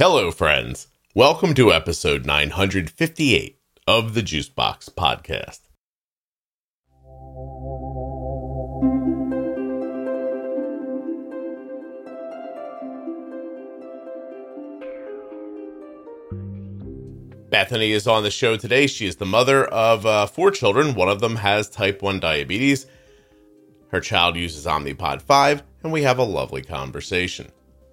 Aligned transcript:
Hello, 0.00 0.30
friends. 0.30 0.86
Welcome 1.12 1.54
to 1.54 1.72
episode 1.72 2.24
958 2.24 3.58
of 3.88 4.14
the 4.14 4.22
Juicebox 4.22 4.90
Podcast. 4.94 5.62
Bethany 17.50 17.90
is 17.90 18.06
on 18.06 18.22
the 18.22 18.30
show 18.30 18.56
today. 18.56 18.86
She 18.86 19.08
is 19.08 19.16
the 19.16 19.26
mother 19.26 19.64
of 19.64 20.06
uh, 20.06 20.26
four 20.26 20.52
children. 20.52 20.94
One 20.94 21.08
of 21.08 21.18
them 21.18 21.34
has 21.34 21.68
type 21.68 22.02
1 22.02 22.20
diabetes. 22.20 22.86
Her 23.88 24.00
child 24.00 24.36
uses 24.36 24.64
Omnipod 24.64 25.22
5, 25.22 25.64
and 25.82 25.90
we 25.90 26.04
have 26.04 26.18
a 26.20 26.22
lovely 26.22 26.62
conversation. 26.62 27.50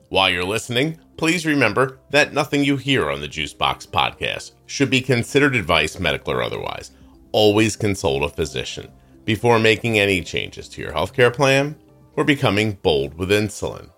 While 0.09 0.29
you're 0.29 0.43
listening, 0.43 0.99
please 1.17 1.45
remember 1.45 1.99
that 2.11 2.33
nothing 2.33 2.63
you 2.63 2.77
hear 2.77 3.09
on 3.09 3.21
the 3.21 3.27
Juicebox 3.27 3.87
podcast 3.87 4.51
should 4.67 4.89
be 4.89 5.01
considered 5.01 5.55
advice, 5.55 5.99
medical 5.99 6.33
or 6.33 6.43
otherwise. 6.43 6.91
Always 7.31 7.75
consult 7.75 8.23
a 8.23 8.29
physician 8.29 8.91
before 9.25 9.57
making 9.57 9.97
any 9.97 10.21
changes 10.21 10.69
to 10.69 10.81
your 10.81 10.91
healthcare 10.91 11.33
plan 11.33 11.75
or 12.15 12.23
becoming 12.23 12.73
bold 12.73 13.15
with 13.15 13.29
insulin. 13.29 13.89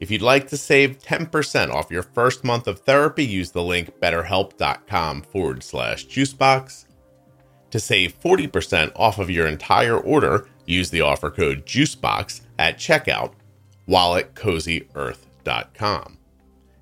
If 0.00 0.10
you'd 0.10 0.22
like 0.22 0.48
to 0.48 0.56
save 0.56 0.98
10% 0.98 1.70
off 1.70 1.90
your 1.90 2.02
first 2.02 2.44
month 2.44 2.66
of 2.66 2.80
therapy, 2.80 3.24
use 3.24 3.52
the 3.52 3.62
link 3.62 3.98
betterhelp.com 4.00 5.22
forward 5.22 5.62
slash 5.62 6.06
juicebox. 6.06 6.86
To 7.70 7.80
save 7.80 8.20
40% 8.20 8.92
off 8.96 9.18
of 9.18 9.30
your 9.30 9.46
entire 9.46 9.96
order, 9.96 10.48
use 10.66 10.90
the 10.90 11.00
offer 11.00 11.30
code 11.30 11.64
JUICEBOX 11.64 12.42
at 12.58 12.78
checkout 12.78 13.32
while 13.86 14.16
at 14.16 14.34
cozyearth.com. 14.34 16.18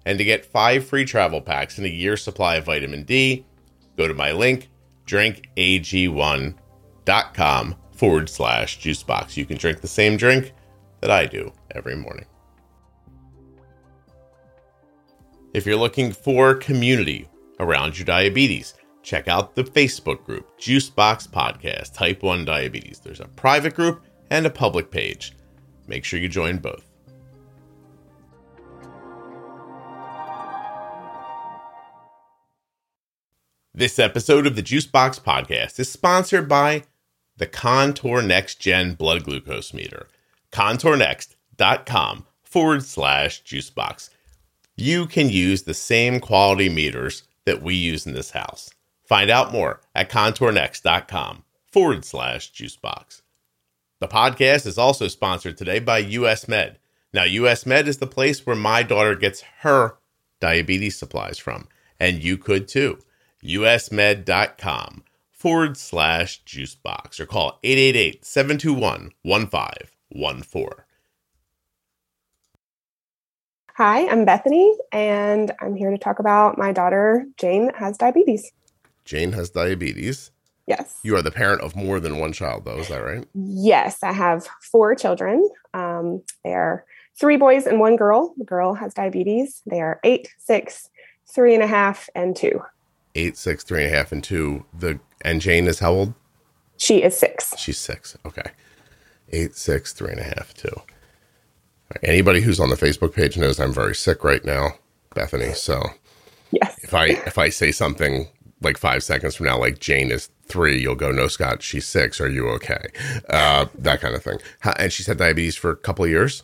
And 0.06 0.18
to 0.18 0.24
get 0.24 0.44
five 0.44 0.86
free 0.86 1.04
travel 1.04 1.40
packs 1.40 1.78
and 1.78 1.86
a 1.86 1.90
year's 1.90 2.22
supply 2.22 2.56
of 2.56 2.66
vitamin 2.66 3.04
D, 3.04 3.46
go 3.96 4.08
to 4.08 4.14
my 4.14 4.32
link, 4.32 4.68
drinkag1.com 5.06 7.74
forward 7.92 8.28
slash 8.28 8.80
juicebox. 8.80 9.36
You 9.36 9.46
can 9.46 9.56
drink 9.56 9.80
the 9.80 9.88
same 9.88 10.16
drink 10.16 10.52
that 11.00 11.10
I 11.10 11.26
do 11.26 11.52
every 11.70 11.96
morning. 11.96 12.26
If 15.54 15.66
you're 15.66 15.76
looking 15.76 16.12
for 16.12 16.54
community 16.54 17.28
around 17.60 17.96
your 17.96 18.06
diabetes, 18.06 18.74
check 19.02 19.28
out 19.28 19.54
the 19.54 19.62
Facebook 19.62 20.24
group, 20.24 20.58
Juicebox 20.58 21.28
Podcast 21.28 21.94
Type 21.94 22.22
1 22.22 22.44
Diabetes. 22.44 22.98
There's 22.98 23.20
a 23.20 23.28
private 23.28 23.74
group 23.74 24.04
and 24.30 24.46
a 24.46 24.50
public 24.50 24.90
page. 24.90 25.32
Make 25.86 26.04
sure 26.04 26.18
you 26.18 26.28
join 26.28 26.58
both. 26.58 26.93
This 33.76 33.98
episode 33.98 34.46
of 34.46 34.54
the 34.54 34.62
Juicebox 34.62 35.20
Podcast 35.20 35.80
is 35.80 35.90
sponsored 35.90 36.48
by 36.48 36.84
the 37.38 37.48
Contour 37.48 38.22
Next 38.22 38.60
Gen 38.60 38.94
Blood 38.94 39.24
Glucose 39.24 39.74
Meter. 39.74 40.06
ContourNext.com 40.52 42.24
forward 42.44 42.84
slash 42.84 43.42
juicebox. 43.42 44.10
You 44.76 45.06
can 45.06 45.28
use 45.28 45.62
the 45.62 45.74
same 45.74 46.20
quality 46.20 46.68
meters 46.68 47.24
that 47.46 47.62
we 47.62 47.74
use 47.74 48.06
in 48.06 48.14
this 48.14 48.30
house. 48.30 48.70
Find 49.08 49.28
out 49.28 49.50
more 49.50 49.80
at 49.92 50.08
contournext.com 50.08 51.42
forward 51.66 52.04
slash 52.04 52.52
juicebox. 52.52 53.22
The 53.98 54.06
podcast 54.06 54.66
is 54.68 54.78
also 54.78 55.08
sponsored 55.08 55.58
today 55.58 55.80
by 55.80 55.98
US 55.98 56.46
Med. 56.46 56.78
Now, 57.12 57.24
US 57.24 57.66
Med 57.66 57.88
is 57.88 57.98
the 57.98 58.06
place 58.06 58.46
where 58.46 58.54
my 58.54 58.84
daughter 58.84 59.16
gets 59.16 59.42
her 59.62 59.96
diabetes 60.38 60.96
supplies 60.96 61.38
from, 61.38 61.66
and 61.98 62.22
you 62.22 62.38
could 62.38 62.68
too 62.68 63.00
usmed.com 63.44 65.04
forward 65.30 65.76
slash 65.76 66.42
juicebox 66.44 67.20
or 67.20 67.26
call 67.26 67.58
888 67.62 68.24
721 68.24 69.12
1514. 69.22 70.84
Hi, 73.76 74.08
I'm 74.08 74.24
Bethany, 74.24 74.72
and 74.92 75.52
I'm 75.60 75.74
here 75.74 75.90
to 75.90 75.98
talk 75.98 76.20
about 76.20 76.56
my 76.56 76.72
daughter, 76.72 77.26
Jane, 77.36 77.66
that 77.66 77.76
has 77.76 77.98
diabetes. 77.98 78.52
Jane 79.04 79.32
has 79.32 79.50
diabetes. 79.50 80.30
Yes. 80.66 81.00
You 81.02 81.16
are 81.16 81.22
the 81.22 81.32
parent 81.32 81.60
of 81.60 81.76
more 81.76 82.00
than 82.00 82.18
one 82.18 82.32
child, 82.32 82.64
though. 82.64 82.78
Is 82.78 82.88
that 82.88 83.04
right? 83.04 83.26
Yes, 83.34 84.02
I 84.02 84.12
have 84.12 84.46
four 84.62 84.94
children. 84.94 85.50
Um, 85.74 86.22
they 86.44 86.54
are 86.54 86.86
three 87.18 87.36
boys 87.36 87.66
and 87.66 87.80
one 87.80 87.96
girl. 87.96 88.32
The 88.38 88.44
girl 88.44 88.74
has 88.74 88.94
diabetes. 88.94 89.60
They 89.66 89.80
are 89.80 90.00
eight, 90.04 90.28
six, 90.38 90.88
three 91.26 91.52
and 91.52 91.62
a 91.62 91.66
half, 91.66 92.08
and 92.14 92.34
two 92.34 92.62
eight, 93.14 93.36
six, 93.36 93.64
three 93.64 93.84
and 93.84 93.92
a 93.92 93.96
half, 93.96 94.12
and 94.12 94.22
two. 94.22 94.64
The 94.76 95.00
and 95.22 95.40
Jane 95.40 95.66
is 95.66 95.78
how 95.78 95.92
old? 95.92 96.14
She 96.76 97.02
is 97.02 97.16
six. 97.16 97.54
She's 97.58 97.78
six. 97.78 98.16
Okay, 98.24 98.50
eight, 99.30 99.56
six, 99.56 99.92
three 99.92 100.10
and 100.10 100.20
a 100.20 100.24
half, 100.24 100.54
two. 100.54 100.74
Right. 101.90 102.00
Anybody 102.02 102.40
who's 102.40 102.60
on 102.60 102.70
the 102.70 102.76
Facebook 102.76 103.14
page 103.14 103.36
knows 103.36 103.60
I'm 103.60 103.72
very 103.72 103.94
sick 103.94 104.24
right 104.24 104.44
now, 104.44 104.72
Bethany. 105.14 105.52
So 105.54 105.82
yes, 106.50 106.78
if 106.82 106.94
I 106.94 107.06
if 107.06 107.38
I 107.38 107.48
say 107.48 107.72
something 107.72 108.28
like 108.60 108.78
five 108.78 109.02
seconds 109.02 109.36
from 109.36 109.46
now, 109.46 109.58
like 109.58 109.78
Jane 109.78 110.10
is 110.10 110.30
three, 110.46 110.80
you'll 110.80 110.94
go, 110.94 111.10
no, 111.10 111.28
Scott, 111.28 111.62
she's 111.62 111.86
six. 111.86 112.20
Are 112.20 112.28
you 112.28 112.48
okay? 112.50 112.86
Uh, 113.28 113.66
that 113.78 114.00
kind 114.00 114.14
of 114.14 114.22
thing. 114.22 114.38
And 114.78 114.92
she's 114.92 115.06
had 115.06 115.18
diabetes 115.18 115.56
for 115.56 115.70
a 115.70 115.76
couple 115.76 116.04
of 116.04 116.10
years. 116.10 116.42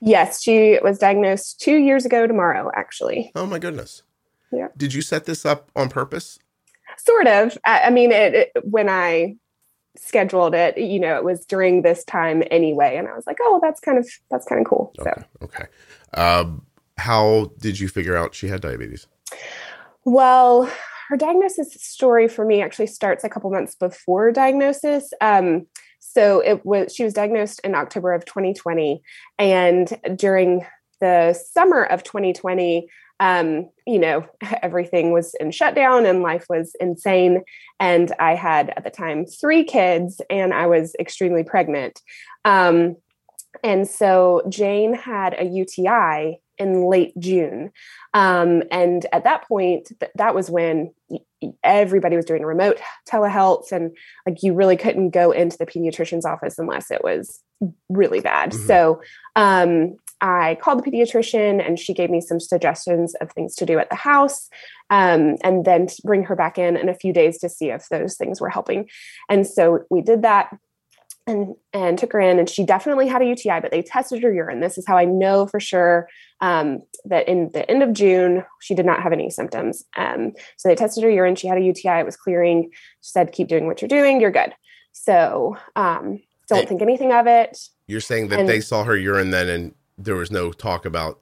Yes, 0.00 0.42
she 0.42 0.78
was 0.82 0.98
diagnosed 0.98 1.60
two 1.60 1.76
years 1.76 2.04
ago 2.04 2.26
tomorrow, 2.26 2.70
actually. 2.74 3.30
Oh 3.34 3.46
my 3.46 3.58
goodness. 3.58 4.02
Yeah. 4.52 4.68
Did 4.76 4.94
you 4.94 5.02
set 5.02 5.24
this 5.24 5.44
up 5.44 5.70
on 5.76 5.88
purpose? 5.88 6.38
Sort 6.96 7.26
of. 7.26 7.58
I, 7.64 7.82
I 7.84 7.90
mean, 7.90 8.12
it, 8.12 8.34
it, 8.34 8.52
when 8.64 8.88
I 8.88 9.36
scheduled 9.96 10.54
it, 10.54 10.78
you 10.78 11.00
know, 11.00 11.16
it 11.16 11.24
was 11.24 11.44
during 11.44 11.82
this 11.82 12.04
time 12.04 12.42
anyway, 12.50 12.96
and 12.96 13.08
I 13.08 13.14
was 13.14 13.26
like, 13.26 13.38
oh, 13.40 13.60
that's 13.62 13.80
kind 13.80 13.98
of 13.98 14.08
that's 14.30 14.46
kind 14.46 14.60
of 14.60 14.66
cool. 14.66 14.92
Okay. 14.98 15.12
So. 15.14 15.44
Okay. 15.44 15.64
Um, 16.14 16.66
how 16.96 17.52
did 17.58 17.78
you 17.78 17.88
figure 17.88 18.16
out 18.16 18.34
she 18.34 18.48
had 18.48 18.60
diabetes? 18.60 19.06
Well, 20.04 20.70
her 21.08 21.16
diagnosis 21.16 21.74
story 21.74 22.28
for 22.28 22.44
me 22.44 22.62
actually 22.62 22.86
starts 22.86 23.24
a 23.24 23.28
couple 23.28 23.50
months 23.50 23.74
before 23.74 24.32
diagnosis. 24.32 25.12
Um, 25.20 25.66
so 26.00 26.40
it 26.40 26.64
was 26.64 26.94
she 26.94 27.04
was 27.04 27.14
diagnosed 27.14 27.60
in 27.64 27.74
October 27.74 28.12
of 28.12 28.24
2020, 28.24 29.02
and 29.38 29.98
during 30.16 30.66
the 31.00 31.32
summer 31.32 31.84
of 31.84 32.02
2020 32.02 32.88
um, 33.20 33.68
you 33.86 33.98
know, 33.98 34.26
everything 34.62 35.12
was 35.12 35.34
in 35.40 35.50
shutdown 35.50 36.06
and 36.06 36.22
life 36.22 36.46
was 36.48 36.74
insane. 36.80 37.42
And 37.80 38.12
I 38.18 38.34
had 38.34 38.70
at 38.76 38.84
the 38.84 38.90
time 38.90 39.26
three 39.26 39.64
kids 39.64 40.20
and 40.30 40.52
I 40.52 40.66
was 40.66 40.94
extremely 40.98 41.44
pregnant. 41.44 42.00
Um, 42.44 42.96
and 43.64 43.88
so 43.88 44.42
Jane 44.48 44.94
had 44.94 45.34
a 45.38 45.44
UTI 45.44 46.40
in 46.58 46.86
late 46.86 47.18
June. 47.18 47.70
Um, 48.14 48.62
and 48.70 49.06
at 49.12 49.24
that 49.24 49.46
point, 49.46 49.92
th- 50.00 50.12
that 50.16 50.34
was 50.34 50.50
when 50.50 50.92
everybody 51.62 52.16
was 52.16 52.24
doing 52.24 52.44
remote 52.44 52.80
telehealth 53.08 53.70
and 53.70 53.96
like 54.26 54.42
you 54.42 54.54
really 54.54 54.76
couldn't 54.76 55.10
go 55.10 55.30
into 55.30 55.56
the 55.56 55.66
pediatrician's 55.66 56.26
office 56.26 56.58
unless 56.58 56.90
it 56.90 57.02
was 57.04 57.42
really 57.88 58.20
bad. 58.20 58.50
Mm-hmm. 58.50 58.66
So 58.66 59.00
um, 59.36 59.96
I 60.20 60.56
called 60.60 60.82
the 60.82 60.90
pediatrician 60.90 61.64
and 61.64 61.78
she 61.78 61.94
gave 61.94 62.10
me 62.10 62.20
some 62.20 62.40
suggestions 62.40 63.14
of 63.16 63.30
things 63.32 63.54
to 63.56 63.66
do 63.66 63.78
at 63.78 63.90
the 63.90 63.96
house 63.96 64.48
um, 64.90 65.36
and 65.44 65.64
then 65.64 65.88
bring 66.04 66.24
her 66.24 66.34
back 66.34 66.58
in 66.58 66.76
in 66.76 66.88
a 66.88 66.94
few 66.94 67.12
days 67.12 67.38
to 67.38 67.48
see 67.48 67.70
if 67.70 67.88
those 67.88 68.16
things 68.16 68.40
were 68.40 68.48
helping. 68.48 68.88
And 69.28 69.46
so 69.46 69.84
we 69.90 70.02
did 70.02 70.22
that 70.22 70.56
and, 71.26 71.54
and 71.72 71.98
took 71.98 72.12
her 72.12 72.20
in 72.20 72.38
and 72.38 72.48
she 72.48 72.64
definitely 72.64 73.06
had 73.06 73.22
a 73.22 73.26
UTI, 73.26 73.60
but 73.60 73.70
they 73.70 73.82
tested 73.82 74.22
her 74.22 74.32
urine. 74.32 74.60
This 74.60 74.78
is 74.78 74.86
how 74.86 74.96
I 74.96 75.04
know 75.04 75.46
for 75.46 75.60
sure 75.60 76.08
um, 76.40 76.80
that 77.04 77.28
in 77.28 77.50
the 77.52 77.68
end 77.70 77.82
of 77.82 77.92
June, 77.92 78.44
she 78.60 78.74
did 78.74 78.86
not 78.86 79.02
have 79.02 79.12
any 79.12 79.30
symptoms. 79.30 79.84
Um, 79.96 80.32
so 80.56 80.68
they 80.68 80.74
tested 80.74 81.04
her 81.04 81.10
urine. 81.10 81.36
She 81.36 81.46
had 81.46 81.58
a 81.58 81.62
UTI. 81.62 82.00
It 82.00 82.06
was 82.06 82.16
clearing. 82.16 82.70
She 83.02 83.10
said, 83.10 83.32
keep 83.32 83.48
doing 83.48 83.66
what 83.66 83.82
you're 83.82 83.88
doing. 83.88 84.20
You're 84.20 84.30
good. 84.30 84.54
So 84.92 85.56
um, 85.76 86.20
don't 86.48 86.68
think 86.68 86.82
anything 86.82 87.12
of 87.12 87.26
it. 87.26 87.58
You're 87.86 88.00
saying 88.00 88.28
that 88.28 88.40
and, 88.40 88.48
they 88.48 88.60
saw 88.60 88.84
her 88.84 88.96
urine 88.96 89.30
then 89.30 89.48
and 89.48 89.74
there 89.98 90.14
was 90.14 90.30
no 90.30 90.52
talk 90.52 90.86
about 90.86 91.20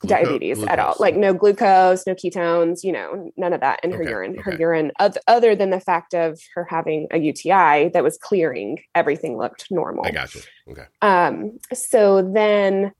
glucose, 0.00 0.26
diabetes 0.26 0.56
glucose. 0.58 0.72
at 0.72 0.78
all. 0.78 0.96
Like 0.98 1.16
no 1.16 1.32
glucose, 1.32 2.06
no 2.06 2.14
ketones, 2.14 2.82
you 2.82 2.92
know, 2.92 3.30
none 3.36 3.52
of 3.52 3.60
that 3.60 3.80
in 3.84 3.92
her 3.92 4.02
okay, 4.02 4.10
urine. 4.10 4.32
Okay. 4.32 4.42
Her 4.42 4.56
urine, 4.58 4.92
other 5.28 5.54
than 5.54 5.70
the 5.70 5.80
fact 5.80 6.14
of 6.14 6.40
her 6.54 6.64
having 6.64 7.06
a 7.10 7.18
UTI 7.18 7.90
that 7.92 8.02
was 8.02 8.18
clearing, 8.18 8.80
everything 8.94 9.38
looked 9.38 9.66
normal. 9.70 10.04
I 10.04 10.10
got 10.10 10.34
you. 10.34 10.40
Okay. 10.70 10.84
Um, 11.02 11.58
so 11.72 12.22
then 12.22 12.92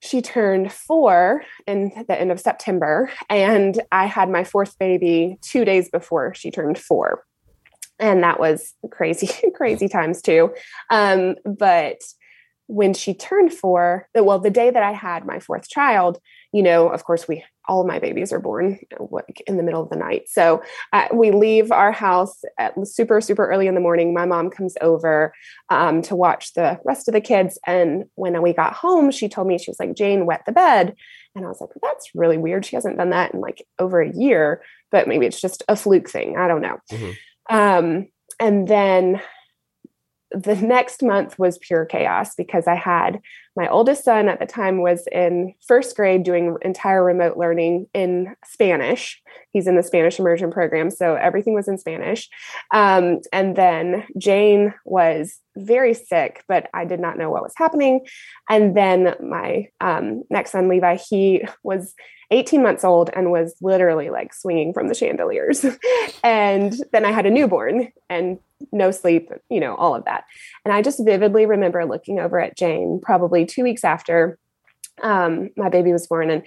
she 0.00 0.22
turned 0.22 0.72
four 0.72 1.42
in 1.66 1.90
the 2.08 2.18
end 2.18 2.30
of 2.30 2.38
September, 2.40 3.10
and 3.28 3.80
I 3.90 4.06
had 4.06 4.30
my 4.30 4.44
fourth 4.44 4.78
baby 4.78 5.38
two 5.42 5.64
days 5.64 5.88
before 5.90 6.34
she 6.34 6.50
turned 6.50 6.78
four. 6.78 7.24
And 7.98 8.22
that 8.22 8.38
was 8.38 8.74
crazy, 8.90 9.30
crazy 9.54 9.88
times 9.88 10.20
too. 10.20 10.54
Um, 10.90 11.36
but 11.44 11.96
when 12.66 12.94
she 12.94 13.14
turned 13.14 13.52
four, 13.52 14.08
well, 14.14 14.38
the 14.38 14.50
day 14.50 14.70
that 14.70 14.82
I 14.82 14.92
had 14.92 15.24
my 15.24 15.38
fourth 15.38 15.68
child, 15.68 16.18
you 16.52 16.62
know, 16.62 16.88
of 16.88 17.04
course, 17.04 17.28
we 17.28 17.44
all 17.68 17.84
my 17.84 17.98
babies 17.98 18.32
are 18.32 18.38
born 18.38 18.78
in 19.46 19.56
the 19.56 19.62
middle 19.62 19.82
of 19.82 19.90
the 19.90 19.96
night. 19.96 20.28
So 20.28 20.62
uh, 20.92 21.08
we 21.12 21.32
leave 21.32 21.72
our 21.72 21.92
house 21.92 22.42
at 22.58 22.74
super, 22.86 23.20
super 23.20 23.48
early 23.48 23.66
in 23.66 23.74
the 23.74 23.80
morning. 23.80 24.14
My 24.14 24.24
mom 24.24 24.50
comes 24.50 24.76
over 24.80 25.32
um, 25.68 26.00
to 26.02 26.14
watch 26.14 26.54
the 26.54 26.78
rest 26.84 27.08
of 27.08 27.14
the 27.14 27.20
kids. 27.20 27.58
And 27.66 28.04
when 28.14 28.40
we 28.40 28.52
got 28.52 28.72
home, 28.72 29.10
she 29.10 29.28
told 29.28 29.48
me, 29.48 29.58
she 29.58 29.70
was 29.70 29.80
like, 29.80 29.94
Jane, 29.94 30.26
wet 30.26 30.42
the 30.46 30.52
bed. 30.52 30.94
And 31.34 31.44
I 31.44 31.48
was 31.48 31.60
like, 31.60 31.70
well, 31.70 31.92
that's 31.92 32.14
really 32.14 32.38
weird. 32.38 32.64
She 32.64 32.76
hasn't 32.76 32.98
done 32.98 33.10
that 33.10 33.34
in 33.34 33.40
like 33.40 33.66
over 33.78 34.00
a 34.00 34.16
year, 34.16 34.62
but 34.90 35.08
maybe 35.08 35.26
it's 35.26 35.40
just 35.40 35.62
a 35.68 35.76
fluke 35.76 36.08
thing. 36.08 36.36
I 36.36 36.48
don't 36.48 36.62
know. 36.62 36.78
Mm-hmm. 36.90 37.56
Um, 37.56 38.08
and 38.38 38.68
then 38.68 39.20
the 40.30 40.56
next 40.56 41.02
month 41.02 41.38
was 41.38 41.58
pure 41.58 41.84
chaos 41.84 42.34
because 42.34 42.66
I 42.66 42.74
had 42.74 43.20
my 43.56 43.68
oldest 43.68 44.04
son 44.04 44.28
at 44.28 44.38
the 44.38 44.46
time 44.46 44.82
was 44.82 45.06
in 45.10 45.54
first 45.66 45.96
grade 45.96 46.24
doing 46.24 46.56
entire 46.62 47.02
remote 47.02 47.38
learning 47.38 47.86
in 47.94 48.34
Spanish. 48.44 49.22
He's 49.52 49.66
in 49.66 49.76
the 49.76 49.82
Spanish 49.82 50.18
immersion 50.18 50.50
program, 50.50 50.90
so 50.90 51.14
everything 51.14 51.54
was 51.54 51.68
in 51.68 51.78
Spanish. 51.78 52.28
Um, 52.72 53.20
and 53.32 53.56
then 53.56 54.04
Jane 54.18 54.74
was 54.84 55.38
very 55.56 55.94
sick, 55.94 56.44
but 56.48 56.68
I 56.74 56.84
did 56.84 57.00
not 57.00 57.16
know 57.16 57.30
what 57.30 57.42
was 57.42 57.54
happening. 57.56 58.06
And 58.50 58.76
then 58.76 59.14
my 59.22 59.68
um, 59.80 60.24
next 60.28 60.52
son, 60.52 60.68
Levi, 60.68 60.96
he 60.96 61.42
was 61.62 61.94
18 62.30 62.62
months 62.62 62.84
old 62.84 63.10
and 63.14 63.30
was 63.30 63.54
literally 63.62 64.10
like 64.10 64.34
swinging 64.34 64.72
from 64.72 64.88
the 64.88 64.94
chandeliers. 64.94 65.64
and 66.24 66.76
then 66.92 67.04
I 67.04 67.12
had 67.12 67.26
a 67.26 67.30
newborn 67.30 67.92
and 68.10 68.38
no 68.72 68.90
sleep, 68.90 69.30
you 69.48 69.60
know, 69.60 69.74
all 69.74 69.94
of 69.94 70.04
that. 70.04 70.24
And 70.64 70.72
I 70.72 70.82
just 70.82 71.04
vividly 71.04 71.46
remember 71.46 71.84
looking 71.84 72.18
over 72.18 72.40
at 72.40 72.56
Jane 72.56 73.00
probably 73.02 73.44
two 73.44 73.62
weeks 73.62 73.84
after 73.84 74.38
um, 75.02 75.50
my 75.56 75.68
baby 75.68 75.92
was 75.92 76.06
born 76.06 76.30
and 76.30 76.42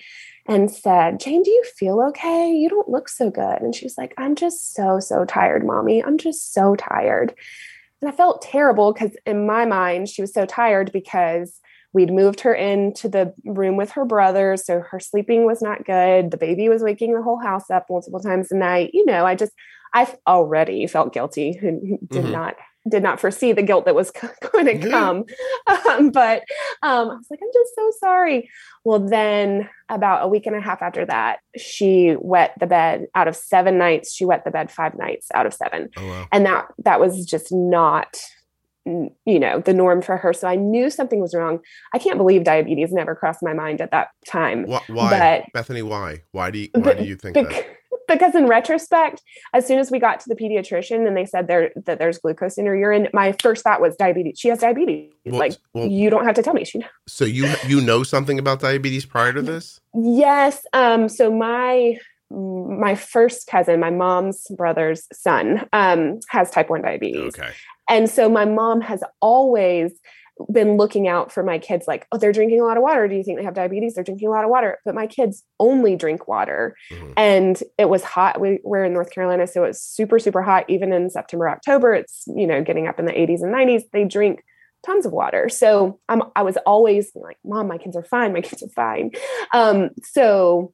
and 0.47 0.71
said, 0.71 1.19
Jane, 1.19 1.43
do 1.43 1.51
you 1.51 1.63
feel 1.77 2.01
okay? 2.09 2.51
You 2.51 2.69
don't 2.69 2.89
look 2.89 3.07
so 3.07 3.29
good. 3.29 3.61
And 3.61 3.75
she's 3.75 3.95
like, 3.99 4.15
I'm 4.17 4.33
just 4.33 4.73
so, 4.73 4.99
so 4.99 5.23
tired, 5.23 5.63
mommy. 5.63 6.03
I'm 6.03 6.17
just 6.17 6.53
so 6.53 6.75
tired. 6.75 7.35
And 8.01 8.09
I 8.09 8.15
felt 8.15 8.41
terrible 8.41 8.91
because 8.91 9.11
in 9.27 9.45
my 9.45 9.65
mind, 9.65 10.09
she 10.09 10.23
was 10.23 10.33
so 10.33 10.47
tired 10.47 10.91
because 10.91 11.59
We'd 11.91 12.13
moved 12.13 12.41
her 12.41 12.53
into 12.53 13.09
the 13.09 13.33
room 13.45 13.75
with 13.75 13.91
her 13.91 14.05
brother, 14.05 14.57
so 14.57 14.81
her 14.81 14.99
sleeping 14.99 15.45
was 15.45 15.61
not 15.61 15.85
good. 15.85 16.29
The 16.29 16.37
baby 16.37 16.69
was 16.69 16.83
waking 16.83 17.15
the 17.15 17.23
whole 17.23 17.39
house 17.39 17.71
up 17.71 17.87
multiple 17.89 18.19
times 18.19 18.51
a 18.51 18.55
night. 18.55 18.91
You 18.93 19.05
know, 19.05 19.25
I 19.25 19.33
just 19.33 19.53
I 19.93 20.13
already 20.27 20.87
felt 20.87 21.13
guilty 21.13 21.57
and 21.61 21.99
did 22.09 22.23
mm-hmm. 22.23 22.31
not 22.31 22.55
did 22.87 23.03
not 23.03 23.19
foresee 23.19 23.51
the 23.51 23.61
guilt 23.61 23.85
that 23.85 23.95
was 23.95 24.11
going 24.51 24.65
to 24.65 24.89
come. 24.89 25.25
Um, 25.67 26.11
but 26.11 26.43
um, 26.81 27.09
I 27.09 27.15
was 27.15 27.27
like, 27.29 27.39
I'm 27.41 27.49
just 27.53 27.75
so 27.75 27.91
sorry. 27.99 28.49
Well, 28.83 28.99
then 28.99 29.69
about 29.89 30.23
a 30.23 30.27
week 30.27 30.45
and 30.45 30.55
a 30.55 30.61
half 30.61 30.81
after 30.81 31.05
that, 31.05 31.39
she 31.57 32.15
wet 32.19 32.53
the 32.59 32.67
bed 32.67 33.07
out 33.15 33.27
of 33.27 33.35
seven 33.35 33.77
nights. 33.77 34.13
She 34.13 34.25
wet 34.25 34.43
the 34.45 34.51
bed 34.51 34.71
five 34.71 34.97
nights 34.97 35.27
out 35.33 35.45
of 35.45 35.53
seven, 35.53 35.89
oh, 35.97 36.07
wow. 36.07 36.27
and 36.31 36.45
that 36.45 36.67
that 36.83 36.99
was 36.99 37.25
just 37.25 37.51
not 37.51 38.17
you 38.85 39.39
know 39.39 39.59
the 39.59 39.73
norm 39.73 40.01
for 40.01 40.17
her 40.17 40.33
so 40.33 40.47
i 40.47 40.55
knew 40.55 40.89
something 40.89 41.19
was 41.19 41.35
wrong 41.35 41.59
i 41.93 41.99
can't 41.99 42.17
believe 42.17 42.43
diabetes 42.43 42.91
never 42.91 43.13
crossed 43.13 43.43
my 43.43 43.53
mind 43.53 43.81
at 43.81 43.91
that 43.91 44.07
time 44.25 44.63
why, 44.65 44.81
why? 44.87 45.09
But, 45.09 45.53
bethany 45.53 45.83
why 45.83 46.23
why 46.31 46.49
do 46.49 46.59
you 46.59 46.69
why 46.73 46.93
do 46.93 47.03
you 47.03 47.15
think 47.15 47.35
that 47.35 47.65
because 48.09 48.35
in 48.35 48.47
retrospect 48.47 49.21
as 49.53 49.65
soon 49.65 49.79
as 49.79 49.89
we 49.91 49.99
got 49.99 50.19
to 50.19 50.29
the 50.29 50.35
pediatrician 50.35 51.07
and 51.07 51.15
they 51.15 51.25
said 51.25 51.47
there 51.47 51.71
that 51.85 51.99
there's 51.99 52.17
glucose 52.17 52.57
in 52.57 52.65
her 52.65 52.75
urine 52.75 53.07
my 53.13 53.33
first 53.41 53.63
thought 53.63 53.79
was 53.79 53.95
diabetes 53.95 54.39
she 54.39 54.49
has 54.49 54.59
diabetes 54.59 55.11
well, 55.25 55.39
like 55.39 55.53
well, 55.73 55.87
you 55.87 56.09
don't 56.09 56.25
have 56.25 56.35
to 56.35 56.43
tell 56.43 56.53
me 56.53 56.65
she 56.65 56.79
knows. 56.79 56.89
so 57.07 57.23
you 57.23 57.51
you 57.67 57.79
know 57.79 58.03
something 58.03 58.37
about 58.37 58.59
diabetes 58.59 59.05
prior 59.05 59.31
to 59.31 59.41
this 59.41 59.79
yes 59.93 60.65
um 60.73 61.07
so 61.07 61.31
my 61.31 61.97
my 62.31 62.95
first 62.95 63.47
cousin, 63.47 63.79
my 63.79 63.89
mom's 63.89 64.45
brother's 64.55 65.07
son, 65.11 65.67
um, 65.73 66.19
has 66.29 66.51
type 66.51 66.69
1 66.69 66.83
diabetes. 66.83 67.35
Okay. 67.35 67.51
And 67.89 68.07
so 68.07 68.29
my 68.29 68.45
mom 68.45 68.81
has 68.81 69.03
always 69.19 69.93
been 70.51 70.77
looking 70.77 71.07
out 71.07 71.31
for 71.31 71.43
my 71.43 71.57
kids 71.59 71.87
like, 71.87 72.07
oh, 72.11 72.17
they're 72.17 72.31
drinking 72.31 72.61
a 72.61 72.63
lot 72.63 72.77
of 72.77 72.83
water. 72.83 73.07
Do 73.07 73.15
you 73.15 73.23
think 73.23 73.37
they 73.37 73.43
have 73.43 73.53
diabetes? 73.53 73.95
They're 73.95 74.03
drinking 74.03 74.27
a 74.27 74.31
lot 74.31 74.43
of 74.43 74.49
water. 74.49 74.79
But 74.85 74.95
my 74.95 75.07
kids 75.07 75.43
only 75.59 75.95
drink 75.95 76.27
water. 76.27 76.75
Mm-hmm. 76.91 77.13
And 77.17 77.63
it 77.77 77.89
was 77.89 78.03
hot. 78.03 78.39
We, 78.39 78.59
we're 78.63 78.85
in 78.85 78.93
North 78.93 79.11
Carolina, 79.11 79.47
so 79.47 79.63
it's 79.63 79.81
super, 79.81 80.19
super 80.19 80.41
hot. 80.41 80.65
Even 80.69 80.93
in 80.93 81.09
September, 81.09 81.49
October, 81.49 81.93
it's, 81.93 82.23
you 82.27 82.47
know, 82.47 82.63
getting 82.63 82.87
up 82.87 82.99
in 82.99 83.05
the 83.05 83.11
80s 83.11 83.41
and 83.41 83.53
90s. 83.53 83.83
They 83.91 84.05
drink 84.05 84.43
tons 84.85 85.05
of 85.05 85.11
water. 85.11 85.49
So 85.49 85.99
I'm, 86.07 86.23
I 86.35 86.43
was 86.43 86.57
always 86.65 87.11
like, 87.15 87.37
mom, 87.43 87.67
my 87.67 87.77
kids 87.77 87.95
are 87.95 88.03
fine. 88.03 88.33
My 88.33 88.41
kids 88.41 88.63
are 88.63 88.69
fine. 88.69 89.11
Um, 89.53 89.89
so 90.03 90.73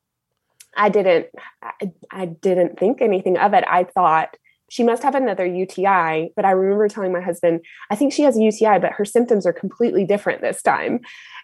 I 0.78 0.90
didn't, 0.90 1.28
I, 1.62 1.92
I 2.12 2.26
didn't 2.26 2.78
think 2.78 3.02
anything 3.02 3.38
of 3.38 3.54
it. 3.54 3.64
I 3.68 3.86
thought, 3.86 4.36
she 4.70 4.84
must 4.84 5.04
have 5.04 5.16
another 5.16 5.46
UTI. 5.46 6.32
But 6.36 6.46
I 6.46 6.52
remember 6.52 6.88
telling 6.88 7.12
my 7.12 7.22
husband, 7.22 7.62
I 7.90 7.96
think 7.96 8.14
she 8.14 8.24
has 8.24 8.38
a 8.38 8.42
UTI, 8.42 8.80
but 8.80 8.94
her 8.94 9.06
symptoms 9.06 9.46
are 9.46 9.54
completely 9.54 10.06
different 10.06 10.42
this 10.42 10.62
time. 10.62 11.02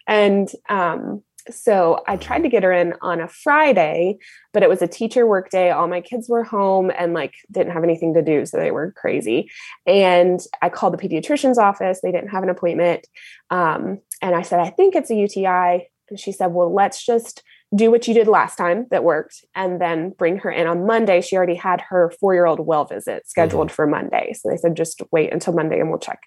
And 0.08 0.52
um, 0.70 1.24
so 1.50 2.04
I 2.08 2.18
tried 2.18 2.44
to 2.44 2.50
get 2.50 2.64
her 2.64 2.72
in 2.72 2.94
on 3.02 3.20
a 3.20 3.28
Friday, 3.28 4.18
but 4.54 4.64
it 4.64 4.70
was 4.70 4.82
a 4.82 4.88
teacher 4.88 5.26
work 5.26 5.50
day. 5.50 5.72
All 5.72 5.88
my 5.88 6.02
kids 6.02 6.30
were 6.30 6.44
home 6.44 6.92
and 6.96 7.14
like 7.14 7.34
didn't 7.52 7.74
have 7.74 7.84
anything 7.84 8.14
to 8.14 8.22
do. 8.22 8.46
So 8.46 8.58
they 8.58 8.72
were 8.72 8.92
crazy. 8.92 9.50
And 9.86 10.40
I 10.62 10.70
called 10.70 10.94
the 10.94 10.98
pediatrician's 10.98 11.58
office. 11.58 12.02
They 12.02 12.12
didn't 12.12 12.30
have 12.30 12.44
an 12.44 12.50
appointment. 12.50 13.08
Um, 13.50 14.00
and 14.22 14.36
I 14.36 14.42
said, 14.44 14.60
I 14.60 14.70
think 14.70 14.96
it's 14.96 15.10
a 15.10 15.16
UTI. 15.16 15.90
And 16.10 16.20
she 16.20 16.32
said, 16.32 16.48
Well, 16.48 16.74
let's 16.74 17.04
just 17.04 17.44
do 17.74 17.90
what 17.90 18.08
you 18.08 18.14
did 18.14 18.28
last 18.28 18.58
time 18.58 18.86
that 18.92 19.04
worked 19.04 19.46
and 19.56 19.80
then 19.80 20.10
bring 20.12 20.38
her 20.38 20.52
in 20.52 20.68
on 20.68 20.86
Monday. 20.86 21.22
She 21.22 21.38
already 21.38 21.56
had 21.56 21.82
her 21.82 22.12
four 22.20 22.34
year 22.34 22.46
old 22.46 22.60
well 22.60 22.86
visit 22.86 23.28
scheduled 23.28 23.68
mm-hmm. 23.68 23.76
for 23.76 23.88
Monday. 23.88 24.34
So 24.34 24.50
they 24.50 24.58
said, 24.58 24.76
just 24.76 25.02
wait 25.12 25.32
until 25.32 25.54
Monday 25.54 25.80
and 25.80 25.90
we'll 25.90 26.00
check. 26.00 26.20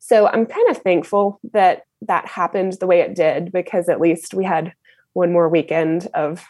So 0.00 0.26
I'm 0.26 0.46
kind 0.46 0.68
of 0.68 0.78
thankful 0.78 1.40
that 1.52 1.82
that 2.02 2.26
happened 2.26 2.74
the 2.80 2.88
way 2.88 3.00
it 3.00 3.14
did 3.14 3.52
because 3.52 3.88
at 3.88 4.00
least 4.00 4.34
we 4.34 4.44
had 4.44 4.72
one 5.12 5.32
more 5.32 5.48
weekend 5.48 6.08
of 6.14 6.44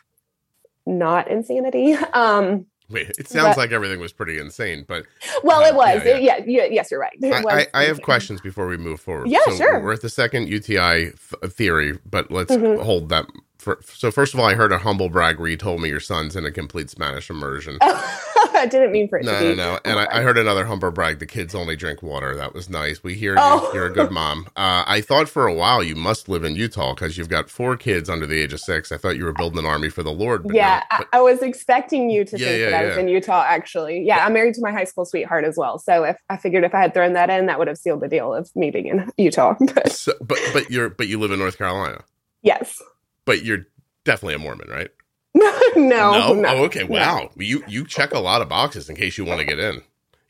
not 0.86 1.28
insanity. 1.30 1.96
Um, 2.14 2.66
Wait, 2.88 3.10
it 3.18 3.26
sounds 3.26 3.56
but, 3.56 3.56
like 3.56 3.72
everything 3.72 4.00
was 4.00 4.12
pretty 4.12 4.38
insane, 4.38 4.84
but 4.86 5.06
well, 5.42 5.62
uh, 5.62 5.68
it 5.68 5.74
was. 5.74 6.02
Yeah, 6.04 6.18
yeah. 6.18 6.40
yeah, 6.44 6.64
yes, 6.64 6.90
you're 6.90 7.00
right. 7.00 7.16
I, 7.24 7.66
I, 7.72 7.84
have 7.84 8.02
questions 8.02 8.42
before 8.42 8.66
we 8.66 8.76
move 8.76 9.00
forward. 9.00 9.28
Yeah, 9.28 9.38
so 9.46 9.56
sure. 9.56 9.80
We're 9.80 9.94
at 9.94 10.02
the 10.02 10.10
second 10.10 10.48
UTI 10.48 11.12
th- 11.12 11.52
theory, 11.52 11.98
but 12.04 12.30
let's 12.30 12.52
mm-hmm. 12.52 12.82
hold 12.82 13.08
that 13.08 13.24
for, 13.62 13.78
so 13.84 14.10
first 14.10 14.34
of 14.34 14.40
all, 14.40 14.46
I 14.46 14.54
heard 14.54 14.72
a 14.72 14.78
humble 14.78 15.08
brag 15.08 15.38
where 15.38 15.48
you 15.48 15.56
told 15.56 15.80
me 15.80 15.88
your 15.88 16.00
son's 16.00 16.34
in 16.34 16.44
a 16.44 16.50
complete 16.50 16.90
Spanish 16.90 17.30
immersion. 17.30 17.78
I 17.82 18.66
didn't 18.68 18.90
mean 18.90 19.08
for 19.08 19.18
it 19.18 19.24
no, 19.24 19.32
to 19.32 19.38
be. 19.38 19.54
No, 19.54 19.74
no, 19.74 19.80
And 19.84 20.00
I, 20.00 20.06
I, 20.10 20.22
heard 20.22 20.36
another 20.36 20.64
humble 20.64 20.90
brag. 20.90 21.20
The 21.20 21.26
kids 21.26 21.54
only 21.54 21.76
drink 21.76 22.02
water. 22.02 22.36
That 22.36 22.54
was 22.54 22.68
nice. 22.68 23.04
We 23.04 23.14
hear 23.14 23.36
oh. 23.38 23.70
you, 23.72 23.80
are 23.80 23.86
a 23.86 23.92
good 23.92 24.10
mom. 24.10 24.46
Uh, 24.56 24.82
I 24.86 25.00
thought 25.00 25.28
for 25.28 25.46
a 25.46 25.54
while 25.54 25.82
you 25.82 25.94
must 25.94 26.28
live 26.28 26.42
in 26.42 26.56
Utah 26.56 26.94
because 26.94 27.16
you've 27.16 27.28
got 27.28 27.48
four 27.48 27.76
kids 27.76 28.10
under 28.10 28.26
the 28.26 28.38
age 28.40 28.52
of 28.52 28.60
six. 28.60 28.90
I 28.90 28.96
thought 28.96 29.16
you 29.16 29.24
were 29.24 29.32
building 29.32 29.60
an 29.60 29.66
army 29.66 29.90
for 29.90 30.02
the 30.02 30.12
Lord. 30.12 30.44
yeah, 30.52 30.82
no, 30.90 30.98
but, 30.98 31.08
I, 31.12 31.20
was 31.20 31.40
expecting 31.40 32.10
you 32.10 32.24
to 32.24 32.38
yeah, 32.38 32.46
think 32.46 32.60
yeah, 32.60 32.70
that 32.70 32.84
I 32.84 32.88
was 32.88 32.96
in 32.96 33.08
Utah. 33.08 33.44
Actually, 33.46 34.04
yeah, 34.04 34.24
I'm 34.24 34.32
married 34.32 34.54
to 34.54 34.60
my 34.60 34.72
high 34.72 34.84
school 34.84 35.04
sweetheart 35.04 35.44
as 35.44 35.56
well. 35.56 35.78
So 35.78 36.02
if 36.02 36.16
I 36.28 36.36
figured 36.36 36.64
if 36.64 36.74
I 36.74 36.80
had 36.80 36.94
thrown 36.94 37.12
that 37.12 37.30
in, 37.30 37.46
that 37.46 37.60
would 37.60 37.68
have 37.68 37.78
sealed 37.78 38.00
the 38.00 38.08
deal 38.08 38.34
of 38.34 38.54
me 38.56 38.70
being 38.72 38.86
in 38.86 39.10
Utah. 39.18 39.54
but 39.74 39.92
so, 39.92 40.14
but 40.20 40.40
but 40.52 40.70
you're 40.70 40.90
but 40.90 41.06
you 41.06 41.20
live 41.20 41.30
in 41.30 41.38
North 41.38 41.58
Carolina. 41.58 42.02
Yes. 42.42 42.80
But 43.24 43.44
you're 43.44 43.66
definitely 44.04 44.34
a 44.34 44.38
Mormon, 44.38 44.68
right? 44.68 44.90
no, 45.34 45.72
no, 45.76 46.34
no. 46.34 46.48
Oh, 46.48 46.64
okay. 46.64 46.84
Wow. 46.84 47.30
No. 47.34 47.42
You 47.42 47.64
you 47.66 47.86
check 47.86 48.12
a 48.12 48.18
lot 48.18 48.42
of 48.42 48.48
boxes 48.48 48.88
in 48.88 48.96
case 48.96 49.16
you 49.16 49.24
want 49.24 49.40
to 49.40 49.46
get 49.46 49.58
in. 49.58 49.82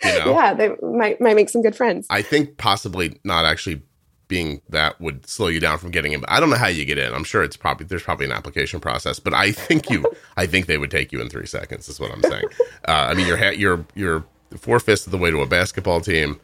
You 0.05 0.19
know? 0.19 0.33
Yeah, 0.33 0.55
they 0.55 0.71
might 0.83 1.21
might 1.21 1.37
make 1.37 1.49
some 1.49 1.63
good 1.63 1.77
friends. 1.77 2.07
I 2.11 2.23
think 2.23 2.57
possibly 2.57 3.19
not 3.25 3.45
actually 3.45 3.83
being 4.29 4.63
that 4.71 4.99
would 5.01 5.27
slow 5.27 5.49
you 5.49 5.61
down 5.61 5.79
from 5.79 5.91
getting 5.91 6.13
in. 6.13 6.21
But 6.21 6.31
I 6.31 6.41
don't 6.41 6.51
know 6.51 6.57
how 6.57 6.69
you 6.69 6.85
get 6.85 6.99
in. 6.99 7.13
I'm 7.13 7.25
sure 7.25 7.43
it's 7.43 7.57
probably 7.57 7.87
there's 7.87 8.03
probably 8.03 8.27
an 8.27 8.33
application 8.33 8.81
process, 8.81 9.19
but 9.19 9.35
I 9.35 9.53
think 9.53 9.91
you 9.91 10.05
I 10.37 10.47
think 10.47 10.67
they 10.67 10.79
would 10.79 10.91
take 10.91 11.13
you 11.13 11.21
in 11.21 11.29
three 11.29 11.47
seconds. 11.47 11.89
Is 11.89 12.01
what 12.01 12.11
I'm 12.11 12.23
saying. 12.23 12.47
Uh, 12.89 13.09
I 13.11 13.15
mean, 13.15 13.27
you're 13.27 13.53
you're 13.53 13.85
you're 13.95 14.25
four 14.57 14.81
fifths 14.81 15.07
of 15.07 15.13
the 15.13 15.19
way 15.19 15.31
to 15.31 15.41
a 15.41 15.47
basketball 15.47 16.01
team, 16.01 16.41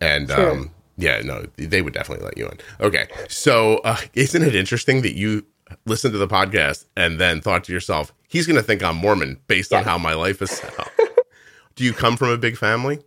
and 0.00 0.30
um, 0.30 0.70
yeah, 0.96 1.20
no, 1.22 1.46
they 1.56 1.82
would 1.82 1.94
definitely 1.94 2.24
let 2.24 2.38
you 2.38 2.46
in. 2.46 2.58
Okay, 2.80 3.08
so 3.28 3.78
uh, 3.78 3.96
isn't 4.14 4.42
it 4.42 4.54
interesting 4.54 5.02
that 5.02 5.16
you 5.16 5.44
listened 5.86 6.12
to 6.12 6.18
the 6.18 6.28
podcast 6.28 6.86
and 6.96 7.20
then 7.20 7.40
thought 7.40 7.64
to 7.64 7.72
yourself, 7.72 8.12
he's 8.28 8.46
going 8.46 8.56
to 8.56 8.62
think 8.62 8.82
I'm 8.82 8.96
Mormon 8.96 9.40
based 9.46 9.72
on 9.72 9.84
how 9.84 9.98
my 9.98 10.14
life 10.14 10.42
is 10.42 10.50
set 10.50 10.78
up. 10.78 10.90
Do 11.74 11.84
you 11.84 11.92
come 11.92 12.16
from 12.16 12.28
a 12.28 12.36
big 12.36 12.56
family? 12.56 13.00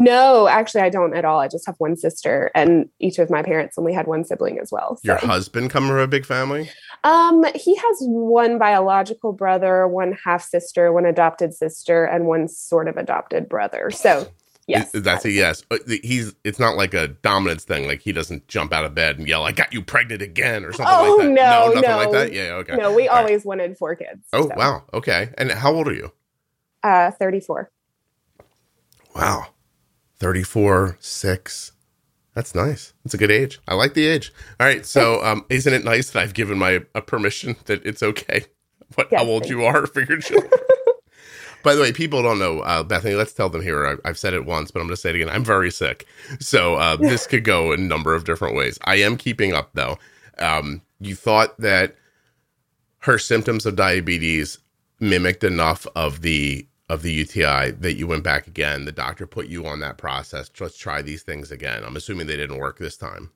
No, 0.00 0.46
actually, 0.46 0.82
I 0.82 0.90
don't 0.90 1.16
at 1.16 1.24
all. 1.24 1.40
I 1.40 1.48
just 1.48 1.66
have 1.66 1.74
one 1.78 1.96
sister, 1.96 2.52
and 2.54 2.88
each 3.00 3.18
of 3.18 3.30
my 3.30 3.42
parents 3.42 3.76
only 3.76 3.92
had 3.92 4.06
one 4.06 4.24
sibling 4.24 4.60
as 4.60 4.70
well. 4.70 4.96
So. 4.96 5.00
Your 5.02 5.16
husband 5.16 5.70
come 5.70 5.88
from 5.88 5.98
a 5.98 6.06
big 6.06 6.24
family? 6.24 6.70
Um, 7.02 7.44
he 7.56 7.74
has 7.74 7.96
one 8.02 8.58
biological 8.58 9.32
brother, 9.32 9.88
one 9.88 10.16
half 10.24 10.44
sister, 10.44 10.92
one 10.92 11.04
adopted 11.04 11.52
sister, 11.52 12.04
and 12.04 12.26
one 12.26 12.46
sort 12.46 12.86
of 12.86 12.96
adopted 12.96 13.48
brother. 13.48 13.90
So 13.90 14.28
Yes. 14.68 14.94
Is- 14.94 15.02
that's 15.02 15.24
a 15.24 15.30
yes. 15.30 15.62
But 15.68 15.80
He's. 15.88 16.34
It's 16.44 16.58
not 16.58 16.76
like 16.76 16.94
a 16.94 17.08
dominance 17.08 17.64
thing. 17.64 17.88
Like 17.88 18.00
he 18.00 18.12
doesn't 18.12 18.46
jump 18.48 18.72
out 18.72 18.84
of 18.84 18.94
bed 18.94 19.18
and 19.18 19.26
yell, 19.26 19.44
"I 19.44 19.52
got 19.52 19.72
you 19.72 19.82
pregnant 19.82 20.22
again" 20.22 20.64
or 20.64 20.72
something 20.72 20.94
Oh, 20.94 21.16
like 21.16 21.28
that. 21.28 21.32
no, 21.34 21.72
nothing 21.72 21.90
no. 21.90 21.96
like 21.96 22.10
that. 22.12 22.32
Yeah. 22.32 22.52
Okay. 22.54 22.76
No, 22.76 22.92
we 22.94 23.08
All 23.08 23.16
right. 23.16 23.24
always 23.24 23.44
wanted 23.44 23.76
four 23.78 23.96
kids. 23.96 24.26
Oh 24.32 24.46
so, 24.48 24.54
wow. 24.56 24.84
Okay. 24.92 25.30
And 25.38 25.50
how 25.50 25.72
old 25.72 25.88
are 25.88 25.94
you? 25.94 26.12
Uh, 26.82 27.10
34. 27.12 27.70
Wow. 29.16 29.46
34, 30.20 30.96
6. 31.00 31.72
That's 32.34 32.54
nice. 32.54 32.92
That's 33.04 33.14
a 33.14 33.18
good 33.18 33.30
age. 33.32 33.58
I 33.66 33.74
like 33.74 33.94
the 33.94 34.06
age. 34.06 34.32
All 34.60 34.66
right. 34.66 34.86
So, 34.86 35.24
um, 35.24 35.44
isn't 35.48 35.72
it 35.72 35.84
nice 35.84 36.10
that 36.10 36.22
I've 36.22 36.34
given 36.34 36.58
my 36.58 36.82
a 36.94 37.02
permission 37.02 37.56
that 37.64 37.84
it's 37.84 38.02
okay 38.02 38.44
what 38.94 39.08
Yes, 39.10 39.20
how 39.22 39.26
old 39.28 39.48
you 39.48 39.64
are 39.64 39.86
for 39.86 40.02
your 40.02 40.18
children? 40.18 40.50
By 41.62 41.74
the 41.74 41.82
way, 41.82 41.92
people 41.92 42.22
don't 42.22 42.38
know, 42.38 42.60
uh, 42.60 42.82
Bethany. 42.82 43.14
Let's 43.14 43.32
tell 43.32 43.48
them 43.48 43.62
here. 43.62 43.86
I, 43.86 44.08
I've 44.08 44.18
said 44.18 44.34
it 44.34 44.44
once, 44.44 44.70
but 44.70 44.80
I'm 44.80 44.86
going 44.86 44.96
to 44.96 45.00
say 45.00 45.10
it 45.10 45.16
again. 45.16 45.28
I'm 45.28 45.44
very 45.44 45.70
sick, 45.70 46.06
so 46.40 46.76
uh, 46.76 46.96
this 47.00 47.26
could 47.26 47.44
go 47.44 47.72
a 47.72 47.76
number 47.76 48.14
of 48.14 48.24
different 48.24 48.54
ways. 48.56 48.78
I 48.84 48.96
am 48.96 49.16
keeping 49.16 49.52
up, 49.52 49.70
though. 49.74 49.98
Um, 50.38 50.82
you 51.00 51.14
thought 51.14 51.58
that 51.60 51.96
her 53.00 53.18
symptoms 53.18 53.66
of 53.66 53.76
diabetes 53.76 54.58
mimicked 55.00 55.44
enough 55.44 55.86
of 55.94 56.22
the 56.22 56.66
of 56.88 57.02
the 57.02 57.12
UTI 57.12 57.72
that 57.72 57.96
you 57.96 58.06
went 58.06 58.24
back 58.24 58.46
again. 58.46 58.86
The 58.86 58.92
doctor 58.92 59.26
put 59.26 59.46
you 59.48 59.66
on 59.66 59.80
that 59.80 59.98
process. 59.98 60.50
Let's 60.58 60.78
try 60.78 61.02
these 61.02 61.22
things 61.22 61.50
again. 61.50 61.84
I'm 61.84 61.96
assuming 61.96 62.26
they 62.26 62.36
didn't 62.36 62.56
work 62.58 62.78
this 62.78 62.96
time. 62.96 63.30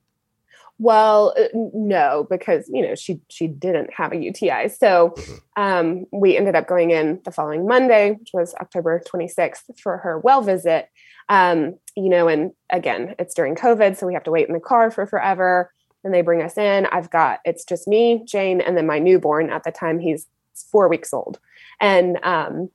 Well, 0.79 1.35
uh, 1.38 1.45
no, 1.55 2.26
because 2.29 2.69
you 2.69 2.83
know 2.83 2.95
she 2.95 3.21
she 3.29 3.47
didn't 3.47 3.93
have 3.95 4.12
a 4.12 4.17
UTI. 4.17 4.69
So 4.69 5.14
Mhm. 5.17 5.41
um, 5.57 6.07
we 6.11 6.37
ended 6.37 6.57
up 6.57 6.67
going 6.67 6.91
in 6.91 7.21
the 7.25 7.31
following 7.31 7.67
Monday, 7.67 8.12
which 8.12 8.31
was 8.35 8.55
October 8.55 9.00
26th, 9.07 9.79
for 9.81 9.99
her 9.99 10.19
well 10.19 10.43
visit. 10.43 10.88
Um, 11.29 11.76
you 11.95 12.09
know, 12.09 12.26
and 12.26 12.52
again, 12.71 13.14
it's 13.19 13.35
during 13.35 13.55
COVID, 13.55 13.97
so 13.97 14.07
we 14.07 14.14
have 14.14 14.25
to 14.25 14.31
wait 14.33 14.49
in 14.49 14.55
the 14.55 14.61
car 14.61 14.91
for 14.91 15.07
forever. 15.07 15.71
and 16.05 16.12
they 16.12 16.21
bring 16.21 16.43
us 16.43 16.59
in. 16.59 16.87
I've 16.87 17.11
got 17.11 17.38
it's 17.45 17.64
just 17.64 17.87
me, 17.87 18.25
Jane, 18.26 18.61
and 18.61 18.76
then 18.76 18.88
my 18.88 18.99
newborn. 18.99 19.50
At 19.50 19.62
the 19.62 19.71
time, 19.71 20.00
he's 20.00 20.26
four 20.73 20.88
weeks 20.88 21.12
old, 21.12 21.38
and 21.81 22.19
um, 22.25 22.71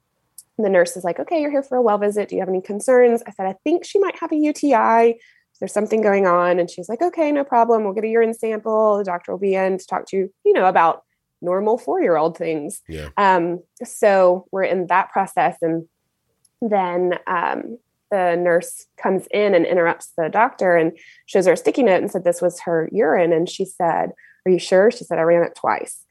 the 0.58 0.70
nurse 0.70 0.96
is 0.96 1.04
like, 1.04 1.20
"Okay, 1.20 1.42
you're 1.42 1.52
here 1.52 1.62
for 1.62 1.76
a 1.78 1.82
well 1.82 1.98
visit. 1.98 2.30
Do 2.30 2.36
you 2.36 2.42
have 2.42 2.48
any 2.48 2.62
concerns?" 2.62 3.22
I 3.28 3.32
said, 3.32 3.46
"I 3.48 3.56
think 3.66 3.84
she 3.84 4.00
might 4.00 4.18
have 4.22 4.32
a 4.32 4.36
UTI." 4.38 5.20
There's 5.60 5.74
something 5.74 6.02
going 6.02 6.28
on. 6.28 6.60
And 6.60 6.70
she's 6.70 6.90
like 6.90 7.02
okay 7.02 7.32
no 7.32 7.44
problem. 7.44 7.84
We'll 7.84 7.94
get 7.94 8.04
a 8.04 8.08
urine 8.10 8.34
sample. 8.34 8.98
The 8.98 9.04
doctor 9.04 9.32
will 9.32 9.40
be 9.40 9.56
in 9.56 9.78
to 9.78 9.86
talk 9.86 10.06
to 10.08 10.18
you 10.18 10.34
you 10.46 10.54
know 10.54 10.66
about 10.68 11.04
normal 11.42 11.78
four 11.78 12.02
year 12.02 12.18
old 12.18 12.38
things. 12.38 12.82
Yeah. 12.88 13.10
um, 13.18 13.62
so 13.84 14.48
we're 14.52 14.64
in 14.64 14.88
that 14.88 15.12
process. 15.12 15.58
And 15.62 15.88
then 16.62 17.20
um, 17.28 17.78
the 18.10 18.36
nurse 18.36 18.88
comes 18.98 19.28
in 19.32 19.54
and 19.54 19.66
interrupts 19.66 20.14
the 20.18 20.30
doctor 20.30 20.76
and 20.76 20.98
shows 21.26 21.46
her 21.46 21.54
a 21.54 21.58
sticky 21.58 21.84
note 21.84 22.02
and 22.02 22.12
said 22.12 22.24
this 22.24 22.42
was 22.42 22.60
her 22.62 22.90
urine. 22.92 23.34
And 23.34 23.50
she 23.50 23.66
said 23.66 24.12
are 24.46 24.52
you 24.52 24.60
sure? 24.60 24.92
She 24.92 25.04
said 25.04 25.20
i 25.20 25.24
ran 25.24 25.44
it 25.44 25.56
twice. 25.56 26.04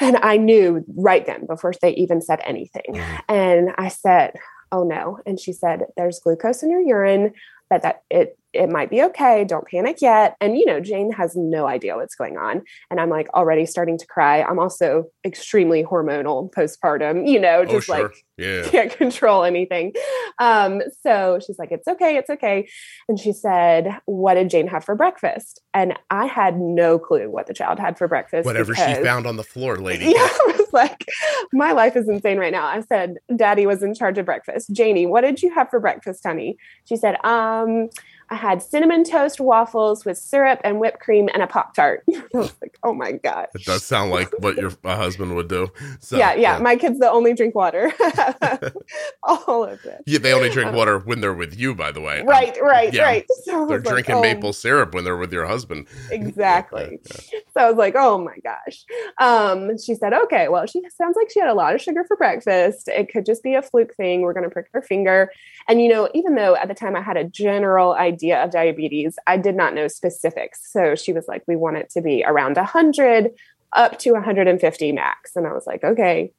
And 0.00 0.16
i 0.18 0.36
knew 0.36 0.84
right 0.96 1.24
then 1.24 1.46
before 1.46 1.72
they 1.80 1.94
even 1.94 2.20
said 2.20 2.40
anything. 2.44 2.82
Mhm. 2.88 3.20
and 3.28 3.70
i 3.78 3.88
said 3.88 4.34
oh 4.72 4.82
no. 4.82 5.18
And 5.24 5.38
she 5.38 5.52
said 5.52 5.84
there's 5.96 6.20
glucose 6.20 6.62
in 6.62 6.70
your 6.70 6.80
urine 6.80 7.32
but 7.70 7.82
that 7.82 8.02
it 8.10 8.38
it 8.52 8.68
might 8.68 8.90
be 8.90 9.02
okay 9.02 9.44
don't 9.44 9.66
panic 9.66 10.00
yet 10.00 10.36
and 10.40 10.56
you 10.56 10.64
know 10.64 10.80
jane 10.80 11.12
has 11.12 11.34
no 11.36 11.66
idea 11.66 11.96
what's 11.96 12.14
going 12.14 12.36
on 12.38 12.62
and 12.90 13.00
i'm 13.00 13.10
like 13.10 13.28
already 13.34 13.66
starting 13.66 13.98
to 13.98 14.06
cry 14.06 14.42
i'm 14.42 14.58
also 14.58 15.04
extremely 15.24 15.82
hormonal 15.84 16.50
postpartum 16.52 17.28
you 17.28 17.38
know 17.40 17.58
Oh, 17.60 17.64
just 17.64 17.86
sure. 17.86 18.02
like 18.04 18.24
Yeah. 18.38 18.62
can't 18.68 18.92
control 18.96 19.44
anything. 19.44 19.94
Um, 20.38 20.82
so 21.02 21.38
she's 21.44 21.58
like, 21.58 21.72
it's 21.72 21.88
okay, 21.88 22.18
it's 22.18 22.28
okay. 22.28 22.68
And 23.08 23.18
she 23.18 23.32
said, 23.32 23.98
What 24.04 24.34
did 24.34 24.50
Jane 24.50 24.66
have 24.68 24.84
for 24.84 24.94
breakfast? 24.94 25.62
And 25.72 25.94
I 26.10 26.26
had 26.26 26.58
no 26.60 26.98
clue 26.98 27.30
what 27.30 27.46
the 27.46 27.54
child 27.54 27.78
had 27.78 27.96
for 27.96 28.06
breakfast. 28.08 28.44
Whatever 28.44 28.74
she 28.74 28.94
found 29.02 29.26
on 29.26 29.36
the 29.36 29.42
floor, 29.42 29.76
lady. 29.76 30.04
Yeah, 30.14 30.20
I 30.20 30.54
was 30.58 30.70
like, 30.74 31.06
my 31.54 31.72
life 31.72 31.96
is 31.96 32.08
insane 32.08 32.36
right 32.38 32.52
now. 32.52 32.66
I 32.66 32.82
said, 32.82 33.14
Daddy 33.34 33.66
was 33.66 33.82
in 33.82 33.94
charge 33.94 34.18
of 34.18 34.26
breakfast. 34.26 34.70
Janie, 34.72 35.06
what 35.06 35.22
did 35.22 35.42
you 35.42 35.54
have 35.54 35.70
for 35.70 35.80
breakfast, 35.80 36.22
honey? 36.24 36.58
She 36.84 36.96
said, 36.96 37.16
um, 37.24 37.88
I 38.28 38.34
had 38.34 38.60
cinnamon 38.60 39.04
toast 39.04 39.40
waffles 39.40 40.04
with 40.04 40.18
syrup 40.18 40.60
and 40.64 40.80
whipped 40.80 41.00
cream 41.00 41.28
and 41.32 41.42
a 41.42 41.46
Pop 41.46 41.74
Tart. 41.74 42.02
I 42.14 42.22
was 42.32 42.54
like, 42.60 42.76
oh 42.82 42.92
my 42.92 43.12
God. 43.12 43.46
It 43.54 43.64
does 43.64 43.84
sound 43.84 44.10
like 44.10 44.30
what 44.40 44.56
your 44.56 44.72
husband 44.84 45.36
would 45.36 45.48
do. 45.48 45.68
So, 46.00 46.16
yeah, 46.16 46.34
yeah, 46.34 46.58
My 46.58 46.76
kids 46.76 46.98
that 46.98 47.12
only 47.12 47.34
drink 47.34 47.54
water. 47.54 47.92
All 49.22 49.64
of 49.64 49.84
it. 49.84 50.02
Yeah, 50.06 50.18
they 50.18 50.32
only 50.32 50.50
drink 50.50 50.72
water 50.74 50.98
when 50.98 51.20
they're 51.20 51.34
with 51.34 51.56
you, 51.58 51.74
by 51.74 51.92
the 51.92 52.00
way. 52.00 52.20
Um, 52.20 52.26
Right, 52.26 52.56
right, 52.60 52.92
yeah. 52.92 53.02
right. 53.02 53.26
So 53.46 53.64
They're 53.66 53.78
was 53.78 53.84
like, 53.86 53.94
drinking 53.94 54.16
oh, 54.16 54.22
maple 54.22 54.52
syrup 54.52 54.92
when 54.92 55.04
they're 55.04 55.16
with 55.16 55.32
your 55.32 55.46
husband. 55.46 55.86
Exactly. 56.10 56.98
So 57.06 57.60
I 57.60 57.68
was 57.68 57.76
like, 57.76 57.94
oh 57.96 58.18
my 58.18 58.36
gosh. 58.42 58.84
Um, 59.20 59.78
she 59.78 59.94
said, 59.94 60.12
okay, 60.12 60.48
well, 60.48 60.66
she 60.66 60.82
sounds 60.96 61.16
like 61.16 61.30
she 61.30 61.38
had 61.38 61.48
a 61.48 61.54
lot 61.54 61.74
of 61.74 61.80
sugar 61.80 62.02
for 62.08 62.16
breakfast. 62.16 62.88
It 62.88 63.08
could 63.12 63.24
just 63.24 63.44
be 63.44 63.54
a 63.54 63.62
fluke 63.62 63.94
thing. 63.94 64.22
We're 64.22 64.32
going 64.32 64.44
to 64.44 64.50
prick 64.50 64.66
her 64.72 64.82
finger. 64.82 65.30
And, 65.68 65.80
you 65.80 65.88
know, 65.88 66.08
even 66.12 66.34
though 66.34 66.56
at 66.56 66.66
the 66.66 66.74
time 66.74 66.96
I 66.96 67.02
had 67.02 67.16
a 67.16 67.24
general 67.24 67.94
idea 67.94 68.15
of 68.24 68.50
diabetes, 68.50 69.18
I 69.26 69.36
did 69.36 69.54
not 69.54 69.74
know 69.74 69.88
specifics. 69.88 70.70
So 70.72 70.94
she 70.94 71.12
was 71.12 71.26
like, 71.28 71.42
we 71.46 71.56
want 71.56 71.76
it 71.76 71.90
to 71.90 72.00
be 72.00 72.24
around 72.24 72.56
100 72.56 73.32
up 73.72 73.98
to 74.00 74.12
150 74.12 74.92
max. 74.92 75.36
And 75.36 75.46
I 75.46 75.52
was 75.52 75.66
like, 75.66 75.84
okay. 75.84 76.32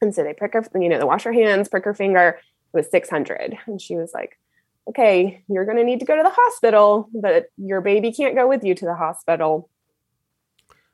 And 0.00 0.14
so 0.14 0.22
they 0.24 0.32
prick 0.34 0.52
her, 0.54 0.64
you 0.74 0.88
know, 0.88 0.98
they 0.98 1.04
wash 1.04 1.24
her 1.24 1.32
hands, 1.32 1.68
prick 1.68 1.84
her 1.84 1.94
finger. 1.94 2.38
It 2.72 2.76
was 2.76 2.90
600. 2.90 3.56
And 3.66 3.80
she 3.80 3.96
was 3.96 4.12
like, 4.12 4.38
okay, 4.88 5.42
you're 5.48 5.64
going 5.64 5.78
to 5.78 5.84
need 5.84 6.00
to 6.00 6.06
go 6.06 6.16
to 6.16 6.22
the 6.22 6.32
hospital, 6.34 7.08
but 7.12 7.46
your 7.56 7.80
baby 7.80 8.12
can't 8.12 8.34
go 8.34 8.46
with 8.48 8.62
you 8.64 8.74
to 8.74 8.84
the 8.84 8.94
hospital 8.94 9.68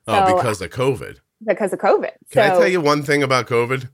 Oh, 0.07 0.27
So- 0.29 0.35
because 0.35 0.61
of 0.61 0.69
COVID. 0.69 1.19
because 1.45 1.73
of 1.73 1.79
COVID. 1.79 2.11
Can 2.31 2.33
so, 2.33 2.41
I 2.41 2.49
tell 2.49 2.67
you 2.67 2.81
one 2.81 3.03
thing 3.03 3.23
about 3.23 3.47
COVID? 3.47 3.89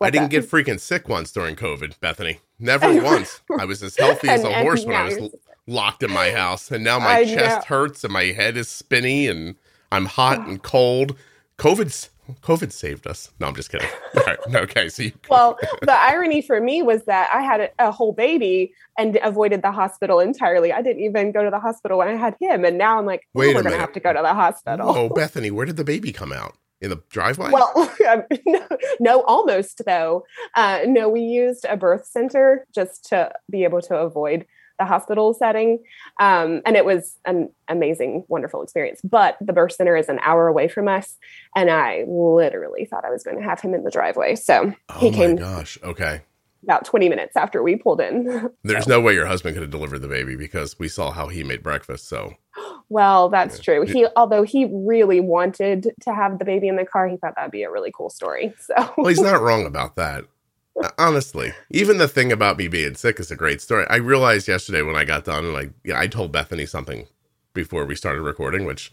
I 0.00 0.10
didn't 0.10 0.30
that? 0.30 0.42
get 0.42 0.50
freaking 0.50 0.78
sick 0.78 1.08
once 1.08 1.32
during 1.32 1.56
COVID, 1.56 1.98
Bethany. 2.00 2.40
Never 2.58 3.02
once. 3.02 3.40
I 3.58 3.64
was 3.64 3.82
as 3.82 3.96
healthy 3.96 4.28
as 4.28 4.44
And- 4.44 4.52
a 4.52 4.62
horse 4.62 4.84
when 4.84 4.96
I 4.96 5.04
was 5.04 5.30
locked 5.66 6.02
in 6.02 6.10
my 6.10 6.30
house. 6.30 6.70
And 6.70 6.84
now 6.84 6.98
my 6.98 7.18
I 7.18 7.24
chest 7.24 7.66
hurts 7.66 8.04
and 8.04 8.12
my 8.12 8.24
head 8.24 8.56
is 8.56 8.68
spinny 8.68 9.26
and 9.26 9.56
I'm 9.92 10.06
hot 10.06 10.46
and 10.46 10.62
cold. 10.62 11.16
COVID's 11.58 12.10
COVID 12.42 12.72
saved 12.72 13.06
us. 13.06 13.30
No, 13.38 13.46
I'm 13.46 13.54
just 13.54 13.70
kidding. 13.70 13.88
Right. 14.26 14.38
Okay. 14.54 14.88
So 14.88 15.04
you, 15.04 15.12
well, 15.28 15.58
the 15.82 15.92
irony 15.92 16.42
for 16.42 16.60
me 16.60 16.82
was 16.82 17.04
that 17.04 17.30
I 17.32 17.42
had 17.42 17.60
a, 17.60 17.70
a 17.78 17.90
whole 17.92 18.12
baby 18.12 18.72
and 18.98 19.18
avoided 19.22 19.62
the 19.62 19.70
hospital 19.70 20.18
entirely. 20.20 20.72
I 20.72 20.82
didn't 20.82 21.02
even 21.02 21.30
go 21.32 21.44
to 21.44 21.50
the 21.50 21.60
hospital 21.60 21.98
when 21.98 22.08
I 22.08 22.14
had 22.14 22.34
him, 22.40 22.64
and 22.64 22.78
now 22.78 22.98
I'm 22.98 23.06
like, 23.06 23.20
oh, 23.20 23.40
Wait 23.40 23.54
we're 23.54 23.62
going 23.62 23.74
to 23.74 23.78
have 23.78 23.92
to 23.92 24.00
go 24.00 24.12
to 24.12 24.22
the 24.22 24.34
hospital. 24.34 24.88
oh, 24.88 25.08
Bethany, 25.10 25.50
where 25.50 25.66
did 25.66 25.76
the 25.76 25.84
baby 25.84 26.12
come 26.12 26.32
out? 26.32 26.56
In 26.80 26.90
the 26.90 27.00
driveway? 27.08 27.50
Well, 27.50 27.72
no, 28.46 28.68
no, 29.00 29.22
almost 29.22 29.82
though. 29.86 30.24
Uh, 30.54 30.80
no, 30.86 31.08
we 31.08 31.20
used 31.20 31.64
a 31.66 31.76
birth 31.76 32.06
center 32.06 32.66
just 32.74 33.04
to 33.10 33.32
be 33.50 33.64
able 33.64 33.80
to 33.82 33.96
avoid 33.96 34.46
the 34.78 34.84
hospital 34.84 35.34
setting. 35.34 35.82
Um, 36.20 36.62
and 36.66 36.76
it 36.76 36.84
was 36.84 37.18
an 37.24 37.50
amazing, 37.68 38.24
wonderful 38.28 38.62
experience. 38.62 39.00
But 39.02 39.36
the 39.40 39.52
birth 39.52 39.72
center 39.72 39.96
is 39.96 40.08
an 40.08 40.18
hour 40.22 40.48
away 40.48 40.68
from 40.68 40.88
us. 40.88 41.16
And 41.54 41.70
I 41.70 42.04
literally 42.06 42.84
thought 42.84 43.04
I 43.04 43.10
was 43.10 43.22
going 43.22 43.36
to 43.38 43.42
have 43.42 43.60
him 43.60 43.74
in 43.74 43.84
the 43.84 43.90
driveway. 43.90 44.36
So 44.36 44.72
oh 44.90 44.98
he 44.98 45.10
my 45.10 45.16
came 45.16 45.36
gosh. 45.36 45.78
Okay. 45.82 46.22
about 46.62 46.84
20 46.84 47.08
minutes 47.08 47.36
after 47.36 47.62
we 47.62 47.76
pulled 47.76 48.00
in. 48.00 48.50
There's 48.64 48.86
no 48.88 49.00
way 49.00 49.14
your 49.14 49.26
husband 49.26 49.54
could 49.54 49.62
have 49.62 49.70
delivered 49.70 50.00
the 50.00 50.08
baby 50.08 50.36
because 50.36 50.78
we 50.78 50.88
saw 50.88 51.10
how 51.10 51.28
he 51.28 51.42
made 51.44 51.62
breakfast. 51.62 52.08
So 52.08 52.34
well, 52.88 53.28
that's 53.28 53.56
Yeah. 53.58 53.62
true. 53.62 53.86
He, 53.86 54.06
although 54.16 54.42
he 54.44 54.68
really 54.72 55.20
wanted 55.20 55.90
to 56.02 56.14
have 56.14 56.38
the 56.38 56.44
baby 56.44 56.68
in 56.68 56.76
the 56.76 56.84
car, 56.86 57.08
he 57.08 57.16
thought 57.16 57.34
that'd 57.36 57.50
be 57.50 57.64
a 57.64 57.70
really 57.70 57.92
cool 57.92 58.10
story. 58.10 58.54
So 58.60 58.74
well, 58.96 59.08
he's 59.08 59.20
not 59.32 59.40
wrong 59.42 59.66
about 59.66 59.96
that. 59.96 60.24
Uh, 60.82 60.90
Honestly, 60.98 61.52
even 61.70 61.98
the 61.98 62.08
thing 62.08 62.32
about 62.32 62.58
me 62.58 62.68
being 62.68 62.94
sick 62.94 63.18
is 63.20 63.30
a 63.30 63.36
great 63.36 63.60
story. 63.60 63.86
I 63.88 63.96
realized 63.96 64.48
yesterday 64.48 64.82
when 64.82 64.96
I 64.96 65.04
got 65.04 65.24
done, 65.24 65.52
like, 65.52 65.70
yeah, 65.84 65.98
I 65.98 66.06
told 66.06 66.32
Bethany 66.32 66.66
something 66.66 67.06
before 67.54 67.84
we 67.86 67.94
started 67.94 68.22
recording, 68.22 68.64
which 68.66 68.92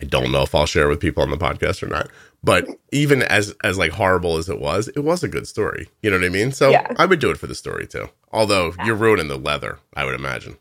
I 0.00 0.04
don't 0.04 0.32
know 0.32 0.42
if 0.42 0.54
I'll 0.54 0.66
share 0.66 0.88
with 0.88 1.00
people 1.00 1.22
on 1.22 1.30
the 1.30 1.36
podcast 1.36 1.82
or 1.82 1.86
not. 1.88 2.08
But 2.44 2.66
even 2.92 3.22
as 3.22 3.54
as 3.64 3.78
like 3.78 3.92
horrible 3.92 4.36
as 4.36 4.48
it 4.48 4.60
was, 4.60 4.88
it 4.88 5.00
was 5.00 5.22
a 5.22 5.28
good 5.28 5.46
story. 5.48 5.88
You 6.02 6.10
know 6.10 6.18
what 6.18 6.26
I 6.26 6.30
mean? 6.30 6.52
So 6.52 6.70
Yeah. 6.70 6.92
I 6.98 7.06
would 7.06 7.18
do 7.18 7.30
it 7.30 7.38
for 7.38 7.46
the 7.46 7.54
story 7.54 7.86
too. 7.86 8.08
Although 8.32 8.74
you're 8.84 8.94
ruining 8.94 9.28
the 9.28 9.38
leather, 9.38 9.78
I 9.94 10.04
would 10.04 10.14
imagine. 10.14 10.56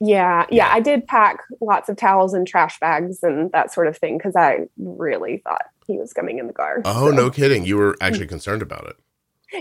Yeah, 0.00 0.46
Yeah. 0.50 0.66
yeah, 0.66 0.74
I 0.74 0.80
did 0.80 1.06
pack 1.06 1.38
lots 1.60 1.88
of 1.88 1.96
towels 1.96 2.34
and 2.34 2.46
trash 2.46 2.78
bags 2.80 3.22
and 3.22 3.52
that 3.52 3.72
sort 3.72 3.86
of 3.86 3.96
thing 3.96 4.18
because 4.18 4.34
I 4.36 4.66
really 4.76 5.38
thought 5.38 5.62
he 5.86 5.96
was 5.96 6.12
coming 6.12 6.38
in 6.38 6.48
the 6.48 6.52
car. 6.52 6.82
Oh, 6.84 7.10
So- 7.10 7.16
no 7.16 7.30
kidding. 7.30 7.64
You 7.64 7.76
were 7.76 7.96
actually 8.00 8.26
concerned 8.26 8.62
about 8.62 8.86
it. 8.88 8.96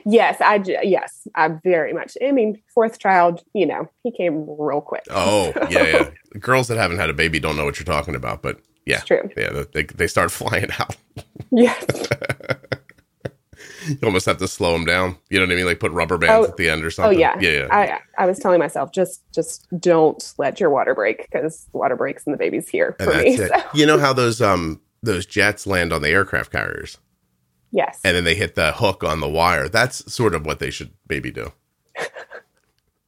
Yes, 0.06 0.42
I 0.42 0.62
yes, 0.84 1.28
I 1.36 1.50
very 1.64 1.94
much. 1.94 2.18
I 2.26 2.32
mean, 2.32 2.62
fourth 2.74 2.98
child, 3.00 3.44
you 3.54 3.66
know, 3.68 3.88
he 4.04 4.12
came 4.12 4.46
real 4.60 4.82
quick. 4.82 5.04
Oh, 5.12 5.54
yeah, 5.70 5.84
yeah. 5.86 6.10
Girls 6.40 6.68
that 6.70 6.78
haven't 6.78 6.98
had 6.98 7.10
a 7.10 7.14
baby 7.14 7.40
don't 7.40 7.56
know 7.56 7.66
what 7.66 7.78
you're 7.80 7.86
talking 7.86 8.16
about, 8.16 8.42
but 8.42 8.60
yeah. 8.86 8.98
It's 8.98 9.06
true. 9.06 9.30
Yeah, 9.38 9.64
they, 9.74 9.84
they 9.84 10.08
start 10.08 10.32
flying 10.32 10.70
out. 10.80 10.96
Yes. 11.52 11.84
you 13.88 13.98
almost 14.04 14.26
have 14.26 14.38
to 14.38 14.48
slow 14.48 14.74
them 14.74 14.86
down. 14.86 15.18
You 15.30 15.40
know 15.40 15.46
what 15.46 15.54
I 15.54 15.56
mean? 15.56 15.66
Like 15.66 15.80
put 15.80 15.92
rubber 15.92 16.18
bands 16.18 16.48
Oh, 16.48 16.50
at 16.50 16.58
the 16.58 16.70
end 16.70 16.84
or 16.84 16.88
Oh 16.88 16.90
something. 16.90 17.20
yeah, 17.20 17.38
yeah, 17.40 17.52
yeah. 17.52 17.68
I 17.72 18.00
I 18.18 18.26
was 18.26 18.40
telling 18.40 18.60
myself 18.60 18.92
just 18.92 19.22
just 19.34 19.68
don't 19.80 20.34
let 20.38 20.60
your 20.60 20.70
water 20.72 20.96
break 20.96 21.28
because 21.32 21.68
water 21.74 21.96
breaks 21.96 22.26
and 22.26 22.34
the 22.34 22.38
baby's 22.38 22.68
here 22.68 22.96
And 23.00 23.12
for 23.12 23.18
me. 23.18 23.38
So, 23.38 23.48
You 23.74 23.86
know 23.86 24.00
how 24.00 24.14
those 24.14 24.42
um 24.42 24.82
those 25.04 25.26
jets 25.26 25.68
land 25.68 25.94
on 25.94 26.02
the 26.02 26.10
aircraft 26.10 26.52
carriers 26.52 26.98
yes, 27.76 28.00
and 28.04 28.16
then 28.16 28.24
they 28.24 28.36
hit 28.36 28.56
the 28.56 28.72
hook 28.72 29.04
on 29.04 29.20
the 29.20 29.30
wire. 29.30 29.70
That's 29.70 30.12
sort 30.12 30.34
of 30.34 30.46
what 30.46 30.60
they 30.60 30.72
should 30.72 30.94
maybe 31.10 31.32
do. 31.32 31.52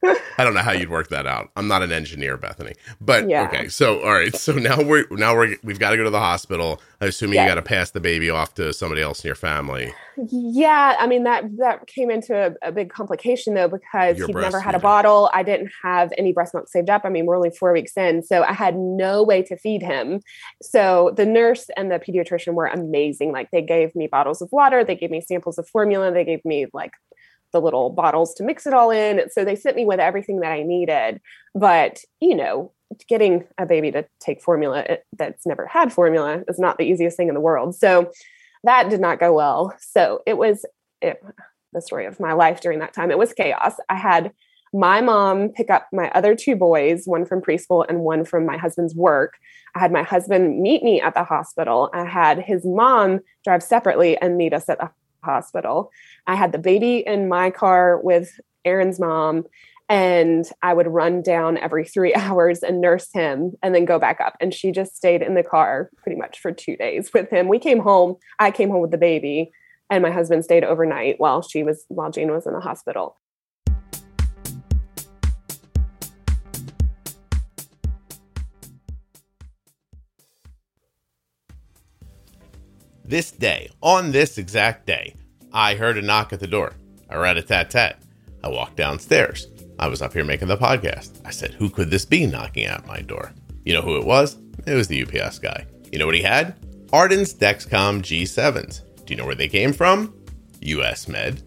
I 0.04 0.44
don't 0.44 0.54
know 0.54 0.60
how 0.60 0.72
you'd 0.72 0.90
work 0.90 1.08
that 1.08 1.26
out. 1.26 1.50
I'm 1.56 1.66
not 1.66 1.82
an 1.82 1.90
engineer, 1.90 2.36
Bethany. 2.36 2.74
But 3.00 3.28
Yeah. 3.28 3.44
okay, 3.46 3.68
so 3.68 4.00
all 4.00 4.12
right, 4.12 4.34
so 4.34 4.52
now 4.52 4.80
we're 4.80 5.06
now 5.10 5.34
we're 5.34 5.56
we've 5.64 5.80
got 5.80 5.90
to 5.90 5.96
go 5.96 6.04
to 6.04 6.10
the 6.10 6.20
hospital. 6.20 6.80
I'm 7.00 7.08
assuming 7.08 7.40
you 7.40 7.46
got 7.46 7.56
to 7.56 7.62
pass 7.62 7.90
the 7.90 8.00
baby 8.00 8.30
off 8.30 8.54
to 8.54 8.72
somebody 8.72 9.02
else 9.02 9.24
in 9.24 9.28
your 9.28 9.34
family. 9.34 9.92
yeah. 10.30 10.96
I 10.98 11.06
mean 11.08 11.24
that 11.24 11.44
that 11.58 11.86
came 11.88 12.10
into 12.10 12.34
a, 12.34 12.68
a 12.68 12.72
big 12.72 12.90
complication 12.90 13.54
though 13.54 13.68
because 13.68 14.18
You're 14.18 14.28
he'd 14.28 14.36
never 14.36 14.60
had 14.60 14.74
a 14.74 14.78
bottle. 14.80 15.30
I 15.34 15.42
didn't 15.42 15.70
have 15.82 16.12
any 16.16 16.32
breast 16.32 16.54
milk 16.54 16.68
saved 16.68 16.90
up. 16.90 17.02
I 17.04 17.08
mean 17.08 17.26
we're 17.26 17.36
only 17.36 17.50
four 17.50 17.72
weeks 17.72 17.96
in, 17.96 18.22
so 18.22 18.42
I 18.44 18.52
had 18.52 18.76
no 18.76 19.24
way 19.24 19.42
to 19.42 19.56
feed 19.56 19.82
him. 19.82 20.20
So 20.62 21.12
the 21.16 21.26
nurse 21.26 21.66
and 21.76 21.90
the 21.90 21.98
pediatrician 21.98 22.54
were 22.54 22.66
amazing. 22.66 23.32
Like 23.32 23.50
they 23.50 23.62
gave 23.62 23.94
me 23.96 24.06
bottles 24.06 24.40
of 24.40 24.50
water, 24.52 24.84
they 24.84 24.96
gave 24.96 25.10
me 25.10 25.20
samples 25.20 25.58
of 25.58 25.68
formula, 25.68 26.12
they 26.12 26.24
gave 26.24 26.44
me 26.44 26.66
like 26.72 26.92
the 27.52 27.60
little 27.60 27.90
bottles 27.90 28.34
to 28.34 28.44
mix 28.44 28.66
it 28.66 28.74
all 28.74 28.90
in. 28.90 29.30
So 29.30 29.44
they 29.44 29.56
sent 29.56 29.76
me 29.76 29.84
with 29.84 30.00
everything 30.00 30.40
that 30.40 30.52
I 30.52 30.62
needed. 30.62 31.20
But, 31.54 32.00
you 32.20 32.34
know, 32.34 32.72
getting 33.08 33.44
a 33.58 33.66
baby 33.66 33.90
to 33.92 34.06
take 34.20 34.42
formula 34.42 34.84
eh, 34.88 34.96
that's 35.16 35.46
never 35.46 35.66
had 35.66 35.92
formula 35.92 36.42
is 36.48 36.58
not 36.58 36.78
the 36.78 36.84
easiest 36.84 37.16
thing 37.16 37.28
in 37.28 37.34
the 37.34 37.40
world. 37.40 37.74
So 37.74 38.10
that 38.64 38.90
did 38.90 39.00
not 39.00 39.20
go 39.20 39.34
well. 39.34 39.74
So 39.80 40.22
it 40.26 40.36
was 40.36 40.64
it, 41.00 41.22
the 41.72 41.82
story 41.82 42.06
of 42.06 42.20
my 42.20 42.32
life 42.32 42.60
during 42.60 42.78
that 42.80 42.94
time. 42.94 43.10
It 43.10 43.18
was 43.18 43.32
chaos. 43.32 43.74
I 43.88 43.96
had 43.96 44.32
my 44.72 45.00
mom 45.00 45.48
pick 45.50 45.70
up 45.70 45.88
my 45.92 46.10
other 46.10 46.34
two 46.34 46.56
boys, 46.56 47.04
one 47.06 47.24
from 47.24 47.40
preschool 47.40 47.86
and 47.88 48.00
one 48.00 48.24
from 48.24 48.44
my 48.44 48.56
husband's 48.56 48.94
work. 48.94 49.34
I 49.74 49.80
had 49.80 49.92
my 49.92 50.02
husband 50.02 50.60
meet 50.60 50.82
me 50.82 51.00
at 51.00 51.14
the 51.14 51.24
hospital. 51.24 51.90
I 51.94 52.04
had 52.04 52.42
his 52.42 52.64
mom 52.64 53.20
drive 53.44 53.62
separately 53.62 54.18
and 54.18 54.36
meet 54.36 54.52
us 54.52 54.68
at 54.68 54.78
the 54.78 54.90
hospital. 55.22 55.90
I 56.26 56.34
had 56.34 56.52
the 56.52 56.58
baby 56.58 56.98
in 57.06 57.28
my 57.28 57.50
car 57.50 58.00
with 58.00 58.40
Aaron's 58.64 59.00
mom, 59.00 59.44
and 59.88 60.48
I 60.62 60.74
would 60.74 60.86
run 60.86 61.22
down 61.22 61.56
every 61.56 61.84
three 61.84 62.14
hours 62.16 62.62
and 62.62 62.80
nurse 62.80 63.08
him 63.12 63.52
and 63.62 63.74
then 63.74 63.84
go 63.84 63.98
back 63.98 64.20
up. 64.20 64.36
And 64.40 64.52
she 64.52 64.70
just 64.72 64.96
stayed 64.96 65.22
in 65.22 65.34
the 65.34 65.42
car 65.42 65.90
pretty 66.02 66.18
much 66.18 66.40
for 66.40 66.52
two 66.52 66.76
days 66.76 67.10
with 67.12 67.30
him. 67.30 67.48
We 67.48 67.58
came 67.58 67.80
home, 67.80 68.16
I 68.38 68.50
came 68.50 68.70
home 68.70 68.82
with 68.82 68.90
the 68.90 68.98
baby, 68.98 69.50
and 69.90 70.02
my 70.02 70.10
husband 70.10 70.44
stayed 70.44 70.64
overnight 70.64 71.18
while 71.18 71.42
she 71.42 71.62
was 71.62 71.84
while 71.88 72.10
Jane 72.10 72.30
was 72.30 72.46
in 72.46 72.52
the 72.52 72.60
hospital. 72.60 73.16
This 83.08 83.30
day, 83.30 83.70
on 83.80 84.12
this 84.12 84.36
exact 84.36 84.84
day, 84.84 85.14
I 85.50 85.76
heard 85.76 85.96
a 85.96 86.02
knock 86.02 86.34
at 86.34 86.40
the 86.40 86.46
door. 86.46 86.74
I 87.08 87.16
rat 87.16 87.38
a 87.38 87.42
tat 87.42 87.70
tat. 87.70 88.02
I 88.44 88.48
walked 88.48 88.76
downstairs. 88.76 89.46
I 89.78 89.88
was 89.88 90.02
up 90.02 90.12
here 90.12 90.26
making 90.26 90.48
the 90.48 90.58
podcast. 90.58 91.18
I 91.24 91.30
said, 91.30 91.54
Who 91.54 91.70
could 91.70 91.90
this 91.90 92.04
be 92.04 92.26
knocking 92.26 92.66
at 92.66 92.86
my 92.86 93.00
door? 93.00 93.32
You 93.64 93.72
know 93.72 93.80
who 93.80 93.96
it 93.96 94.04
was? 94.04 94.36
It 94.66 94.74
was 94.74 94.88
the 94.88 95.02
UPS 95.02 95.38
guy. 95.38 95.64
You 95.90 95.98
know 95.98 96.04
what 96.04 96.16
he 96.16 96.20
had? 96.20 96.58
Arden's 96.92 97.32
Dexcom 97.32 98.02
G7s. 98.02 98.82
Do 99.06 99.14
you 99.14 99.16
know 99.16 99.24
where 99.24 99.34
they 99.34 99.48
came 99.48 99.72
from? 99.72 100.14
US 100.60 101.08
Med. 101.08 101.42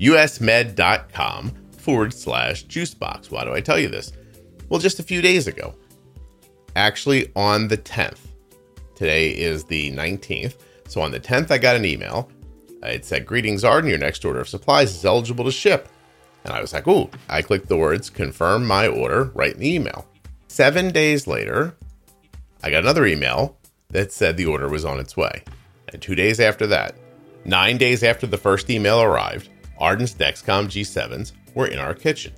usmed.com 0.00 1.52
forward 1.78 2.12
slash 2.12 2.66
juicebox. 2.66 3.30
Why 3.30 3.44
do 3.44 3.54
I 3.54 3.60
tell 3.60 3.78
you 3.78 3.88
this? 3.88 4.10
Well, 4.68 4.80
just 4.80 4.98
a 4.98 5.04
few 5.04 5.22
days 5.22 5.46
ago, 5.46 5.76
actually 6.74 7.30
on 7.36 7.68
the 7.68 7.78
10th, 7.78 8.18
today 8.96 9.30
is 9.30 9.62
the 9.62 9.92
19th. 9.92 10.56
So 10.94 11.02
on 11.02 11.10
the 11.10 11.18
10th, 11.18 11.50
I 11.50 11.58
got 11.58 11.74
an 11.74 11.84
email. 11.84 12.30
It 12.84 13.04
said, 13.04 13.26
Greetings, 13.26 13.64
Arden. 13.64 13.90
Your 13.90 13.98
next 13.98 14.24
order 14.24 14.38
of 14.38 14.48
supplies 14.48 14.94
is 14.94 15.04
eligible 15.04 15.44
to 15.44 15.50
ship. 15.50 15.88
And 16.44 16.52
I 16.52 16.60
was 16.60 16.72
like, 16.72 16.86
Ooh, 16.86 17.10
I 17.28 17.42
clicked 17.42 17.66
the 17.66 17.76
words 17.76 18.08
confirm 18.08 18.64
my 18.64 18.86
order 18.86 19.24
right 19.34 19.54
in 19.54 19.58
the 19.58 19.74
email. 19.74 20.06
Seven 20.46 20.92
days 20.92 21.26
later, 21.26 21.74
I 22.62 22.70
got 22.70 22.84
another 22.84 23.06
email 23.06 23.56
that 23.88 24.12
said 24.12 24.36
the 24.36 24.46
order 24.46 24.68
was 24.68 24.84
on 24.84 25.00
its 25.00 25.16
way. 25.16 25.42
And 25.92 26.00
two 26.00 26.14
days 26.14 26.38
after 26.38 26.64
that, 26.68 26.94
nine 27.44 27.76
days 27.76 28.04
after 28.04 28.28
the 28.28 28.38
first 28.38 28.70
email 28.70 29.02
arrived, 29.02 29.48
Arden's 29.78 30.14
Dexcom 30.14 30.66
G7s 30.66 31.32
were 31.56 31.66
in 31.66 31.80
our 31.80 31.94
kitchen. 31.94 32.32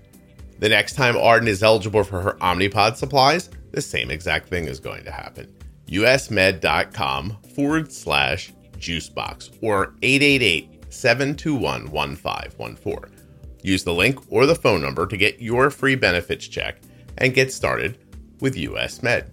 The 0.60 0.70
next 0.70 0.94
time 0.94 1.14
Arden 1.18 1.46
is 1.46 1.62
eligible 1.62 2.04
for 2.04 2.22
her 2.22 2.38
Omnipod 2.40 2.96
supplies, 2.96 3.50
the 3.72 3.82
same 3.82 4.10
exact 4.10 4.48
thing 4.48 4.64
is 4.64 4.80
going 4.80 5.04
to 5.04 5.10
happen. 5.10 5.54
usmed.com 5.88 7.36
forward 7.56 7.90
slash 7.90 8.52
juicebox 8.78 9.56
or 9.62 9.94
888 10.02 10.92
721 10.92 11.90
1514. 11.90 13.16
Use 13.62 13.82
the 13.82 13.92
link 13.92 14.20
or 14.30 14.46
the 14.46 14.54
phone 14.54 14.82
number 14.82 15.06
to 15.06 15.16
get 15.16 15.40
your 15.40 15.70
free 15.70 15.96
benefits 15.96 16.46
check 16.46 16.80
and 17.18 17.34
get 17.34 17.52
started 17.52 17.98
with 18.40 18.56
US 18.56 19.02
Med. 19.02 19.32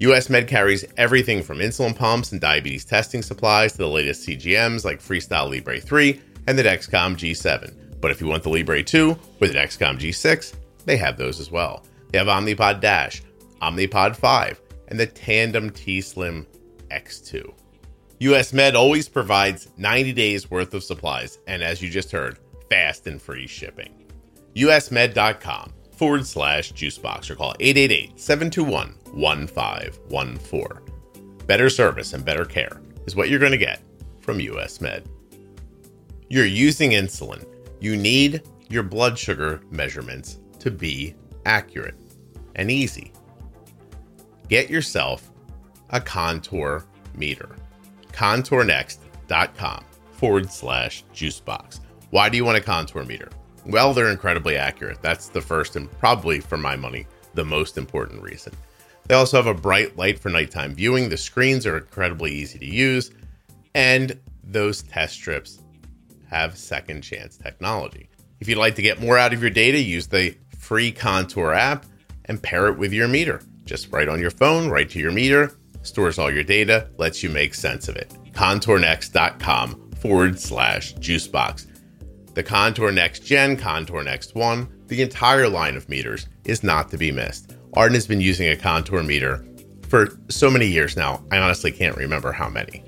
US 0.00 0.28
Med 0.28 0.48
carries 0.48 0.84
everything 0.96 1.42
from 1.42 1.58
insulin 1.58 1.94
pumps 1.94 2.32
and 2.32 2.40
diabetes 2.40 2.84
testing 2.84 3.22
supplies 3.22 3.72
to 3.72 3.78
the 3.78 3.88
latest 3.88 4.26
CGMs 4.26 4.84
like 4.84 5.00
Freestyle 5.00 5.50
Libre 5.50 5.78
3 5.78 6.20
and 6.46 6.58
the 6.58 6.62
Dexcom 6.62 7.14
G7. 7.14 8.00
But 8.00 8.10
if 8.10 8.20
you 8.20 8.26
want 8.26 8.42
the 8.42 8.50
Libre 8.50 8.82
2 8.82 9.10
or 9.10 9.46
the 9.46 9.54
Dexcom 9.54 9.98
G6, 9.98 10.54
they 10.84 10.96
have 10.96 11.16
those 11.16 11.40
as 11.40 11.50
well. 11.50 11.84
They 12.10 12.18
have 12.18 12.26
Omnipod 12.26 12.80
Dash, 12.80 13.22
Omnipod 13.62 14.16
5, 14.16 14.60
and 14.88 14.98
the 14.98 15.06
Tandem 15.06 15.70
T 15.70 16.00
Slim 16.00 16.46
X2. 16.94 17.52
US 18.20 18.52
Med 18.52 18.76
always 18.76 19.08
provides 19.08 19.68
90 19.76 20.12
days 20.12 20.50
worth 20.50 20.74
of 20.74 20.84
supplies, 20.84 21.38
and 21.46 21.62
as 21.62 21.82
you 21.82 21.90
just 21.90 22.12
heard, 22.12 22.38
fast 22.70 23.06
and 23.06 23.20
free 23.20 23.46
shipping. 23.46 23.92
usmed.com 24.54 25.72
forward 25.92 26.26
slash 26.26 26.72
juicebox 26.72 27.30
or 27.30 27.34
call 27.34 27.54
888 27.60 28.18
721 28.20 28.94
1514. 29.12 30.94
Better 31.46 31.68
service 31.68 32.12
and 32.12 32.24
better 32.24 32.44
care 32.44 32.80
is 33.06 33.16
what 33.16 33.28
you're 33.28 33.38
going 33.38 33.52
to 33.52 33.58
get 33.58 33.80
from 34.20 34.40
US 34.40 34.80
Med. 34.80 35.08
You're 36.28 36.46
using 36.46 36.92
insulin. 36.92 37.44
You 37.80 37.96
need 37.96 38.42
your 38.68 38.82
blood 38.82 39.18
sugar 39.18 39.60
measurements 39.70 40.38
to 40.60 40.70
be 40.70 41.14
accurate 41.44 41.96
and 42.54 42.70
easy. 42.70 43.12
Get 44.48 44.70
yourself 44.70 45.30
a 45.90 46.00
contour 46.00 46.84
meter. 47.14 47.48
Contournext.com 48.12 49.84
forward 50.12 50.50
slash 50.50 51.04
juicebox. 51.14 51.80
Why 52.10 52.28
do 52.28 52.36
you 52.36 52.44
want 52.44 52.58
a 52.58 52.60
contour 52.60 53.04
meter? 53.04 53.28
Well, 53.66 53.94
they're 53.94 54.10
incredibly 54.10 54.56
accurate. 54.56 55.02
That's 55.02 55.28
the 55.28 55.40
first 55.40 55.76
and 55.76 55.90
probably, 55.98 56.40
for 56.40 56.56
my 56.56 56.76
money, 56.76 57.06
the 57.34 57.44
most 57.44 57.78
important 57.78 58.22
reason. 58.22 58.52
They 59.06 59.14
also 59.14 59.36
have 59.36 59.46
a 59.46 59.54
bright 59.54 59.96
light 59.96 60.18
for 60.18 60.28
nighttime 60.28 60.74
viewing. 60.74 61.08
The 61.08 61.16
screens 61.16 61.66
are 61.66 61.78
incredibly 61.78 62.32
easy 62.32 62.58
to 62.58 62.66
use. 62.66 63.10
And 63.74 64.18
those 64.42 64.82
test 64.82 65.14
strips 65.14 65.60
have 66.30 66.56
second 66.56 67.02
chance 67.02 67.36
technology. 67.36 68.08
If 68.40 68.48
you'd 68.48 68.58
like 68.58 68.74
to 68.76 68.82
get 68.82 69.00
more 69.00 69.18
out 69.18 69.32
of 69.32 69.40
your 69.40 69.50
data, 69.50 69.80
use 69.80 70.06
the 70.06 70.36
free 70.58 70.92
Contour 70.92 71.52
app 71.52 71.86
and 72.26 72.42
pair 72.42 72.68
it 72.68 72.78
with 72.78 72.92
your 72.92 73.08
meter. 73.08 73.40
Just 73.64 73.92
right 73.92 74.08
on 74.08 74.20
your 74.20 74.30
phone, 74.30 74.68
right 74.68 74.88
to 74.90 74.98
your 74.98 75.12
meter, 75.12 75.56
stores 75.84 76.18
all 76.18 76.32
your 76.32 76.44
data, 76.44 76.88
lets 76.96 77.22
you 77.22 77.30
make 77.30 77.54
sense 77.54 77.88
of 77.88 77.96
it. 77.96 78.16
ContourNext.com 78.32 79.90
forward 80.00 80.38
slash 80.38 80.94
juicebox. 80.96 81.66
The 82.34 82.42
Contour 82.42 82.90
Next 82.90 83.20
Gen, 83.20 83.56
Contour 83.56 84.02
Next 84.02 84.34
One, 84.34 84.68
the 84.88 85.02
entire 85.02 85.48
line 85.48 85.76
of 85.76 85.88
meters 85.88 86.28
is 86.44 86.64
not 86.64 86.90
to 86.90 86.98
be 86.98 87.12
missed. 87.12 87.54
Arden 87.74 87.94
has 87.94 88.06
been 88.06 88.20
using 88.20 88.48
a 88.48 88.56
contour 88.56 89.02
meter 89.02 89.44
for 89.94 90.18
so 90.28 90.50
many 90.50 90.66
years 90.66 90.96
now, 90.96 91.22
I 91.30 91.38
honestly 91.38 91.70
can't 91.70 91.96
remember 91.96 92.32
how 92.32 92.48
many. 92.48 92.82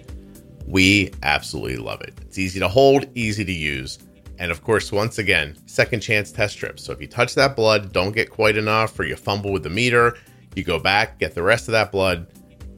We 0.66 1.12
absolutely 1.22 1.76
love 1.76 2.00
it. 2.00 2.14
It's 2.22 2.36
easy 2.36 2.58
to 2.58 2.68
hold, 2.68 3.06
easy 3.16 3.44
to 3.44 3.52
use, 3.52 4.00
and 4.38 4.50
of 4.50 4.62
course, 4.64 4.90
once 4.90 5.18
again, 5.18 5.56
second 5.66 6.00
chance 6.00 6.32
test 6.32 6.54
strips. 6.54 6.82
So 6.82 6.92
if 6.92 7.00
you 7.00 7.06
touch 7.06 7.34
that 7.36 7.54
blood, 7.54 7.92
don't 7.92 8.12
get 8.12 8.30
quite 8.30 8.56
enough, 8.56 8.98
or 8.98 9.04
you 9.04 9.14
fumble 9.16 9.52
with 9.52 9.62
the 9.62 9.70
meter, 9.70 10.16
you 10.56 10.64
go 10.64 10.78
back, 10.78 11.18
get 11.18 11.34
the 11.34 11.44
rest 11.44 11.68
of 11.68 11.72
that 11.72 11.92
blood, 11.92 12.26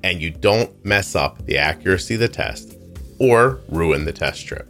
and 0.02 0.20
you 0.20 0.30
don't 0.30 0.84
mess 0.84 1.14
up 1.14 1.44
the 1.46 1.58
accuracy 1.58 2.14
of 2.14 2.20
the 2.20 2.28
test 2.28 2.76
or 3.18 3.60
ruin 3.68 4.04
the 4.04 4.12
test 4.12 4.40
strip. 4.40 4.68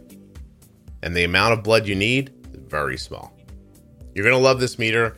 And 1.03 1.15
the 1.15 1.23
amount 1.23 1.53
of 1.53 1.63
blood 1.63 1.87
you 1.87 1.95
need 1.95 2.31
is 2.53 2.61
very 2.61 2.97
small. 2.97 3.33
You're 4.13 4.25
gonna 4.25 4.37
love 4.37 4.59
this 4.59 4.79
meter. 4.79 5.17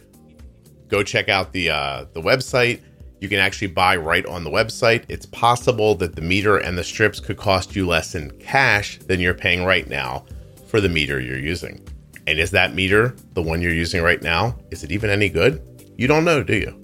Go 0.89 1.03
check 1.03 1.29
out 1.29 1.53
the 1.53 1.69
uh, 1.69 2.05
the 2.13 2.21
website. 2.21 2.81
You 3.19 3.29
can 3.29 3.39
actually 3.39 3.67
buy 3.67 3.95
right 3.95 4.25
on 4.25 4.43
the 4.43 4.49
website. 4.49 5.05
It's 5.07 5.25
possible 5.27 5.95
that 5.95 6.15
the 6.15 6.21
meter 6.21 6.57
and 6.57 6.77
the 6.77 6.83
strips 6.83 7.19
could 7.19 7.37
cost 7.37 7.75
you 7.75 7.87
less 7.87 8.15
in 8.15 8.31
cash 8.39 8.99
than 9.07 9.19
you're 9.19 9.35
paying 9.35 9.63
right 9.63 9.87
now 9.87 10.25
for 10.67 10.81
the 10.81 10.89
meter 10.89 11.19
you're 11.19 11.39
using. 11.39 11.87
And 12.27 12.39
is 12.39 12.51
that 12.51 12.73
meter, 12.73 13.15
the 13.33 13.41
one 13.41 13.61
you're 13.61 13.73
using 13.73 14.01
right 14.01 14.21
now, 14.21 14.57
is 14.71 14.83
it 14.83 14.91
even 14.91 15.09
any 15.09 15.29
good? 15.29 15.61
You 15.97 16.07
don't 16.07 16.25
know, 16.25 16.43
do 16.43 16.55
you? 16.55 16.79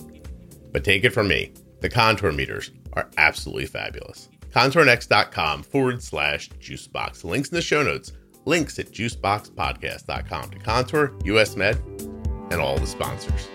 But 0.71 0.83
take 0.83 1.03
it 1.03 1.11
from 1.11 1.27
me, 1.27 1.53
the 1.81 1.89
contour 1.89 2.31
meters 2.31 2.71
are 2.97 3.09
absolutely 3.17 3.65
fabulous. 3.65 4.29
ContourNext.com 4.53 5.63
forward 5.63 6.01
slash 6.01 6.49
juicebox. 6.59 7.23
Links 7.23 7.49
in 7.49 7.55
the 7.55 7.61
show 7.61 7.83
notes. 7.83 8.13
Links 8.45 8.79
at 8.79 8.87
juiceboxpodcast.com 8.87 10.49
to 10.49 10.59
Contour, 10.59 11.13
US 11.25 11.55
Med, 11.55 11.77
and 12.49 12.55
all 12.55 12.77
the 12.77 12.87
sponsors. 12.87 13.49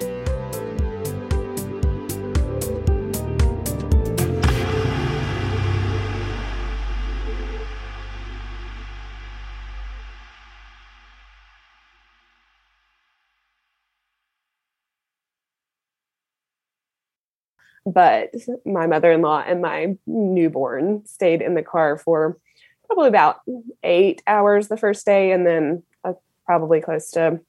But 17.85 18.31
my 18.65 18.87
mother-in-law 18.87 19.45
and 19.47 19.61
my 19.61 19.97
newborn 20.07 21.05
stayed 21.07 21.43
in 21.43 21.55
the 21.55 21.63
car 21.63 21.99
for 21.99 22.39
probably 22.87 23.09
about 23.09 23.41
eight 23.83 24.23
hours 24.27 24.69
the 24.69 24.77
first 24.77 25.05
day 25.07 25.33
and 25.33 25.47
then 25.47 25.83
uh, 26.05 26.13
probably 26.47 26.81
close 26.81 27.11
to 27.11 27.41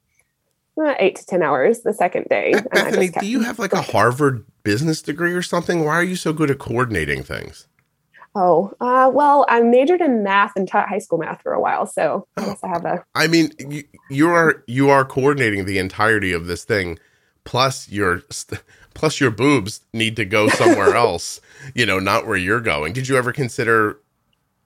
uh, 0.82 0.94
eight 1.00 1.16
to 1.18 1.26
ten 1.26 1.44
hours 1.44 1.82
the 1.82 1.94
second 1.94 2.26
day. 2.30 2.54
Bethany 2.72 3.10
do 3.10 3.28
you 3.28 3.42
have 3.42 3.60
like 3.60 3.74
a 3.74 3.82
harvard 3.82 4.46
business 4.64 5.02
degree 5.02 5.34
or 5.34 5.42
something? 5.42 5.84
Why 5.86 5.94
are 5.96 6.04
you 6.04 6.16
so 6.16 6.34
good 6.34 6.50
at 6.50 6.60
coordinating 6.60 7.24
things? 7.24 7.68
Oh, 8.36 8.74
uh, 8.82 9.12
well, 9.14 9.46
I 9.48 9.62
majored 9.62 10.02
in 10.02 10.24
math 10.24 10.54
and 10.56 10.68
taught 10.68 10.90
high 10.90 10.98
school 10.98 11.20
math 11.20 11.44
for 11.44 11.54
a 11.54 11.62
while, 11.62 11.86
so 11.86 12.28
I 12.36 12.46
guess 12.46 12.64
I 12.64 12.68
have 12.70 12.86
a. 12.86 13.06
I 13.14 13.28
mean, 13.28 13.52
you, 13.60 13.84
you 14.10 14.30
are 14.30 14.64
you 14.66 14.90
are 14.90 15.06
coordinating 15.06 15.66
the 15.66 15.78
entirety 15.78 16.34
of 16.34 16.48
this 16.48 16.64
thing, 16.64 16.98
plus 17.44 17.90
your 17.90 18.24
st- 18.32 18.64
plus 18.94 19.20
your 19.20 19.32
boobs 19.32 19.82
need 19.94 20.16
to 20.18 20.26
go 20.26 20.48
somewhere 20.50 20.96
else, 20.96 21.42
you 21.74 21.86
know, 21.86 22.00
not 22.00 22.26
where 22.28 22.38
you're 22.38 22.62
going. 22.62 22.94
Did 22.94 23.08
you 23.08 23.18
ever 23.18 23.32
consider 23.34 24.00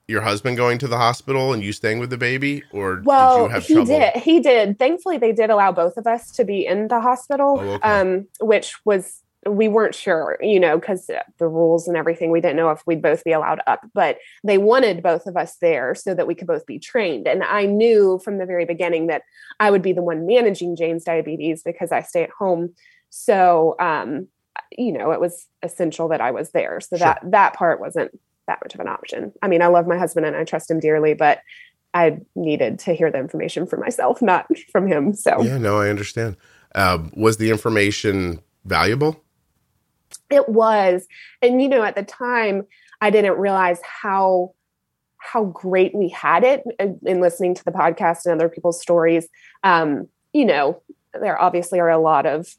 your 0.06 0.22
husband 0.22 0.56
going 0.56 0.78
to 0.78 0.88
the 0.88 0.96
hospital 0.96 1.52
and 1.52 1.62
you 1.62 1.72
staying 1.72 1.98
with 1.98 2.08
the 2.10 2.16
baby 2.16 2.62
or 2.72 3.02
well, 3.04 3.36
did 3.36 3.42
you 3.44 3.48
have 3.50 3.64
he 3.66 3.74
trouble? 3.74 3.98
did. 3.98 4.16
He 4.16 4.40
did. 4.40 4.78
Thankfully, 4.78 5.18
they 5.18 5.32
did 5.32 5.50
allow 5.50 5.70
both 5.72 5.96
of 5.98 6.06
us 6.06 6.30
to 6.32 6.44
be 6.44 6.64
in 6.64 6.88
the 6.88 7.00
hospital, 7.00 7.58
Oh, 7.60 7.68
okay. 7.74 7.88
um, 7.88 8.26
which 8.40 8.74
was 8.86 9.22
we 9.46 9.68
weren't 9.68 9.94
sure, 9.94 10.36
you 10.40 10.58
know, 10.58 10.78
because 10.78 11.06
the 11.38 11.46
rules 11.46 11.86
and 11.86 11.96
everything. 11.96 12.30
We 12.30 12.40
didn't 12.40 12.56
know 12.56 12.70
if 12.70 12.82
we'd 12.86 13.00
both 13.00 13.22
be 13.22 13.32
allowed 13.32 13.60
up, 13.66 13.80
but 13.94 14.18
they 14.44 14.58
wanted 14.58 15.02
both 15.02 15.26
of 15.26 15.36
us 15.36 15.56
there 15.60 15.94
so 15.94 16.12
that 16.12 16.26
we 16.26 16.34
could 16.34 16.48
both 16.48 16.66
be 16.66 16.78
trained. 16.78 17.28
And 17.28 17.44
I 17.44 17.64
knew 17.64 18.18
from 18.24 18.38
the 18.38 18.46
very 18.46 18.64
beginning 18.64 19.06
that 19.06 19.22
I 19.60 19.70
would 19.70 19.80
be 19.80 19.92
the 19.92 20.02
one 20.02 20.26
managing 20.26 20.74
Jane's 20.74 21.04
diabetes 21.04 21.62
because 21.62 21.92
I 21.92 22.02
stay 22.02 22.24
at 22.24 22.30
home. 22.30 22.74
So, 23.10 23.74
um, 23.78 24.28
you 24.76 24.92
know, 24.92 25.12
it 25.12 25.20
was 25.20 25.46
essential 25.62 26.08
that 26.08 26.20
I 26.20 26.30
was 26.30 26.50
there. 26.50 26.80
So 26.80 26.96
Sure. 26.96 27.06
that 27.06 27.20
that 27.30 27.54
part 27.54 27.80
wasn't 27.80 28.18
that 28.46 28.58
much 28.62 28.74
of 28.74 28.80
an 28.80 28.88
option. 28.88 29.32
I 29.42 29.48
mean, 29.48 29.62
I 29.62 29.66
love 29.66 29.86
my 29.86 29.98
husband 29.98 30.26
and 30.26 30.36
I 30.36 30.44
trust 30.44 30.70
him 30.70 30.80
dearly, 30.80 31.14
but 31.14 31.40
I 31.94 32.18
needed 32.34 32.78
to 32.80 32.92
hear 32.92 33.10
the 33.10 33.18
information 33.18 33.66
for 33.66 33.76
myself, 33.78 34.20
not 34.20 34.46
from 34.72 34.86
him. 34.86 35.14
So 35.14 35.42
Yeah, 35.42 35.58
no, 35.58 35.78
I 35.80 35.88
understand. 35.88 36.36
Um, 36.74 37.10
was 37.16 37.36
the 37.38 37.50
information 37.50 38.40
valuable? 38.64 39.22
it 40.30 40.46
was. 40.48 41.06
And 41.40 41.62
you 41.62 41.68
know, 41.68 41.82
at 41.82 41.94
the 41.96 42.02
time, 42.02 42.66
I 43.00 43.08
didn't 43.10 43.38
realize 43.38 43.80
how 43.82 44.52
how 45.16 45.44
great 45.44 45.94
we 45.94 46.08
had 46.10 46.44
it 46.44 46.62
in- 46.78 47.00
in 47.04 47.20
listening 47.20 47.54
to 47.54 47.64
the 47.64 47.72
podcast 47.72 48.24
and 48.24 48.34
other 48.34 48.48
people's 48.48 48.80
stories. 48.80 49.26
Um, 49.64 50.08
you 50.32 50.44
know, 50.44 50.82
there 51.18 51.40
obviously 51.40 51.80
are 51.80 51.88
a 51.90 51.98
lot 51.98 52.24
of 52.26 52.54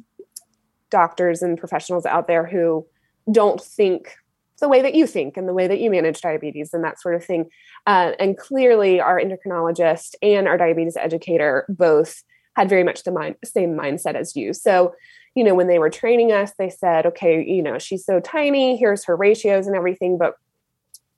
doctors 0.89 1.41
and 1.41 1.57
professionals 1.57 2.05
out 2.05 2.27
there 2.27 2.45
who 2.45 2.85
don't 3.31 3.61
think 3.61 4.15
the 4.59 4.69
way 4.69 4.81
that 4.81 4.95
you 4.95 5.07
think 5.07 5.37
and 5.37 5.47
the 5.47 5.53
way 5.53 5.67
that 5.67 5.79
you 5.79 5.89
manage 5.89 6.21
diabetes 6.21 6.73
and 6.73 6.83
that 6.83 6.99
sort 6.99 7.15
of 7.15 7.23
thing. 7.23 7.49
Uh, 7.87 8.11
and 8.19 8.37
clearly, 8.37 8.99
our 8.99 9.19
endocrinologist 9.19 10.15
and 10.21 10.47
our 10.47 10.57
diabetes 10.57 10.97
educator 10.97 11.65
both 11.69 12.23
had 12.55 12.69
very 12.69 12.83
much 12.83 13.03
the 13.03 13.11
mind, 13.11 13.35
same 13.43 13.75
mindset 13.75 14.15
as 14.15 14.35
you. 14.35 14.53
So, 14.53 14.93
you 15.35 15.43
know, 15.43 15.55
when 15.55 15.67
they 15.67 15.79
were 15.79 15.89
training 15.89 16.31
us, 16.31 16.51
they 16.57 16.69
said, 16.69 17.05
okay, 17.05 17.43
you 17.43 17.63
know, 17.63 17.79
she's 17.79 18.05
so 18.05 18.19
tiny, 18.19 18.75
here's 18.75 19.05
her 19.05 19.15
ratios 19.15 19.67
and 19.67 19.75
everything, 19.75 20.17
but 20.17 20.35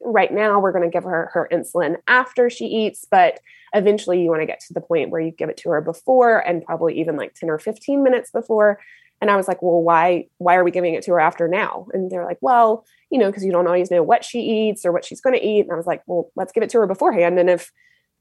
right 0.04 0.34
now 0.34 0.60
we're 0.60 0.72
going 0.72 0.90
to 0.90 0.94
give 0.94 1.04
her 1.04 1.30
her 1.34 1.48
insulin 1.52 1.96
after 2.08 2.50
she 2.50 2.66
eats, 2.66 3.06
but 3.10 3.40
eventually 3.74 4.22
you 4.22 4.30
want 4.30 4.42
to 4.42 4.46
get 4.46 4.60
to 4.60 4.74
the 4.74 4.82
point 4.82 5.10
where 5.10 5.22
you 5.22 5.32
give 5.32 5.50
it 5.50 5.58
to 5.58 5.70
her 5.70 5.82
before 5.82 6.40
and 6.40 6.66
probably 6.66 7.00
even 7.00 7.16
like 7.16 7.34
10 7.36 7.50
or 7.50 7.60
15 7.60 8.04
minutes 8.04 8.32
before. 8.32 8.80
And 9.22 9.30
I 9.30 9.36
was 9.36 9.48
like, 9.48 9.62
well, 9.62 9.82
why 9.82 10.26
why 10.40 10.56
are 10.56 10.64
we 10.64 10.72
giving 10.72 10.96
it 10.96 11.04
to 11.04 11.12
her 11.12 11.20
after 11.20 11.48
now? 11.48 11.88
And 11.94 12.10
they're 12.10 12.26
like, 12.26 12.40
well, 12.42 12.86
you 13.12 13.20
know, 13.20 13.28
because 13.28 13.46
you 13.46 13.52
don't 13.52 13.68
always 13.68 13.92
know 13.92 14.02
what 14.04 14.26
she 14.26 14.40
eats 14.40 14.84
or 14.86 14.92
what 14.92 15.06
she's 15.06 15.22
going 15.22 15.38
to 15.40 15.46
eat. 15.46 15.62
And 15.62 15.72
I 15.72 15.76
was 15.76 15.86
like, 15.86 16.02
well, 16.08 16.32
let's 16.36 16.52
give 16.52 16.64
it 16.64 16.70
to 16.72 16.80
her 16.80 16.88
beforehand. 16.88 17.38
And 17.40 17.50
if 17.50 17.72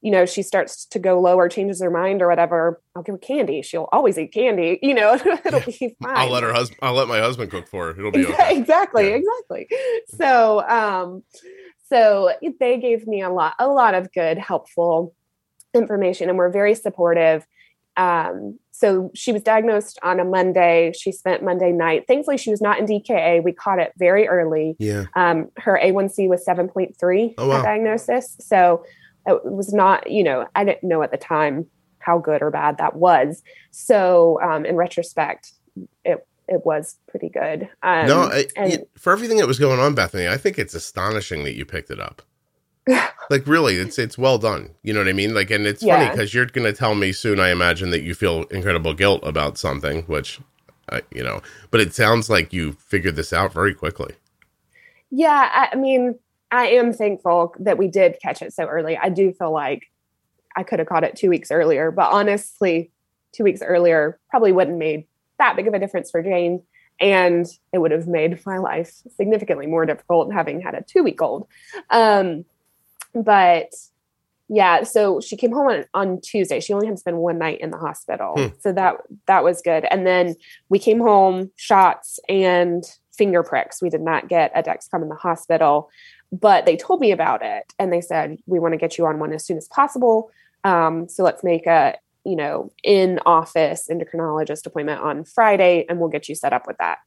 you 0.03 0.11
know 0.11 0.25
she 0.27 0.43
starts 0.43 0.87
to 0.87 0.99
go 0.99 1.21
low 1.21 1.37
or 1.37 1.49
changes 1.49 1.83
her 1.83 1.91
mind 1.91 2.23
or 2.23 2.29
whatever, 2.29 2.81
I'll 2.95 3.03
give 3.03 3.15
her 3.15 3.19
candy. 3.19 3.63
She'll 3.63 3.89
always 3.93 4.19
eat 4.19 4.33
candy. 4.33 4.79
You 4.83 4.95
know, 4.95 5.15
it'll 5.45 5.61
be 5.61 5.97
fine. 6.03 6.17
I'll 6.17 6.31
let 6.31 6.43
her 6.43 6.53
husband. 6.53 6.79
I'll 6.83 6.95
let 6.95 7.09
my 7.09 7.19
husband 7.21 7.51
cook 7.51 7.67
for 7.67 7.93
her. 7.93 7.99
It'll 7.99 8.11
be 8.11 8.27
okay. 8.27 8.59
exactly 8.59 9.09
Yeah. 9.09 9.17
exactly 9.17 9.69
so 10.07 10.67
um 10.69 11.23
so 11.89 12.31
they 12.61 12.79
gave 12.79 13.07
me 13.07 13.21
a 13.23 13.31
lot 13.31 13.55
a 13.59 13.67
lot 13.69 13.95
of 13.95 14.13
good 14.13 14.39
helpful 14.39 15.15
information 15.75 16.29
and 16.29 16.37
were 16.39 16.51
very 16.51 16.75
supportive 16.75 17.47
um 18.05 18.59
so 18.73 19.11
she 19.15 19.31
was 19.31 19.43
diagnosed 19.43 19.99
on 20.03 20.21
a 20.21 20.25
monday. 20.25 20.93
She 20.99 21.11
spent 21.13 21.43
monday 21.51 21.71
night. 21.73 22.01
Thankfully 22.09 22.39
she 22.39 22.51
was 22.51 22.63
not 22.63 22.79
in 22.81 22.87
dka 22.87 23.43
we 23.45 23.53
caught 23.53 23.79
it 23.79 23.93
very 23.99 24.25
early. 24.37 24.75
Yeah. 24.79 25.05
um 25.15 25.39
her 25.65 25.79
a1c 25.83 26.29
was 26.29 26.41
7.3 26.47 27.35
Oh, 27.39 27.49
wow. 27.49 27.59
at 27.59 27.65
diagnosis. 27.65 28.37
So 28.41 28.85
it 29.27 29.39
was 29.45 29.73
not 29.75 30.11
you 30.11 30.25
know 30.25 30.39
i 30.55 30.65
didn't 30.65 30.83
know 30.91 31.03
at 31.03 31.11
the 31.11 31.19
time 31.19 31.67
how 31.99 32.17
good 32.19 32.41
or 32.43 32.51
bad 32.51 32.79
that 32.79 32.97
was. 32.97 33.43
So 33.71 34.41
um 34.43 34.65
in 34.65 34.77
retrospect 34.77 35.53
it 36.05 36.27
it 36.49 36.63
was 36.65 36.97
pretty 37.11 37.29
good. 37.29 37.69
Um 37.83 38.07
no, 38.09 38.21
I, 38.23 38.47
and- 38.57 38.73
you- 38.73 38.87
for 38.97 39.13
everything 39.13 39.37
that 39.39 39.47
was 39.47 39.59
going 39.67 39.79
on, 39.79 39.95
Bethany, 39.95 40.27
I 40.27 40.37
think 40.39 40.59
it's 40.59 40.75
astonishing 40.75 41.45
that 41.45 41.55
you 41.55 41.65
picked 41.65 41.91
it 41.91 42.01
up. 42.01 42.23
Like 43.31 43.47
really, 43.47 43.77
it's 43.77 43.99
it's 43.99 44.19
well 44.19 44.39
done. 44.39 44.71
You 44.83 44.93
know 44.93 45.01
what 45.01 45.09
I 45.09 45.13
mean? 45.13 45.35
Like, 45.35 45.51
and 45.51 45.67
it's 45.67 45.85
funny 45.85 46.09
because 46.11 46.35
you're 46.35 46.47
going 46.47 46.71
to 46.71 46.77
tell 46.77 46.95
me 46.95 47.13
soon. 47.13 47.41
I 47.41 47.51
imagine 47.51 47.91
that 47.91 48.03
you 48.03 48.15
feel 48.15 48.45
incredible 48.45 48.95
guilt 48.95 49.21
about 49.23 49.59
something, 49.59 50.03
which, 50.03 50.41
I, 50.91 51.03
you 51.13 51.23
know, 51.23 51.43
but 51.71 51.81
it 51.81 51.95
sounds 51.95 52.29
like 52.29 52.53
you 52.53 52.73
figured 52.73 53.17
this 53.17 53.33
out 53.33 53.53
very 53.53 53.75
quickly. 53.75 54.15
Yeah, 55.11 55.49
I, 55.53 55.69
I 55.73 55.77
mean, 55.77 56.19
I 56.51 56.69
am 56.69 56.93
thankful 56.93 57.55
that 57.61 57.79
we 57.79 57.89
did 57.89 58.19
catch 58.23 58.43
it 58.43 58.53
so 58.53 58.67
early. 58.67 58.97
I 58.97 59.09
do 59.09 59.33
feel 59.33 59.53
like 59.53 59.91
I 60.57 60.63
could 60.63 60.79
have 60.79 60.89
caught 60.89 61.05
it 61.05 61.17
two 61.17 61.31
weeks 61.31 61.51
earlier, 61.51 61.91
but 61.91 62.13
honestly, 62.13 62.91
two 63.33 63.45
weeks 63.45 63.63
earlier 63.63 64.19
probably 64.29 64.53
wouldn't 64.53 64.79
made 64.79 65.07
that 65.39 65.57
big 65.57 65.69
of 65.69 65.75
a 65.75 65.79
difference 65.79 66.11
for 66.11 66.23
Jane. 66.23 66.63
And 67.01 67.47
it 67.73 67.79
would 67.79 67.93
have 67.93 68.07
made 68.07 68.45
my 68.45 68.59
life 68.59 68.93
significantly 69.17 69.67
more 69.67 69.87
difficult 69.87 70.33
having 70.35 70.61
had 70.61 70.75
a 70.75 70.83
two 70.83 71.03
week 71.03 71.23
old. 71.23 71.49
Um, 71.89 72.45
but 73.15 73.73
yeah, 74.53 74.83
so 74.83 75.21
she 75.21 75.37
came 75.37 75.53
home 75.53 75.69
on, 75.69 75.85
on 75.95 76.21
Tuesday. 76.21 76.59
She 76.59 76.73
only 76.73 76.87
had 76.87 76.97
to 76.97 77.01
spend 77.01 77.19
one 77.19 77.39
night 77.39 77.61
in 77.61 77.71
the 77.71 77.79
hospital. 77.79 78.35
Hmm. 78.37 78.47
So 78.59 78.73
that 78.73 78.97
that 79.27 79.45
was 79.45 79.63
good. 79.63 79.87
And 79.91 80.05
then 80.07 80.35
we 80.69 80.81
came 80.81 81.01
home, 81.01 81.53
shots 81.57 82.19
and 82.29 82.85
finger 83.17 83.43
pricks. 83.43 83.81
We 83.81 83.91
did 83.91 84.01
not 84.01 84.29
get 84.29 84.51
a 84.55 84.63
Dexcom 84.63 85.03
in 85.03 85.09
the 85.09 85.15
hospital, 85.15 85.89
but 86.33 86.67
they 86.67 86.77
told 86.77 87.01
me 87.01 87.13
about 87.13 87.43
it 87.43 87.73
and 87.79 87.93
they 87.93 88.01
said, 88.01 88.39
we 88.47 88.59
want 88.59 88.73
to 88.73 88.79
get 88.79 88.99
you 88.99 89.07
on 89.07 89.19
one 89.19 89.33
as 89.33 89.45
soon 89.45 89.57
as 89.57 89.69
possible. 89.69 90.31
Um, 90.65 91.09
so 91.09 91.23
let's 91.23 91.45
make 91.45 91.67
a, 91.67 91.97
you 92.25 92.35
know, 92.35 92.73
in 92.83 93.21
office 93.27 93.89
endocrinologist 93.91 94.67
appointment 94.67 95.01
on 95.01 95.25
Friday 95.25 95.87
and 95.89 96.01
we'll 96.01 96.09
get 96.09 96.29
you 96.29 96.35
set 96.35 96.53
up 96.53 96.67
with 96.67 96.79
that. 96.79 96.99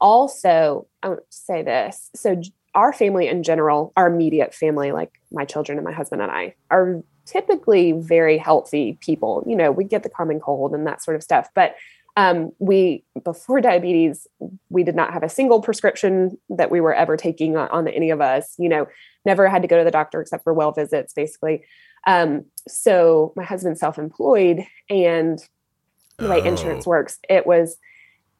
Also, 0.00 0.86
I 1.02 1.08
want 1.08 1.20
to 1.20 1.36
say 1.36 1.62
this. 1.62 2.10
So 2.14 2.40
our 2.78 2.92
family 2.92 3.26
in 3.26 3.42
general, 3.42 3.92
our 3.96 4.06
immediate 4.06 4.54
family, 4.54 4.92
like 4.92 5.20
my 5.32 5.44
children 5.44 5.76
and 5.76 5.84
my 5.84 5.92
husband 5.92 6.22
and 6.22 6.30
I, 6.30 6.54
are 6.70 7.02
typically 7.26 7.90
very 7.90 8.38
healthy 8.38 8.96
people. 9.00 9.42
You 9.48 9.56
know, 9.56 9.72
we 9.72 9.82
get 9.82 10.04
the 10.04 10.08
common 10.08 10.38
cold 10.38 10.72
and 10.72 10.86
that 10.86 11.02
sort 11.02 11.16
of 11.16 11.22
stuff, 11.24 11.48
but 11.56 11.74
um, 12.16 12.52
we 12.58 13.04
before 13.24 13.60
diabetes 13.60 14.28
we 14.70 14.82
did 14.84 14.94
not 14.94 15.12
have 15.12 15.24
a 15.24 15.28
single 15.28 15.60
prescription 15.60 16.38
that 16.50 16.70
we 16.70 16.80
were 16.80 16.94
ever 16.94 17.16
taking 17.16 17.56
on, 17.56 17.68
on 17.68 17.86
any 17.86 18.10
of 18.10 18.20
us 18.20 18.54
you 18.58 18.68
know 18.68 18.88
never 19.24 19.48
had 19.48 19.62
to 19.62 19.68
go 19.68 19.78
to 19.78 19.84
the 19.84 19.92
doctor 19.92 20.20
except 20.20 20.42
for 20.42 20.52
well 20.52 20.72
visits 20.72 21.12
basically 21.14 21.62
um, 22.08 22.44
so 22.66 23.32
my 23.36 23.44
husband's 23.44 23.78
self-employed 23.78 24.64
and 24.90 25.38
the 26.16 26.28
way 26.28 26.40
Oh. 26.40 26.46
insurance 26.46 26.86
works 26.86 27.20
it 27.28 27.46
was 27.46 27.76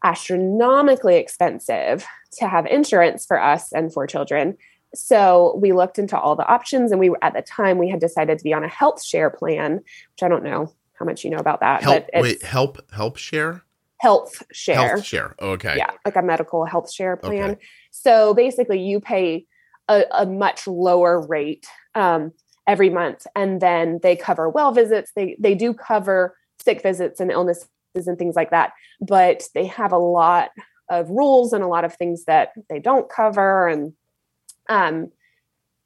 astronomically 0.05 1.17
expensive 1.17 2.07
to 2.33 2.49
have 2.49 2.67
insurance 2.67 3.27
for 3.27 3.41
us 3.41 3.73
and 3.73 3.93
for 3.93 4.07
children. 4.07 4.57
So 4.95 5.59
we 5.61 5.73
looked 5.73 5.99
into 5.99 6.19
all 6.19 6.37
the 6.37 6.47
options 6.47 6.93
and 6.93 7.01
we 7.01 7.11
were 7.11 7.23
at 7.23 7.35
the 7.35 7.43
time 7.43 7.79
we 7.79 7.89
had 7.89 8.01
decided 8.01 8.39
to 8.39 8.45
be 8.45 8.55
on 8.55 8.65
a 8.65 8.69
health 8.69 9.05
share 9.05 9.29
plan 9.29 9.75
which 9.75 10.23
i 10.23 10.29
don't 10.29 10.43
know 10.43 10.73
how 10.95 11.05
much 11.05 11.25
you 11.25 11.31
know 11.31 11.37
about 11.37 11.61
that 11.61 11.83
help 11.83 12.07
but 12.13 12.23
wait 12.23 12.43
help 12.43 12.81
help 12.91 13.17
share? 13.17 13.63
Health 13.99 14.43
share. 14.53 14.77
Health 14.77 15.05
share 15.05 15.35
okay. 15.41 15.75
Yeah 15.77 15.91
like 16.05 16.17
a 16.17 16.23
medical 16.23 16.65
health 16.65 16.91
share 16.91 17.17
plan. 17.17 17.51
Okay. 17.51 17.61
so 17.91 18.33
basically 18.33 18.81
you 18.81 19.01
pay 19.01 19.45
a, 19.89 20.05
a 20.13 20.27
much 20.27 20.67
lower 20.67 21.21
rate 21.27 21.67
um, 21.95 22.33
every 22.67 22.91
month 22.91 23.27
and 23.35 23.61
then 23.61 23.99
they 24.03 24.17
cover 24.17 24.49
well 24.49 24.73
visits. 24.73 25.13
They 25.15 25.37
they 25.39 25.55
do 25.55 25.75
cover 25.75 26.37
sick 26.61 26.83
visits 26.83 27.21
and 27.21 27.31
illnesses 27.99 28.09
and 28.09 28.19
things 28.19 28.37
like 28.37 28.51
that 28.51 28.73
but 29.01 29.45
they 29.55 29.67
have 29.67 29.93
a 29.93 29.99
lot 29.99 30.51
of 30.89 31.09
rules 31.11 31.53
and 31.53 31.63
a 31.63 31.69
lot 31.69 31.85
of 31.85 31.95
things 31.95 32.25
that 32.25 32.53
they 32.71 32.79
don't 32.79 33.11
cover 33.11 33.69
and 33.69 33.93
um 34.69 35.11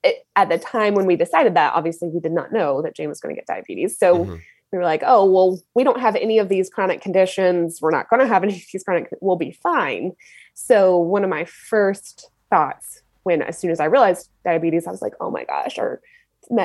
it, 0.04 0.26
at 0.34 0.48
the 0.48 0.58
time 0.58 0.94
when 0.94 1.06
we 1.06 1.16
decided 1.16 1.54
that 1.54 1.72
obviously 1.74 2.08
we 2.08 2.20
did 2.20 2.32
not 2.32 2.52
know 2.52 2.82
that 2.82 2.94
jane 2.94 3.08
was 3.08 3.20
going 3.20 3.34
to 3.34 3.40
get 3.40 3.46
diabetes 3.46 3.98
so 3.98 4.24
Mhm. 4.24 4.40
we 4.72 4.78
were 4.78 4.84
like, 4.84 5.02
oh, 5.06 5.30
well, 5.30 5.60
we 5.74 5.84
don't 5.84 6.00
have 6.00 6.16
any 6.16 6.38
of 6.38 6.48
these 6.48 6.70
chronic 6.70 7.02
conditions. 7.02 7.80
We're 7.82 7.90
not 7.90 8.08
going 8.08 8.20
to 8.20 8.26
have 8.26 8.42
any 8.42 8.54
of 8.54 8.62
these 8.72 8.82
chronic, 8.82 9.10
we'll 9.20 9.36
be 9.36 9.52
fine. 9.52 10.12
So, 10.54 10.96
one 10.96 11.24
of 11.24 11.28
my 11.28 11.44
first 11.44 12.30
thoughts 12.48 13.02
when, 13.24 13.42
as 13.42 13.58
soon 13.58 13.70
as 13.70 13.80
I 13.80 13.84
realized 13.84 14.30
diabetes, 14.46 14.86
I 14.86 14.90
was 14.90 15.02
like, 15.02 15.12
oh 15.20 15.30
my 15.30 15.44
gosh, 15.44 15.78
our 15.78 15.90
Met 15.90 16.00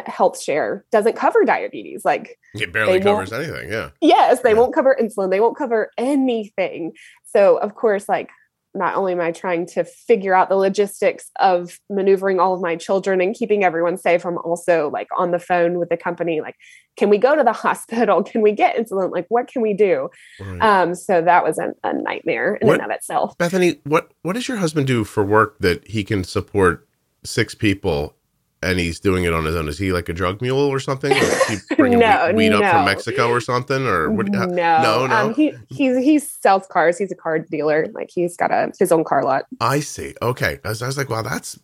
health 0.06 0.42
share 0.42 0.86
doesn't 0.92 1.16
cover 1.16 1.44
diabetes. 1.46 2.04
Like, 2.04 2.38
it 2.56 2.72
barely 2.74 3.00
covers 3.00 3.32
anything 3.32 3.72
yeah 3.72 3.90
yes, 4.02 4.42
they 4.42 4.52
Yeah. 4.52 4.58
won't 4.60 4.74
cover 4.74 4.98
insulin, 5.00 5.30
they 5.30 5.40
won't 5.40 5.58
cover 5.58 5.92
anything. 5.98 6.94
So, 7.26 7.58
of 7.58 7.76
course, 7.76 8.08
like, 8.10 8.30
not 8.74 8.96
only 8.96 9.12
am 9.14 9.22
I 9.22 9.32
trying 9.32 9.66
to 9.68 9.84
figure 9.84 10.36
out 10.36 10.50
the 10.50 10.56
logistics 10.56 11.32
of 11.40 11.80
maneuvering 11.90 12.40
all 12.40 12.54
of 12.54 12.62
my 12.62 12.76
children 12.76 13.22
and 13.22 13.34
keeping 13.34 13.64
everyone 13.64 13.98
safe, 13.98 14.24
I'm 14.26 14.38
also 14.40 14.90
like 14.92 15.08
on 15.18 15.32
the 15.32 15.40
phone 15.40 15.80
with 15.80 15.90
the 15.90 15.98
company, 15.98 16.42
like, 16.42 16.54
can 16.96 17.10
we 17.10 17.18
go 17.18 17.36
to 17.36 17.44
the 17.44 17.54
hospital? 17.66 18.22
Can 18.24 18.42
we 18.42 18.52
get 18.52 18.76
insulin? 18.76 19.12
Like, 19.12 19.26
what 19.30 19.48
can 19.48 19.62
we 19.64 19.74
do? 19.74 20.10
Right. 20.40 20.62
Um, 20.62 20.94
so 20.96 21.22
that 21.24 21.44
was 21.44 21.58
a, 21.58 21.74
a 21.84 21.94
nightmare 21.94 22.56
in 22.56 22.68
What- 22.68 22.82
and 22.82 22.92
of 22.92 22.96
itself. 22.96 23.36
Bethany, 23.38 23.80
what 23.84 24.12
what 24.22 24.34
does 24.34 24.48
your 24.48 24.58
husband 24.58 24.86
do 24.86 25.04
for 25.04 25.24
work 25.24 25.58
that 25.60 25.88
he 25.88 26.04
can 26.04 26.24
support 26.24 26.88
six 27.24 27.56
people 27.56 28.16
and 28.64 28.80
he's 28.80 29.00
doing 29.00 29.24
it 29.26 29.34
on 29.34 29.46
his 29.46 29.56
own? 29.56 29.68
Is 29.68 29.78
he 29.78 29.92
like 29.94 30.10
a 30.10 30.14
drug 30.14 30.42
mule 30.42 30.60
or 30.60 30.80
something? 30.80 31.12
Is 31.12 31.44
he 31.48 31.58
bringing 31.76 32.00
No, 32.00 32.28
weed, 32.28 32.36
weed 32.36 32.54
up 32.54 32.72
from. 32.72 32.86
Mexico 32.86 33.30
or 33.30 33.40
something? 33.40 33.86
Or 33.86 34.10
what? 34.12 34.28
no, 34.30 34.46
no, 34.46 35.06
no. 35.08 35.16
Um, 35.16 35.34
he 35.34 35.54
he's 35.70 35.98
he 35.98 36.20
sells 36.20 36.66
cars. 36.68 36.98
He's 36.98 37.12
a 37.12 37.16
car 37.16 37.40
dealer. 37.40 37.88
Like 37.94 38.10
he's 38.12 38.36
got 38.38 38.52
a 38.52 38.72
his 38.80 38.92
own 38.92 39.04
car 39.04 39.24
lot. 39.24 39.46
I 39.62 39.80
see. 39.80 40.16
Okay, 40.22 40.60
I 40.66 40.70
was, 40.70 40.82
I 40.82 40.88
was 40.88 40.98
like, 40.98 41.10
wow, 41.10 41.22
that's 41.22 41.60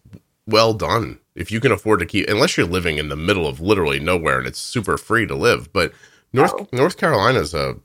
well 0.48 0.74
done. 0.74 1.20
If 1.36 1.52
you 1.52 1.60
can 1.60 1.72
afford 1.72 2.00
to 2.02 2.06
keep, 2.06 2.30
unless 2.30 2.58
you're 2.58 2.68
living 2.68 2.98
in 3.00 3.10
the 3.10 3.16
middle 3.16 3.48
of 3.48 3.60
literally 3.60 4.00
nowhere 4.00 4.38
and 4.38 4.46
it's 4.48 4.60
super 4.60 4.98
free 4.98 5.26
to 5.26 5.36
live, 5.36 5.72
but 5.74 5.94
North 6.32 6.54
Oh. 6.56 6.68
North 6.72 6.98
Carolina's 6.98 7.54
a 7.54 7.76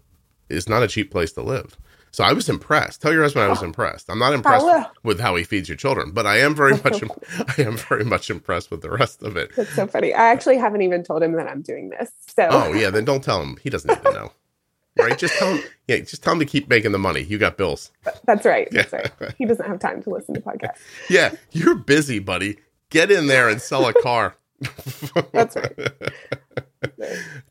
is 0.50 0.68
not 0.68 0.82
a 0.82 0.88
cheap 0.88 1.10
place 1.10 1.32
to 1.32 1.42
live. 1.42 1.76
So 2.18 2.24
I 2.24 2.32
was 2.32 2.48
impressed. 2.48 3.00
Tell 3.00 3.12
your 3.12 3.22
husband 3.22 3.44
I 3.44 3.48
was 3.48 3.62
oh. 3.62 3.66
impressed. 3.66 4.10
I'm 4.10 4.18
not 4.18 4.32
impressed 4.32 4.66
with 5.04 5.20
how 5.20 5.36
he 5.36 5.44
feeds 5.44 5.68
your 5.68 5.76
children, 5.76 6.10
but 6.10 6.26
I 6.26 6.38
am 6.38 6.52
very 6.52 6.72
much 6.84 7.00
I 7.58 7.62
am 7.62 7.76
very 7.76 8.02
much 8.02 8.28
impressed 8.28 8.72
with 8.72 8.82
the 8.82 8.90
rest 8.90 9.22
of 9.22 9.36
it. 9.36 9.54
That's 9.54 9.72
so 9.76 9.86
funny. 9.86 10.12
I 10.12 10.26
actually 10.30 10.58
haven't 10.58 10.82
even 10.82 11.04
told 11.04 11.22
him 11.22 11.34
that 11.34 11.46
I'm 11.46 11.62
doing 11.62 11.90
this. 11.90 12.10
So 12.26 12.48
Oh 12.50 12.72
yeah, 12.72 12.90
then 12.90 13.04
don't 13.04 13.22
tell 13.22 13.40
him. 13.40 13.56
He 13.62 13.70
doesn't 13.70 14.02
to 14.02 14.10
know. 14.10 14.32
Right? 14.98 15.16
Just 15.16 15.38
tell 15.38 15.54
him. 15.54 15.62
Yeah, 15.86 15.98
just 15.98 16.24
tell 16.24 16.32
him 16.32 16.40
to 16.40 16.44
keep 16.44 16.68
making 16.68 16.90
the 16.90 16.98
money. 16.98 17.22
You 17.22 17.38
got 17.38 17.56
bills. 17.56 17.92
that's 18.24 18.44
right. 18.44 18.66
That's 18.72 18.92
Yeah. 18.92 19.10
right. 19.20 19.34
He 19.38 19.44
doesn't 19.44 19.68
have 19.68 19.78
time 19.78 20.02
to 20.02 20.10
listen 20.10 20.34
to 20.34 20.40
podcasts. 20.40 20.80
Yeah, 21.08 21.36
you're 21.52 21.76
busy, 21.76 22.18
buddy. 22.18 22.58
Get 22.90 23.12
in 23.12 23.28
there 23.28 23.48
and 23.48 23.62
sell 23.62 23.86
a 23.86 23.94
car. 23.94 24.34
That's 25.30 25.54
right. 25.54 25.76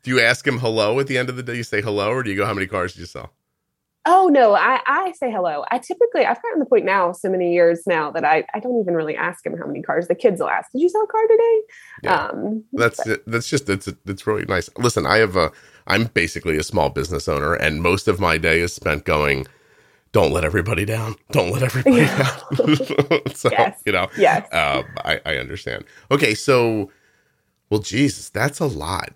Do 0.02 0.10
you 0.10 0.20
ask 0.20 0.46
him 0.46 0.58
hello 0.58 1.00
at 1.00 1.06
the 1.06 1.16
end 1.16 1.30
of 1.30 1.36
the 1.36 1.42
day? 1.42 1.56
You 1.56 1.62
say 1.62 1.80
hello, 1.80 2.10
or 2.10 2.22
do 2.22 2.30
you 2.30 2.36
go, 2.36 2.44
"How 2.44 2.52
many 2.52 2.66
cars 2.66 2.92
did 2.92 3.00
you 3.00 3.06
sell?" 3.06 3.32
Oh 4.10 4.28
no, 4.28 4.54
I, 4.54 4.80
I 4.86 5.12
say 5.12 5.30
hello. 5.30 5.64
I 5.70 5.76
typically 5.76 6.24
I've 6.24 6.40
gotten 6.40 6.58
to 6.60 6.64
the 6.64 6.68
point 6.70 6.86
now, 6.86 7.12
so 7.12 7.28
many 7.28 7.52
years 7.52 7.82
now 7.86 8.10
that 8.12 8.24
I, 8.24 8.42
I 8.54 8.58
don't 8.58 8.80
even 8.80 8.94
really 8.94 9.14
ask 9.14 9.44
him 9.44 9.54
how 9.54 9.66
many 9.66 9.82
cars. 9.82 10.08
The 10.08 10.14
kids 10.14 10.40
will 10.40 10.48
ask, 10.48 10.72
Did 10.72 10.80
you 10.80 10.88
sell 10.88 11.02
a 11.02 11.06
car 11.06 11.26
today? 11.28 11.60
Yeah. 12.04 12.24
Um 12.28 12.64
That's 12.72 13.00
that's 13.26 13.50
just 13.50 13.68
it's 13.68 13.86
it's 14.06 14.26
really 14.26 14.46
nice. 14.46 14.70
Listen, 14.78 15.04
I 15.06 15.18
have 15.18 15.36
a 15.36 15.52
I'm 15.86 16.04
basically 16.06 16.56
a 16.56 16.62
small 16.62 16.88
business 16.88 17.28
owner, 17.28 17.52
and 17.52 17.82
most 17.82 18.08
of 18.08 18.18
my 18.18 18.38
day 18.38 18.60
is 18.60 18.72
spent 18.72 19.04
going. 19.04 19.46
Don't 20.12 20.32
let 20.32 20.42
everybody 20.42 20.86
down. 20.86 21.16
Don't 21.32 21.50
let 21.52 21.62
everybody 21.70 22.06
down. 22.06 23.26
so 23.34 23.50
Yes. 23.52 23.82
you 23.84 23.92
know, 23.92 24.08
yes. 24.16 24.42
um, 24.54 24.84
I, 25.04 25.20
I 25.26 25.36
understand. 25.36 25.84
Okay, 26.10 26.34
so, 26.34 26.90
well, 27.68 27.80
Jesus, 27.80 28.30
that's 28.30 28.58
a 28.58 28.64
lot. 28.64 29.12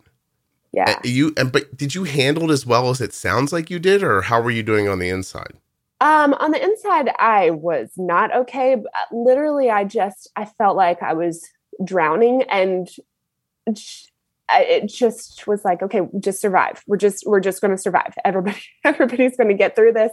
Yeah. 0.73 0.91
Uh, 0.97 1.01
You 1.05 1.35
and 1.37 1.53
but 1.53 1.77
did 1.77 1.95
you 1.95 2.05
handle 2.05 2.51
it 2.51 2.53
as 2.53 2.65
well 2.67 2.89
as 2.91 3.01
it 3.01 3.13
sounds 3.13 3.53
like 3.53 3.71
you 3.71 3.79
did, 3.79 4.03
or 4.03 4.23
how 4.23 4.41
were 4.41 4.51
you 4.51 4.63
doing 4.63 4.89
on 4.89 4.99
the 4.99 5.09
inside? 5.09 5.55
Um, 6.01 6.35
on 6.35 6.51
the 6.51 6.63
inside, 6.63 7.11
I 7.19 7.51
was 7.51 7.91
not 7.97 8.35
okay. 8.35 8.77
Literally, 9.13 9.71
I 9.71 9.85
just 9.85 10.31
I 10.35 10.47
felt 10.47 10.77
like 10.77 11.03
I 11.03 11.13
was 11.13 11.47
drowning, 11.85 12.43
and 12.45 12.89
it 13.67 14.87
just 14.87 15.47
was 15.47 15.65
like, 15.65 15.83
okay, 15.83 16.01
just 16.19 16.41
survive. 16.41 16.83
We're 16.87 16.97
just 16.97 17.25
we're 17.27 17.41
just 17.41 17.61
going 17.61 17.71
to 17.71 17.79
survive. 17.79 18.15
Everybody, 18.25 18.63
everybody's 18.85 19.37
going 19.37 19.49
to 19.49 19.55
get 19.55 19.77
through 19.77 19.93
this. 19.93 20.13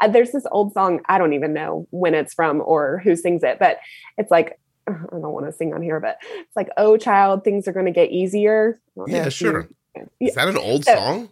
Uh, 0.00 0.08
there's 0.08 0.32
this 0.32 0.46
old 0.50 0.72
song. 0.72 1.00
I 1.08 1.18
don't 1.18 1.34
even 1.34 1.52
know 1.52 1.86
when 1.90 2.14
it's 2.14 2.34
from 2.34 2.60
or 2.64 3.00
who 3.04 3.14
sings 3.16 3.42
it, 3.42 3.58
but 3.58 3.78
it's 4.18 4.30
like 4.30 4.58
I 4.88 4.92
don't 4.92 5.32
want 5.32 5.46
to 5.46 5.52
sing 5.52 5.72
on 5.74 5.82
here, 5.82 6.00
but 6.00 6.18
it's 6.34 6.56
like, 6.56 6.68
oh, 6.76 6.96
child, 6.96 7.44
things 7.44 7.66
are 7.68 7.72
going 7.72 7.86
to 7.86 7.92
get 7.92 8.10
easier. 8.10 8.80
I 8.96 9.00
don't 9.00 9.08
know 9.10 9.16
Yeah, 9.16 9.24
you- 9.24 9.30
sure. 9.30 9.60
Yeah. 9.62 9.66
Is 10.20 10.34
that 10.34 10.48
an 10.48 10.56
old 10.58 10.84
So- 10.84 10.94
song? 10.94 11.28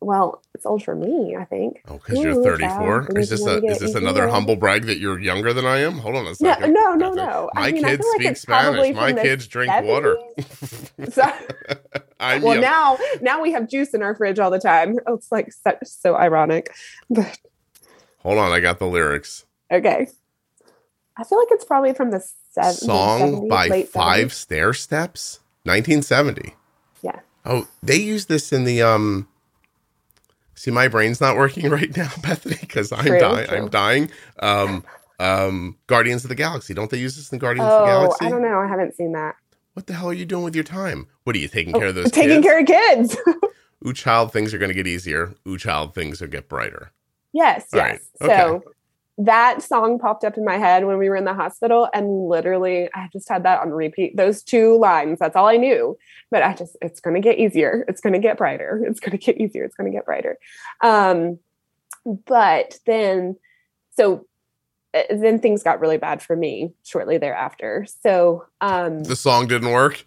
Well, 0.00 0.40
it's 0.54 0.64
old 0.64 0.84
for 0.84 0.94
me, 0.94 1.34
I 1.36 1.44
think. 1.44 1.82
Oh, 1.88 1.94
because 1.94 2.20
you're 2.20 2.40
34. 2.40 3.18
Is 3.18 3.30
this 3.30 3.44
a 3.44 3.60
is 3.64 3.80
this 3.80 3.96
another 3.96 4.28
humble 4.28 4.54
brag 4.54 4.84
that 4.86 4.98
you're 5.00 5.18
younger 5.18 5.52
than 5.52 5.66
I 5.66 5.78
am? 5.78 5.94
Hold 5.98 6.14
on 6.14 6.24
a 6.28 6.36
second. 6.36 6.72
no, 6.72 6.94
no, 6.94 7.16
That's 7.16 7.16
no. 7.16 7.50
My 7.54 7.66
I 7.66 7.72
mean, 7.72 7.82
kids 7.84 8.06
like 8.14 8.22
speak 8.22 8.36
Spanish. 8.36 8.94
My 8.94 9.12
kids 9.12 9.48
drink 9.48 9.72
water. 9.82 10.16
So, 11.10 11.22
I, 12.20 12.38
well, 12.38 12.54
yeah. 12.56 12.60
now 12.60 12.98
now 13.22 13.42
we 13.42 13.50
have 13.52 13.68
juice 13.68 13.92
in 13.94 14.02
our 14.02 14.14
fridge 14.14 14.38
all 14.38 14.50
the 14.52 14.58
time. 14.60 14.96
Oh, 15.06 15.14
it's 15.14 15.32
like 15.32 15.52
so, 15.52 15.76
so 15.84 16.14
ironic. 16.16 16.72
But 17.10 17.36
Hold 18.18 18.38
on, 18.38 18.52
I 18.52 18.60
got 18.60 18.78
the 18.78 18.86
lyrics. 18.86 19.46
okay, 19.72 20.06
I 21.16 21.24
feel 21.24 21.38
like 21.40 21.48
it's 21.50 21.64
probably 21.64 21.92
from 21.94 22.10
the 22.12 22.20
Song 22.20 23.46
70s, 23.46 23.48
by 23.48 23.82
Five 23.82 24.28
70s. 24.28 24.46
Stairsteps, 24.46 25.38
1970. 25.64 26.54
Yeah. 27.02 27.18
Oh, 27.48 27.66
they 27.82 27.96
use 27.96 28.26
this 28.26 28.52
in 28.52 28.64
the 28.64 28.82
um. 28.82 29.26
See, 30.54 30.70
my 30.70 30.88
brain's 30.88 31.20
not 31.20 31.36
working 31.36 31.68
right 31.70 31.96
now, 31.96 32.10
Bethany, 32.22 32.56
because 32.60 32.92
I'm 32.92 33.04
True, 33.06 33.18
dying. 33.18 33.46
true. 33.48 33.56
I'm 33.58 33.68
dying. 33.68 34.10
Um, 34.40 34.84
um, 35.20 35.76
Guardians 35.86 36.24
of 36.24 36.28
the 36.28 36.34
Galaxy. 36.34 36.74
Don't 36.74 36.90
they 36.90 36.98
use 36.98 37.16
this 37.16 37.32
in 37.32 37.38
Guardians 37.38 37.72
of 37.72 37.78
the 37.78 37.84
Oh, 37.84 37.86
Galaxy? 37.86 38.26
I 38.26 38.30
don't 38.30 38.42
know. 38.42 38.58
I 38.60 38.66
haven't 38.68 38.94
seen 38.96 39.12
that. 39.12 39.34
What 39.74 39.86
the 39.86 39.94
hell 39.94 40.08
are 40.08 40.14
you 40.14 40.24
doing 40.26 40.42
with 40.44 40.54
your 40.56 40.64
time? 40.64 41.06
What 41.24 41.36
are 41.36 41.38
you 41.38 41.46
taking 41.48 41.72
care 41.72 41.86
of 41.86 41.94
those 41.94 42.06
Oh, 42.06 42.10
Taking 42.10 42.42
kids? 42.42 42.46
care 42.46 42.60
of 42.60 42.66
kids. 42.66 43.16
Ooh, 43.86 43.92
child, 43.92 44.32
things 44.32 44.52
are 44.52 44.58
going 44.58 44.70
to 44.70 44.74
get 44.74 44.88
easier. 44.88 45.34
Ooh, 45.46 45.56
child, 45.56 45.94
things 45.94 46.20
will 46.20 46.28
get 46.28 46.48
brighter. 46.48 46.90
yes, 47.32 47.68
All 47.72 47.78
yes. 47.78 48.00
right, 48.20 48.30
So 48.30 48.62
that 49.18 49.62
song 49.62 49.98
popped 49.98 50.24
up 50.24 50.36
in 50.36 50.44
my 50.44 50.56
head 50.58 50.86
when 50.86 50.96
we 50.98 51.08
were 51.08 51.16
in 51.16 51.24
the 51.24 51.34
hospital, 51.34 51.88
and 51.92 52.28
literally, 52.28 52.88
I 52.94 53.08
just 53.12 53.28
had 53.28 53.42
that 53.42 53.60
on 53.60 53.70
repeat. 53.70 54.16
Those 54.16 54.42
two 54.42 54.78
lines. 54.78 55.18
That's 55.18 55.34
all 55.36 55.46
I 55.46 55.56
knew. 55.56 55.98
But 56.30 56.42
I 56.42 56.54
just, 56.54 56.76
it's 56.80 57.00
going 57.00 57.14
to 57.14 57.20
get 57.20 57.38
easier. 57.38 57.84
It's 57.88 58.00
going 58.00 58.12
to 58.12 58.18
get 58.18 58.38
brighter. 58.38 58.82
It's 58.88 59.00
going 59.00 59.12
to 59.12 59.18
get 59.18 59.38
easier. 59.38 59.64
It's 59.64 59.74
going 59.74 59.90
to 59.90 59.96
get 59.96 60.04
brighter. 60.06 60.38
Um, 60.82 61.38
but 62.26 62.78
then, 62.86 63.36
so 63.96 64.26
uh, 64.94 65.02
then 65.10 65.40
things 65.40 65.62
got 65.62 65.80
really 65.80 65.98
bad 65.98 66.22
for 66.22 66.36
me 66.36 66.72
shortly 66.84 67.18
thereafter. 67.18 67.86
So, 68.02 68.44
um, 68.60 69.02
The 69.04 69.16
song 69.16 69.46
didn't 69.48 69.72
work. 69.72 70.04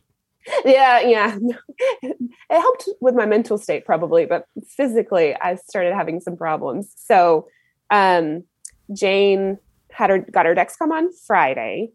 yeah 0.65 0.99
yeah 1.01 1.37
it 2.01 2.17
helped 2.49 2.89
with 2.99 3.13
my 3.13 3.27
mental 3.27 3.59
state 3.59 3.85
probably 3.85 4.25
but 4.25 4.47
physically 4.67 5.35
i 5.35 5.53
started 5.53 5.93
having 5.93 6.19
some 6.19 6.35
problems 6.35 6.91
so 6.97 7.47
um 7.91 8.43
jane 8.93 9.57
had 9.91 10.09
her 10.09 10.19
got 10.19 10.45
her 10.45 10.55
dexcom 10.55 10.91
on 10.91 11.11
friday 11.27 11.89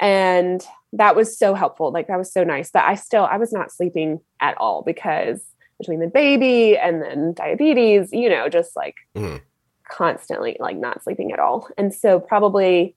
and 0.00 0.64
that 0.92 1.16
was 1.16 1.38
so 1.38 1.54
helpful 1.54 1.90
like 1.92 2.06
that 2.08 2.18
was 2.18 2.32
so 2.32 2.44
nice 2.44 2.70
that 2.70 2.88
i 2.88 2.94
still 2.94 3.24
i 3.24 3.36
was 3.36 3.52
not 3.52 3.72
sleeping 3.72 4.20
at 4.40 4.56
all 4.58 4.82
because 4.82 5.44
between 5.78 6.00
the 6.00 6.06
baby 6.06 6.76
and 6.76 7.02
then 7.02 7.32
diabetes 7.34 8.10
you 8.12 8.28
know 8.28 8.48
just 8.48 8.74
like 8.76 8.94
Mhm. 9.16 9.40
constantly 9.88 10.56
like 10.60 10.76
not 10.76 11.02
sleeping 11.02 11.32
at 11.32 11.38
all 11.38 11.68
and 11.78 11.92
so 11.94 12.20
probably 12.20 12.94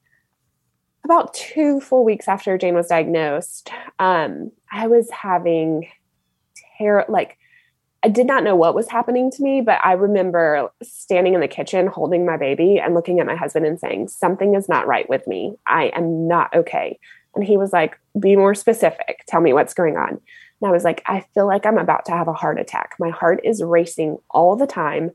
about 1.03 1.33
two 1.33 1.79
full 1.81 2.03
weeks 2.05 2.27
after 2.27 2.59
Jane 2.59 2.75
was 2.75 2.85
diagnosed, 2.85 3.71
um, 3.97 4.51
I 4.71 4.85
was 4.85 5.09
having 5.09 5.87
terror. 6.77 7.05
Like, 7.09 7.39
I 8.03 8.09
did 8.09 8.25
not 8.25 8.43
know 8.43 8.55
what 8.55 8.73
was 8.73 8.89
happening 8.89 9.29
to 9.31 9.43
me, 9.43 9.61
but 9.61 9.79
I 9.83 9.93
remember 9.93 10.71
standing 10.81 11.35
in 11.35 11.39
the 11.39 11.47
kitchen 11.47 11.85
holding 11.85 12.25
my 12.25 12.35
baby 12.35 12.79
and 12.79 12.95
looking 12.95 13.19
at 13.19 13.27
my 13.27 13.35
husband 13.35 13.65
and 13.65 13.79
saying, 13.79 14.07
Something 14.07 14.55
is 14.55 14.67
not 14.67 14.87
right 14.87 15.07
with 15.07 15.27
me. 15.27 15.55
I 15.67 15.85
am 15.93 16.27
not 16.27 16.53
okay. 16.55 16.99
And 17.35 17.43
he 17.43 17.57
was 17.57 17.71
like, 17.71 17.99
Be 18.19 18.35
more 18.35 18.55
specific. 18.55 19.23
Tell 19.27 19.41
me 19.41 19.53
what's 19.53 19.75
going 19.75 19.97
on. 19.97 20.09
And 20.09 20.69
I 20.69 20.71
was 20.71 20.83
like, 20.83 21.03
I 21.05 21.25
feel 21.33 21.45
like 21.45 21.65
I'm 21.65 21.77
about 21.77 22.05
to 22.05 22.11
have 22.11 22.27
a 22.27 22.33
heart 22.33 22.59
attack. 22.59 22.95
My 22.99 23.09
heart 23.09 23.41
is 23.43 23.63
racing 23.63 24.17
all 24.29 24.55
the 24.55 24.67
time. 24.67 25.11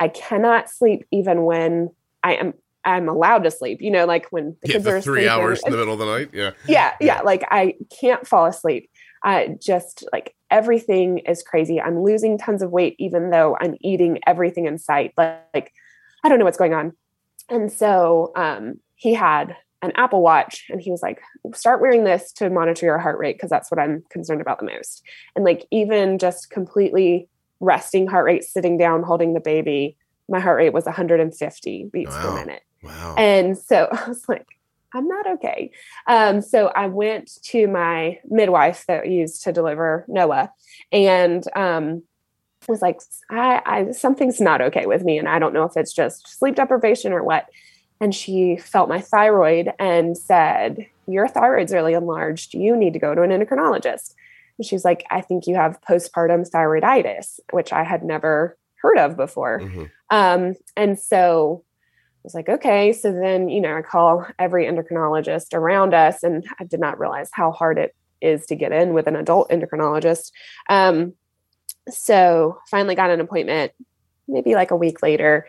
I 0.00 0.08
cannot 0.08 0.70
sleep 0.70 1.06
even 1.12 1.44
when 1.44 1.90
I 2.22 2.34
am 2.34 2.54
I'm 2.84 3.08
allowed 3.08 3.44
to 3.44 3.50
sleep. 3.50 3.80
You 3.80 3.90
know, 3.90 4.06
like 4.06 4.26
when 4.30 4.56
the 4.62 4.68
yeah, 4.68 4.72
kids 4.72 4.84
the 4.84 4.90
are 4.96 5.00
three 5.00 5.28
hours 5.28 5.62
in 5.64 5.70
the 5.70 5.78
middle 5.78 5.94
of 5.94 5.98
the 5.98 6.06
night. 6.06 6.30
Yeah. 6.32 6.50
Yeah, 6.66 6.94
yeah. 7.00 7.22
Like 7.22 7.44
I 7.50 7.76
can't 7.98 8.26
fall 8.26 8.46
asleep. 8.46 8.90
I 9.24 9.56
just 9.60 10.04
like 10.12 10.34
everything 10.50 11.18
is 11.18 11.42
crazy. 11.42 11.80
I'm 11.80 12.02
losing 12.02 12.38
tons 12.38 12.62
of 12.62 12.70
weight, 12.70 12.94
even 12.98 13.30
though 13.30 13.56
I'm 13.60 13.74
eating 13.80 14.20
everything 14.26 14.66
in 14.66 14.78
sight. 14.78 15.12
Like, 15.16 15.42
like 15.54 15.72
I 16.22 16.28
don't 16.28 16.38
know 16.38 16.44
what's 16.44 16.58
going 16.58 16.74
on. 16.74 16.92
And 17.48 17.72
so 17.72 18.32
um, 18.36 18.74
he 18.94 19.14
had 19.14 19.56
an 19.82 19.92
Apple 19.96 20.22
Watch 20.22 20.66
and 20.70 20.80
he 20.80 20.90
was 20.90 21.02
like, 21.02 21.20
start 21.54 21.80
wearing 21.80 22.04
this 22.04 22.32
to 22.32 22.50
monitor 22.50 22.86
your 22.86 22.98
heart 22.98 23.18
rate 23.18 23.36
because 23.36 23.50
that's 23.50 23.70
what 23.70 23.80
I'm 23.80 24.02
concerned 24.10 24.40
about 24.40 24.58
the 24.58 24.66
most. 24.66 25.02
And 25.34 25.44
like, 25.44 25.66
even 25.70 26.18
just 26.18 26.50
completely 26.50 27.28
resting 27.60 28.06
heart 28.06 28.24
rate, 28.24 28.44
sitting 28.44 28.78
down, 28.78 29.02
holding 29.02 29.34
the 29.34 29.40
baby, 29.40 29.96
my 30.28 30.40
heart 30.40 30.58
rate 30.58 30.72
was 30.72 30.84
150 30.84 31.90
beats 31.92 32.10
wow. 32.10 32.22
per 32.22 32.34
minute. 32.34 32.62
Wow. 32.82 33.14
And 33.18 33.58
so 33.58 33.88
I 33.92 34.08
was 34.08 34.28
like, 34.28 34.46
I'm 34.94 35.08
not 35.08 35.26
okay. 35.26 35.72
Um, 36.06 36.40
so 36.40 36.68
I 36.68 36.86
went 36.86 37.42
to 37.46 37.66
my 37.66 38.20
midwife 38.24 38.84
that 38.86 39.08
used 39.08 39.42
to 39.42 39.52
deliver 39.52 40.04
Noah 40.08 40.52
and 40.92 41.44
um, 41.56 42.04
was 42.68 42.80
like, 42.80 43.00
I, 43.30 43.60
I, 43.66 43.90
something's 43.90 44.40
not 44.40 44.60
okay 44.60 44.86
with 44.86 45.02
me. 45.02 45.18
And 45.18 45.28
I 45.28 45.38
don't 45.38 45.52
know 45.52 45.64
if 45.64 45.76
it's 45.76 45.92
just 45.92 46.38
sleep 46.38 46.54
deprivation 46.54 47.12
or 47.12 47.22
what. 47.22 47.48
And 48.00 48.14
she 48.14 48.56
felt 48.56 48.88
my 48.88 49.00
thyroid 49.00 49.72
and 49.78 50.16
said, 50.16 50.86
Your 51.06 51.28
thyroid's 51.28 51.72
really 51.72 51.94
enlarged. 51.94 52.54
You 52.54 52.76
need 52.76 52.92
to 52.92 52.98
go 52.98 53.14
to 53.14 53.22
an 53.22 53.30
endocrinologist. 53.30 54.14
And 54.58 54.66
she's 54.66 54.84
like, 54.84 55.04
I 55.10 55.20
think 55.20 55.46
you 55.46 55.56
have 55.56 55.80
postpartum 55.80 56.48
thyroiditis, 56.48 57.40
which 57.52 57.72
I 57.72 57.82
had 57.82 58.04
never 58.04 58.56
heard 58.76 58.98
of 58.98 59.16
before. 59.16 59.60
Mm-hmm. 59.60 59.84
Um, 60.10 60.54
and 60.76 60.98
so 60.98 61.64
was 62.24 62.34
like, 62.34 62.48
okay. 62.48 62.92
So 62.92 63.12
then, 63.12 63.48
you 63.48 63.60
know, 63.60 63.76
I 63.76 63.82
call 63.82 64.26
every 64.38 64.64
endocrinologist 64.64 65.54
around 65.54 65.94
us, 65.94 66.22
and 66.22 66.44
I 66.58 66.64
did 66.64 66.80
not 66.80 66.98
realize 66.98 67.30
how 67.32 67.52
hard 67.52 67.78
it 67.78 67.94
is 68.20 68.46
to 68.46 68.56
get 68.56 68.72
in 68.72 68.94
with 68.94 69.06
an 69.06 69.16
adult 69.16 69.50
endocrinologist. 69.50 70.32
Um, 70.68 71.12
so 71.90 72.58
finally 72.70 72.94
got 72.94 73.10
an 73.10 73.20
appointment, 73.20 73.72
maybe 74.26 74.54
like 74.54 74.70
a 74.70 74.76
week 74.76 75.02
later. 75.02 75.46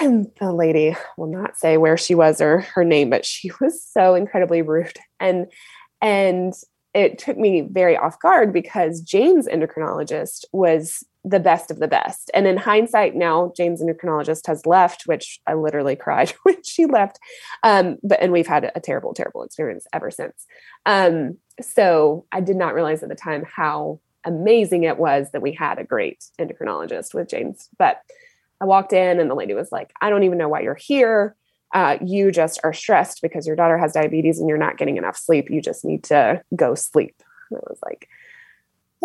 And 0.00 0.30
the 0.40 0.52
lady 0.52 0.96
will 1.16 1.30
not 1.30 1.56
say 1.56 1.76
where 1.76 1.96
she 1.96 2.14
was 2.14 2.40
or 2.40 2.60
her 2.60 2.84
name, 2.84 3.10
but 3.10 3.26
she 3.26 3.50
was 3.60 3.82
so 3.82 4.14
incredibly 4.14 4.62
rude. 4.62 4.98
And 5.20 5.46
and 6.00 6.52
it 6.94 7.18
took 7.18 7.36
me 7.36 7.62
very 7.62 7.96
off 7.96 8.20
guard 8.20 8.52
because 8.52 9.00
Jane's 9.00 9.48
endocrinologist 9.48 10.44
was 10.52 11.02
the 11.24 11.40
best 11.40 11.70
of 11.70 11.78
the 11.78 11.88
best. 11.88 12.30
And 12.34 12.46
in 12.46 12.56
hindsight, 12.56 13.14
now 13.14 13.52
Jane's 13.56 13.82
endocrinologist 13.82 14.46
has 14.46 14.66
left, 14.66 15.06
which 15.06 15.40
I 15.46 15.54
literally 15.54 15.96
cried 15.96 16.30
when 16.42 16.62
she 16.62 16.86
left. 16.86 17.18
Um, 17.62 17.98
but 18.02 18.20
and 18.20 18.32
we've 18.32 18.46
had 18.46 18.70
a 18.74 18.80
terrible, 18.80 19.14
terrible 19.14 19.42
experience 19.42 19.86
ever 19.92 20.10
since. 20.10 20.46
Um, 20.86 21.38
so 21.60 22.26
I 22.32 22.40
did 22.40 22.56
not 22.56 22.74
realize 22.74 23.02
at 23.02 23.08
the 23.08 23.14
time 23.14 23.44
how 23.44 24.00
amazing 24.24 24.84
it 24.84 24.98
was 24.98 25.30
that 25.32 25.42
we 25.42 25.52
had 25.52 25.78
a 25.78 25.84
great 25.84 26.24
endocrinologist 26.38 27.14
with 27.14 27.28
Jane's. 27.28 27.68
But 27.78 28.00
I 28.60 28.64
walked 28.64 28.92
in 28.92 29.20
and 29.20 29.30
the 29.30 29.34
lady 29.34 29.54
was 29.54 29.72
like, 29.72 29.92
I 30.00 30.10
don't 30.10 30.24
even 30.24 30.38
know 30.38 30.48
why 30.48 30.60
you're 30.60 30.74
here 30.74 31.36
uh, 31.74 31.98
you 32.00 32.30
just 32.30 32.60
are 32.62 32.72
stressed 32.72 33.20
because 33.20 33.46
your 33.46 33.56
daughter 33.56 33.76
has 33.76 33.92
diabetes 33.92 34.38
and 34.38 34.48
you're 34.48 34.56
not 34.56 34.78
getting 34.78 34.96
enough 34.96 35.16
sleep. 35.16 35.50
You 35.50 35.60
just 35.60 35.84
need 35.84 36.04
to 36.04 36.40
go 36.54 36.76
sleep. 36.76 37.20
And 37.50 37.58
I 37.58 37.62
was 37.68 37.80
like, 37.84 38.08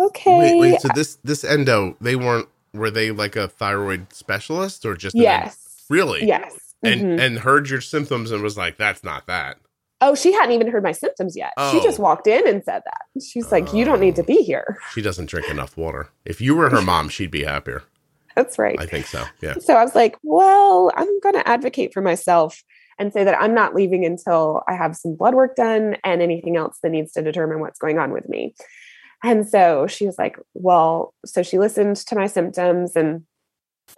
okay. 0.06 0.38
Wait, 0.38 0.72
wait, 0.72 0.80
so 0.80 0.88
this 0.94 1.16
this 1.24 1.44
endo, 1.44 1.96
they 2.00 2.16
weren't 2.16 2.48
were 2.72 2.90
they 2.90 3.10
like 3.10 3.36
a 3.36 3.48
thyroid 3.48 4.12
specialist 4.12 4.84
or 4.84 4.96
just 4.96 5.16
yes, 5.16 5.84
really 5.88 6.26
yes, 6.26 6.74
and 6.82 7.00
mm-hmm. 7.00 7.20
and 7.20 7.38
heard 7.40 7.68
your 7.68 7.80
symptoms 7.80 8.30
and 8.30 8.42
was 8.42 8.56
like, 8.56 8.76
that's 8.76 9.04
not 9.04 9.26
that. 9.26 9.58
Oh, 10.02 10.14
she 10.14 10.32
hadn't 10.32 10.52
even 10.52 10.70
heard 10.70 10.82
my 10.82 10.92
symptoms 10.92 11.36
yet. 11.36 11.52
Oh. 11.58 11.72
She 11.72 11.82
just 11.82 11.98
walked 11.98 12.26
in 12.26 12.48
and 12.48 12.64
said 12.64 12.82
that. 12.86 13.22
She's 13.22 13.52
like, 13.52 13.74
"You 13.74 13.84
don't 13.84 14.00
need 14.00 14.16
to 14.16 14.22
be 14.22 14.42
here." 14.42 14.78
She 14.92 15.02
doesn't 15.02 15.28
drink 15.28 15.50
enough 15.50 15.76
water. 15.76 16.08
If 16.24 16.40
you 16.40 16.54
were 16.54 16.70
her 16.70 16.80
mom, 16.80 17.10
she'd 17.10 17.30
be 17.30 17.44
happier. 17.44 17.82
That's 18.36 18.58
right. 18.58 18.80
I 18.80 18.86
think 18.86 19.06
so. 19.06 19.24
Yeah. 19.42 19.54
So 19.60 19.74
I 19.74 19.84
was 19.84 19.94
like, 19.94 20.16
well, 20.22 20.92
I'm 20.96 21.20
going 21.20 21.34
to 21.34 21.46
advocate 21.46 21.92
for 21.92 22.00
myself 22.00 22.62
and 22.98 23.12
say 23.12 23.24
that 23.24 23.40
I'm 23.40 23.54
not 23.54 23.74
leaving 23.74 24.04
until 24.04 24.62
I 24.68 24.74
have 24.74 24.96
some 24.96 25.16
blood 25.16 25.34
work 25.34 25.56
done 25.56 25.96
and 26.04 26.22
anything 26.22 26.56
else 26.56 26.78
that 26.82 26.90
needs 26.90 27.12
to 27.12 27.22
determine 27.22 27.60
what's 27.60 27.78
going 27.78 27.98
on 27.98 28.12
with 28.12 28.28
me. 28.28 28.54
And 29.22 29.48
so 29.48 29.86
she 29.86 30.06
was 30.06 30.18
like, 30.18 30.38
well, 30.54 31.14
so 31.26 31.42
she 31.42 31.58
listened 31.58 31.96
to 31.96 32.14
my 32.14 32.26
symptoms 32.26 32.96
and 32.96 33.24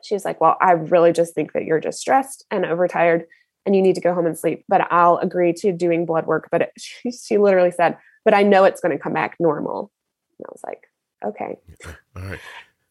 she 0.03 0.15
was 0.15 0.25
like, 0.25 0.41
well, 0.41 0.57
I 0.61 0.73
really 0.73 1.13
just 1.13 1.35
think 1.35 1.53
that 1.53 1.65
you're 1.65 1.81
just 1.81 2.01
stressed 2.01 2.45
and 2.51 2.67
overtired 2.67 3.27
and 3.65 3.77
you 3.77 3.83
need 3.83 3.95
to 3.95 4.01
go 4.01 4.15
home 4.15 4.27
and 4.27 4.39
sleep. 4.39 4.65
But 4.69 4.91
I'll 4.91 5.19
agree 5.19 5.53
to 5.55 5.73
doing 5.73 6.07
blood 6.07 6.27
work. 6.27 6.49
But 6.51 6.63
it, 6.63 6.73
she, 6.79 7.13
she 7.13 7.39
literally 7.39 7.71
said, 7.71 7.99
but 8.25 8.35
I 8.35 8.43
know 8.43 8.65
it's 8.65 8.81
going 8.81 8.97
to 8.97 9.03
come 9.03 9.13
back 9.13 9.37
normal. 9.39 9.91
And 10.39 10.47
I 10.47 10.53
was 10.53 10.63
like, 10.65 10.89
okay. 11.25 11.59
All 12.17 12.23
right. 12.23 12.41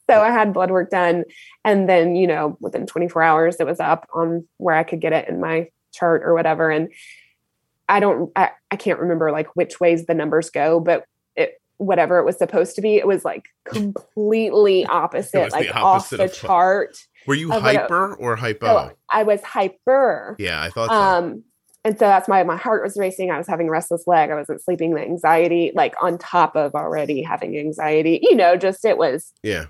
So 0.10 0.22
I 0.22 0.32
had 0.32 0.54
blood 0.54 0.72
work 0.72 0.90
done. 0.90 1.24
And 1.64 1.88
then, 1.88 2.16
you 2.16 2.28
know, 2.28 2.58
within 2.60 2.86
24 2.86 3.24
hours, 3.24 3.56
it 3.60 3.66
was 3.66 3.80
up 3.80 4.08
on 4.14 4.48
where 4.58 4.76
I 4.76 4.84
could 4.84 5.00
get 5.00 5.14
it 5.14 5.30
in 5.30 5.40
my 5.40 5.70
chart 5.94 6.24
or 6.24 6.34
whatever. 6.34 6.70
And 6.70 6.90
I 7.88 8.00
don't, 8.00 8.32
I, 8.36 8.52
I 8.70 8.76
can't 8.76 9.00
remember 9.00 9.32
like 9.32 9.48
which 9.56 9.80
ways 9.80 10.06
the 10.06 10.14
numbers 10.14 10.50
go, 10.50 10.80
but 10.80 11.06
whatever 11.82 12.20
it 12.20 12.26
was 12.26 12.38
supposed 12.38 12.76
to 12.76 12.82
be, 12.82 12.96
it 12.96 13.08
was 13.08 13.26
like 13.26 13.50
completely 13.66 14.86
opposite, 14.86 15.52
like 15.52 15.68
the 15.68 15.74
opposite 15.74 16.20
off 16.20 16.30
the 16.30 16.36
chart. 16.36 16.98
Were 17.28 17.36
you 17.36 17.52
hyper 17.52 18.16
or 18.16 18.36
hypo? 18.36 18.66
So 18.66 18.92
I 19.10 19.24
was 19.24 19.42
hyper. 19.44 20.36
Yeah, 20.40 20.62
I 20.62 20.70
thought 20.70 20.90
so. 20.90 20.96
Um, 20.96 21.44
and 21.84 21.98
so 21.98 22.06
that's 22.06 22.30
why 22.30 22.44
my 22.44 22.58
heart 22.58 22.84
was 22.84 22.96
racing. 22.98 23.32
I 23.32 23.38
was 23.38 23.48
having 23.48 23.68
a 23.68 23.72
restless 23.72 24.06
leg. 24.06 24.30
I 24.30 24.36
wasn't 24.36 24.62
sleeping. 24.62 24.94
The 24.94 25.02
anxiety, 25.02 25.72
like 25.74 25.96
on 26.02 26.20
top 26.20 26.56
of 26.56 26.76
already 26.76 27.24
having 27.24 27.58
anxiety, 27.58 28.20
you 28.22 28.36
know, 28.36 28.56
just 28.56 28.86
it 28.86 28.98
was 28.98 29.34
yeah 29.44 29.66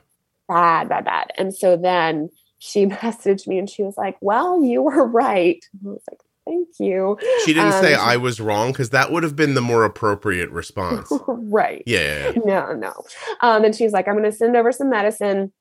bad, 0.51 0.89
bad, 0.89 1.05
bad. 1.05 1.31
And 1.37 1.55
so 1.55 1.77
then 1.77 2.29
she 2.59 2.85
messaged 2.87 3.47
me 3.47 3.57
and 3.57 3.69
she 3.69 3.83
was 3.83 3.95
like, 3.97 4.17
Well, 4.21 4.63
you 4.63 4.81
were 4.83 5.05
right. 5.05 5.63
I 5.85 5.89
was 5.89 6.03
like, 6.09 6.19
Thank 6.45 6.69
you. 6.79 7.17
She 7.45 7.53
didn't 7.53 7.73
um, 7.73 7.81
say 7.83 7.93
I 7.93 8.17
was 8.17 8.41
wrong 8.41 8.71
because 8.71 8.89
that 8.89 9.11
would 9.11 9.23
have 9.23 9.35
been 9.35 9.53
the 9.53 9.61
more 9.61 9.83
appropriate 9.83 10.49
response. 10.49 11.11
right. 11.27 11.83
Yeah, 11.85 12.31
yeah, 12.35 12.41
No, 12.43 12.73
no. 12.73 12.93
Um, 13.41 13.63
and 13.63 13.75
she's 13.75 13.91
like, 13.91 14.07
I'm 14.07 14.17
going 14.17 14.29
to 14.29 14.35
send 14.35 14.55
over 14.55 14.71
some 14.71 14.89
medicine. 14.89 15.53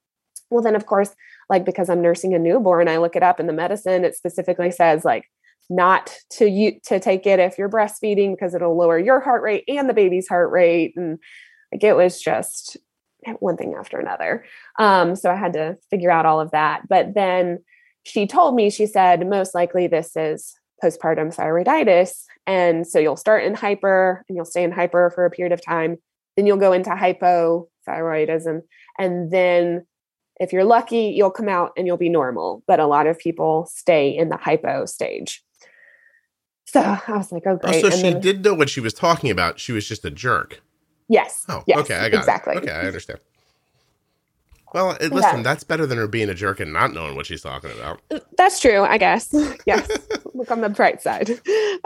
Well, 0.49 0.63
then, 0.63 0.75
of 0.75 0.87
course, 0.87 1.15
like 1.49 1.65
because 1.65 1.91
I'm 1.91 2.01
nursing 2.01 2.35
a 2.35 2.39
newborn, 2.39 2.89
I 2.89 2.97
look 2.97 3.15
it 3.15 3.23
up 3.23 3.41
in 3.41 3.47
the 3.47 3.53
medicine. 3.53 4.05
It 4.05 4.17
specifically 4.17 4.71
says, 4.71 5.05
like, 5.05 5.27
not 5.69 6.17
to 6.31 6.49
you 6.49 6.81
to 6.87 6.99
take 6.99 7.27
it 7.27 7.39
if 7.39 7.57
you're 7.57 7.69
breastfeeding 7.69 8.33
because 8.33 8.55
it'll 8.55 8.77
lower 8.77 8.99
your 8.99 9.21
heart 9.21 9.43
rate 9.43 9.65
and 9.69 9.89
the 9.89 9.95
baby's 9.95 10.27
heart 10.27 10.51
rate 10.51 10.95
and 10.97 11.19
like 11.73 11.85
it 11.85 11.95
was 11.95 12.21
just 12.21 12.77
one 13.39 13.57
thing 13.57 13.75
after 13.79 13.99
another. 13.99 14.45
Um, 14.79 15.15
so 15.15 15.31
I 15.31 15.37
had 15.37 15.53
to 15.53 15.77
figure 15.89 16.11
out 16.11 16.27
all 16.27 16.41
of 16.41 16.51
that. 16.51 16.89
But 16.89 17.15
then 17.15 17.63
she 18.03 18.27
told 18.27 18.55
me, 18.55 18.71
she 18.71 18.87
said, 18.87 19.29
most 19.29 19.55
likely 19.55 19.87
this 19.87 20.17
is 20.17 20.59
postpartum 20.83 21.35
thyroiditis. 21.35 22.25
And 22.47 22.87
so 22.87 22.99
you'll 22.99 23.17
start 23.17 23.45
in 23.45 23.55
hyper 23.55 24.25
and 24.29 24.37
you'll 24.37 24.45
stay 24.45 24.63
in 24.63 24.73
hyper 24.73 25.11
for 25.15 25.25
a 25.25 25.31
period 25.31 25.53
of 25.53 25.65
time. 25.65 25.99
Then 26.37 26.47
you'll 26.47 26.57
go 26.57 26.73
into 26.73 26.91
hypothyroidism. 26.91 28.61
And 28.99 29.31
then 29.31 29.87
if 30.41 30.53
you're 30.53 30.65
lucky, 30.65 31.13
you'll 31.15 31.31
come 31.31 31.49
out 31.49 31.73
and 31.77 31.87
you'll 31.87 31.97
be 31.97 32.09
normal. 32.09 32.63
But 32.67 32.81
a 32.81 32.87
lot 32.87 33.07
of 33.07 33.19
people 33.19 33.69
stay 33.71 34.09
in 34.09 34.29
the 34.31 34.37
hypo 34.37 34.87
stage. 34.87 35.43
So 36.65 36.81
I 36.81 37.01
was 37.09 37.33
like, 37.33 37.43
oh, 37.47 37.57
great. 37.57 37.85
Oh, 37.85 37.91
so 37.91 37.97
she 37.97 38.03
then, 38.03 38.21
did 38.21 38.45
know 38.45 38.55
what 38.55 38.71
she 38.71 38.81
was 38.81 38.95
talking 38.95 39.31
about. 39.31 39.59
She 39.59 39.73
was 39.73 39.89
just 39.89 40.05
a 40.05 40.11
jerk. 40.11 40.63
Yes. 41.09 41.45
Oh, 41.49 41.65
yes, 41.67 41.79
okay. 41.81 41.97
I 41.97 42.09
got 42.09 42.19
exactly. 42.19 42.55
It. 42.55 42.63
Okay, 42.63 42.71
I 42.71 42.87
understand. 42.87 43.19
Well, 44.73 44.97
listen, 45.01 45.21
yeah. 45.21 45.43
that's 45.43 45.65
better 45.65 45.87
than 45.87 45.99
her 45.99 46.07
being 46.07 46.29
a 46.29 46.35
jerk 46.35 46.61
and 46.61 46.73
not 46.73 46.93
knowing 46.93 47.17
what 47.17 47.27
she's 47.27 47.43
talking 47.43 47.71
about. 47.73 48.01
That's 48.37 48.61
true, 48.61 48.83
I 48.83 48.99
guess. 48.99 49.35
Yes. 49.67 49.89
Look 50.33 50.51
on 50.51 50.63
the 50.63 50.69
bright 50.69 51.03
side. 51.03 51.31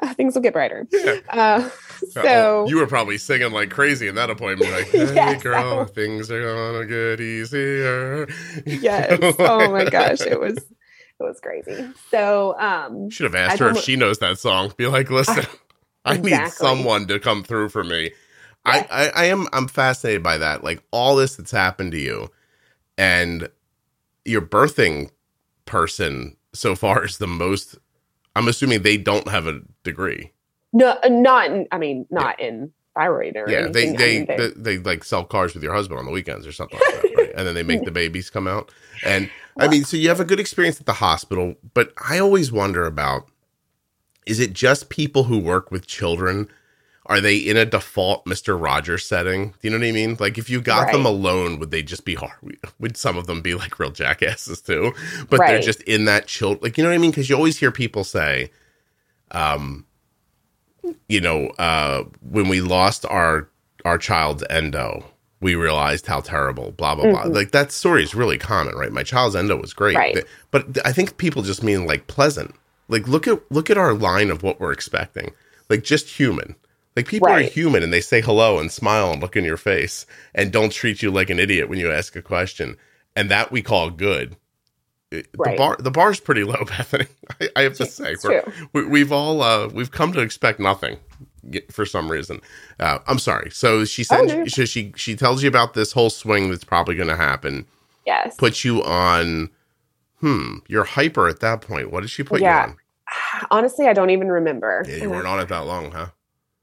Uh, 0.01 0.15
things 0.15 0.35
will 0.35 0.43
get 0.43 0.53
brighter. 0.53 0.87
Yeah. 0.93 1.19
Uh, 1.29 1.69
so 2.11 2.67
you 2.69 2.77
were 2.77 2.87
probably 2.87 3.19
singing 3.19 3.53
like 3.53 3.71
crazy 3.71 4.07
in 4.07 4.15
that 4.15 4.31
appointment, 4.31 4.71
like, 4.71 4.87
"Hey, 4.91 5.15
yes, 5.15 5.43
girl, 5.43 5.85
things 5.87 6.31
are 6.31 6.43
gonna 6.43 6.87
get 6.87 7.21
easier." 7.21 8.29
yes. 8.65 9.19
Oh 9.39 9.71
my 9.71 9.85
gosh, 9.87 10.21
it 10.21 10.39
was 10.39 10.57
it 10.57 10.65
was 11.21 11.41
crazy. 11.41 11.91
So, 12.11 12.59
um, 12.59 13.11
should 13.11 13.25
have 13.25 13.35
asked 13.35 13.61
I 13.61 13.65
her 13.65 13.71
if 13.73 13.79
she 13.79 13.97
knows 13.97 14.19
that 14.19 14.39
song. 14.39 14.73
Be 14.77 14.87
like, 14.87 15.11
"Listen, 15.11 15.45
I, 16.05 16.15
I 16.15 16.17
need 16.19 16.49
someone 16.49 17.07
to 17.09 17.19
come 17.19 17.43
through 17.43 17.71
for 17.71 17.83
me." 17.83 18.13
I, 18.65 18.87
I, 18.91 19.09
I 19.09 19.25
am 19.27 19.47
I'm 19.53 19.69
fascinated 19.69 20.23
by 20.23 20.39
that. 20.39 20.65
Like 20.65 20.83
all 20.91 21.17
this 21.17 21.37
that's 21.37 21.51
happened 21.51 21.93
to 21.93 21.99
you, 21.99 22.31
and 22.97 23.49
your 24.25 24.43
birthing 24.43 25.11
person 25.65 26.37
so 26.53 26.75
far 26.75 27.05
is 27.05 27.19
the 27.19 27.27
most. 27.27 27.77
I'm 28.37 28.49
assuming 28.49 28.83
they 28.83 28.97
don't 28.97 29.29
have 29.29 29.47
a 29.47 29.61
degree. 29.83 30.33
No, 30.73 30.99
uh, 31.03 31.09
not. 31.09 31.51
In, 31.51 31.69
I 31.71 31.79
mean, 31.79 32.07
not 32.11 32.37
yeah. 32.39 32.47
in 32.47 32.73
thyroid 32.95 33.37
or 33.37 33.49
yeah. 33.49 33.65
Anything. 33.65 33.97
They 33.97 34.25
they, 34.25 34.35
I 34.35 34.37
mean, 34.37 34.53
they, 34.57 34.77
they 34.77 34.79
like 34.79 35.05
sell 35.05 35.25
cars 35.25 35.55
with 35.55 35.63
your 35.63 35.75
husband 35.75 35.99
on 35.99 36.07
the 36.07 36.11
weekends 36.11 36.47
or 36.47 36.53
something 36.53 36.79
like 36.79 37.03
that, 37.03 37.17
right? 37.17 37.33
and 37.37 37.47
then 37.47 37.55
they 37.55 37.63
make 37.63 37.85
the 37.85 37.91
babies 37.93 38.31
come 38.31 38.47
out. 38.47 38.71
And 39.05 39.31
I 39.59 39.69
mean, 39.69 39.85
so 39.85 39.97
you 39.97 40.09
have 40.09 40.21
a 40.21 40.25
good 40.25 40.41
experience 40.41 40.81
at 40.81 40.87
the 40.87 40.95
hospital, 40.95 41.55
but 41.75 41.93
I 42.09 42.19
always 42.19 42.51
wonder 42.51 42.87
about: 42.87 43.29
is 44.27 44.41
it 44.41 44.53
just 44.53 44.89
people 44.89 45.25
who 45.25 45.39
work 45.39 45.71
with 45.71 45.87
children? 45.87 46.49
Are 47.07 47.21
they 47.21 47.37
in 47.37 47.59
a 47.59 47.67
default 47.67 48.27
Mister 48.27 48.57
Rogers 48.57 49.05
setting? 49.05 49.49
Do 49.49 49.57
you 49.63 49.71
know 49.71 49.79
what 49.79 49.87
I 49.87 49.93
mean? 49.93 50.17
Like, 50.19 50.39
if 50.39 50.49
you 50.49 50.63
got 50.63 50.85
right. 50.85 50.93
them 50.93 51.05
alone, 51.05 51.59
would 51.59 51.71
they 51.71 51.83
just 51.83 52.07
be 52.07 52.15
hard? 52.15 52.57
Would 52.81 52.97
some 52.97 53.19
of 53.19 53.27
them 53.27 53.43
be 53.43 53.55
like 53.55 53.79
real 53.79 53.91
jackasses 53.91 54.63
too? 54.63 54.95
But 55.29 55.41
right. 55.41 55.49
they're 55.49 55.61
just 55.61 55.83
in 55.83 56.07
that 56.07 56.27
child, 56.27 56.63
like 56.63 56.79
you 56.79 56.83
know 56.85 56.89
what 56.89 56.95
I 56.95 56.99
mean? 56.99 57.11
Because 57.11 57.29
you 57.29 57.37
always 57.37 57.59
hear 57.59 57.71
people 57.71 58.05
say, 58.05 58.51
um, 59.33 59.85
you 61.07 61.21
know, 61.21 61.49
uh, 61.59 62.05
when 62.23 62.49
we 62.49 62.63
lost 62.63 63.05
our 63.05 63.51
our 63.85 63.99
child's 63.99 64.43
endo, 64.49 65.05
we 65.41 65.57
realized 65.57 66.07
how 66.07 66.21
terrible. 66.21 66.73
Blah 66.73 66.95
blah 66.95 67.05
mm-hmm. 67.05 67.29
blah. 67.29 67.39
Like 67.39 67.51
that 67.51 67.71
story 67.71 68.03
is 68.03 68.15
really 68.15 68.39
common, 68.39 68.77
right? 68.77 68.93
My 68.93 69.03
child's 69.03 69.37
endo 69.37 69.61
was 69.61 69.75
great, 69.75 69.97
right. 69.97 70.25
but 70.51 70.79
I 70.87 70.93
think 70.93 71.19
people 71.19 71.43
just 71.43 71.63
mean 71.63 71.87
like 71.87 72.07
pleasant. 72.07 72.55
Like 72.89 73.07
look 73.07 73.29
at 73.29 73.43
look 73.53 73.69
at 73.69 73.77
our 73.77 73.93
line 73.93 74.31
of 74.31 74.43
what 74.43 74.59
we're 74.59 74.73
expecting. 74.73 75.33
Like 75.69 75.85
just 75.85 76.09
human. 76.09 76.57
Like 76.97 77.09
people 77.09 77.29
right. 77.29 77.45
are 77.45 77.49
human 77.49 77.83
and 77.83 77.93
they 77.93 78.01
say 78.01 78.21
hello 78.21 78.59
and 78.59 78.71
smile 78.71 79.13
and 79.13 79.21
look 79.21 79.37
in 79.37 79.45
your 79.45 79.57
face 79.57 80.07
and 80.35 80.53
don't 80.53 80.73
treat 80.73 81.03
you 81.03 81.11
like 81.11 81.31
an 81.31 81.41
idiot 81.41 81.69
when 81.69 81.79
you 81.79 81.91
ask 81.91 82.15
a 82.15 82.23
question. 82.23 82.77
And 83.17 83.31
that 83.31 83.51
we 83.51 83.63
call 83.63 83.91
good. 83.91 84.37
Right. 85.13 85.25
The 85.35 85.57
bar 85.57 85.77
the 85.79 85.91
bar's 85.91 86.21
pretty 86.21 86.45
low, 86.45 86.65
Bethany. 86.67 87.07
I, 87.41 87.49
I 87.57 87.63
have 87.63 87.75
to 87.75 87.87
say, 87.87 88.17
we, 88.73 89.01
have 89.01 89.13
all 89.13 89.43
uh, 89.43 89.69
we've 89.69 89.91
come 89.91 90.13
to 90.13 90.21
expect 90.21 90.59
nothing 90.59 90.99
for 91.71 91.87
some 91.87 92.11
reason. 92.11 92.41
Uh, 92.81 92.99
I'm 93.07 93.19
sorry. 93.19 93.51
So 93.51 93.85
she 93.85 94.03
said 94.03 94.31
oh, 94.31 94.45
she, 94.47 94.67
she 94.67 94.93
she 94.97 95.15
tells 95.15 95.43
you 95.43 95.49
about 95.49 95.75
this 95.75 95.93
whole 95.93 96.11
swing 96.11 96.51
that's 96.51 96.65
probably 96.65 96.97
going 96.97 97.09
to 97.09 97.17
happen. 97.17 97.67
Yes. 98.07 98.37
Puts 98.37 98.65
you 98.65 98.83
on. 98.83 99.51
Hmm. 100.21 100.59
You're 100.69 100.85
hyper 100.85 101.29
at 101.29 101.41
that 101.41 101.61
point. 101.61 101.93
What 101.93 102.01
did 102.01 102.11
she 102.11 102.23
put 102.23 102.41
yeah. 102.41 102.67
you 102.67 102.71
on? 102.73 102.77
Honestly, 103.51 103.87
I 103.87 103.93
don't 103.93 104.11
even 104.11 104.29
remember. 104.29 104.85
Yeah, 104.89 104.97
you 104.97 105.11
weren't 105.11 105.27
on 105.27 105.39
it 105.41 105.49
that 105.49 105.67
long, 105.67 105.93
huh? 105.93 106.09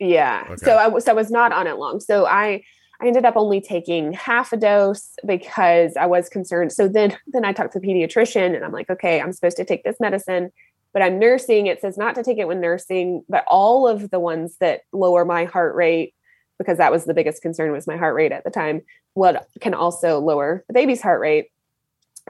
Yeah. 0.02 0.46
Okay. 0.50 0.66
So 0.66 0.72
I 0.78 0.88
was 0.88 1.06
so 1.06 1.12
I 1.12 1.16
was 1.16 1.30
not 1.30 1.54
on 1.54 1.68
it 1.68 1.78
long. 1.78 2.00
So 2.00 2.26
I 2.26 2.64
I 3.00 3.08
ended 3.08 3.24
up 3.24 3.36
only 3.38 3.62
taking 3.62 4.14
half 4.14 4.52
a 4.52 4.58
dose 4.58 5.14
because 5.26 5.96
I 5.96 6.08
was 6.08 6.28
concerned. 6.28 6.72
So 6.72 6.88
then 6.88 7.16
then 7.28 7.46
I 7.46 7.54
talked 7.54 7.74
to 7.74 7.80
the 7.80 7.88
pediatrician 7.88 8.56
and 8.56 8.66
I'm 8.66 8.72
like, 8.72 8.90
okay, 8.90 9.22
I'm 9.22 9.32
supposed 9.32 9.58
to 9.58 9.66
take 9.66 9.84
this 9.84 9.98
medicine, 10.00 10.52
but 10.92 11.04
I'm 11.04 11.20
nursing. 11.20 11.68
It 11.68 11.82
says 11.82 12.00
not 12.00 12.16
to 12.16 12.24
take 12.24 12.40
it 12.40 12.48
when 12.48 12.60
nursing, 12.60 13.24
but 13.30 13.46
all 13.48 13.88
of 13.88 14.10
the 14.10 14.20
ones 14.20 14.58
that 14.60 14.82
lower 14.92 15.24
my 15.24 15.46
heart 15.46 15.76
rate, 15.76 16.16
because 16.58 16.80
that 16.80 16.92
was 16.92 17.06
the 17.06 17.14
biggest 17.14 17.44
concern 17.44 17.72
was 17.72 17.86
my 17.86 17.98
heart 17.98 18.16
rate 18.16 18.32
at 18.32 18.44
the 18.44 18.52
time, 18.52 18.82
what 19.14 19.48
can 19.60 19.76
also 19.76 20.20
lower 20.20 20.66
the 20.68 20.74
baby's 20.74 21.02
heart 21.02 21.22
rate. 21.22 21.52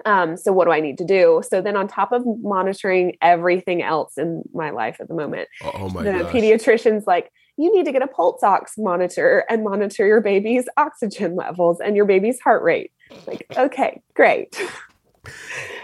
Um, 0.05 0.35
so 0.35 0.51
what 0.51 0.65
do 0.65 0.71
I 0.71 0.81
need 0.81 0.97
to 0.97 1.05
do? 1.05 1.41
So 1.47 1.61
then 1.61 1.77
on 1.77 1.87
top 1.87 2.11
of 2.11 2.23
monitoring 2.25 3.17
everything 3.21 3.81
else 3.81 4.17
in 4.17 4.43
my 4.53 4.71
life 4.71 4.97
at 4.99 5.07
the 5.07 5.13
moment, 5.13 5.47
oh 5.63 5.89
my 5.89 6.03
the 6.03 6.11
gosh. 6.11 6.33
pediatrician's 6.33 7.07
like, 7.07 7.31
you 7.57 7.75
need 7.75 7.85
to 7.85 7.91
get 7.91 8.01
a 8.01 8.07
pulse 8.07 8.43
ox 8.43 8.73
monitor 8.77 9.45
and 9.49 9.63
monitor 9.63 10.05
your 10.05 10.21
baby's 10.21 10.67
oxygen 10.77 11.35
levels 11.35 11.79
and 11.79 11.95
your 11.95 12.05
baby's 12.05 12.39
heart 12.39 12.63
rate. 12.63 12.91
Like, 13.27 13.45
okay, 13.55 14.01
great. 14.13 14.59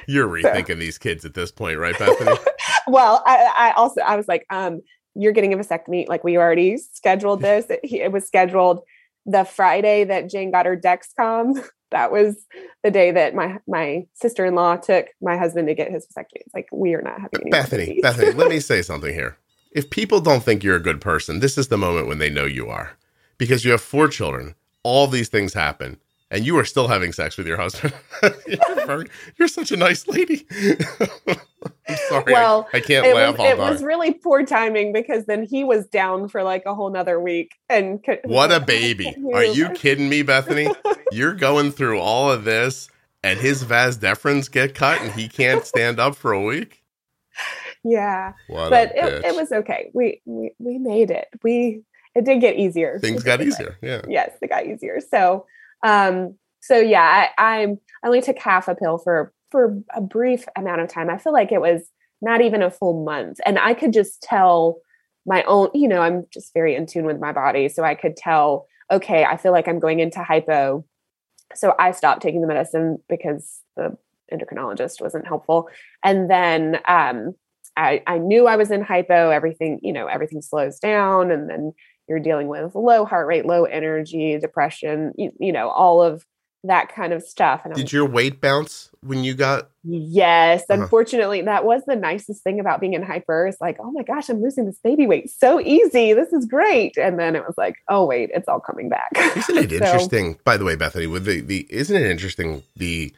You're 0.07 0.27
rethinking 0.27 0.67
so. 0.67 0.75
these 0.75 0.97
kids 0.97 1.25
at 1.25 1.33
this 1.33 1.51
point, 1.51 1.77
right, 1.77 1.97
Bethany? 1.97 2.37
well, 2.87 3.21
I, 3.25 3.53
I, 3.55 3.71
also 3.71 4.01
I 4.01 4.15
was 4.15 4.27
like, 4.27 4.45
um, 4.49 4.81
you're 5.15 5.33
getting 5.33 5.53
a 5.53 5.57
vasectomy. 5.57 6.07
Like 6.07 6.23
we 6.23 6.37
already 6.37 6.77
scheduled 6.77 7.41
this. 7.41 7.65
It, 7.69 7.81
it 7.83 8.11
was 8.11 8.25
scheduled 8.25 8.81
the 9.25 9.43
Friday 9.43 10.05
that 10.05 10.29
Jane 10.29 10.51
got 10.51 10.65
her 10.65 10.77
Dexcom. 10.77 11.63
That 11.91 12.11
was 12.11 12.35
the 12.83 12.91
day 12.91 13.11
that 13.11 13.33
my 13.33 13.59
my 13.65 14.07
sister 14.13 14.45
in 14.45 14.55
law 14.55 14.75
took 14.75 15.07
my 15.21 15.37
husband 15.37 15.69
to 15.69 15.73
get 15.73 15.89
his 15.89 16.05
vasectomy. 16.05 16.41
It's 16.41 16.53
like 16.53 16.67
we 16.69 16.93
are 16.95 17.01
not 17.01 17.21
having 17.21 17.43
any. 17.43 17.49
Bethany, 17.49 17.99
Bethany, 18.01 18.33
let 18.33 18.49
me 18.49 18.59
say 18.59 18.81
something 18.81 19.13
here 19.13 19.37
if 19.71 19.89
people 19.89 20.19
don't 20.19 20.43
think 20.43 20.63
you're 20.63 20.75
a 20.75 20.81
good 20.81 21.01
person, 21.01 21.39
this 21.39 21.57
is 21.57 21.67
the 21.67 21.77
moment 21.77 22.07
when 22.07 22.19
they 22.19 22.29
know 22.29 22.45
you 22.45 22.69
are. 22.69 22.97
Because 23.37 23.63
you 23.63 23.71
have 23.71 23.81
four 23.81 24.07
children, 24.07 24.55
all 24.83 25.07
these 25.07 25.29
things 25.29 25.53
happen, 25.53 25.97
and 26.31 26.45
you 26.45 26.57
are 26.57 26.65
still 26.65 26.87
having 26.87 27.13
sex 27.13 27.37
with 27.37 27.47
your 27.47 27.57
husband. 27.57 27.93
you're, 28.47 29.05
you're, 29.37 29.47
such 29.47 29.71
a 29.71 29.77
nice 29.77 30.07
lady. 30.07 30.45
I'm 31.87 31.95
sorry. 32.09 32.33
Well, 32.33 32.67
I, 32.73 32.77
I 32.77 32.79
can't 32.81 33.05
it 33.05 33.15
laugh 33.15 33.37
was, 33.37 33.49
It 33.49 33.57
was 33.57 33.83
really 33.83 34.13
poor 34.13 34.45
timing 34.45 34.91
because 34.91 35.25
then 35.25 35.43
he 35.43 35.63
was 35.63 35.87
down 35.87 36.27
for 36.27 36.43
like 36.43 36.63
a 36.65 36.75
whole 36.75 36.89
nother 36.89 37.19
week. 37.19 37.53
And 37.69 38.03
what 38.25 38.51
a 38.51 38.59
baby. 38.59 39.15
Are 39.33 39.45
you 39.45 39.69
kidding 39.69 40.09
me, 40.09 40.21
Bethany? 40.21 40.69
You're 41.11 41.33
going 41.33 41.71
through 41.71 41.99
all 41.99 42.31
of 42.31 42.43
this 42.43 42.89
and 43.23 43.39
his 43.39 43.63
vas 43.63 43.97
deferens 43.97 44.51
get 44.51 44.75
cut 44.75 45.01
and 45.01 45.11
he 45.13 45.27
can't 45.27 45.65
stand 45.65 45.99
up 45.99 46.15
for 46.15 46.31
a 46.31 46.41
week? 46.41 46.83
Yeah 47.83 48.33
what 48.47 48.69
but 48.69 48.91
it, 48.95 49.25
it, 49.25 49.35
was 49.35 49.51
okay. 49.51 49.91
We, 49.93 50.21
we 50.25 50.51
we 50.59 50.77
made 50.77 51.11
it. 51.11 51.27
We 51.43 51.81
it 52.15 52.25
did 52.25 52.41
get 52.41 52.55
easier. 52.55 52.99
Things 52.99 53.23
got 53.23 53.41
easier 53.41 53.77
yeah. 53.81 54.01
yes 54.07 54.31
it 54.41 54.49
got 54.49 54.65
easier. 54.65 54.99
So 54.99 55.45
um 55.83 56.35
so 56.61 56.77
yeah 56.77 57.27
I, 57.37 57.57
I 57.63 57.77
only 58.05 58.21
took 58.21 58.39
half 58.39 58.67
a 58.67 58.75
pill 58.75 58.97
for 58.97 59.33
for 59.51 59.81
a 59.95 60.01
brief 60.01 60.45
amount 60.55 60.81
of 60.81 60.89
time. 60.89 61.09
I 61.09 61.17
feel 61.17 61.33
like 61.33 61.51
it 61.51 61.61
was 61.61 61.89
not 62.21 62.41
even 62.41 62.61
a 62.61 62.71
full 62.71 63.03
month 63.03 63.39
and 63.45 63.59
i 63.59 63.73
could 63.73 63.93
just 63.93 64.21
tell 64.21 64.79
my 65.25 65.43
own 65.43 65.69
you 65.73 65.87
know 65.87 66.01
i'm 66.01 66.25
just 66.33 66.53
very 66.53 66.75
in 66.75 66.85
tune 66.85 67.05
with 67.05 67.19
my 67.19 67.31
body 67.31 67.69
so 67.69 67.83
i 67.83 67.95
could 67.95 68.15
tell 68.15 68.65
okay 68.91 69.23
i 69.23 69.37
feel 69.37 69.51
like 69.51 69.67
i'm 69.67 69.79
going 69.79 69.99
into 69.99 70.23
hypo. 70.23 70.83
So 71.55 71.75
i 71.79 71.91
stopped 71.91 72.21
taking 72.21 72.41
the 72.41 72.47
medicine 72.47 72.97
because 73.07 73.61
the 73.75 73.97
endocrinologist 74.31 75.01
wasn't 75.01 75.25
helpful. 75.27 75.69
And 76.03 76.29
then 76.29 76.79
um 76.87 77.35
I, 77.77 78.03
I 78.07 78.17
knew 78.17 78.47
I 78.47 78.55
was 78.55 78.71
in 78.71 78.81
hypo, 78.81 79.29
everything, 79.29 79.79
you 79.83 79.93
know, 79.93 80.07
everything 80.07 80.41
slows 80.41 80.79
down 80.79 81.31
and 81.31 81.49
then 81.49 81.73
you're 82.09 82.19
dealing 82.19 82.47
with 82.47 82.73
low 82.73 83.05
heart 83.05 83.27
rate, 83.27 83.45
low 83.45 83.65
energy, 83.65 84.37
depression, 84.39 85.13
you, 85.17 85.31
you 85.39 85.51
know, 85.51 85.69
all 85.69 86.01
of 86.01 86.25
that 86.63 86.93
kind 86.93 87.13
of 87.13 87.23
stuff. 87.23 87.61
And 87.65 87.73
Did 87.75 87.91
your 87.91 88.05
weight 88.05 88.41
bounce 88.41 88.89
when 89.01 89.23
you 89.23 89.35
got? 89.35 89.69
Yes. 89.83 90.63
Uh-huh. 90.69 90.81
Unfortunately, 90.81 91.43
that 91.43 91.65
was 91.65 91.83
the 91.85 91.95
nicest 91.95 92.43
thing 92.43 92.59
about 92.59 92.81
being 92.81 92.93
in 92.93 93.03
hyper. 93.03 93.47
It's 93.47 93.61
like, 93.61 93.77
oh 93.79 93.91
my 93.91 94.03
gosh, 94.03 94.29
I'm 94.29 94.41
losing 94.41 94.65
this 94.65 94.79
baby 94.83 95.05
weight 95.05 95.29
so 95.29 95.61
easy. 95.61 96.13
This 96.13 96.33
is 96.33 96.45
great. 96.45 96.97
And 96.97 97.19
then 97.19 97.35
it 97.35 97.45
was 97.45 97.55
like, 97.57 97.75
oh 97.89 98.05
wait, 98.05 98.31
it's 98.33 98.47
all 98.47 98.59
coming 98.59 98.89
back. 98.89 99.11
Isn't 99.15 99.57
it 99.57 99.69
so, 99.77 99.85
interesting? 99.85 100.39
By 100.43 100.57
the 100.57 100.65
way, 100.65 100.75
Bethany, 100.75 101.07
with 101.07 101.25
the 101.25 101.41
the 101.41 101.67
isn't 101.69 101.95
it 101.95 102.09
interesting 102.09 102.63
the 102.75 103.13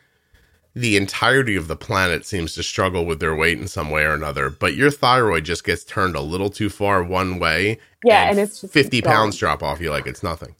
the 0.73 0.97
entirety 0.97 1.55
of 1.55 1.67
the 1.67 1.75
planet 1.75 2.25
seems 2.25 2.53
to 2.55 2.63
struggle 2.63 3.05
with 3.05 3.19
their 3.19 3.35
weight 3.35 3.59
in 3.59 3.67
some 3.67 3.89
way 3.89 4.03
or 4.03 4.13
another, 4.13 4.49
but 4.49 4.75
your 4.75 4.91
thyroid 4.91 5.43
just 5.43 5.63
gets 5.63 5.83
turned 5.83 6.15
a 6.15 6.21
little 6.21 6.49
too 6.49 6.69
far 6.69 7.03
one 7.03 7.39
way. 7.39 7.79
Yeah, 8.03 8.29
and, 8.29 8.39
and 8.39 8.47
it's 8.47 8.67
50 8.67 9.01
pounds 9.01 9.37
drop 9.37 9.63
off 9.63 9.81
you 9.81 9.91
like 9.91 10.07
it's 10.07 10.23
nothing. 10.23 10.55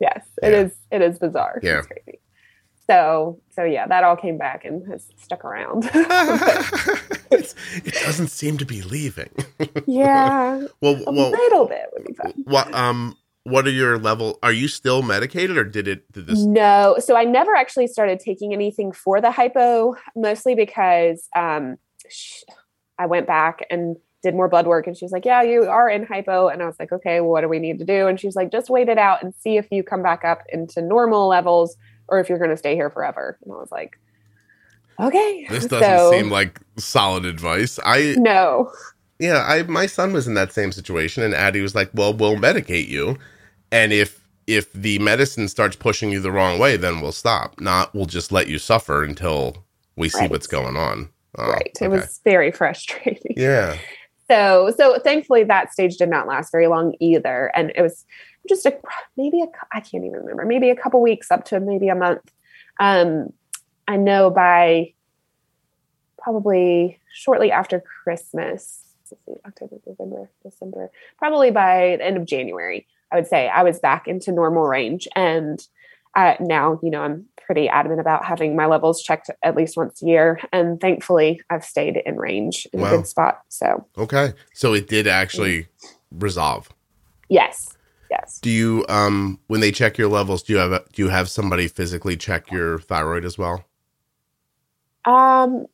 Yes, 0.00 0.26
it 0.42 0.52
yeah. 0.52 0.60
is. 0.60 0.72
It 0.90 1.02
is 1.02 1.18
bizarre. 1.18 1.60
Yeah. 1.62 1.78
It's 1.78 1.86
crazy. 1.86 2.20
So, 2.86 3.40
so 3.50 3.64
yeah, 3.64 3.86
that 3.86 4.04
all 4.04 4.16
came 4.16 4.36
back 4.36 4.64
and 4.64 4.86
has 4.88 5.08
stuck 5.16 5.44
around. 5.44 5.84
it 5.94 7.54
doesn't 8.04 8.28
seem 8.28 8.58
to 8.58 8.66
be 8.66 8.82
leaving. 8.82 9.30
yeah. 9.86 10.66
Well, 10.80 11.02
a 11.06 11.12
well, 11.12 11.30
little 11.30 11.66
bit 11.66 11.86
would 11.92 12.04
be 12.04 12.12
fun. 12.12 12.34
What, 12.44 12.72
um, 12.74 13.16
what 13.44 13.66
are 13.66 13.70
your 13.70 13.98
level 13.98 14.38
are 14.42 14.52
you 14.52 14.68
still 14.68 15.02
medicated 15.02 15.56
or 15.56 15.64
did 15.64 15.86
it 15.86 16.10
did 16.12 16.26
this 16.26 16.44
no 16.44 16.96
so 16.98 17.16
i 17.16 17.24
never 17.24 17.54
actually 17.54 17.86
started 17.86 18.18
taking 18.18 18.52
anything 18.52 18.90
for 18.90 19.20
the 19.20 19.30
hypo 19.30 19.94
mostly 20.16 20.54
because 20.54 21.28
um 21.36 21.76
i 22.98 23.06
went 23.06 23.26
back 23.26 23.66
and 23.70 23.96
did 24.24 24.34
more 24.34 24.48
blood 24.48 24.66
work 24.66 24.86
and 24.86 24.96
she 24.96 25.04
was 25.04 25.12
like 25.12 25.26
yeah 25.26 25.42
you 25.42 25.64
are 25.64 25.88
in 25.88 26.04
hypo 26.04 26.48
and 26.48 26.62
i 26.62 26.66
was 26.66 26.76
like 26.80 26.90
okay 26.90 27.20
well, 27.20 27.30
what 27.30 27.42
do 27.42 27.48
we 27.48 27.58
need 27.58 27.78
to 27.78 27.84
do? 27.84 28.08
And 28.08 28.18
she's 28.18 28.34
like 28.34 28.50
just 28.50 28.70
wait 28.70 28.88
it 28.88 28.98
out 28.98 29.22
and 29.22 29.34
see 29.34 29.58
if 29.58 29.68
you 29.70 29.84
come 29.84 30.02
back 30.02 30.24
up 30.24 30.42
into 30.50 30.80
normal 30.80 31.28
levels 31.28 31.76
or 32.08 32.18
if 32.18 32.28
you're 32.28 32.38
going 32.38 32.50
to 32.50 32.56
stay 32.56 32.74
here 32.74 32.90
forever. 32.90 33.38
And 33.44 33.52
i 33.52 33.56
was 33.56 33.70
like 33.70 33.98
okay. 34.98 35.46
This 35.50 35.66
doesn't 35.66 35.98
so, 35.98 36.10
seem 36.10 36.30
like 36.30 36.60
solid 36.78 37.26
advice. 37.26 37.78
I 37.84 38.16
no. 38.18 38.72
Yeah 39.18 39.44
i 39.46 39.62
my 39.64 39.86
son 39.86 40.12
was 40.12 40.26
in 40.26 40.34
that 40.34 40.52
same 40.52 40.72
situation 40.72 41.22
and 41.22 41.34
addie 41.34 41.60
was 41.60 41.74
like 41.74 41.90
well 41.92 42.14
we'll 42.14 42.36
medicate 42.36 42.88
you 42.88 43.18
and 43.74 43.92
if 43.92 44.22
if 44.46 44.72
the 44.72 44.98
medicine 45.00 45.48
starts 45.48 45.74
pushing 45.74 46.12
you 46.12 46.20
the 46.20 46.30
wrong 46.30 46.58
way, 46.58 46.76
then 46.76 47.00
we'll 47.00 47.12
stop. 47.12 47.60
Not 47.60 47.92
we'll 47.92 48.06
just 48.06 48.30
let 48.30 48.46
you 48.46 48.58
suffer 48.58 49.02
until 49.02 49.64
we 49.96 50.08
see 50.08 50.20
right. 50.20 50.30
what's 50.30 50.46
going 50.46 50.76
on. 50.76 51.08
Oh, 51.36 51.50
right. 51.50 51.66
It 51.66 51.76
okay. 51.76 51.88
was 51.88 52.20
very 52.22 52.52
frustrating. 52.60 53.34
Yeah. 53.36 53.76
So 54.30 54.72
so 54.76 54.98
thankfully 55.00 55.42
that 55.44 55.72
stage 55.72 55.96
did 55.96 56.08
not 56.08 56.28
last 56.28 56.52
very 56.52 56.68
long 56.68 56.94
either, 57.00 57.50
and 57.54 57.72
it 57.74 57.82
was 57.82 58.04
just 58.48 58.64
a 58.64 58.78
maybe 59.16 59.42
a 59.42 59.46
I 59.72 59.80
can't 59.80 60.04
even 60.04 60.20
remember 60.20 60.44
maybe 60.44 60.70
a 60.70 60.76
couple 60.76 61.02
weeks 61.02 61.30
up 61.30 61.44
to 61.46 61.58
maybe 61.58 61.88
a 61.88 61.96
month. 61.96 62.22
Um, 62.78 63.32
I 63.88 63.96
know 63.96 64.30
by 64.30 64.94
probably 66.16 67.00
shortly 67.12 67.50
after 67.50 67.82
Christmas 68.04 68.84
October, 69.46 69.76
November, 69.86 70.30
December, 70.42 70.90
probably 71.18 71.50
by 71.50 71.96
the 71.98 72.04
end 72.04 72.16
of 72.16 72.24
January, 72.24 72.86
I 73.14 73.18
would 73.18 73.28
say 73.28 73.48
I 73.48 73.62
was 73.62 73.78
back 73.78 74.08
into 74.08 74.32
normal 74.32 74.64
range. 74.64 75.06
And 75.14 75.64
uh, 76.16 76.34
now, 76.40 76.80
you 76.82 76.90
know, 76.90 77.00
I'm 77.02 77.26
pretty 77.46 77.68
adamant 77.68 78.00
about 78.00 78.24
having 78.24 78.56
my 78.56 78.66
levels 78.66 79.00
checked 79.02 79.30
at 79.44 79.54
least 79.56 79.76
once 79.76 80.02
a 80.02 80.06
year. 80.06 80.40
And 80.52 80.80
thankfully, 80.80 81.40
I've 81.48 81.64
stayed 81.64 82.02
in 82.04 82.16
range 82.16 82.66
in 82.72 82.80
Wow. 82.80 82.88
a 82.92 82.96
good 82.96 83.06
spot. 83.06 83.42
So, 83.50 83.86
Okay. 83.96 84.32
So 84.52 84.74
it 84.74 84.88
did 84.88 85.06
actually 85.06 85.68
resolve. 86.10 86.68
yes, 87.28 87.76
yes. 88.10 88.38
Do 88.40 88.50
you 88.50 88.84
um 88.88 89.38
when 89.46 89.60
they 89.60 89.70
check 89.70 89.96
your 89.98 90.08
levels, 90.08 90.42
do 90.42 90.52
you 90.54 90.58
have 90.58 90.72
a, 90.72 90.82
do 90.92 91.02
you 91.02 91.08
have 91.08 91.28
somebody 91.28 91.68
physically 91.68 92.16
check 92.16 92.50
your 92.50 92.78
thyroid 92.80 93.24
as 93.24 93.36
well? 93.38 93.64
Um, 95.04 95.66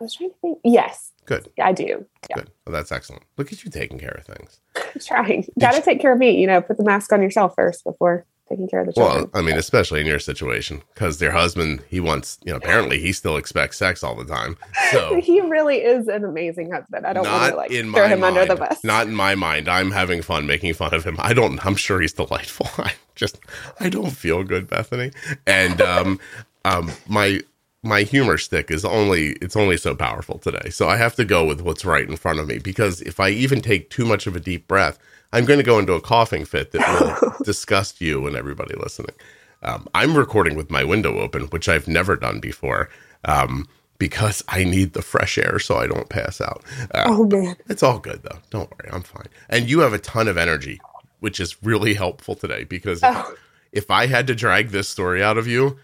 I 0.00 0.04
was 0.04 0.14
trying 0.14 0.30
to 0.30 0.36
think. 0.40 0.58
Yes, 0.64 1.12
Good. 1.26 1.48
I 1.62 1.72
do. 1.72 2.04
Yeah, 2.30 2.36
Good. 2.36 2.50
Well, 2.66 2.72
that's 2.72 2.90
excellent. 2.92 3.22
Look 3.36 3.52
at 3.52 3.62
you 3.64 3.70
taking 3.70 3.98
care 3.98 4.16
of 4.18 4.24
things. 4.26 4.60
I'm 4.94 5.00
trying. 5.06 5.46
Got 5.58 5.72
to 5.72 5.82
take 5.82 6.00
care 6.00 6.12
of 6.12 6.18
me. 6.18 6.40
You 6.40 6.46
know, 6.46 6.60
put 6.60 6.76
the 6.76 6.84
mask 6.84 7.12
on 7.12 7.22
yourself 7.22 7.54
first 7.54 7.84
before 7.84 8.26
taking 8.52 8.68
care 8.68 8.80
of 8.80 8.86
the 8.86 8.92
children. 8.92 9.30
Well, 9.32 9.42
I 9.42 9.44
mean, 9.44 9.56
especially 9.56 10.00
in 10.00 10.06
your 10.06 10.18
situation, 10.18 10.82
because 10.94 11.18
their 11.18 11.30
husband, 11.30 11.82
he 11.88 12.00
wants, 12.00 12.38
you 12.44 12.52
know, 12.52 12.58
apparently 12.58 13.00
he 13.00 13.12
still 13.12 13.36
expects 13.36 13.78
sex 13.78 14.04
all 14.04 14.14
the 14.14 14.24
time. 14.24 14.56
So 14.90 15.20
he 15.22 15.40
really 15.40 15.78
is 15.78 16.08
an 16.08 16.24
amazing 16.24 16.70
husband. 16.70 17.06
I 17.06 17.12
don't 17.12 17.26
want 17.26 17.50
to 17.50 17.56
like 17.56 17.70
throw 17.70 18.08
him 18.08 18.22
under 18.24 18.44
the 18.44 18.56
bus. 18.56 18.84
Not 18.84 19.06
in 19.06 19.14
my 19.14 19.34
mind. 19.34 19.68
I'm 19.68 19.90
having 19.90 20.22
fun 20.22 20.46
making 20.46 20.74
fun 20.74 20.94
of 20.94 21.04
him. 21.04 21.16
I 21.18 21.32
don't. 21.32 21.64
I'm 21.64 21.76
sure 21.76 22.00
he's 22.00 22.12
delightful. 22.12 22.68
I 22.84 22.92
just, 23.14 23.38
I 23.80 23.88
don't 23.88 24.10
feel 24.10 24.44
good, 24.44 24.68
Bethany. 24.68 25.12
And 25.46 25.80
um, 25.80 26.20
um, 26.64 26.92
my 27.08 27.40
my 27.82 28.02
humor 28.02 28.38
stick 28.38 28.70
is 28.70 28.84
only 28.84 29.30
it's 29.42 29.56
only 29.56 29.76
so 29.76 29.94
powerful 29.94 30.38
today. 30.38 30.70
So 30.70 30.88
I 30.88 30.96
have 30.96 31.16
to 31.16 31.24
go 31.24 31.44
with 31.44 31.60
what's 31.62 31.84
right 31.84 32.08
in 32.08 32.16
front 32.16 32.38
of 32.38 32.46
me 32.46 32.58
because 32.58 33.00
if 33.02 33.18
I 33.18 33.30
even 33.30 33.60
take 33.60 33.90
too 33.90 34.04
much 34.04 34.26
of 34.26 34.36
a 34.36 34.40
deep 34.40 34.68
breath, 34.68 34.98
I'm 35.32 35.44
going 35.44 35.58
to 35.58 35.64
go 35.64 35.78
into 35.78 35.94
a 35.94 36.00
coughing 36.00 36.44
fit 36.44 36.72
that 36.72 37.20
will 37.22 37.34
disgust 37.44 38.00
you 38.00 38.26
and 38.26 38.36
everybody 38.36 38.74
listening. 38.76 39.14
Um, 39.62 39.88
I'm 39.94 40.16
recording 40.16 40.56
with 40.56 40.70
my 40.70 40.84
window 40.84 41.18
open, 41.20 41.42
which 41.44 41.68
I've 41.68 41.88
never 41.88 42.16
done 42.16 42.40
before. 42.40 42.88
Um, 43.24 43.68
because 43.98 44.42
I 44.48 44.64
need 44.64 44.94
the 44.94 45.02
fresh 45.02 45.38
air 45.38 45.60
so 45.60 45.76
I 45.76 45.86
don't 45.86 46.08
pass 46.08 46.40
out. 46.40 46.64
Uh, 46.92 47.04
oh 47.06 47.24
man, 47.24 47.54
it's 47.68 47.84
all 47.84 48.00
good 48.00 48.22
though. 48.24 48.38
Don't 48.50 48.68
worry, 48.70 48.90
I'm 48.92 49.02
fine. 49.02 49.28
And 49.48 49.70
you 49.70 49.78
have 49.80 49.92
a 49.92 49.98
ton 49.98 50.26
of 50.26 50.36
energy, 50.36 50.80
which 51.20 51.38
is 51.38 51.62
really 51.62 51.94
helpful 51.94 52.34
today 52.34 52.64
because 52.64 53.00
if, 53.00 53.08
Oh. 53.16 53.34
if 53.70 53.90
I 53.92 54.06
had 54.06 54.26
to 54.26 54.34
drag 54.34 54.70
this 54.70 54.88
story 54.88 55.22
out 55.22 55.38
of 55.38 55.46
you, 55.46 55.78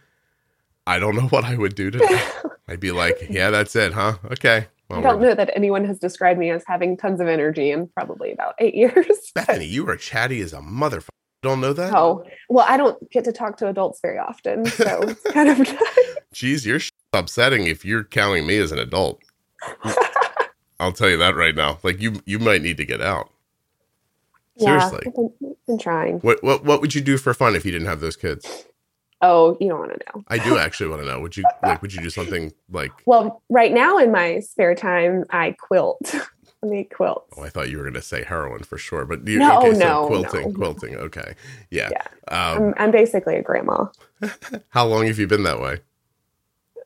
I 0.88 0.98
don't 0.98 1.14
know 1.14 1.22
what 1.28 1.44
I 1.44 1.56
would 1.56 1.74
do 1.74 1.90
today. 1.90 2.20
I'd 2.68 2.80
be 2.80 2.92
like, 2.92 3.26
"Yeah, 3.30 3.50
that's 3.50 3.76
it, 3.76 3.92
huh? 3.92 4.14
Okay." 4.32 4.66
Well, 4.88 5.00
I 5.00 5.02
don't 5.02 5.20
know 5.20 5.34
that 5.34 5.50
anyone 5.54 5.84
has 5.84 5.98
described 5.98 6.40
me 6.40 6.50
as 6.50 6.64
having 6.66 6.96
tons 6.96 7.20
of 7.20 7.28
energy 7.28 7.70
in 7.70 7.88
probably 7.88 8.32
about 8.32 8.54
eight 8.58 8.74
years. 8.74 9.06
Bethany, 9.34 9.66
you 9.66 9.86
are 9.88 9.96
chatty 9.96 10.40
as 10.40 10.54
a 10.54 10.60
motherfucker. 10.60 11.10
Don't 11.42 11.60
know 11.60 11.74
that? 11.74 11.94
Oh 11.94 12.24
well, 12.48 12.64
I 12.66 12.76
don't 12.78 13.10
get 13.10 13.24
to 13.24 13.32
talk 13.32 13.58
to 13.58 13.68
adults 13.68 14.00
very 14.00 14.18
often, 14.18 14.64
so 14.64 15.02
it's 15.02 15.22
kind 15.30 15.48
of 15.50 15.58
Jeez, 16.34 16.64
you're 16.64 16.80
sh- 16.80 16.90
upsetting 17.12 17.66
if 17.66 17.84
you're 17.84 18.02
counting 18.02 18.46
me 18.46 18.56
as 18.56 18.72
an 18.72 18.78
adult. 18.78 19.20
I'll 20.80 20.92
tell 20.92 21.10
you 21.10 21.18
that 21.18 21.36
right 21.36 21.54
now. 21.54 21.78
Like 21.82 22.00
you, 22.00 22.22
you 22.24 22.38
might 22.38 22.62
need 22.62 22.76
to 22.78 22.84
get 22.84 23.00
out. 23.00 23.30
Seriously. 24.58 25.00
Yeah, 25.04 25.08
I've 25.10 25.14
been, 25.14 25.56
been 25.66 25.78
trying. 25.78 26.18
What, 26.20 26.42
what, 26.42 26.64
what 26.64 26.80
would 26.80 26.94
you 26.94 27.00
do 27.00 27.18
for 27.18 27.34
fun 27.34 27.54
if 27.54 27.64
you 27.64 27.70
didn't 27.70 27.86
have 27.86 28.00
those 28.00 28.16
kids? 28.16 28.64
Oh, 29.20 29.56
you 29.60 29.68
don't 29.68 29.80
want 29.80 29.92
to 29.92 29.98
know. 30.14 30.24
I 30.28 30.38
do 30.38 30.58
actually 30.58 30.88
want 30.88 31.02
to 31.02 31.08
know. 31.08 31.20
Would 31.20 31.36
you 31.36 31.44
like? 31.62 31.82
Would 31.82 31.92
you 31.92 32.00
do 32.02 32.10
something 32.10 32.52
like? 32.70 32.92
Well, 33.06 33.42
right 33.48 33.72
now 33.72 33.98
in 33.98 34.12
my 34.12 34.40
spare 34.40 34.74
time, 34.74 35.24
I 35.30 35.56
quilt. 35.58 36.14
I 36.62 36.66
make 36.66 36.94
quilts. 36.94 37.34
Oh, 37.38 37.42
I 37.44 37.50
thought 37.50 37.70
you 37.70 37.76
were 37.76 37.84
going 37.84 37.94
to 37.94 38.02
say 38.02 38.24
heroin 38.24 38.64
for 38.64 38.78
sure, 38.78 39.04
but 39.04 39.24
you, 39.28 39.38
No, 39.38 39.58
okay, 39.58 39.74
so 39.74 39.78
no, 39.78 40.06
quilting, 40.08 40.48
no. 40.48 40.58
quilting. 40.58 40.96
Okay, 40.96 41.34
yeah. 41.70 41.88
Yeah. 41.92 42.02
Um, 42.36 42.62
I'm, 42.68 42.74
I'm 42.78 42.90
basically 42.90 43.36
a 43.36 43.42
grandma. 43.42 43.86
how 44.70 44.84
long 44.86 45.06
have 45.06 45.20
you 45.20 45.28
been 45.28 45.44
that 45.44 45.60
way? 45.60 45.78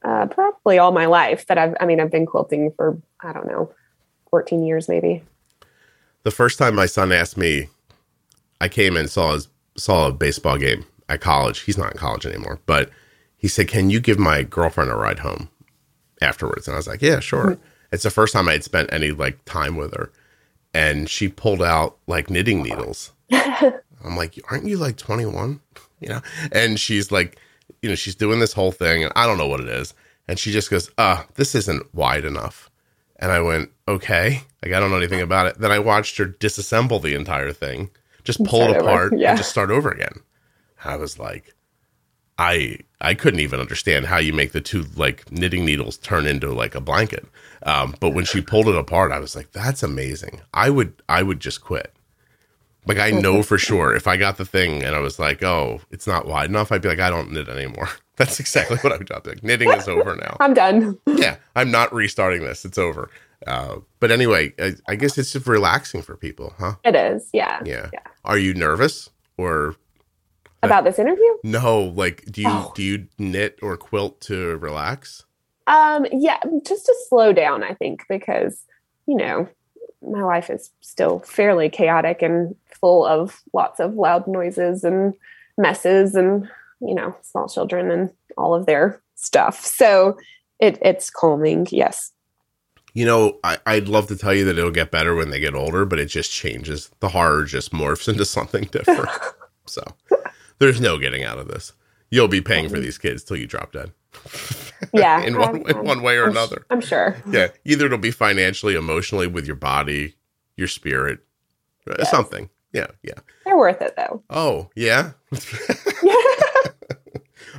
Uh, 0.05 0.26
probably 0.26 0.78
all 0.78 0.93
my 0.93 1.07
life. 1.07 1.47
That 1.47 1.57
I've. 1.59 1.74
I 1.80 1.87
mean, 1.87 2.01
I've 2.01 2.11
been 2.11 2.26
quilting 2.26 2.72
for 2.76 3.01
I 3.20 3.33
don't 3.33 3.47
know, 3.47 3.72
14 4.30 4.62
years 4.64 4.89
maybe. 4.89 5.22
The 6.24 6.30
first 6.30 6.59
time 6.59 6.74
my 6.74 6.87
son 6.87 7.11
asked 7.12 7.37
me, 7.37 7.68
I 8.61 8.68
came 8.68 8.97
and 8.97 9.09
saw 9.11 9.33
his 9.35 9.49
saw 9.76 10.09
a 10.09 10.12
baseball 10.12 10.59
game 10.59 10.85
at 11.13 11.21
college. 11.21 11.61
He's 11.61 11.79
not 11.79 11.93
in 11.93 11.99
college 11.99 12.27
anymore, 12.27 12.61
but 12.67 12.91
he 13.37 13.49
said, 13.49 13.69
"Can 13.69 13.91
you 13.91 14.01
give 14.01 14.19
my 14.19 14.43
girlfriend 14.43 14.91
a 14.91 14.97
ride 14.97 15.21
home 15.21 15.49
afterwards?" 16.21 16.67
And 16.67 16.75
I 16.75 16.79
was 16.79 16.87
like, 16.87 17.03
"Yeah, 17.03 17.21
sure." 17.21 17.59
It's 17.91 18.05
the 18.05 18.11
first 18.11 18.33
time 18.33 18.49
I 18.49 18.53
had 18.53 18.65
spent 18.65 18.93
any 18.93 19.11
like 19.11 19.45
time 19.45 19.77
with 19.77 19.95
her, 19.95 20.11
and 20.73 21.09
she 21.11 21.29
pulled 21.29 21.63
out 21.63 21.97
like 22.07 22.31
knitting 22.31 22.63
needles. 22.63 23.13
I'm 23.33 24.17
like, 24.17 24.39
"Aren't 24.51 24.67
you 24.67 24.77
like 24.77 24.97
21?" 24.97 25.61
You 26.01 26.09
know, 26.09 26.21
and 26.51 26.81
she's 26.81 27.13
like, 27.13 27.39
you 27.81 27.89
know, 27.89 27.95
she's 27.95 28.15
doing 28.17 28.41
this 28.41 28.53
whole 28.55 28.73
thing, 28.73 29.05
and 29.05 29.13
I 29.15 29.27
don't 29.27 29.39
know 29.39 29.47
what 29.47 29.61
it 29.61 29.69
is, 29.69 29.95
and 30.27 30.39
she 30.39 30.53
just 30.53 30.71
goes, 30.71 30.91
"Ah, 30.99 31.27
this 31.35 31.55
isn't 31.55 31.95
wide 31.95 32.25
enough." 32.25 32.71
And 33.23 33.31
I 33.31 33.41
went, 33.41 33.71
okay. 33.87 34.43
Like, 34.65 34.73
I 34.73 34.81
don't 34.81 34.91
know 34.91 34.97
anything 34.97 35.21
about 35.21 35.47
it. 35.47 35.59
Then 35.61 35.71
I 35.71 35.79
watched 35.79 36.19
her 36.19 36.27
disassemble 36.27 37.01
the 37.01 37.15
entire 37.15 37.53
thing, 37.53 37.89
just 38.25 38.43
pull 38.45 38.63
Start 38.63 38.71
it 38.71 38.81
over, 38.81 38.89
apart 38.89 39.13
yeah. 39.17 39.31
and 39.31 39.39
just 39.39 39.51
start 39.51 39.71
over 39.71 39.91
again. 39.93 40.21
I 40.85 40.97
was 40.97 41.18
like, 41.18 41.55
I 42.39 42.78
I 43.01 43.14
couldn't 43.14 43.41
even 43.41 43.61
understand 43.61 44.07
how 44.07 44.18
you 44.18 44.33
make 44.33 44.53
the 44.53 44.61
two 44.61 44.85
like 44.97 45.30
knitting 45.30 45.64
needles 45.64 45.97
turn 45.99 46.26
into 46.26 46.53
like 46.53 46.74
a 46.74 46.80
blanket. 46.80 47.26
Um, 47.64 47.95
but 48.01 48.11
when 48.11 48.24
she 48.24 48.41
pulled 48.41 48.68
it 48.68 48.74
apart, 48.76 49.12
I 49.12 49.18
was 49.20 49.37
like, 49.37 49.53
that's 49.53 49.83
amazing. 49.83 50.41
I 50.53 50.70
would 50.70 50.95
I 51.09 51.22
would 51.22 51.41
just 51.41 51.62
quit. 51.62 51.93
Like 52.85 52.99
I 52.99 53.11
know 53.11 53.45
for 53.45 53.59
sure 53.59 53.95
if 53.95 54.09
I 54.09 54.16
got 54.16 54.39
the 54.39 54.45
thing 54.45 54.83
and 54.83 54.97
I 54.97 54.99
was 54.99 55.18
like, 55.18 55.43
oh, 55.43 55.80
it's 55.91 56.07
not 56.07 56.26
wide 56.26 56.51
enough, 56.51 56.72
I'd 56.72 56.83
be 56.83 56.89
like, 56.89 56.99
I 56.99 57.11
don't 57.11 57.30
knit 57.30 57.49
anymore. 57.49 57.89
That's 58.16 58.41
exactly 58.41 58.76
what 58.78 58.93
I 58.93 58.97
would 58.97 59.07
do. 59.07 59.14
I'd 59.14 59.26
Like 59.26 59.45
knitting 59.45 59.70
is 59.70 59.87
over 59.89 60.16
now 60.16 60.37
I'm 60.41 60.53
done. 60.55 60.99
yeah, 61.07 61.37
I'm 61.55 61.70
not 61.70 61.93
restarting 61.95 62.43
this. 62.43 62.64
It's 62.64 62.78
over. 62.78 63.09
Uh, 63.47 63.76
but 64.01 64.11
anyway, 64.11 64.53
I, 64.59 64.72
I 64.87 64.97
guess 64.97 65.16
it's 65.18 65.33
just 65.33 65.47
relaxing 65.47 66.03
for 66.03 66.16
people, 66.16 66.55
huh? 66.59 66.74
It 66.85 66.95
is. 66.95 67.28
Yeah. 67.33 67.61
Yeah. 67.64 67.89
Yeah. 67.93 68.01
Are 68.24 68.39
you 68.39 68.55
nervous 68.55 69.11
or 69.37 69.76
About 70.63 70.85
this 70.85 70.99
interview? 70.99 71.25
no? 71.43 71.81
Like, 71.83 72.25
do 72.31 72.43
you 72.43 72.49
Oh. 72.49 72.73
do 72.75 72.83
you 72.83 73.07
knit 73.19 73.59
or 73.63 73.77
quilt 73.77 74.21
to 74.23 74.57
relax? 74.59 75.25
Um, 75.67 76.07
yeah, 76.13 76.39
just 76.67 76.87
to 76.87 76.95
slow 77.09 77.33
down, 77.33 77.63
I 77.63 77.75
think, 77.75 78.05
because, 78.09 78.65
you 79.07 79.17
know, 79.17 79.49
my 80.03 80.23
life 80.23 80.51
is 80.51 80.71
still 80.81 81.21
fairly 81.21 81.69
chaotic 81.69 82.21
and 82.23 82.57
full 82.81 83.07
of 83.07 83.41
lots 83.53 83.79
of 83.79 83.95
loud 83.95 84.27
noises 84.27 84.83
and 84.83 85.15
messes 85.57 86.15
and, 86.17 86.49
you 86.81 86.95
know, 86.95 87.15
small 87.23 87.49
children 87.49 87.91
and 87.91 88.11
all 88.37 88.55
of 88.55 88.67
their 88.67 89.01
stuff. 89.15 89.65
So 89.65 90.17
it 90.59 90.79
it's 90.83 91.11
calming, 91.11 91.67
yes. 91.71 92.13
You 92.95 93.07
know, 93.07 93.39
I, 93.43 93.59
I'd 93.65 93.89
love 93.89 94.09
to 94.09 94.17
tell 94.17 94.35
you 94.35 94.45
that 94.45 94.59
it'll 94.59 94.71
get 94.71 94.91
better 94.91 95.15
when 95.15 95.31
they 95.31 95.41
get 95.41 95.55
older, 95.55 95.85
but 95.85 95.99
it 95.99 96.07
just 96.07 96.31
changes. 96.31 96.91
The 97.01 97.09
horror 97.09 97.45
just 97.45 97.73
morphs 97.73 98.09
into 98.13 98.25
something 98.25 98.65
different. 98.65 99.11
so 99.67 99.83
there's 100.63 100.81
no 100.81 100.99
getting 100.99 101.25
out 101.25 101.39
of 101.39 101.49
this. 101.49 101.73
You'll 102.11 102.29
be 102.29 102.41
paying 102.41 102.69
for 102.69 102.79
these 102.79 102.99
kids 102.99 103.25
till 103.25 103.37
you 103.37 103.47
drop 103.47 103.73
dead. 103.73 103.93
Yeah. 104.93 105.23
in 105.27 105.39
one 105.39 105.63
in 105.71 105.85
one 105.85 106.03
way 106.03 106.17
or 106.17 106.23
I'm- 106.25 106.33
another. 106.33 106.67
I'm 106.69 106.81
sure. 106.81 107.17
yeah 107.31 107.49
either 107.65 107.87
it'll 107.87 107.99
be 107.99 108.11
financially 108.11 108.75
emotionally 108.75 109.29
with 109.29 109.47
your 109.47 109.55
body 109.57 110.17
your 110.57 110.67
spirit 110.67 111.21
uh, 111.89 111.95
Yes. 112.01 112.11
something 112.11 112.51
yeah 112.73 112.89
yeah 113.05 113.15
They're 113.45 113.57
worth 113.57 113.81
it 113.81 113.95
though. 113.97 114.23
oh 114.29 114.71
yeah 114.75 115.13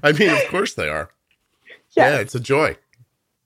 i 0.04 0.12
mean 0.12 0.30
of 0.32 0.46
course 0.50 0.74
they 0.74 0.90
are 0.90 1.10
yeah 1.96 2.10
yeah. 2.16 2.20
it's 2.20 2.36
a 2.36 2.40
joy 2.42 2.76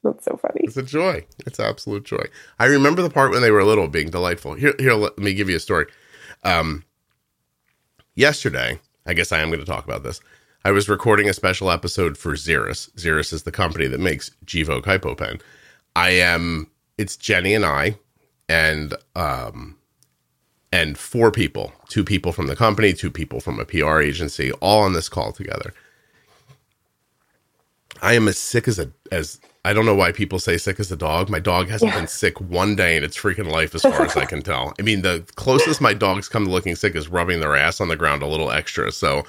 That's 0.04 0.26
so 0.26 0.38
funny. 0.38 0.62
it's 0.64 0.76
a 0.78 0.82
joy 0.84 1.26
it's 1.46 1.60
absolute 1.60 2.04
joy 2.04 2.26
i 2.60 2.66
remember 2.66 3.02
the 3.04 3.10
part 3.12 3.32
when 3.32 3.42
they 3.44 3.52
were 3.52 3.64
little 3.64 3.88
being 3.88 4.10
delightful 4.10 4.56
here 4.56 4.74
here 4.80 4.94
let 4.96 5.18
me 5.20 5.34
give 5.36 5.50
you 5.50 5.58
a 5.58 5.60
story 5.60 5.86
um 6.44 6.84
yesterday 8.16 8.80
i 9.08 9.14
guess 9.14 9.32
i 9.32 9.40
am 9.40 9.50
going 9.50 9.60
to 9.60 9.66
talk 9.66 9.86
about 9.86 10.04
this. 10.04 10.20
I 10.66 10.72
was 10.72 10.90
recording 10.90 11.30
a 11.30 11.34
special 11.34 11.72
episode 11.72 12.18
for 12.18 12.34
xeris 12.34 12.90
xeris 12.96 13.34
is 13.34 13.44
the 13.44 13.52
company 13.52 13.88
that 13.88 14.00
makes 14.00 14.32
Gvoke 14.46 14.84
hypopen. 14.84 15.42
I 15.96 16.12
am 16.12 16.70
it's 16.98 17.16
jenny 17.16 17.54
and 17.54 17.66
i 17.66 17.98
and 18.50 18.94
um 19.16 19.78
and 20.72 20.98
four 20.98 21.32
people. 21.32 21.72
Two 21.88 22.04
people 22.04 22.32
from 22.32 22.48
the 22.48 22.56
company 22.56 22.94
two 22.94 23.12
people 23.12 23.40
from 23.40 23.60
a 23.60 23.66
pr 23.66 24.00
agency 24.00 24.52
all 24.54 24.84
on 24.84 24.94
this 24.94 25.10
call 25.10 25.32
together. 25.32 25.74
I 28.02 28.14
am 28.14 28.28
as 28.28 28.38
sick 28.38 28.68
as 28.68 28.78
a 28.80 28.92
as 29.12 29.40
i 29.68 29.74
don't 29.74 29.86
know 29.86 29.96
why 29.96 30.12
people 30.12 30.40
say 30.40 30.58
sick 30.58 30.80
as 30.80 30.92
a 30.92 30.96
dog 30.96 31.30
my 31.30 31.40
dog 31.40 31.68
hasn't 31.70 31.92
Yeah. 31.92 32.00
been 32.00 32.08
sick 32.08 32.40
one 32.42 32.76
day 32.76 32.98
in 32.98 33.04
its 33.04 33.18
freaking 33.18 33.50
life 33.52 33.76
as 33.76 33.82
far 33.82 34.02
as 34.04 34.16
i 34.18 34.26
can 34.26 34.42
tell 34.42 34.74
i 34.80 34.82
mean 34.82 35.02
the 35.02 35.26
closest 35.36 35.82
my 35.82 35.94
dogs 35.94 36.28
come 36.30 36.46
to 36.46 36.52
looking 36.52 36.76
sick 36.76 36.96
is 36.96 37.08
rubbing 37.08 37.40
their 37.40 37.56
ass 37.56 37.80
on 37.82 37.88
the 37.88 37.96
ground 37.96 38.22
a 38.24 38.28
little 38.28 38.52
extra 38.52 38.92
so 38.92 39.24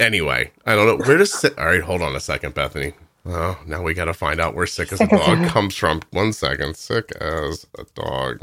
anyway 0.00 0.50
i 0.66 0.74
don't 0.74 0.86
know 0.86 1.04
where 1.06 1.16
does 1.18 1.32
sick 1.32 1.56
all 1.58 1.66
right 1.66 1.82
hold 1.82 2.02
on 2.02 2.14
a 2.16 2.20
second 2.20 2.54
bethany 2.54 2.92
oh 3.26 3.58
now 3.66 3.82
we 3.82 3.94
got 3.94 4.04
to 4.06 4.14
find 4.14 4.40
out 4.40 4.54
where 4.54 4.66
sick 4.66 4.92
as 4.92 5.00
a 5.00 5.04
Sick 5.04 5.12
as 5.12 5.20
a 5.20 5.24
dog 5.26 5.38
dog. 5.42 5.48
comes 5.54 5.74
from 5.76 6.00
one 6.10 6.32
second 6.32 6.76
sick 6.76 7.10
as 7.20 7.66
a 7.78 7.84
dog 7.94 8.40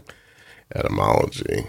Etymology. 0.73 1.65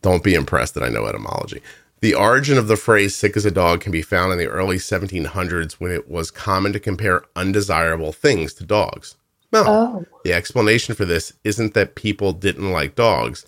Don't 0.00 0.24
be 0.24 0.34
impressed 0.34 0.74
that 0.74 0.82
I 0.82 0.88
know 0.88 1.04
etymology. 1.06 1.60
The 2.02 2.14
origin 2.14 2.58
of 2.58 2.66
the 2.66 2.76
phrase 2.76 3.14
sick 3.14 3.36
as 3.36 3.44
a 3.46 3.50
dog 3.52 3.80
can 3.80 3.92
be 3.92 4.02
found 4.02 4.32
in 4.32 4.38
the 4.38 4.48
early 4.48 4.76
1700s 4.76 5.74
when 5.74 5.92
it 5.92 6.10
was 6.10 6.32
common 6.32 6.72
to 6.72 6.80
compare 6.80 7.22
undesirable 7.36 8.10
things 8.12 8.52
to 8.54 8.64
dogs. 8.64 9.14
No. 9.52 9.64
Oh. 9.64 10.04
The 10.24 10.32
explanation 10.32 10.96
for 10.96 11.04
this 11.04 11.32
isn't 11.44 11.74
that 11.74 11.94
people 11.94 12.32
didn't 12.32 12.72
like 12.72 12.96
dogs. 12.96 13.46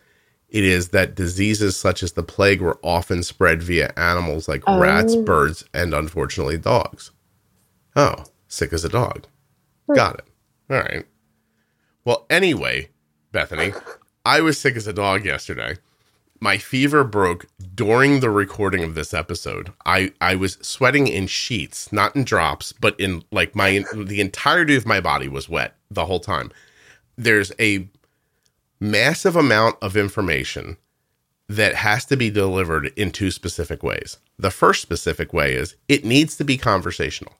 It 0.48 0.62
is 0.62 0.90
that 0.90 1.16
diseases 1.16 1.76
such 1.76 2.04
as 2.04 2.12
the 2.12 2.22
plague 2.22 2.60
were 2.60 2.78
often 2.80 3.24
spread 3.24 3.60
via 3.60 3.92
animals 3.96 4.46
like 4.46 4.62
rats, 4.68 5.14
Oh. 5.16 5.22
birds, 5.24 5.64
and 5.74 5.92
unfortunately 5.92 6.56
dogs. 6.56 7.10
Oh, 7.96 8.24
sick 8.46 8.72
as 8.72 8.84
a 8.84 8.88
dog. 8.88 9.26
Got 9.92 10.20
it. 10.20 10.24
All 10.70 10.78
right. 10.78 11.04
Well, 12.04 12.24
anyway, 12.30 12.90
Bethany, 13.32 13.72
I 14.24 14.42
was 14.42 14.60
sick 14.60 14.76
as 14.76 14.86
a 14.86 14.92
dog 14.92 15.24
yesterday. 15.24 15.76
My 16.44 16.58
fever 16.58 17.04
broke 17.04 17.46
during 17.74 18.20
the 18.20 18.28
recording 18.28 18.84
of 18.84 18.94
this 18.94 19.14
episode. 19.14 19.72
I 19.86 20.12
I 20.20 20.34
was 20.34 20.58
sweating 20.60 21.06
in 21.08 21.26
sheets, 21.26 21.90
not 21.90 22.14
in 22.14 22.24
drops, 22.24 22.70
but 22.70 23.00
in 23.00 23.24
like 23.32 23.56
my 23.56 23.82
the 23.94 24.20
entirety 24.20 24.76
of 24.76 24.84
my 24.84 25.00
body 25.00 25.26
was 25.26 25.48
wet 25.48 25.74
the 25.90 26.04
whole 26.04 26.20
time. 26.20 26.52
There's 27.16 27.50
a 27.58 27.88
massive 28.78 29.36
amount 29.36 29.76
of 29.80 29.96
information 29.96 30.76
that 31.48 31.76
has 31.76 32.04
to 32.04 32.16
be 32.16 32.28
delivered 32.28 32.92
in 32.94 33.10
two 33.10 33.30
specific 33.30 33.82
ways. 33.82 34.18
The 34.38 34.50
first 34.50 34.82
specific 34.82 35.32
way 35.32 35.54
is 35.54 35.76
it 35.88 36.04
needs 36.04 36.36
to 36.36 36.44
be 36.44 36.58
conversational. 36.58 37.32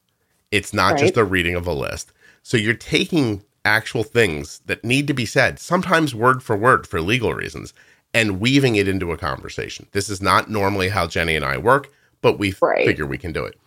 It's 0.51 0.73
not 0.73 0.97
just 0.97 1.17
Right. 1.17 1.21
a 1.21 1.25
reading 1.27 1.57
of 1.57 1.67
a 1.67 1.75
list. 1.75 2.11
So 2.43 2.57
you're 2.57 2.73
taking 2.73 3.45
actual 3.67 4.03
things 4.03 4.63
that 4.65 4.83
need 4.83 5.07
to 5.09 5.15
be 5.15 5.27
said, 5.27 5.59
sometimes 5.59 6.15
word 6.15 6.43
for 6.43 6.57
word 6.57 6.87
for 6.87 7.03
legal 7.03 7.35
reasons, 7.35 7.75
and 8.15 8.41
weaving 8.41 8.77
it 8.77 8.89
into 8.89 9.13
a 9.13 9.19
conversation. 9.19 9.87
This 9.93 10.09
is 10.09 10.23
not 10.23 10.49
normally 10.51 10.89
how 10.89 11.07
Jenny 11.07 11.37
and 11.37 11.45
I 11.45 11.59
work, 11.59 11.93
but 12.23 12.39
we 12.39 12.55
Right. 12.63 12.87
figure 12.87 13.07
we 13.07 13.19
can 13.19 13.33
do 13.33 13.45
it. 13.45 13.59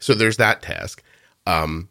So 0.00 0.14
there's 0.14 0.36
that 0.38 0.60
task. 0.62 1.02
Um, 1.46 1.88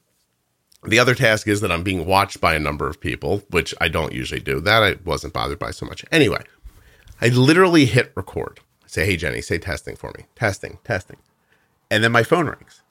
the 0.84 1.00
other 1.00 1.16
task 1.16 1.48
is 1.48 1.62
that 1.62 1.72
I'm 1.72 1.84
being 1.84 2.06
watched 2.06 2.42
by 2.42 2.56
a 2.56 2.60
number 2.60 2.88
of 2.88 3.00
people, 3.00 3.44
which 3.50 3.74
I 3.80 3.88
don't 3.88 4.14
usually 4.14 4.42
do. 4.42 4.60
That 4.60 4.84
I 4.84 4.98
wasn't 5.06 5.34
bothered 5.34 5.60
by 5.60 5.72
so 5.72 5.86
much. 5.86 6.04
Anyway, 6.12 6.44
I 7.22 7.30
literally 7.30 7.86
hit 7.86 8.12
record. 8.16 8.60
I 8.84 8.88
say, 8.88 9.06
hey, 9.06 9.18
Jenny, 9.18 9.42
say 9.42 9.58
testing 9.60 9.96
for 9.96 10.12
me. 10.18 10.26
Testing, 10.36 10.80
testing. 10.84 11.18
And 11.92 12.04
then 12.04 12.12
my 12.12 12.24
phone 12.24 12.48
rings. 12.48 12.82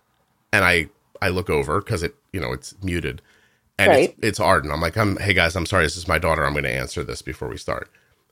And 0.52 0.64
I, 0.64 0.88
I 1.20 1.28
look 1.30 1.50
over 1.50 1.80
because 1.80 2.02
it, 2.02 2.14
you 2.32 2.40
know, 2.40 2.52
it's 2.52 2.74
muted. 2.82 3.22
And 3.78 3.92
Right. 3.92 4.10
it's, 4.10 4.18
it's 4.22 4.40
Arden. 4.40 4.70
I'm 4.70 4.80
like, 4.80 4.96
I'm, 4.96 5.16
hey 5.18 5.34
guys, 5.34 5.56
I'm 5.56 5.66
sorry. 5.66 5.84
This 5.84 5.96
is 5.96 6.08
my 6.08 6.18
daughter. 6.18 6.44
I'm 6.44 6.52
going 6.52 6.64
to 6.64 6.72
answer 6.74 7.02
this 7.04 7.22
before 7.22 7.48
we 7.48 7.56
start. 7.58 7.90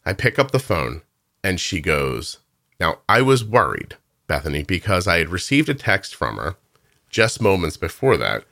I 0.08 0.14
pick 0.14 0.38
up 0.38 0.52
the 0.52 0.58
phone 0.58 1.02
and 1.44 1.60
she 1.60 1.82
goes, 1.82 2.38
now 2.80 3.00
I 3.10 3.20
was 3.20 3.44
worried, 3.44 3.96
Bethany, 4.26 4.62
because 4.62 5.06
I 5.06 5.18
had 5.18 5.28
received 5.28 5.68
a 5.68 5.74
text 5.74 6.14
from 6.14 6.38
her 6.38 6.56
just 7.10 7.42
moments 7.42 7.76
before 7.76 8.16
that, 8.16 8.44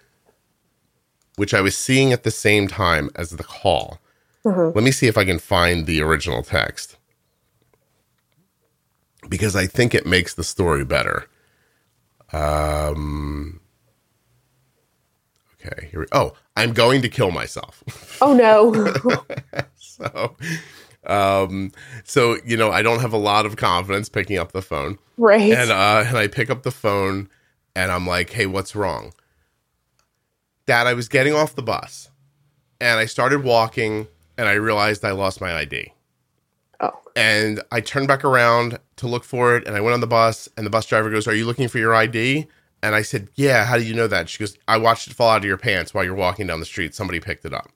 which 1.37 1.55
I 1.55 1.63
was 1.63 1.75
seeing 1.75 2.13
at 2.13 2.25
the 2.25 2.31
same 2.31 2.69
time 2.69 3.09
as 3.17 3.31
the 3.31 3.43
call. 3.43 4.01
Mhm. 4.45 4.75
Let 4.75 4.85
me 4.85 4.91
see 4.91 5.07
if 5.07 5.17
I 5.17 5.25
can 5.25 5.39
find 5.39 5.87
the 5.87 6.03
original 6.03 6.43
text 6.43 6.99
because 9.27 9.57
I 9.57 9.67
think 9.67 9.95
it 9.95 10.05
makes 10.05 10.35
the 10.35 10.45
story 10.45 10.85
better. 10.85 11.27
Um, 12.35 13.61
okay, 15.55 15.89
here 15.91 16.01
we. 16.01 16.07
Oh, 16.13 16.35
I'm 16.55 16.75
going 16.75 17.01
to 17.01 17.09
kill 17.09 17.31
myself. 17.31 17.83
Oh 18.21 18.35
no. 18.35 18.75
so, 19.77 20.37
um, 21.07 21.73
so 22.05 22.39
you 22.45 22.57
know, 22.57 22.71
I 22.71 22.83
don't 22.83 23.01
have 23.01 23.13
a 23.13 23.19
lot 23.19 23.47
of 23.47 23.57
confidence 23.57 24.09
picking 24.09 24.39
up 24.39 24.53
the 24.53 24.63
phone, 24.63 24.99
right. 25.17 25.53
and 25.53 25.71
uh, 25.71 26.05
and 26.07 26.17
I 26.17 26.27
pick 26.29 26.51
up 26.51 26.63
the 26.63 26.71
phone, 26.71 27.29
and 27.75 27.91
I'm 27.91 28.07
like, 28.07 28.31
"Hey, 28.31 28.47
what's 28.47 28.75
wrong?" 28.75 29.13
Dad, 30.67 30.87
I 30.87 30.95
was 30.95 31.09
getting 31.09 31.33
off 31.33 31.55
the 31.55 31.63
bus, 31.63 32.11
and 32.81 32.99
I 32.99 33.07
started 33.07 33.45
walking, 33.45 34.09
and 34.37 34.49
I 34.49 34.55
realized 34.55 35.05
I 35.05 35.13
lost 35.13 35.41
my 35.41 35.55
ID. 35.55 35.93
oh. 36.81 36.91
And 37.15 37.63
I 37.71 37.81
turned 37.81 38.09
back 38.09 38.25
around 38.25 38.79
to 38.97 39.07
look 39.07 39.25
for 39.25 39.57
it, 39.57 39.67
and 39.67 39.77
I 39.77 39.81
went 39.81 39.95
on 39.95 40.01
the 40.01 40.07
bus, 40.07 40.49
and 40.57 40.67
the 40.67 40.71
bus 40.71 40.87
driver 40.87 41.11
goes, 41.11 41.29
"Are 41.29 41.35
you 41.35 41.47
looking 41.47 41.69
for 41.69 41.79
your 41.79 41.95
ID?" 41.95 42.47
And 42.83 42.95
I 42.95 43.03
said, 43.03 43.29
"Yeah." 43.37 43.65
How 43.65 43.79
do 43.79 43.85
you 43.85 43.95
know 43.95 44.09
that? 44.09 44.29
She 44.29 44.39
goes, 44.39 44.59
"I 44.67 44.77
watched 44.77 45.09
it 45.09 45.15
fall 45.15 45.31
out 45.31 45.39
of 45.39 45.45
your 45.45 45.57
pants 45.57 45.95
while 45.95 46.05
you're 46.05 46.15
walking 46.15 46.47
down 46.47 46.61
the 46.61 46.67
street. 46.67 46.95
Somebody 46.95 47.21
picked 47.21 47.45
it 47.45 47.55
up." 47.55 47.71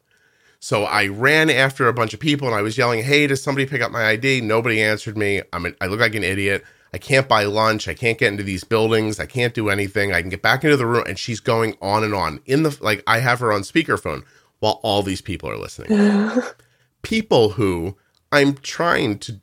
So 0.60 0.84
I 0.84 1.06
ran 1.08 1.48
after 1.50 1.88
a 1.88 1.92
bunch 1.92 2.12
of 2.14 2.20
people, 2.20 2.46
and 2.46 2.54
I 2.54 2.62
was 2.62 2.76
yelling, 2.78 3.02
"Hey, 3.02 3.26
does 3.26 3.42
somebody 3.42 3.66
pick 3.66 3.80
up 3.80 3.90
my 3.90 4.06
ID?" 4.06 4.42
Nobody 4.42 4.82
answered 4.82 5.16
me. 5.16 5.42
I'm 5.52 5.64
an, 5.66 5.74
I 5.80 5.86
look 5.86 6.00
like 6.00 6.14
an 6.14 6.22
idiot. 6.24 6.62
I 6.92 6.98
can't 6.98 7.28
buy 7.28 7.44
lunch. 7.44 7.88
I 7.88 7.94
can't 7.94 8.18
get 8.18 8.32
into 8.32 8.42
these 8.42 8.64
buildings. 8.64 9.18
I 9.18 9.26
can't 9.26 9.54
do 9.54 9.70
anything. 9.70 10.12
I 10.12 10.20
can 10.20 10.28
get 10.30 10.42
back 10.42 10.62
into 10.64 10.76
the 10.76 10.86
room, 10.86 11.04
and 11.06 11.18
she's 11.18 11.40
going 11.40 11.76
on 11.80 12.04
and 12.04 12.14
on 12.14 12.40
in 12.46 12.62
the 12.62 12.76
like. 12.80 13.02
I 13.06 13.20
have 13.20 13.40
her 13.40 13.52
on 13.52 13.62
speakerphone 13.62 14.22
while 14.58 14.80
all 14.82 15.02
these 15.02 15.22
people 15.22 15.48
are 15.48 15.56
listening 15.56 16.42
people 17.02 17.50
who 17.50 17.96
I'm 18.30 18.52
trying 18.54 19.18
to 19.20 19.40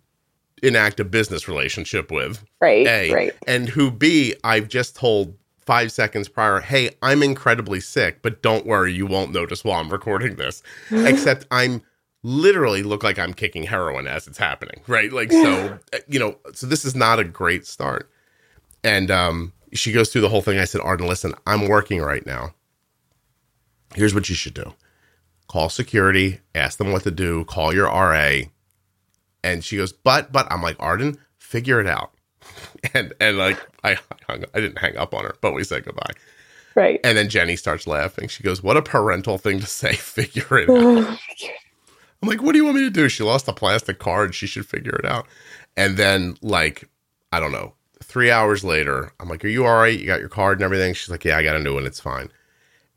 enact 0.61 0.99
a 0.99 1.03
business 1.03 1.47
relationship 1.47 2.11
with, 2.11 2.43
right. 2.61 2.85
A, 2.85 3.11
Right. 3.11 3.33
and 3.47 3.67
who 3.69 3.89
B, 3.89 4.35
I've 4.43 4.67
just 4.67 4.95
told 4.95 5.35
five 5.67 5.91
seconds 5.91 6.29
prior, 6.29 6.61
hey, 6.61 6.89
I'm 7.03 7.21
incredibly 7.21 7.79
sick, 7.81 8.21
but 8.23 8.41
don't 8.41 8.65
worry, 8.65 8.93
you 8.93 9.05
won't 9.05 9.31
notice 9.31 9.63
while 9.63 9.79
I'm 9.79 9.89
recording 9.89 10.37
this. 10.37 10.63
Except 10.91 11.45
I'm 11.51 11.83
literally 12.23 12.81
look 12.81 13.03
like 13.03 13.19
I'm 13.19 13.33
kicking 13.33 13.63
heroin 13.63 14.07
as 14.07 14.27
it's 14.27 14.37
happening, 14.37 14.81
right? 14.87 15.11
Like, 15.13 15.31
so, 15.31 15.77
uh, 15.93 15.97
you 16.07 16.17
know, 16.19 16.37
so 16.53 16.65
this 16.65 16.85
is 16.85 16.95
not 16.95 17.19
a 17.19 17.23
great 17.23 17.67
start. 17.67 18.09
And 18.83 19.11
um, 19.11 19.53
she 19.73 19.91
goes 19.91 20.11
through 20.11 20.21
the 20.21 20.29
whole 20.29 20.41
thing. 20.41 20.57
I 20.57 20.65
said, 20.65 20.81
Arden, 20.81 21.07
listen, 21.07 21.33
I'm 21.45 21.67
working 21.67 22.01
right 22.01 22.25
now. 22.25 22.53
Here's 23.93 24.15
what 24.15 24.29
you 24.29 24.35
should 24.35 24.53
do 24.53 24.73
call 25.47 25.69
security, 25.69 26.39
ask 26.55 26.77
them 26.77 26.91
what 26.91 27.03
to 27.03 27.11
do, 27.11 27.45
call 27.45 27.73
your 27.73 27.85
RA. 27.85 28.39
And 29.43 29.63
she 29.63 29.77
goes, 29.77 29.93
but, 29.93 30.31
but 30.31 30.45
I'm 30.51 30.61
like, 30.61 30.75
Arden, 30.77 31.17
figure 31.37 31.79
it 31.79 31.87
out. 31.87 32.11
And, 32.93 33.13
and 33.19 33.37
like, 33.37 33.59
I, 33.83 33.97
hung, 34.27 34.45
I 34.53 34.61
didn't 34.61 34.77
hang 34.77 34.97
up 34.97 35.13
on 35.13 35.23
her, 35.23 35.35
but 35.41 35.53
we 35.53 35.63
said 35.63 35.83
goodbye. 35.83 36.11
Right. 36.75 36.99
And 37.03 37.17
then 37.17 37.27
Jenny 37.27 37.55
starts 37.55 37.87
laughing. 37.87 38.27
She 38.27 38.43
goes, 38.43 38.61
what 38.61 38.77
a 38.77 38.83
parental 38.83 39.39
thing 39.39 39.59
to 39.59 39.65
say, 39.65 39.93
figure 39.95 40.59
it 40.59 40.69
oh 40.69 40.99
out. 40.99 41.19
I'm 42.21 42.29
like, 42.29 42.43
what 42.43 42.51
do 42.51 42.59
you 42.59 42.65
want 42.65 42.77
me 42.77 42.83
to 42.83 42.91
do? 42.91 43.09
She 43.09 43.23
lost 43.23 43.47
a 43.47 43.53
plastic 43.53 43.97
card. 43.97 44.35
She 44.35 44.45
should 44.45 44.65
figure 44.65 44.95
it 44.95 45.05
out. 45.05 45.25
And 45.75 45.97
then, 45.97 46.37
like, 46.41 46.87
I 47.31 47.39
don't 47.39 47.51
know, 47.51 47.73
three 48.03 48.29
hours 48.29 48.63
later, 48.63 49.11
I'm 49.19 49.27
like, 49.27 49.43
are 49.43 49.49
you 49.49 49.65
all 49.65 49.77
right? 49.77 49.99
You 49.99 50.05
got 50.05 50.19
your 50.19 50.29
card 50.29 50.59
and 50.59 50.63
everything? 50.63 50.93
She's 50.93 51.09
like, 51.09 51.25
yeah, 51.25 51.37
I 51.37 51.43
got 51.43 51.55
a 51.55 51.59
new 51.59 51.73
one. 51.73 51.85
It's 51.85 51.99
fine. 51.99 52.29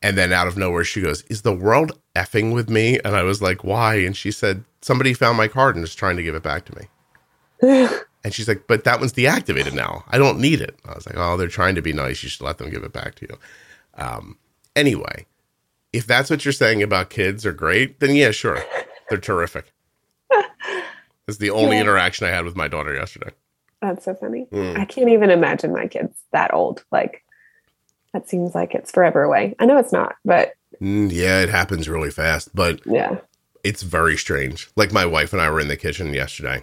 And 0.03 0.16
then 0.16 0.32
out 0.32 0.46
of 0.46 0.57
nowhere, 0.57 0.84
she 0.84 1.01
goes, 1.01 1.22
is 1.24 1.42
the 1.42 1.55
world 1.55 1.92
effing 2.14 2.55
with 2.55 2.70
me? 2.70 2.98
And 3.05 3.16
I 3.16 3.22
was 3.22 3.42
like, 3.42 3.64
why? 3.64 3.96
And 3.96 4.16
she 4.16 4.30
said, 4.30 4.64
somebody 4.82 5.14
found 5.14 5.36
my 5.36 5.48
card 5.48 5.76
and 5.76 5.84
is 5.84 5.94
trying 5.94 6.16
to 6.16 6.22
give 6.22 6.34
it 6.34 6.42
back 6.42 6.64
to 6.66 6.76
me. 6.76 7.90
And 8.22 8.34
she's 8.34 8.46
like, 8.48 8.66
but 8.66 8.84
that 8.84 9.00
one's 9.00 9.12
deactivated 9.14 9.72
now. 9.72 10.04
I 10.08 10.18
don't 10.18 10.38
need 10.40 10.60
it. 10.60 10.78
I 10.86 10.94
was 10.94 11.06
like, 11.06 11.16
oh, 11.16 11.36
they're 11.36 11.48
trying 11.48 11.74
to 11.76 11.82
be 11.82 11.92
nice. 11.92 12.22
You 12.22 12.28
should 12.28 12.44
let 12.44 12.58
them 12.58 12.70
give 12.70 12.82
it 12.84 12.92
back 12.92 13.14
to 13.16 13.26
you. 13.28 13.38
Um, 14.02 14.38
anyway, 14.76 15.26
if 15.92 16.06
that's 16.06 16.28
what 16.30 16.44
you're 16.44 16.52
saying 16.52 16.82
about 16.82 17.08
kids 17.10 17.46
are 17.46 17.52
great, 17.52 17.98
then 18.00 18.14
yeah, 18.14 18.30
sure. 18.30 18.62
They're 19.08 19.18
terrific. 19.18 19.72
That's 21.26 21.38
the 21.38 21.50
only 21.50 21.76
Yeah. 21.76 21.82
interaction 21.82 22.26
I 22.26 22.30
had 22.30 22.44
with 22.44 22.56
my 22.56 22.68
daughter 22.68 22.94
yesterday. 22.94 23.30
That's 23.82 24.04
so 24.04 24.14
funny. 24.14 24.46
Mm. 24.52 24.78
I 24.78 24.84
can't 24.84 25.08
even 25.10 25.30
imagine 25.30 25.72
my 25.72 25.86
kids 25.86 26.16
that 26.32 26.52
old. 26.52 26.84
Like 26.92 27.24
that 28.12 28.28
seems 28.28 28.54
like 28.54 28.74
it's 28.74 28.90
forever 28.90 29.22
away. 29.22 29.54
I 29.58 29.66
know 29.66 29.78
it's 29.78 29.92
not, 29.92 30.16
but 30.24 30.52
Mm, 30.80 31.10
yeah, 31.12 31.40
it 31.40 31.48
happens 31.48 31.88
really 31.88 32.10
fast, 32.10 32.54
but 32.54 32.80
yeah. 32.86 33.18
it's 33.64 33.82
very 33.82 34.16
strange. 34.16 34.70
Like 34.76 34.92
my 34.92 35.04
wife 35.04 35.32
and 35.32 35.42
I 35.42 35.50
were 35.50 35.60
in 35.60 35.68
the 35.68 35.76
kitchen 35.76 36.14
yesterday. 36.14 36.62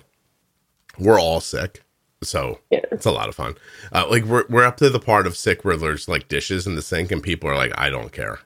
We're 1.00 1.20
all 1.20 1.40
sick. 1.40 1.84
So 2.24 2.60
Yeah. 2.72 2.80
it's 2.92 3.06
a 3.06 3.12
lot 3.12 3.30
of 3.30 3.36
fun. 3.36 3.56
Uh, 3.92 4.06
like 4.10 4.24
we're 4.26 4.46
we're 4.50 4.66
up 4.66 4.78
to 4.78 4.90
the 4.90 5.00
part 5.00 5.28
of 5.28 5.38
sick 5.38 5.64
where 5.64 5.78
there's 5.78 6.08
like 6.08 6.28
dishes 6.28 6.66
in 6.66 6.76
the 6.76 6.82
sink 6.82 7.12
and 7.12 7.22
people 7.22 7.50
are 7.50 7.56
like, 7.56 7.72
I 7.78 7.90
don't 7.90 8.12
care. 8.12 8.40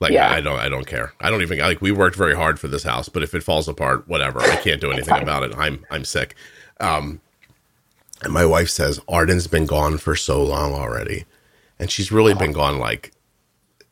Like 0.00 0.12
Yeah. 0.12 0.30
I 0.32 0.40
don't 0.40 0.58
I 0.58 0.68
don't 0.68 0.86
care. 0.86 1.12
I 1.20 1.30
don't 1.30 1.42
even 1.42 1.58
like 1.60 1.80
we 1.80 1.92
worked 1.92 2.16
very 2.16 2.34
hard 2.34 2.58
for 2.58 2.66
this 2.68 2.82
house, 2.82 3.08
but 3.08 3.22
if 3.22 3.32
it 3.34 3.42
falls 3.44 3.68
apart, 3.68 4.08
whatever. 4.08 4.40
I 4.40 4.56
can't 4.56 4.80
do 4.80 4.90
anything 4.90 5.22
about 5.22 5.44
it. 5.44 5.54
I'm 5.56 5.84
I'm 5.90 6.04
sick. 6.04 6.34
Um 6.80 7.20
and 8.22 8.32
my 8.32 8.44
wife 8.44 8.70
says 8.70 9.00
Arden's 9.08 9.46
been 9.46 9.66
gone 9.66 9.98
for 9.98 10.16
so 10.16 10.42
long 10.42 10.72
already. 10.72 11.24
And 11.78 11.90
she's 11.90 12.10
really 12.10 12.34
been 12.34 12.52
gone 12.52 12.78
like 12.78 13.12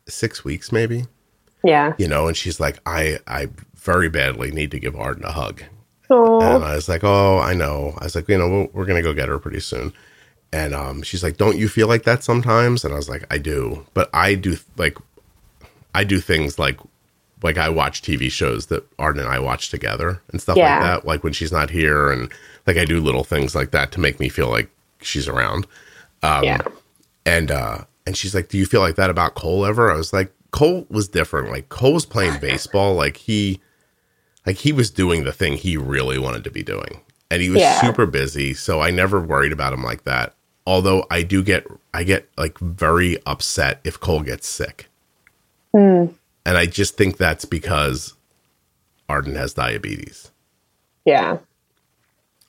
six 0.07 0.43
weeks 0.43 0.71
maybe 0.71 1.05
Yeah. 1.63 1.93
you 1.97 2.07
know, 2.07 2.27
and 2.27 2.35
she's 2.35 2.59
like, 2.59 2.79
I, 2.85 3.19
I 3.27 3.47
very 3.75 4.09
badly 4.09 4.51
need 4.51 4.71
to 4.71 4.79
give 4.79 4.95
Arden 4.95 5.23
a 5.23 5.31
hug. 5.31 5.63
Oh, 6.13 6.55
And 6.55 6.63
I 6.63 6.75
was 6.75 6.87
like, 6.89 7.03
oh, 7.03 7.39
I 7.39 7.53
know. 7.53 7.95
I 7.99 8.03
was 8.05 8.15
like, 8.15 8.27
you 8.29 8.37
know, 8.37 8.49
we're, 8.49 8.67
we're 8.73 8.85
going 8.85 9.01
to 9.01 9.07
go 9.07 9.13
get 9.13 9.29
her 9.29 9.39
pretty 9.39 9.59
soon. 9.59 9.93
And 10.51 10.73
um, 10.75 11.01
she's 11.01 11.23
like, 11.23 11.37
don't 11.37 11.57
you 11.57 11.67
feel 11.67 11.87
like 11.87 12.03
that 12.03 12.23
sometimes? 12.23 12.83
And 12.85 12.93
I 12.93 12.97
was 12.97 13.09
like, 13.09 13.23
I 13.31 13.37
do. 13.39 13.85
But 13.93 14.09
I 14.13 14.35
do, 14.35 14.57
like, 14.77 14.97
I 15.95 16.03
do 16.03 16.19
things 16.19 16.57
like 16.59 16.79
like 17.41 17.57
I 17.57 17.67
watch 17.67 18.01
TV 18.01 18.31
shows 18.31 18.67
that 18.67 18.85
Arden 18.97 19.21
and 19.21 19.29
I 19.29 19.37
watch 19.39 19.69
together 19.69 20.21
and 20.31 20.41
stuff 20.41 20.55
Yeah. 20.55 20.75
like 20.79 20.81
that. 20.83 21.05
Like 21.07 21.23
when 21.25 21.33
she's 21.33 21.51
not 21.51 21.69
here, 21.69 22.09
and 22.09 22.31
like 22.65 22.77
I 22.77 22.85
do 22.85 23.01
little 23.01 23.23
things 23.25 23.53
like 23.53 23.71
that 23.71 23.91
to 23.93 23.99
make 23.99 24.17
me 24.19 24.29
feel 24.29 24.49
like 24.49 24.69
she's 25.01 25.27
around. 25.27 25.67
Um, 26.23 26.43
yeah. 26.45 26.61
And 27.25 27.51
uh, 27.51 27.79
and 28.07 28.15
she's 28.15 28.33
like, 28.33 28.47
"Do 28.47 28.57
you 28.57 28.65
feel 28.65 28.79
like 28.81 28.95
that 28.95 29.09
about 29.09 29.35
Cole 29.35 29.65
ever?" 29.65 29.91
I 29.91 29.95
was 29.97 30.13
like, 30.13 30.31
"Cole 30.51 30.85
was 30.89 31.07
different. 31.09 31.49
Like 31.51 31.67
Cole 31.69 31.93
was 31.93 32.05
playing 32.05 32.39
baseball. 32.41 32.95
Like 32.95 33.17
he, 33.17 33.59
like 34.45 34.57
he 34.57 34.71
was 34.71 34.89
doing 34.89 35.23
the 35.23 35.31
thing 35.31 35.53
he 35.53 35.77
really 35.77 36.19
wanted 36.19 36.43
to 36.43 36.51
be 36.51 36.63
doing. 36.63 37.01
And 37.31 37.41
he 37.41 37.49
was 37.49 37.61
yeah. 37.61 37.81
super 37.81 38.05
busy 38.05 38.53
so 38.53 38.79
i 38.79 38.91
never 38.91 39.19
worried 39.19 39.51
about 39.51 39.73
him 39.73 39.83
like 39.83 40.03
that. 40.03 40.33
Although 40.65 41.05
i 41.09 41.23
do 41.23 41.43
get 41.43 41.65
i 41.93 42.03
get 42.03 42.29
like 42.37 42.57
very 42.59 43.17
upset 43.25 43.79
if 43.83 43.99
cole 43.99 44.21
gets 44.21 44.47
sick. 44.47 44.89
Mm. 45.75 46.13
and 46.45 46.57
i 46.57 46.67
just 46.67 46.97
think 46.97 47.17
that's 47.17 47.45
because 47.45 48.13
arden 49.09 49.35
has 49.35 49.53
diabetes. 49.53 50.31
Yeah. 51.05 51.39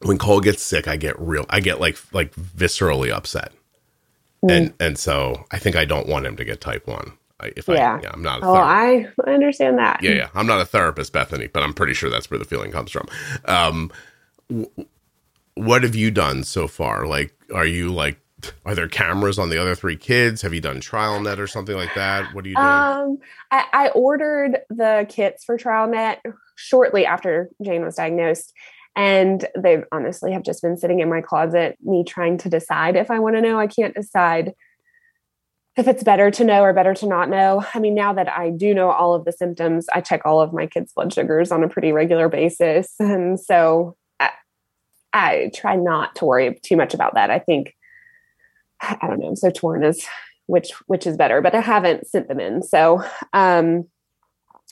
When 0.02 0.18
cole 0.18 0.40
gets 0.40 0.62
sick 0.62 0.86
i 0.86 0.96
get 0.96 1.18
real 1.18 1.46
i 1.48 1.60
get 1.60 1.80
like 1.80 1.98
like 2.12 2.34
viscerally 2.34 3.10
upset. 3.10 3.52
Mm. 4.44 4.50
and 4.50 4.74
and 4.78 4.98
so 4.98 5.46
i 5.50 5.58
think 5.58 5.76
i 5.76 5.86
don't 5.86 6.08
want 6.08 6.26
him 6.26 6.36
to 6.36 6.44
get 6.44 6.60
type 6.60 6.86
1 6.86 7.12
if 7.42 7.68
Yeah. 7.68 7.98
I, 7.98 8.02
yeah, 8.02 8.10
I'm 8.12 8.22
not. 8.22 8.40
A 8.42 8.46
Oh, 8.46 8.52
therapist. 8.52 8.70
I, 8.70 9.06
I 9.26 9.30
understand 9.34 9.78
that. 9.78 10.02
yeah, 10.02 10.12
yeah, 10.12 10.28
I'm 10.34 10.46
not 10.46 10.60
a 10.60 10.64
therapist, 10.66 11.12
Bethany, 11.12 11.48
but 11.48 11.62
I'm 11.62 11.74
pretty 11.74 11.94
sure 11.94 12.10
that's 12.10 12.30
where 12.30 12.38
the 12.38 12.44
feeling 12.44 12.70
comes 12.72 12.90
from. 12.90 13.06
Um, 13.46 13.90
w- 14.48 14.70
what 15.54 15.82
have 15.82 15.94
you 15.94 16.10
done 16.10 16.44
so 16.44 16.68
far? 16.68 17.06
Like, 17.06 17.34
are 17.54 17.66
you 17.66 17.92
like, 17.92 18.18
are 18.66 18.74
there 18.74 18.88
cameras 18.88 19.38
on 19.38 19.50
the 19.50 19.58
other 19.60 19.74
three 19.74 19.96
kids? 19.96 20.42
Have 20.42 20.54
you 20.54 20.60
done 20.60 20.80
TrialNet 20.80 21.38
or 21.38 21.46
something 21.46 21.76
like 21.76 21.94
that? 21.94 22.32
What 22.32 22.44
are 22.44 22.48
you 22.48 22.56
doing? 22.56 22.86
Um, 22.90 23.18
I, 23.50 23.64
I 23.72 23.88
ordered 23.90 24.58
the 24.70 25.06
kits 25.08 25.44
for 25.44 25.58
TrialNet 25.58 26.18
shortly 26.56 27.06
after 27.06 27.50
Jane 27.64 27.84
was 27.84 27.96
diagnosed, 27.96 28.52
and 28.96 29.46
they 29.58 29.82
honestly 29.92 30.32
have 30.32 30.42
just 30.44 30.62
been 30.62 30.76
sitting 30.76 31.00
in 31.00 31.08
my 31.10 31.20
closet. 31.22 31.76
Me 31.82 32.04
trying 32.04 32.38
to 32.38 32.48
decide 32.50 32.96
if 32.96 33.10
I 33.10 33.18
want 33.20 33.36
to 33.36 33.42
know. 33.42 33.58
I 33.58 33.66
can't 33.68 33.94
decide 33.94 34.52
if 35.76 35.88
it's 35.88 36.04
better 36.04 36.30
to 36.30 36.44
know 36.44 36.62
or 36.62 36.72
better 36.72 36.94
to 36.94 37.06
not 37.06 37.28
know. 37.28 37.64
I 37.74 37.80
mean, 37.80 37.94
now 37.94 38.12
that 38.12 38.28
I 38.28 38.50
do 38.50 38.74
know 38.74 38.90
all 38.90 39.14
of 39.14 39.24
the 39.24 39.32
symptoms, 39.32 39.86
I 39.92 40.00
check 40.00 40.22
all 40.24 40.40
of 40.40 40.52
my 40.52 40.66
kids' 40.66 40.92
blood 40.92 41.12
sugars 41.12 41.50
on 41.50 41.64
a 41.64 41.68
pretty 41.68 41.92
regular 41.92 42.28
basis, 42.28 42.94
and 42.98 43.38
so 43.38 43.96
I, 44.20 44.30
I 45.12 45.50
try 45.54 45.76
not 45.76 46.16
to 46.16 46.24
worry 46.24 46.58
too 46.62 46.76
much 46.76 46.94
about 46.94 47.14
that. 47.14 47.30
I 47.30 47.38
think 47.38 47.74
I 48.80 49.06
don't 49.06 49.20
know. 49.20 49.28
I'm 49.28 49.36
so 49.36 49.50
torn 49.50 49.84
as 49.84 50.04
which 50.46 50.72
which 50.86 51.06
is 51.06 51.16
better, 51.16 51.40
but 51.40 51.54
I 51.54 51.60
haven't 51.60 52.06
sent 52.06 52.28
them 52.28 52.40
in. 52.40 52.62
So 52.62 53.02
um 53.32 53.84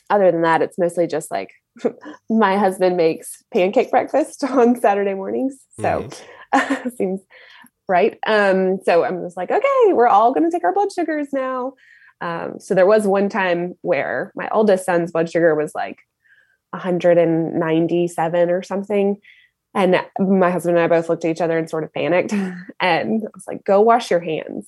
other 0.09 0.31
than 0.31 0.41
that, 0.43 0.61
it's 0.61 0.77
mostly 0.77 1.07
just 1.07 1.31
like 1.31 1.49
my 2.29 2.57
husband 2.57 2.97
makes 2.97 3.43
pancake 3.51 3.89
breakfast 3.89 4.43
on 4.49 4.79
Saturday 4.79 5.13
mornings. 5.13 5.57
So 5.79 6.07
seems 6.95 7.21
right. 7.87 8.17
Um, 8.25 8.79
so 8.83 9.03
I'm 9.03 9.23
just 9.23 9.37
like, 9.37 9.51
okay, 9.51 9.93
we're 9.93 10.07
all 10.07 10.33
gonna 10.33 10.51
take 10.51 10.63
our 10.63 10.73
blood 10.73 10.91
sugars 10.91 11.29
now. 11.33 11.73
Um, 12.21 12.59
so 12.59 12.73
there 12.73 12.85
was 12.85 13.05
one 13.05 13.29
time 13.29 13.75
where 13.81 14.31
my 14.35 14.47
oldest 14.51 14.85
son's 14.85 15.11
blood 15.11 15.29
sugar 15.29 15.55
was 15.55 15.73
like 15.75 15.99
197 16.71 18.49
or 18.49 18.63
something. 18.63 19.17
And 19.75 20.01
my 20.19 20.51
husband 20.51 20.77
and 20.77 20.83
I 20.83 20.87
both 20.87 21.09
looked 21.09 21.25
at 21.25 21.31
each 21.31 21.41
other 21.41 21.57
and 21.57 21.69
sort 21.69 21.83
of 21.83 21.93
panicked. 21.93 22.33
And 22.79 23.23
I 23.23 23.29
was 23.33 23.47
like, 23.47 23.63
go 23.63 23.79
wash 23.79 24.11
your 24.11 24.19
hands. 24.19 24.67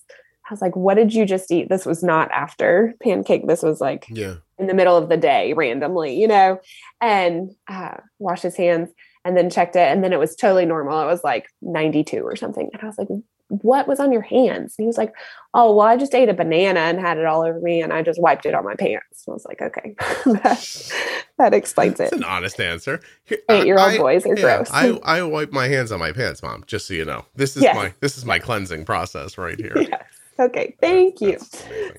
I 0.50 0.54
was 0.54 0.62
like, 0.62 0.76
what 0.76 0.96
did 0.96 1.14
you 1.14 1.26
just 1.26 1.52
eat? 1.52 1.70
This 1.70 1.86
was 1.86 2.04
not 2.04 2.32
after 2.32 2.94
pancake. 3.02 3.48
This 3.48 3.62
was 3.62 3.82
like 3.82 4.06
yeah, 4.10 4.36
in 4.58 4.68
the 4.68 4.74
middle 4.74 4.96
of 4.96 5.10
the 5.10 5.18
day 5.18 5.54
randomly, 5.54 6.20
you 6.20 6.28
know, 6.28 6.60
and 7.02 7.52
uh, 7.68 7.98
washed 8.20 8.44
his 8.44 8.56
hands 8.56 8.90
and 9.26 9.36
then 9.36 9.50
checked 9.50 9.76
it. 9.76 9.92
And 9.92 10.04
then 10.04 10.14
it 10.14 10.20
was 10.20 10.36
totally 10.36 10.66
normal. 10.66 11.02
It 11.02 11.08
was 11.08 11.24
like 11.24 11.48
92 11.62 12.20
or 12.22 12.36
something. 12.36 12.70
And 12.72 12.82
I 12.82 12.86
was 12.86 12.98
like, 12.98 13.08
what 13.50 13.88
was 13.88 14.00
on 14.00 14.12
your 14.12 14.22
hands? 14.22 14.76
And 14.78 14.84
he 14.84 14.88
was 14.88 14.98
like, 14.98 15.14
oh, 15.54 15.76
well, 15.76 15.86
I 15.88 15.98
just 15.98 16.16
ate 16.16 16.30
a 16.30 16.34
banana 16.34 16.80
and 16.80 17.00
had 17.00 17.18
it 17.18 17.26
all 17.26 17.44
over 17.44 17.60
me 17.60 17.82
and 17.82 17.92
I 17.94 18.02
just 18.02 18.22
wiped 18.22 18.46
it 18.46 18.54
on 18.56 18.64
my 18.64 18.76
pants. 18.76 19.24
And 19.28 19.34
I 19.34 19.36
was 19.36 19.46
like, 19.46 19.62
okay, 19.62 19.96
that, 20.26 20.92
that 21.38 21.54
explains 21.54 22.00
it. 22.00 22.12
an 22.14 22.24
honest 22.24 22.60
answer. 22.60 23.02
Eight 23.50 23.66
year 23.66 23.78
old 23.80 23.98
boys 23.98 24.26
are 24.26 24.36
yeah, 24.36 24.42
gross. 24.42 24.70
I 24.72 25.00
I 25.04 25.22
wipe 25.24 25.52
my 25.52 25.68
hands 25.68 25.92
on 25.92 26.00
my 26.00 26.12
pants, 26.12 26.42
mom. 26.42 26.64
Just 26.66 26.88
so 26.88 26.94
you 26.96 27.06
know, 27.06 27.26
this 27.36 27.56
is 27.58 27.64
Yes. 27.64 27.76
my 27.76 27.94
this 28.00 28.18
is 28.18 28.26
my 28.26 28.40
cleansing 28.40 28.86
process 28.86 29.38
right 29.38 29.60
here. 29.60 29.74
yes. 29.78 30.04
Okay. 30.40 30.76
Thank 30.82 31.22
you. 31.22 31.38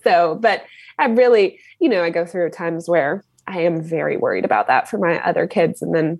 So, 0.04 0.36
but 0.40 0.64
I 0.98 1.06
really, 1.06 1.58
you 1.80 1.88
know, 1.88 2.02
I 2.02 2.10
go 2.10 2.26
through 2.26 2.50
times 2.50 2.88
where 2.88 3.24
I 3.46 3.60
am 3.60 3.80
very 3.80 4.16
worried 4.16 4.44
about 4.44 4.66
that 4.66 4.88
for 4.88 4.98
my 4.98 5.24
other 5.24 5.46
kids. 5.46 5.80
And 5.80 5.94
then 5.94 6.18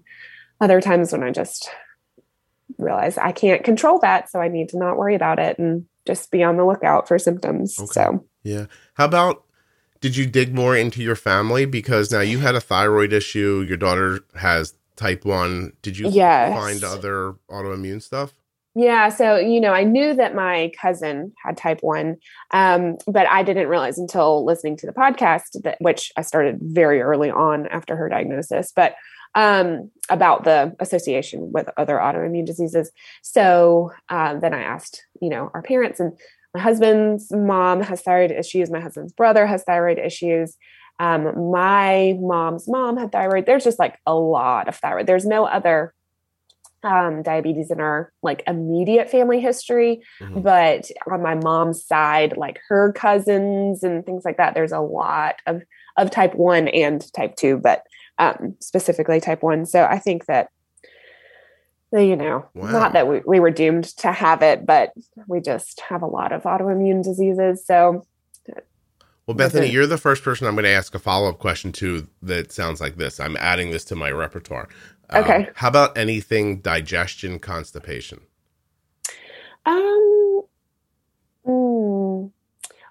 other 0.60 0.80
times 0.80 1.12
when 1.12 1.22
I 1.22 1.30
just 1.30 1.68
realize 2.78 3.16
I 3.18 3.32
can't 3.32 3.64
control 3.64 3.98
that. 4.00 4.30
So 4.30 4.40
I 4.40 4.48
need 4.48 4.68
to 4.70 4.78
not 4.78 4.96
worry 4.96 5.14
about 5.14 5.38
it 5.38 5.58
and 5.58 5.86
just 6.06 6.30
be 6.30 6.42
on 6.42 6.56
the 6.56 6.64
lookout 6.64 7.08
for 7.08 7.18
symptoms. 7.18 7.78
Okay. 7.78 7.86
So, 7.92 8.24
Yeah. 8.42 8.66
How 8.94 9.06
about 9.06 9.44
did 10.00 10.16
you 10.16 10.26
dig 10.26 10.54
more 10.54 10.76
into 10.76 11.02
your 11.02 11.16
family 11.16 11.64
because 11.64 12.12
now 12.12 12.20
you 12.20 12.38
had 12.38 12.54
a 12.54 12.60
thyroid 12.60 13.12
issue, 13.12 13.64
your 13.66 13.76
daughter 13.76 14.20
has 14.36 14.74
type 14.96 15.24
1. 15.24 15.72
Did 15.82 15.98
you 15.98 16.08
Yes. 16.08 16.52
find 16.54 16.84
other 16.84 17.34
autoimmune 17.50 18.02
stuff? 18.02 18.34
yeah. 18.78 19.08
So, 19.08 19.36
you 19.36 19.58
know, 19.58 19.72
I 19.72 19.84
knew 19.84 20.12
that 20.14 20.34
my 20.34 20.70
cousin 20.78 21.32
had 21.42 21.56
type 21.56 21.78
one, 21.80 22.16
um, 22.50 22.98
but 23.06 23.26
I 23.26 23.42
didn't 23.42 23.68
realize 23.68 23.96
until 23.98 24.44
listening 24.44 24.76
to 24.78 24.86
the 24.86 24.92
podcast 24.92 25.62
that, 25.62 25.78
which 25.80 26.12
I 26.18 26.20
started 26.20 26.58
very 26.60 27.00
early 27.00 27.30
on 27.30 27.66
after 27.68 27.96
her 27.96 28.10
diagnosis, 28.10 28.72
but 28.76 28.94
um, 29.36 29.90
about 30.10 30.42
the 30.44 30.74
association 30.80 31.52
with 31.52 31.68
other 31.76 31.96
autoimmune 31.98 32.46
diseases. 32.46 32.90
So 33.22 33.92
um, 34.08 34.40
then 34.40 34.52
I 34.54 34.62
asked, 34.62 35.04
you 35.20 35.28
know, 35.28 35.50
our 35.54 35.62
parents, 35.62 36.00
and 36.00 36.12
my 36.54 36.60
husband's 36.60 37.30
mom 37.30 37.82
has 37.82 38.00
thyroid 38.00 38.30
issues. 38.32 38.70
My 38.70 38.80
husband's 38.80 39.12
brother 39.12 39.46
has 39.46 39.62
thyroid 39.62 39.98
issues. 39.98 40.56
Um, 40.98 41.50
my 41.52 42.16
mom's 42.18 42.66
mom 42.66 42.96
had 42.96 43.12
thyroid. 43.12 43.44
There's 43.44 43.64
just 43.64 43.78
like 43.78 43.98
a 44.06 44.14
lot 44.14 44.66
of 44.68 44.76
thyroid. 44.76 45.06
There's 45.06 45.26
no 45.26 45.44
other 45.44 45.92
um, 46.82 47.22
diabetes 47.22 47.70
in 47.70 47.80
our 47.80 48.12
like 48.22 48.42
immediate 48.46 49.10
family 49.10 49.40
history, 49.40 50.02
Mhm. 50.20 50.42
but 50.42 50.90
on 51.10 51.20
my 51.20 51.34
mom's 51.34 51.84
side, 51.84 52.36
like 52.36 52.60
her 52.68 52.92
cousins 52.92 53.82
and 53.82 54.06
things 54.06 54.24
like 54.24 54.36
that, 54.38 54.54
there's 54.54 54.72
a 54.72 54.80
lot 54.80 55.36
of 55.46 55.62
of 55.98 56.10
type 56.10 56.34
one 56.34 56.68
and 56.68 57.10
type 57.14 57.36
two, 57.36 57.56
but 57.56 57.82
um, 58.18 58.56
specifically 58.60 59.20
type 59.20 59.42
one. 59.42 59.66
So 59.66 59.84
I 59.84 59.98
think 59.98 60.26
that 60.26 60.48
you 61.92 62.16
know, 62.16 62.46
Wow. 62.54 62.72
not 62.72 62.92
that 62.92 63.08
we, 63.08 63.22
we 63.26 63.40
were 63.40 63.50
doomed 63.50 63.84
to 63.98 64.12
have 64.12 64.42
it, 64.42 64.66
but 64.66 64.92
we 65.28 65.40
just 65.40 65.80
have 65.88 66.02
a 66.02 66.06
lot 66.06 66.32
of 66.32 66.42
autoimmune 66.42 67.02
diseases. 67.02 67.64
So 67.64 68.04
Well, 69.26 69.36
Bethany, 69.36 69.68
you're 69.68 69.86
the 69.86 69.98
first 69.98 70.22
person 70.22 70.46
I'm 70.46 70.54
going 70.54 70.64
to 70.64 70.70
ask 70.70 70.94
a 70.94 70.98
follow 70.98 71.28
up 71.28 71.38
question 71.38 71.72
to 71.72 72.06
that 72.22 72.52
sounds 72.52 72.80
like 72.80 72.96
this. 72.96 73.18
I'm 73.18 73.36
adding 73.38 73.70
this 73.70 73.84
to 73.86 73.96
my 73.96 74.10
repertoire. 74.10 74.68
Um, 75.10 75.22
Okay. 75.24 75.48
How 75.54 75.68
about 75.68 75.96
anything 75.96 76.60
digestion, 76.60 77.38
constipation? 77.38 78.20
Um. 79.64 80.42
mm, 81.46 82.32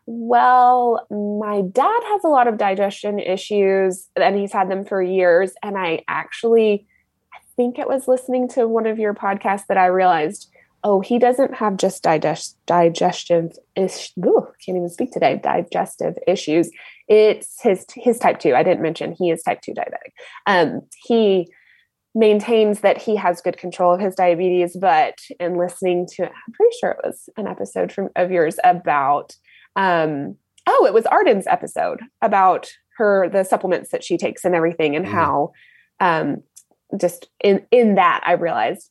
well, 0.05 1.05
my 1.09 1.61
dad 1.61 2.01
has 2.03 2.23
a 2.23 2.29
lot 2.29 2.47
of 2.47 2.57
digestion 2.57 3.19
issues, 3.19 4.07
and 4.15 4.35
he's 4.37 4.53
had 4.53 4.69
them 4.69 4.85
for 4.85 5.01
years. 5.01 5.53
And 5.63 5.77
I 5.77 6.03
actually, 6.07 6.85
I 7.33 7.39
think 7.55 7.79
it 7.79 7.87
was 7.87 8.07
listening 8.07 8.47
to 8.49 8.67
one 8.67 8.85
of 8.85 8.99
your 8.99 9.13
podcasts 9.13 9.67
that 9.67 9.77
I 9.77 9.87
realized, 9.87 10.49
oh, 10.83 11.01
he 11.01 11.17
doesn't 11.17 11.55
have 11.55 11.77
just 11.77 12.03
digest 12.03 12.57
digestive 12.67 13.51
ish. 13.75 14.13
Can't 14.15 14.77
even 14.77 14.89
speak 14.89 15.11
today. 15.11 15.39
Digestive 15.41 16.15
issues. 16.27 16.69
It's 17.07 17.61
his 17.61 17.85
his 17.95 18.19
type 18.19 18.39
two. 18.39 18.55
I 18.55 18.63
didn't 18.63 18.83
mention 18.83 19.13
he 19.13 19.31
is 19.31 19.41
type 19.41 19.61
two 19.61 19.73
diabetic. 19.73 20.11
Um, 20.45 20.81
he 21.07 21.47
maintains 22.15 22.79
that 22.79 23.01
he 23.01 23.15
has 23.17 23.41
good 23.41 23.57
control 23.57 23.93
of 23.93 23.99
his 23.99 24.15
diabetes, 24.15 24.77
but 24.79 25.15
in 25.39 25.57
listening 25.57 26.07
to, 26.07 26.23
I'm 26.23 26.53
pretty 26.53 26.75
sure 26.79 26.91
it 26.91 27.01
was 27.03 27.29
an 27.35 27.45
episode 27.45 27.91
from 27.91 28.09
of 28.15 28.31
yours 28.31 28.57
about, 28.63 29.35
um, 29.75 30.35
oh, 30.67 30.85
it 30.85 30.93
was 30.93 31.05
Arden's 31.05 31.47
episode 31.47 31.99
about 32.21 32.69
her 32.97 33.29
the 33.29 33.43
supplements 33.43 33.91
that 33.91 34.03
she 34.03 34.17
takes 34.17 34.45
and 34.45 34.55
everything, 34.55 34.95
and 34.95 35.05
Mhm. 35.05 35.09
how, 35.11 35.51
um, 35.99 36.43
just 36.97 37.29
in 37.43 37.65
in 37.71 37.95
that 37.95 38.21
I 38.25 38.33
realized, 38.33 38.89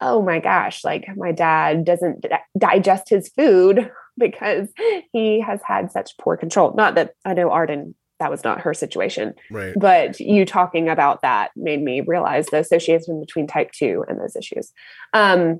oh 0.00 0.22
my 0.22 0.38
gosh, 0.40 0.84
like 0.84 1.06
my 1.16 1.32
dad 1.32 1.84
doesn't 1.84 2.20
di- 2.22 2.38
digest 2.58 3.08
his 3.08 3.28
food 3.30 3.90
because 4.18 4.68
he 5.12 5.40
has 5.40 5.60
had 5.66 5.90
such 5.90 6.16
poor 6.18 6.36
control. 6.36 6.74
Not 6.74 6.94
that 6.96 7.14
I 7.24 7.34
know 7.34 7.50
Arden. 7.50 7.94
That 8.18 8.30
was 8.30 8.44
not 8.44 8.62
her 8.62 8.72
situation 8.72 9.34
Right. 9.50 9.74
but 9.76 10.18
you 10.20 10.46
talking 10.46 10.88
about 10.88 11.20
that 11.20 11.50
made 11.54 11.82
me 11.82 12.00
realize 12.00 12.46
the 12.46 12.58
association 12.60 13.20
between 13.20 13.46
type 13.46 13.72
2 13.72 14.06
and 14.08 14.18
those 14.18 14.34
issues 14.34 14.72
um, 15.12 15.58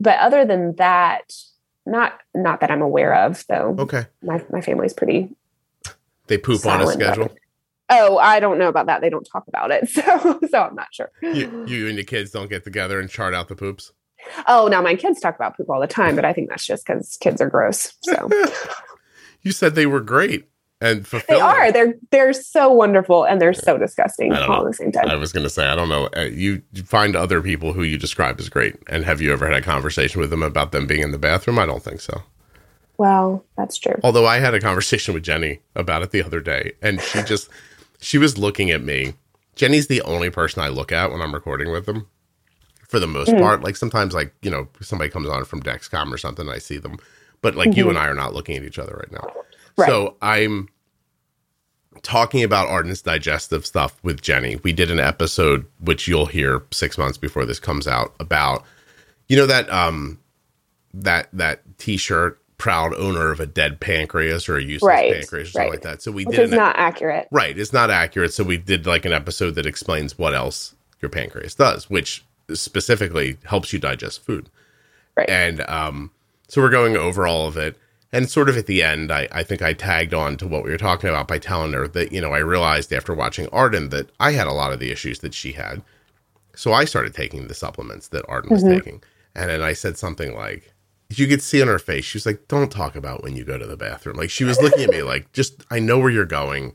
but 0.00 0.18
other 0.18 0.46
than 0.46 0.76
that 0.76 1.30
not 1.86 2.20
not 2.34 2.60
that 2.60 2.70
i'm 2.70 2.82
aware 2.82 3.14
of 3.14 3.44
though 3.48 3.74
Okay. 3.78 4.06
my, 4.22 4.44
my 4.50 4.60
family's 4.60 4.92
pretty 4.92 5.30
They 6.26 6.38
poop 6.38 6.64
on 6.66 6.80
a 6.80 6.86
schedule. 6.86 7.30
Oh, 7.92 8.18
I 8.18 8.38
don't 8.38 8.58
know 8.58 8.68
about 8.68 8.86
that. 8.86 9.00
They 9.00 9.10
don't 9.10 9.24
talk 9.32 9.48
about 9.48 9.72
it, 9.72 9.88
so 9.96 10.38
so 10.48 10.62
I'm 10.62 10.76
not 10.76 10.86
sure. 10.92 11.10
You, 11.22 11.64
you 11.66 11.88
and 11.88 11.96
your 11.96 12.04
kids 12.04 12.30
don't 12.30 12.48
get 12.48 12.62
together 12.62 13.00
and 13.00 13.10
chart 13.10 13.34
out 13.34 13.48
the 13.48 13.56
poops. 13.56 13.92
Oh, 14.46 14.68
now 14.70 14.80
my 14.80 14.94
kids 14.94 15.18
talk 15.18 15.34
about 15.34 15.56
poop 15.56 15.68
all 15.68 15.80
the 15.80 15.88
time, 15.88 16.14
but 16.14 16.24
I 16.24 16.32
think 16.32 16.48
that's 16.50 16.64
just 16.64 16.86
because 16.86 17.16
kids 17.20 17.40
are 17.40 17.48
gross. 17.50 17.92
So 18.02 18.30
you 19.42 19.50
said 19.50 19.74
they 19.74 19.86
were 19.86 20.00
great 20.00 20.48
and 20.80 21.04
they 21.04 21.40
are. 21.40 21.70
They're 21.70 21.94
they're 22.10 22.32
so 22.32 22.72
wonderful 22.72 23.24
and 23.24 23.40
they're 23.40 23.52
so 23.52 23.76
disgusting 23.76 24.32
all 24.32 24.48
know. 24.48 24.66
at 24.66 24.70
the 24.70 24.74
same 24.74 24.92
time. 24.92 25.08
I 25.08 25.14
was 25.14 25.32
going 25.32 25.44
to 25.44 25.50
say, 25.50 25.66
I 25.66 25.76
don't 25.76 25.90
know. 25.90 26.08
Uh, 26.16 26.22
you 26.22 26.62
you 26.72 26.82
find 26.84 27.14
other 27.14 27.42
people 27.42 27.72
who 27.72 27.82
you 27.82 27.98
describe 27.98 28.40
as 28.40 28.48
great, 28.48 28.76
and 28.88 29.04
have 29.04 29.20
you 29.20 29.32
ever 29.32 29.46
had 29.46 29.56
a 29.56 29.62
conversation 29.62 30.20
with 30.20 30.30
them 30.30 30.42
about 30.42 30.72
them 30.72 30.86
being 30.86 31.02
in 31.02 31.10
the 31.12 31.18
bathroom? 31.18 31.58
I 31.58 31.66
don't 31.66 31.82
think 31.82 32.00
so. 32.00 32.22
well, 32.96 33.44
that's 33.56 33.76
true. 33.76 33.96
Although 34.02 34.26
I 34.26 34.38
had 34.38 34.54
a 34.54 34.60
conversation 34.60 35.12
with 35.12 35.22
Jenny 35.22 35.60
about 35.76 36.02
it 36.02 36.12
the 36.12 36.22
other 36.22 36.40
day, 36.40 36.72
and 36.80 37.00
she 37.00 37.22
just 37.24 37.50
she 38.00 38.16
was 38.16 38.38
looking 38.38 38.70
at 38.70 38.82
me. 38.82 39.14
Jenny's 39.56 39.88
the 39.88 40.00
only 40.02 40.30
person 40.30 40.62
I 40.62 40.68
look 40.68 40.92
at 40.92 41.10
when 41.10 41.20
I'm 41.20 41.34
recording 41.34 41.70
with 41.70 41.84
them, 41.84 42.06
for 42.88 42.98
the 42.98 43.06
most 43.06 43.36
part. 43.36 43.62
Like 43.62 43.76
sometimes, 43.76 44.14
like 44.14 44.32
you 44.40 44.50
know, 44.50 44.68
somebody 44.80 45.10
comes 45.10 45.28
on 45.28 45.44
from 45.44 45.62
Dexcom 45.62 46.10
or 46.10 46.16
something, 46.16 46.46
and 46.46 46.54
I 46.54 46.58
see 46.58 46.78
them, 46.78 46.96
but 47.42 47.54
like 47.54 47.76
you 47.76 47.90
and 47.90 47.98
I 47.98 48.06
are 48.06 48.14
not 48.14 48.32
looking 48.32 48.56
at 48.56 48.62
each 48.62 48.78
other 48.78 48.94
right 48.94 49.12
now. 49.12 49.30
Right. 49.76 49.88
So 49.88 50.16
I'm 50.22 50.68
talking 52.02 52.42
about 52.42 52.68
Arden's 52.68 53.02
digestive 53.02 53.66
stuff 53.66 53.98
with 54.02 54.20
Jenny. 54.22 54.56
We 54.62 54.72
did 54.72 54.90
an 54.90 55.00
episode 55.00 55.66
which 55.80 56.08
you'll 56.08 56.26
hear 56.26 56.62
six 56.70 56.96
months 56.96 57.18
before 57.18 57.44
this 57.44 57.60
comes 57.60 57.86
out 57.86 58.14
about 58.20 58.64
you 59.28 59.36
know 59.36 59.46
that 59.46 59.70
um 59.70 60.18
that 60.94 61.28
that 61.32 61.60
t-shirt 61.78 62.38
proud 62.58 62.94
owner 62.94 63.30
of 63.30 63.40
a 63.40 63.46
dead 63.46 63.80
pancreas 63.80 64.48
or 64.48 64.56
a 64.56 64.62
useless 64.62 64.88
Right, 64.88 65.12
pancreas 65.14 65.48
or 65.48 65.52
something 65.52 65.62
right. 65.70 65.70
like 65.72 65.82
that. 65.82 66.02
So 66.02 66.12
we 66.12 66.24
Which 66.26 66.36
did 66.36 66.44
is 66.46 66.52
an, 66.52 66.58
not 66.58 66.76
accurate. 66.76 67.26
right. 67.30 67.56
It's 67.58 67.72
not 67.72 67.90
accurate. 67.90 68.32
So 68.34 68.44
we 68.44 68.58
did 68.58 68.86
like 68.86 69.04
an 69.06 69.12
episode 69.12 69.54
that 69.54 69.64
explains 69.66 70.18
what 70.18 70.34
else 70.34 70.74
your 71.00 71.08
pancreas 71.08 71.54
does, 71.54 71.88
which 71.88 72.22
specifically 72.52 73.38
helps 73.44 73.72
you 73.72 73.78
digest 73.78 74.22
food. 74.24 74.50
Right. 75.16 75.28
And 75.30 75.62
um, 75.70 76.10
so 76.48 76.60
we're 76.60 76.68
going 76.70 76.96
over 76.96 77.26
all 77.26 77.46
of 77.48 77.56
it. 77.56 77.76
And 78.12 78.28
sort 78.28 78.48
of 78.48 78.56
at 78.56 78.66
the 78.66 78.82
end, 78.82 79.12
I, 79.12 79.28
I 79.30 79.42
think 79.44 79.62
I 79.62 79.72
tagged 79.72 80.14
on 80.14 80.36
to 80.38 80.48
what 80.48 80.64
we 80.64 80.70
were 80.70 80.76
talking 80.76 81.08
about 81.08 81.28
by 81.28 81.38
telling 81.38 81.72
her 81.74 81.86
that, 81.88 82.10
you 82.10 82.20
know, 82.20 82.32
I 82.32 82.38
realized 82.38 82.92
after 82.92 83.14
watching 83.14 83.48
Arden 83.48 83.90
that 83.90 84.10
I 84.18 84.32
had 84.32 84.48
a 84.48 84.52
lot 84.52 84.72
of 84.72 84.80
the 84.80 84.90
issues 84.90 85.20
that 85.20 85.32
she 85.32 85.52
had. 85.52 85.82
So 86.56 86.72
I 86.72 86.84
started 86.84 87.14
taking 87.14 87.46
the 87.46 87.54
supplements 87.54 88.08
that 88.08 88.28
Arden 88.28 88.50
was 88.50 88.64
mm-hmm. 88.64 88.74
taking. 88.74 89.02
And 89.36 89.48
then 89.48 89.62
I 89.62 89.74
said 89.74 89.96
something 89.96 90.34
like, 90.34 90.72
you 91.08 91.28
could 91.28 91.42
see 91.42 91.62
on 91.62 91.68
her 91.68 91.78
face, 91.78 92.04
she 92.04 92.16
was 92.16 92.26
like, 92.26 92.48
don't 92.48 92.70
talk 92.70 92.96
about 92.96 93.22
when 93.22 93.36
you 93.36 93.44
go 93.44 93.58
to 93.58 93.66
the 93.66 93.76
bathroom. 93.76 94.16
Like 94.16 94.30
she 94.30 94.44
was 94.44 94.60
looking 94.60 94.82
at 94.82 94.90
me 94.90 95.02
like, 95.02 95.32
just, 95.32 95.64
I 95.70 95.78
know 95.78 95.98
where 95.98 96.10
you're 96.10 96.24
going. 96.24 96.74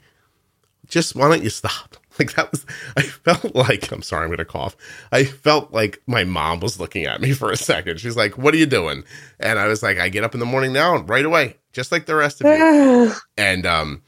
Just 0.87 1.15
why 1.15 1.27
don't 1.27 1.43
you 1.43 1.49
stop? 1.49 1.97
Like 2.19 2.33
that 2.35 2.49
was, 2.49 2.65
I 2.95 3.01
felt 3.01 3.55
like, 3.55 3.91
I'm 3.91 4.01
sorry, 4.01 4.23
I'm 4.23 4.29
going 4.29 4.37
to 4.37 4.45
cough. 4.45 4.77
I 5.11 5.25
felt 5.25 5.73
like 5.73 6.01
my 6.07 6.23
mom 6.23 6.61
was 6.61 6.79
looking 6.79 7.05
at 7.05 7.19
me 7.19 7.33
for 7.33 7.51
a 7.51 7.57
second. 7.57 7.99
She's 7.99 8.15
like, 8.15 8.37
what 8.37 8.53
are 8.53 8.57
you 8.57 8.65
doing? 8.65 9.03
And 9.37 9.59
I 9.59 9.67
was 9.67 9.83
like, 9.83 9.99
I 9.99 10.07
get 10.07 10.23
up 10.23 10.33
in 10.33 10.39
the 10.39 10.45
morning 10.45 10.71
now 10.71 10.95
and 10.95 11.09
right 11.09 11.25
away, 11.25 11.57
just 11.73 11.91
like 11.91 12.05
the 12.05 12.15
rest 12.15 12.41
of 12.41 12.47
you 12.47 13.13
and 13.37 13.65
um 13.65 14.01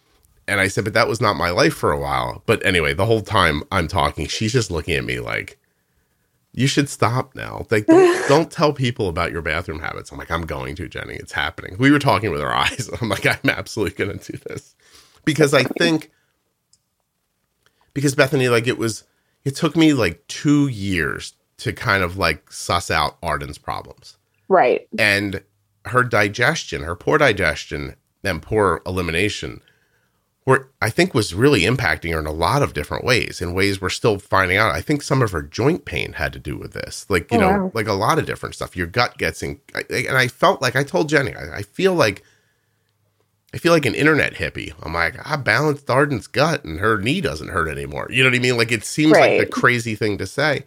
and 0.47 0.61
I 0.61 0.69
said, 0.69 0.85
but 0.85 0.93
that 0.93 1.09
was 1.09 1.19
not 1.19 1.35
my 1.35 1.49
life 1.49 1.73
for 1.73 1.91
a 1.91 1.99
while. 1.99 2.41
But 2.45 2.65
anyway, 2.65 2.93
the 2.93 3.05
whole 3.05 3.21
time 3.21 3.63
I'm 3.71 3.89
talking, 3.89 4.27
she's 4.27 4.53
just 4.53 4.71
looking 4.71 4.95
at 4.95 5.03
me 5.03 5.19
like, 5.19 5.59
you 6.53 6.67
should 6.67 6.87
stop 6.87 7.35
now. 7.35 7.65
Like, 7.69 7.85
don't, 7.85 8.27
don't 8.29 8.51
tell 8.51 8.71
people 8.71 9.09
about 9.09 9.33
your 9.33 9.41
bathroom 9.41 9.79
habits. 9.79 10.11
I'm 10.11 10.17
like, 10.17 10.31
I'm 10.31 10.45
going 10.45 10.75
to, 10.75 10.87
Jenny. 10.87 11.15
It's 11.15 11.33
happening. 11.33 11.75
We 11.77 11.91
were 11.91 11.99
talking 11.99 12.31
with 12.31 12.41
our 12.41 12.53
eyes. 12.55 12.89
I'm 13.01 13.09
like, 13.09 13.25
I'm 13.25 13.49
absolutely 13.49 14.05
going 14.05 14.17
to 14.17 14.31
do 14.31 14.37
this 14.47 14.75
because 15.25 15.53
I 15.53 15.63
think, 15.63 16.11
because 17.97 18.13
Bethany, 18.13 18.47
like, 18.47 18.67
it 18.67 18.77
was, 18.77 19.05
it 19.43 19.55
took 19.55 19.75
me 19.75 19.91
like 19.91 20.21
two 20.27 20.67
years 20.67 21.33
to 21.57 21.73
kind 21.73 22.03
of 22.03 22.15
like 22.15 22.51
suss 22.51 22.91
out 22.91 23.17
Arden's 23.23 23.57
problems 23.57 24.17
right. 24.49 24.87
and 24.99 25.41
her 25.85 26.03
digestion, 26.03 26.83
her 26.83 26.95
poor 26.95 27.17
digestion 27.17 27.95
and 28.23 28.39
poor 28.39 28.83
elimination 28.85 29.61
were 30.45 30.69
I 30.79 30.91
think 30.91 31.15
was 31.15 31.33
really 31.33 31.61
impacting 31.61 32.13
her 32.13 32.19
in 32.19 32.27
a 32.27 32.31
lot 32.31 32.61
of 32.61 32.75
different 32.75 33.03
ways, 33.03 33.41
in 33.41 33.55
ways 33.55 33.81
we're 33.81 33.89
still 33.89 34.19
finding 34.19 34.57
out. 34.57 34.75
I 34.75 34.81
think 34.81 35.01
some 35.01 35.23
of 35.23 35.31
her 35.31 35.41
joint 35.41 35.85
pain 35.85 36.13
had 36.13 36.33
to 36.33 36.39
do 36.39 36.55
with 36.55 36.73
this. 36.73 37.07
Like, 37.09 37.31
you 37.31 37.39
Oh, 37.39 37.41
know, 37.41 37.71
like 37.73 37.87
a 37.87 37.93
lot 37.93 38.19
of 38.19 38.27
different 38.27 38.53
stuff. 38.53 38.77
Your 38.77 38.85
gut 38.85 39.17
gets 39.17 39.41
in 39.41 39.59
and 39.89 40.15
I 40.15 40.27
felt 40.27 40.61
like 40.61 40.75
I 40.75 40.83
told 40.83 41.09
Jenny, 41.09 41.33
I, 41.33 41.57
I 41.57 41.61
feel 41.63 41.95
like 41.95 42.21
I 43.57 43.59
feel 43.59 43.73
like 43.73 43.87
an 43.87 43.95
internet 43.95 44.35
hippie. 44.35 44.71
I'm 44.83 44.93
like, 44.93 45.15
I 45.27 45.35
balanced 45.35 45.89
Arden's 45.89 46.27
gut 46.27 46.63
and 46.63 46.79
her 46.79 46.99
knee 46.99 47.21
doesn't 47.21 47.47
hurt 47.47 47.67
anymore. 47.67 48.05
You 48.11 48.21
know 48.21 48.29
what 48.29 48.35
I 48.35 48.39
mean? 48.39 48.55
Like 48.55 48.71
it 48.71 48.83
seems 48.85 49.13
like 49.13 49.39
the 49.39 49.47
crazy 49.47 49.95
thing 49.95 50.19
to 50.19 50.27
say. 50.27 50.63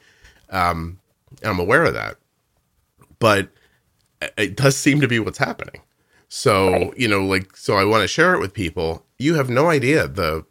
Um, 0.49 0.99
I'm 1.45 1.61
aware 1.61 1.85
of 1.85 1.95
that. 1.95 2.17
But 3.21 3.49
it 4.37 4.57
does 4.57 4.77
seem 4.77 5.01
to 5.03 5.07
be 5.07 5.21
what's 5.21 5.39
happening. 5.39 5.83
So, 6.29 6.73
Right. 6.73 6.99
you 6.99 7.07
know, 7.07 7.25
like 7.25 7.57
so 7.57 7.77
I 7.77 7.85
want 7.85 8.03
to 8.03 8.09
share 8.09 8.35
it 8.35 8.41
with 8.41 8.55
people. 8.55 9.07
You 9.19 9.35
have 9.37 9.49
no 9.49 9.71
idea 9.71 10.09
the 10.09 10.45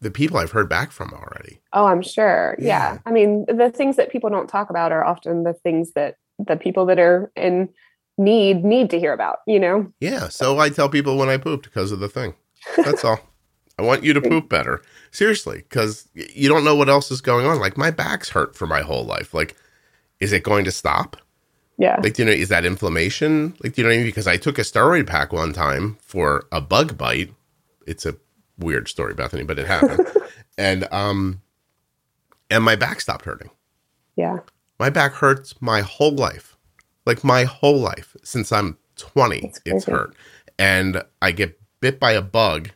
the 0.00 0.10
people 0.10 0.38
I've 0.38 0.50
heard 0.50 0.68
back 0.68 0.90
from 0.90 1.12
already. 1.12 1.60
Oh, 1.72 1.86
I'm 1.86 2.02
sure. 2.02 2.56
Yeah. 2.58 2.94
Yeah. 2.94 2.98
I 3.06 3.12
mean, 3.12 3.46
the 3.46 3.70
things 3.70 3.94
that 3.94 4.10
people 4.10 4.28
don't 4.28 4.48
talk 4.48 4.70
about 4.70 4.90
are 4.90 5.04
often 5.04 5.44
the 5.44 5.52
things 5.52 5.92
that 5.92 6.16
the 6.44 6.56
people 6.56 6.84
that 6.86 6.98
are 6.98 7.30
in 7.36 7.68
need 8.18 8.64
need 8.64 8.90
to 8.90 8.98
hear 8.98 9.12
about, 9.12 9.38
you 9.46 9.60
know? 9.60 9.92
Yeah, 10.00 10.28
so 10.28 10.58
I 10.58 10.70
tell 10.70 10.88
people 10.88 11.16
when 11.16 11.28
I 11.28 11.36
pooped 11.36 11.64
because 11.64 11.92
of 11.92 12.00
the 12.00 12.08
thing. 12.08 12.34
That's 12.76 13.04
all. 13.04 13.20
I 13.78 13.82
want 13.82 14.04
you 14.04 14.12
to 14.14 14.20
poop 14.30 14.48
better. 14.48 14.82
Seriously, 15.10 15.62
cuz 15.70 16.08
you 16.14 16.48
don't 16.48 16.64
know 16.64 16.74
what 16.74 16.88
else 16.88 17.10
is 17.10 17.20
going 17.20 17.46
on. 17.46 17.58
Like 17.58 17.76
my 17.76 17.90
back's 17.90 18.30
hurt 18.30 18.56
for 18.56 18.66
my 18.66 18.82
whole 18.82 19.04
life. 19.04 19.34
Like 19.34 19.54
is 20.20 20.32
it 20.32 20.42
going 20.42 20.64
to 20.64 20.70
stop? 20.70 21.16
Yeah. 21.78 22.00
Like, 22.02 22.14
do 22.14 22.22
you 22.22 22.26
know, 22.26 22.32
is 22.32 22.48
that 22.48 22.64
inflammation? 22.64 23.54
Like, 23.62 23.74
do 23.74 23.82
you 23.82 23.86
know 23.86 23.90
what 23.90 23.94
I 23.94 23.98
mean? 23.98 24.06
Because 24.06 24.26
I 24.26 24.38
took 24.38 24.58
a 24.58 24.62
steroid 24.62 25.06
pack 25.06 25.30
one 25.30 25.52
time 25.52 25.98
for 26.00 26.46
a 26.50 26.58
bug 26.58 26.96
bite. 26.96 27.34
It's 27.86 28.06
a 28.06 28.16
weird 28.58 28.88
story, 28.88 29.12
Bethany, 29.12 29.42
but 29.44 29.58
it 29.58 29.66
happened. 29.66 30.06
and 30.58 30.88
um 30.90 31.42
and 32.50 32.64
my 32.64 32.76
back 32.76 33.00
stopped 33.00 33.24
hurting. 33.26 33.50
yeah. 34.16 34.38
My 34.78 34.90
back 34.90 35.12
hurts 35.12 35.54
my 35.60 35.80
whole 35.80 36.14
life. 36.14 36.55
Like 37.06 37.22
my 37.24 37.44
whole 37.44 37.78
life 37.78 38.16
since 38.24 38.50
I'm 38.52 38.76
20, 38.96 39.52
it's 39.64 39.84
hurt. 39.84 40.14
And 40.58 41.02
I 41.22 41.30
get 41.32 41.58
bit 41.80 42.00
by 42.00 42.12
a 42.12 42.22
bug. 42.22 42.70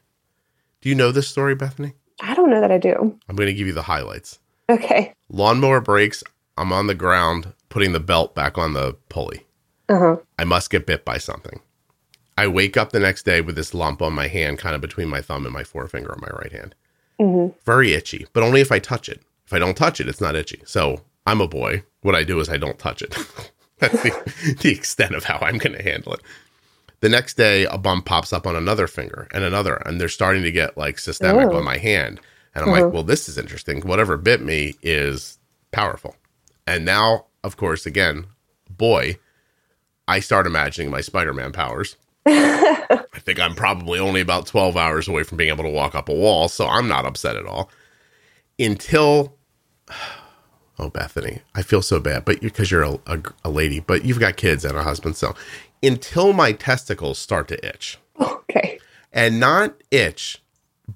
Do 0.81 0.89
you 0.89 0.95
know 0.95 1.11
this 1.13 1.29
story, 1.29 1.55
Bethany? 1.55 1.95
I 2.23 2.35
don't 2.35 2.51
know 2.51 2.61
that 2.61 2.71
I 2.71 2.79
do. 2.79 3.19
I'm 3.29 3.37
going 3.37 3.49
to 3.49 3.55
give 3.55 3.67
you 3.67 3.73
the 3.73 3.83
highlights. 3.83 4.39
Okay. 4.69 5.15
Lawnmower 5.31 5.81
breaks. 5.81 6.23
I'm 6.57 6.73
on 6.73 6.87
the 6.87 6.95
ground 6.95 7.53
putting 7.71 7.93
the 7.93 8.01
belt 8.01 8.35
back 8.35 8.57
on 8.59 8.73
the 8.75 8.95
pulley. 9.09 9.47
Uh-huh. 9.89 10.17
I 10.39 10.45
must 10.45 10.71
get 10.71 10.87
bit 10.87 11.05
by 11.05 11.19
something. 11.19 11.61
I 12.39 12.47
wake 12.47 12.77
up 12.77 12.93
the 12.93 13.01
next 13.01 13.25
day 13.25 13.41
with 13.41 13.57
this 13.57 13.75
lump 13.75 14.01
on 14.01 14.13
my 14.13 14.29
hand, 14.29 14.59
kind 14.59 14.75
of 14.75 14.81
between 14.81 15.09
my 15.09 15.21
thumb 15.21 15.45
and 15.45 15.53
my 15.53 15.65
forefinger 15.65 16.13
on 16.13 16.21
my 16.21 16.29
right 16.39 16.53
hand. 16.53 16.75
Mhm. 17.21 17.55
Very 17.67 17.93
itchy, 17.93 18.27
but 18.33 18.43
only 18.43 18.61
if 18.61 18.71
I 18.73 18.79
touch 18.79 19.09
it. 19.09 19.21
If 19.47 19.53
I 19.53 19.59
don't 19.59 19.77
touch 19.77 20.01
it, 20.01 20.09
it's 20.09 20.21
not 20.21 20.37
itchy. 20.37 20.63
So 20.65 21.01
I'm 21.27 21.41
a 21.41 21.49
boy. 21.49 21.83
What 22.03 22.15
I 22.15 22.23
do 22.23 22.41
is 22.41 22.49
I 22.49 22.57
don't 22.57 22.79
touch 22.79 23.03
it. 23.03 23.15
That's 23.81 24.03
the, 24.03 24.57
the 24.63 24.71
extent 24.73 25.15
of 25.15 25.25
how 25.25 25.39
I'm 25.41 25.59
going 25.59 25.77
to 25.77 25.83
handle 25.83 26.15
it. 26.15 26.21
The 27.01 27.09
next 27.09 27.35
day, 27.39 27.65
a 27.65 27.79
bump 27.79 28.05
pops 28.05 28.33
up 28.33 28.47
on 28.47 28.55
another 28.57 28.87
finger 28.87 29.27
and 29.33 29.43
another, 29.43 29.77
and 29.87 29.99
they're 30.01 30.09
starting 30.09 30.43
to 30.43 30.53
get 30.53 30.77
like 30.77 30.99
systemic 30.99 31.49
Oh. 31.49 31.57
on 31.57 31.65
my 31.65 31.79
hand. 31.79 32.21
And 32.55 32.65
I'm 32.65 32.71
Uh-huh. 32.73 32.85
like, 32.85 32.93
well, 32.93 33.03
this 33.05 33.29
is 33.29 33.39
interesting. 33.39 33.81
Whatever 33.83 34.17
bit 34.17 34.43
me 34.43 34.75
is 34.83 35.39
powerful. 35.73 36.17
And 36.67 36.85
now, 36.85 37.27
of 37.43 37.57
course, 37.57 37.87
again, 37.87 38.27
boy, 38.69 39.19
I 40.09 40.21
start 40.21 40.47
imagining 40.47 40.91
my 40.91 41.01
Spider 41.01 41.33
Man 41.33 41.53
powers. 41.53 41.97
I 42.27 43.01
think 43.21 43.41
I'm 43.41 43.55
probably 43.55 43.99
only 43.99 44.21
about 44.21 44.47
12 44.47 44.77
hours 44.77 45.09
away 45.09 45.23
from 45.23 45.39
being 45.39 45.51
able 45.51 45.65
to 45.65 45.71
walk 45.71 45.95
up 45.95 46.09
a 46.09 46.15
wall, 46.15 46.49
so 46.49 46.67
I'm 46.67 46.87
not 46.89 47.07
upset 47.07 47.37
at 47.37 47.47
all. 47.47 47.71
Until, 48.59 49.37
oh, 50.81 50.89
Bethany, 50.91 51.41
I 51.55 51.63
feel 51.63 51.83
so 51.83 52.01
bad, 52.01 52.25
but 52.25 52.41
because 52.41 52.71
you're 52.71 52.83
a, 52.83 52.99
a, 53.07 53.19
a 53.45 53.51
lady, 53.51 53.81
but 53.81 54.05
you've 54.05 54.19
got 54.19 54.37
kids 54.37 54.65
and 54.65 54.77
a 54.77 54.83
husband, 54.83 55.17
so 55.17 55.35
until 55.83 56.33
my 56.33 56.53
testicles 56.53 57.19
start 57.19 57.49
to 57.49 57.67
itch, 57.67 57.99
Okay. 58.21 58.79
and 59.13 59.39
not 59.39 59.75
itch, 59.91 60.43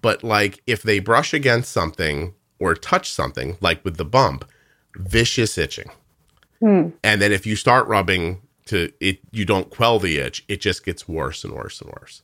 but 0.00 0.24
like 0.24 0.62
if 0.66 0.82
they 0.82 0.98
brush 0.98 1.32
against 1.34 1.70
something 1.72 2.34
or 2.58 2.74
touch 2.74 3.10
something, 3.10 3.56
like 3.60 3.84
with 3.84 3.96
the 3.96 4.04
bump, 4.04 4.44
vicious 4.96 5.58
itching. 5.58 5.90
Hmm. 6.60 6.90
And 7.02 7.20
then 7.20 7.32
if 7.32 7.46
you 7.46 7.56
start 7.56 7.86
rubbing 7.86 8.40
to 8.66 8.90
it, 9.00 9.20
you 9.32 9.44
don't 9.44 9.70
quell 9.70 9.98
the 9.98 10.18
itch, 10.18 10.44
it 10.48 10.60
just 10.60 10.84
gets 10.84 11.06
worse 11.06 11.44
and 11.44 11.52
worse 11.52 11.80
and 11.80 11.90
worse. 12.00 12.22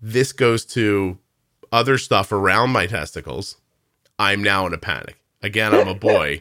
This 0.00 0.32
goes 0.32 0.64
to 0.66 1.18
other 1.70 1.98
stuff 1.98 2.32
around 2.32 2.70
my 2.70 2.86
testicles. 2.86 3.56
I'm 4.18 4.42
now 4.42 4.66
in 4.66 4.72
a 4.72 4.78
panic. 4.78 5.18
Again, 5.42 5.74
I'm 5.74 5.88
a 5.88 5.94
boy. 5.94 6.40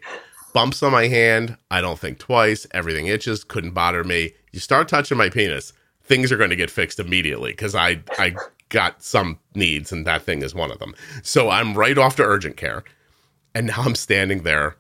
Bumps 0.54 0.82
on 0.82 0.92
my 0.92 1.08
hand. 1.08 1.58
I 1.70 1.82
don't 1.82 2.00
think 2.00 2.20
twice. 2.20 2.66
Everything 2.72 3.08
itches. 3.08 3.44
Couldn't 3.44 3.72
bother 3.72 4.04
me. 4.04 4.34
You 4.52 4.60
start 4.60 4.88
touching 4.88 5.18
my 5.18 5.30
penis, 5.30 5.74
things 6.08 6.32
are 6.32 6.38
going 6.38 6.50
to 6.50 6.56
get 6.56 6.72
fixed 6.72 7.00
immediately 7.00 7.52
because 7.52 7.76
I 7.76 8.02
I 8.18 8.36
got 8.70 9.04
some 9.04 9.40
needs, 9.54 9.92
and 9.92 10.06
that 10.06 10.24
thing 10.24 10.42
is 10.42 10.56
one 10.56 10.72
of 10.72 10.80
them. 10.80 10.96
So 11.22 11.50
I'm 11.50 11.76
right 11.76 11.98
off 11.98 12.16
to 12.16 12.24
urgent 12.24 12.58
care, 12.58 12.84
and 13.54 13.68
now 13.68 13.84
I'm 13.84 13.96
standing 13.96 14.44
there 14.44 14.78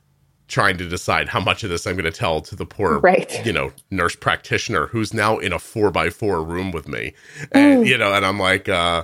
trying 0.47 0.77
to 0.77 0.87
decide 0.87 1.27
how 1.27 1.41
much 1.41 1.63
of 1.63 1.69
this 1.69 1.85
I'm 1.85 1.95
going 1.95 2.05
to 2.05 2.11
tell 2.11 2.39
to 2.39 2.55
the 2.55 2.65
poor, 2.65 2.99
right. 2.99 3.45
you 3.45 3.51
know, 3.51 3.73
nurse 3.91 4.15
practitioner 4.15 4.87
who's 4.87 5.13
now 5.13 5.37
in 5.39 5.51
a 5.51 5.59
four 5.59 5.91
by 5.91 6.09
four 6.09 6.41
room 6.41 6.71
with 6.71 6.87
me, 6.87 7.13
and 7.51 7.83
mm. 7.83 7.87
you 7.87 7.97
know, 7.97 8.13
and 8.13 8.25
I'm 8.25 8.39
like, 8.39 8.69
uh, 8.69 9.03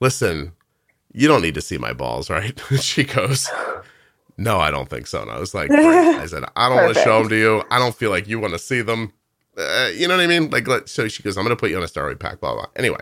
listen, 0.00 0.52
you 1.12 1.28
don't 1.28 1.42
need 1.42 1.54
to 1.54 1.62
see 1.62 1.78
my 1.78 1.92
balls, 1.92 2.30
right? 2.30 2.58
she 2.80 3.04
goes. 3.04 3.50
No, 4.36 4.58
I 4.58 4.70
don't 4.70 4.88
think 4.88 5.06
so. 5.06 5.22
And 5.22 5.30
I 5.30 5.38
was 5.38 5.54
like, 5.54 5.70
I 5.72 6.26
said, 6.26 6.44
I 6.56 6.68
don't 6.68 6.84
want 6.84 6.94
to 6.96 7.02
show 7.02 7.20
them 7.20 7.28
to 7.28 7.36
you. 7.36 7.62
I 7.70 7.78
don't 7.78 7.94
feel 7.94 8.10
like 8.10 8.26
you 8.26 8.38
want 8.40 8.52
to 8.52 8.58
see 8.58 8.80
them. 8.82 9.12
Uh, 9.56 9.90
you 9.94 10.08
know 10.08 10.16
what 10.16 10.24
I 10.24 10.26
mean? 10.26 10.50
Like, 10.50 10.66
let, 10.66 10.88
so 10.88 11.06
she 11.08 11.22
goes, 11.22 11.36
I'm 11.36 11.44
going 11.44 11.56
to 11.56 11.60
put 11.60 11.70
you 11.70 11.76
on 11.76 11.82
a 11.82 11.86
steroid 11.86 12.18
pack, 12.18 12.40
blah, 12.40 12.54
blah. 12.54 12.66
Anyway, 12.74 13.00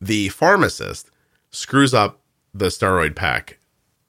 the 0.00 0.28
pharmacist 0.30 1.10
screws 1.50 1.94
up 1.94 2.20
the 2.52 2.66
steroid 2.66 3.14
pack 3.14 3.58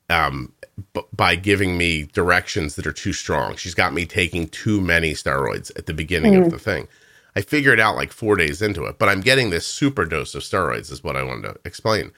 um, 0.10 0.54
b- 0.94 1.02
by 1.14 1.36
giving 1.36 1.78
me 1.78 2.04
directions 2.04 2.76
that 2.76 2.88
are 2.88 2.94
too 2.94 3.14
strong. 3.14 3.56
She's 3.56 3.76
got 3.76 3.94
me 3.94 4.06
taking 4.06 4.48
too 4.48 4.82
many 4.82 5.14
steroids 5.14 5.72
at 5.78 5.86
the 5.86 5.94
beginning 5.94 6.34
mm. 6.34 6.46
of 6.46 6.52
the 6.52 6.60
thing. 6.60 6.88
I 7.36 7.42
figured 7.42 7.80
out 7.80 7.96
like 7.96 8.12
four 8.12 8.36
days 8.36 8.62
into 8.62 8.86
it, 8.86 8.98
but 9.00 9.08
I'm 9.08 9.22
getting 9.22 9.52
this 9.52 9.66
super 9.66 10.06
dose 10.06 10.36
of 10.36 10.42
steroids, 10.42 10.92
is 10.92 11.04
what 11.04 11.16
I 11.16 11.24
wanted 11.24 11.44
to 11.44 11.60
explain. 11.64 12.12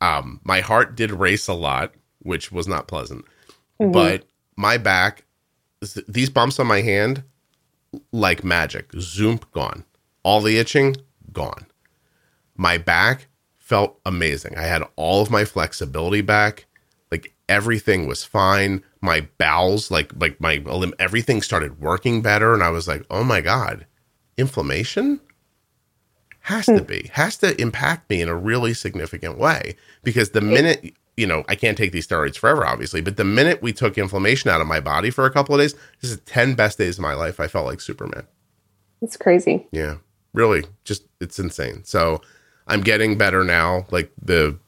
Um, 0.00 0.40
my 0.44 0.60
heart 0.60 0.94
did 0.94 1.10
race 1.10 1.48
a 1.48 1.52
lot, 1.52 1.94
which 2.20 2.52
was 2.52 2.68
not 2.68 2.88
pleasant, 2.88 3.24
mm-hmm. 3.80 3.92
but 3.92 4.24
my 4.56 4.76
back, 4.76 5.24
these 6.06 6.30
bumps 6.30 6.58
on 6.58 6.66
my 6.66 6.82
hand, 6.82 7.22
like 8.12 8.44
magic, 8.44 8.90
zoom 8.98 9.40
gone. 9.52 9.84
All 10.22 10.40
the 10.40 10.58
itching, 10.58 10.96
gone. 11.32 11.66
My 12.56 12.76
back 12.76 13.28
felt 13.58 13.98
amazing. 14.04 14.58
I 14.58 14.64
had 14.64 14.82
all 14.96 15.22
of 15.22 15.30
my 15.30 15.44
flexibility 15.44 16.20
back. 16.20 16.66
Like 17.10 17.32
everything 17.48 18.06
was 18.06 18.24
fine. 18.24 18.84
My 19.00 19.28
bowels, 19.38 19.90
like 19.90 20.12
like 20.20 20.40
my 20.40 20.62
everything 20.98 21.40
started 21.40 21.80
working 21.80 22.20
better, 22.20 22.52
and 22.52 22.62
I 22.62 22.70
was 22.70 22.86
like, 22.86 23.06
oh 23.10 23.24
my 23.24 23.40
god, 23.40 23.86
inflammation 24.36 25.20
has 26.40 26.66
to 26.66 26.78
hmm. 26.78 26.84
be 26.84 27.10
has 27.12 27.36
to 27.38 27.58
impact 27.60 28.10
me 28.10 28.20
in 28.20 28.28
a 28.28 28.34
really 28.34 28.74
significant 28.74 29.38
way 29.38 29.76
because 30.02 30.30
the 30.30 30.40
minute 30.40 30.94
you 31.20 31.26
know 31.26 31.44
I 31.48 31.54
can't 31.54 31.76
take 31.76 31.92
these 31.92 32.08
steroids 32.08 32.36
forever, 32.36 32.66
obviously, 32.66 33.02
but 33.02 33.16
the 33.18 33.24
minute 33.24 33.60
we 33.60 33.72
took 33.72 33.98
inflammation 33.98 34.50
out 34.50 34.60
of 34.62 34.66
my 34.66 34.80
body 34.80 35.10
for 35.10 35.26
a 35.26 35.30
couple 35.30 35.54
of 35.54 35.60
days, 35.60 35.74
this 36.00 36.10
is 36.10 36.18
ten 36.20 36.54
best 36.54 36.78
days 36.78 36.98
of 36.98 37.02
my 37.02 37.14
life. 37.14 37.38
I 37.38 37.46
felt 37.46 37.66
like 37.66 37.80
Superman. 37.80 38.26
It's 39.02 39.16
crazy. 39.16 39.66
Yeah, 39.70 39.96
really, 40.32 40.64
just 40.84 41.04
it's 41.20 41.38
insane. 41.38 41.84
So 41.84 42.22
I'm 42.66 42.80
getting 42.80 43.18
better 43.18 43.44
now. 43.44 43.86
Like 43.90 44.10
the 44.20 44.58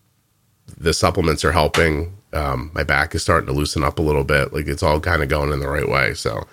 the 0.76 0.92
supplements 0.92 1.44
are 1.44 1.52
helping. 1.52 2.18
Um, 2.34 2.70
my 2.74 2.82
back 2.82 3.14
is 3.14 3.22
starting 3.22 3.46
to 3.46 3.52
loosen 3.52 3.82
up 3.84 3.98
a 3.98 4.02
little 4.02 4.24
bit. 4.24 4.52
Like 4.52 4.66
it's 4.66 4.82
all 4.82 5.00
kind 5.00 5.22
of 5.22 5.28
going 5.28 5.52
in 5.52 5.60
the 5.60 5.68
right 5.68 5.88
way. 5.88 6.14
So, 6.14 6.46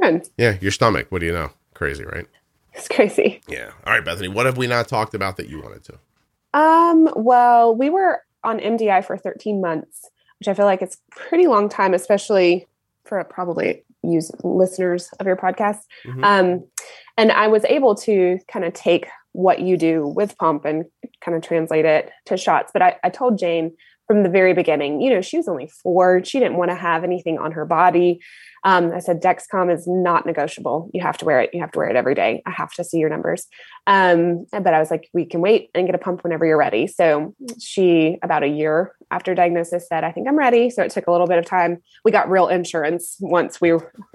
Good. 0.00 0.28
yeah, 0.38 0.56
your 0.60 0.70
stomach. 0.70 1.06
What 1.10 1.20
do 1.20 1.26
you 1.26 1.32
know? 1.32 1.50
Crazy, 1.74 2.04
right? 2.04 2.26
It's 2.74 2.88
crazy. 2.88 3.40
Yeah. 3.48 3.70
All 3.84 3.92
right, 3.92 4.04
Bethany. 4.04 4.28
What 4.28 4.46
have 4.46 4.56
we 4.56 4.66
not 4.66 4.88
talked 4.88 5.14
about 5.14 5.36
that 5.36 5.48
you 5.48 5.60
wanted 5.60 5.84
to? 5.84 5.98
Um. 6.58 7.08
Well, 7.16 7.74
we 7.74 7.90
were 7.90 8.22
on 8.44 8.58
MDI 8.58 9.04
for 9.04 9.16
13 9.16 9.60
months, 9.60 10.08
which 10.38 10.48
I 10.48 10.54
feel 10.54 10.66
like 10.66 10.82
it's 10.82 10.98
pretty 11.10 11.46
long 11.46 11.68
time, 11.68 11.94
especially 11.94 12.66
for 13.04 13.22
probably 13.24 13.84
use 14.02 14.30
listeners 14.42 15.10
of 15.20 15.26
your 15.26 15.36
podcast. 15.36 15.80
Mm-hmm. 16.06 16.24
Um, 16.24 16.66
and 17.16 17.32
I 17.32 17.48
was 17.48 17.64
able 17.64 17.94
to 17.96 18.38
kind 18.48 18.64
of 18.64 18.72
take 18.72 19.06
what 19.32 19.60
you 19.60 19.76
do 19.76 20.06
with 20.06 20.36
pump 20.38 20.64
and 20.64 20.84
kind 21.20 21.36
of 21.36 21.42
translate 21.42 21.84
it 21.84 22.10
to 22.26 22.36
shots. 22.36 22.70
But 22.72 22.82
I, 22.82 22.96
I 23.04 23.10
told 23.10 23.38
Jane 23.38 23.76
from 24.06 24.22
the 24.22 24.28
very 24.28 24.54
beginning, 24.54 25.00
you 25.00 25.10
know, 25.10 25.20
she 25.20 25.36
was 25.36 25.46
only 25.46 25.68
four. 25.68 26.24
She 26.24 26.40
didn't 26.40 26.56
want 26.56 26.70
to 26.70 26.74
have 26.74 27.04
anything 27.04 27.38
on 27.38 27.52
her 27.52 27.64
body. 27.64 28.20
Um, 28.64 28.92
I 28.92 28.98
said, 28.98 29.22
Dexcom 29.22 29.72
is 29.72 29.86
not 29.86 30.26
negotiable. 30.26 30.90
You 30.92 31.02
have 31.02 31.16
to 31.18 31.24
wear 31.24 31.40
it. 31.40 31.50
You 31.52 31.60
have 31.60 31.70
to 31.72 31.78
wear 31.78 31.88
it 31.88 31.96
every 31.96 32.14
day. 32.14 32.42
I 32.46 32.50
have 32.50 32.72
to 32.74 32.84
see 32.84 32.98
your 32.98 33.08
numbers. 33.08 33.46
Um, 33.86 34.46
but 34.52 34.74
I 34.74 34.78
was 34.78 34.90
like, 34.90 35.08
we 35.14 35.24
can 35.24 35.40
wait 35.40 35.70
and 35.74 35.86
get 35.86 35.94
a 35.94 35.98
pump 35.98 36.22
whenever 36.22 36.44
you're 36.44 36.58
ready. 36.58 36.86
So 36.86 37.34
she, 37.58 38.18
about 38.22 38.42
a 38.42 38.48
year 38.48 38.94
after 39.10 39.34
diagnosis, 39.34 39.88
said, 39.88 40.04
I 40.04 40.12
think 40.12 40.28
I'm 40.28 40.38
ready. 40.38 40.70
So 40.70 40.82
it 40.82 40.90
took 40.90 41.06
a 41.06 41.12
little 41.12 41.26
bit 41.26 41.38
of 41.38 41.46
time. 41.46 41.78
We 42.04 42.12
got 42.12 42.30
real 42.30 42.48
insurance 42.48 43.16
once 43.20 43.60
we 43.60 43.72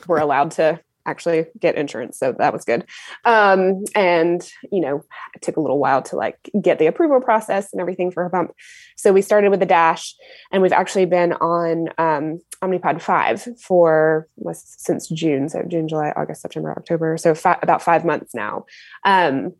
were 0.07 0.19
allowed 0.19 0.51
to 0.51 0.79
actually 1.05 1.45
get 1.59 1.75
insurance. 1.75 2.17
So 2.17 2.33
that 2.37 2.53
was 2.53 2.65
good. 2.65 2.85
Um, 3.23 3.83
and, 3.93 4.47
you 4.71 4.81
know, 4.81 5.03
it 5.35 5.41
took 5.41 5.57
a 5.57 5.61
little 5.61 5.79
while 5.79 6.01
to 6.03 6.15
like 6.15 6.49
get 6.61 6.79
the 6.79 6.87
approval 6.87 7.21
process 7.21 7.71
and 7.71 7.81
everything 7.81 8.11
for 8.11 8.23
her 8.23 8.29
pump. 8.29 8.53
So 8.97 9.13
we 9.13 9.21
started 9.21 9.49
with 9.49 9.59
the 9.59 9.65
dash 9.65 10.15
and 10.51 10.61
we've 10.61 10.71
actually 10.71 11.05
been 11.05 11.33
on 11.33 11.89
um, 11.97 12.39
Omnipod 12.63 13.01
5 13.01 13.59
for 13.61 14.27
since 14.53 15.07
June. 15.09 15.49
So 15.49 15.63
June, 15.67 15.87
July, 15.87 16.13
August, 16.15 16.41
September, 16.41 16.71
October. 16.71 17.17
So 17.17 17.35
about 17.61 17.81
five 17.81 18.05
months 18.05 18.33
now. 18.33 18.65
Um, 19.03 19.53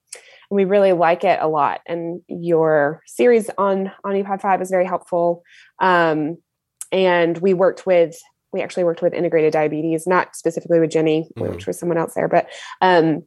we 0.51 0.65
really 0.65 0.93
like 0.93 1.23
it 1.23 1.39
a 1.41 1.47
lot. 1.47 1.81
And 1.87 2.21
your 2.27 3.01
series 3.05 3.49
on 3.57 3.91
Omnipod 4.05 4.41
5 4.41 4.61
is 4.61 4.69
very 4.69 4.85
helpful. 4.85 5.43
Um, 5.81 6.37
and 6.91 7.37
we 7.39 7.53
worked 7.53 7.85
with 7.85 8.17
we 8.55 8.61
actually 8.61 8.85
worked 8.85 9.01
with 9.01 9.13
integrated 9.13 9.53
diabetes, 9.53 10.07
not 10.07 10.35
specifically 10.35 10.79
with 10.79 10.89
Jenny, 10.89 11.29
mm-hmm. 11.35 11.51
which 11.51 11.67
was 11.67 11.77
someone 11.77 11.97
else 11.97 12.13
there, 12.15 12.29
but 12.29 12.47
um, 12.81 13.23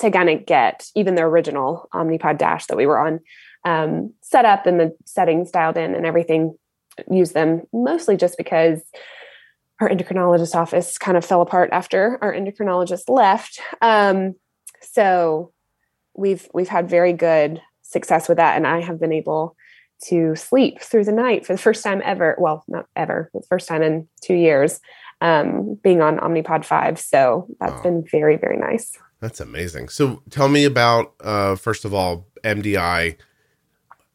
to 0.00 0.10
kind 0.10 0.30
of 0.30 0.46
get 0.46 0.88
even 0.94 1.16
the 1.16 1.22
original 1.22 1.88
Omnipod 1.92 2.38
Dash 2.38 2.66
that 2.66 2.76
we 2.76 2.86
were 2.86 2.98
on 2.98 3.20
um, 3.64 4.14
set 4.22 4.44
up 4.44 4.66
and 4.66 4.78
the 4.78 4.96
settings 5.04 5.50
dialed 5.50 5.76
in 5.76 5.94
and 5.94 6.06
everything. 6.06 6.56
Use 7.10 7.32
them 7.32 7.62
mostly 7.72 8.16
just 8.16 8.38
because 8.38 8.80
our 9.80 9.88
endocrinologist 9.88 10.54
office 10.54 10.96
kind 10.96 11.16
of 11.16 11.24
fell 11.24 11.42
apart 11.42 11.70
after 11.72 12.18
our 12.22 12.32
endocrinologist 12.32 13.08
left. 13.08 13.60
Um, 13.82 14.36
so 14.80 15.52
we've 16.14 16.48
we've 16.54 16.68
had 16.68 16.88
very 16.88 17.12
good 17.12 17.60
success 17.82 18.28
with 18.28 18.36
that, 18.36 18.56
and 18.56 18.66
I 18.66 18.80
have 18.80 19.00
been 19.00 19.12
able 19.12 19.56
to 20.04 20.36
sleep 20.36 20.80
through 20.80 21.04
the 21.04 21.12
night 21.12 21.46
for 21.46 21.52
the 21.52 21.58
first 21.58 21.82
time 21.82 22.02
ever. 22.04 22.36
Well, 22.38 22.64
not 22.68 22.86
ever, 22.96 23.30
the 23.32 23.42
first 23.48 23.68
time 23.68 23.82
in 23.82 24.08
two 24.22 24.34
years, 24.34 24.80
um, 25.20 25.78
being 25.82 26.02
on 26.02 26.18
Omnipod 26.18 26.64
5. 26.64 26.98
So 26.98 27.46
that's 27.60 27.80
been 27.82 28.04
very, 28.10 28.36
very 28.36 28.56
nice. 28.56 28.98
That's 29.20 29.40
amazing. 29.40 29.88
So 29.88 30.22
tell 30.30 30.48
me 30.48 30.64
about, 30.64 31.14
uh, 31.20 31.56
first 31.56 31.84
of 31.84 31.94
all, 31.94 32.26
MDI. 32.42 33.16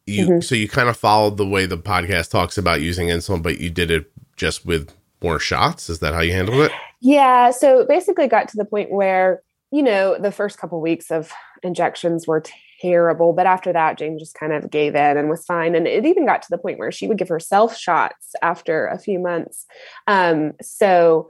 You, 0.06 0.26
mm-hmm. 0.26 0.40
So 0.40 0.54
you 0.54 0.68
kind 0.68 0.88
of 0.88 0.96
followed 0.96 1.36
the 1.36 1.46
way 1.46 1.66
the 1.66 1.78
podcast 1.78 2.30
talks 2.30 2.56
about 2.56 2.80
using 2.80 3.08
insulin, 3.08 3.42
but 3.42 3.58
you 3.58 3.70
did 3.70 3.90
it 3.90 4.10
just 4.36 4.64
with 4.64 4.92
more 5.22 5.38
shots. 5.38 5.90
Is 5.90 5.98
that 5.98 6.14
how 6.14 6.20
you 6.20 6.32
handled 6.32 6.60
it? 6.60 6.72
Yeah. 7.00 7.50
So 7.50 7.84
basically 7.86 8.28
got 8.28 8.48
to 8.48 8.56
the 8.56 8.64
point 8.64 8.90
where, 8.90 9.42
you 9.70 9.82
know, 9.82 10.16
the 10.18 10.32
first 10.32 10.58
couple 10.58 10.80
weeks 10.80 11.10
of 11.10 11.32
injections 11.62 12.26
were 12.26 12.42
terrible. 12.80 13.32
But 13.32 13.46
after 13.46 13.72
that, 13.72 13.98
Jane 13.98 14.18
just 14.18 14.34
kind 14.34 14.52
of 14.52 14.70
gave 14.70 14.94
in 14.94 15.16
and 15.16 15.28
was 15.28 15.44
fine. 15.44 15.74
And 15.74 15.86
it 15.86 16.06
even 16.06 16.26
got 16.26 16.42
to 16.42 16.50
the 16.50 16.58
point 16.58 16.78
where 16.78 16.92
she 16.92 17.06
would 17.06 17.18
give 17.18 17.28
herself 17.28 17.76
shots 17.76 18.34
after 18.42 18.86
a 18.86 18.98
few 18.98 19.18
months. 19.18 19.66
Um, 20.06 20.52
so 20.62 21.28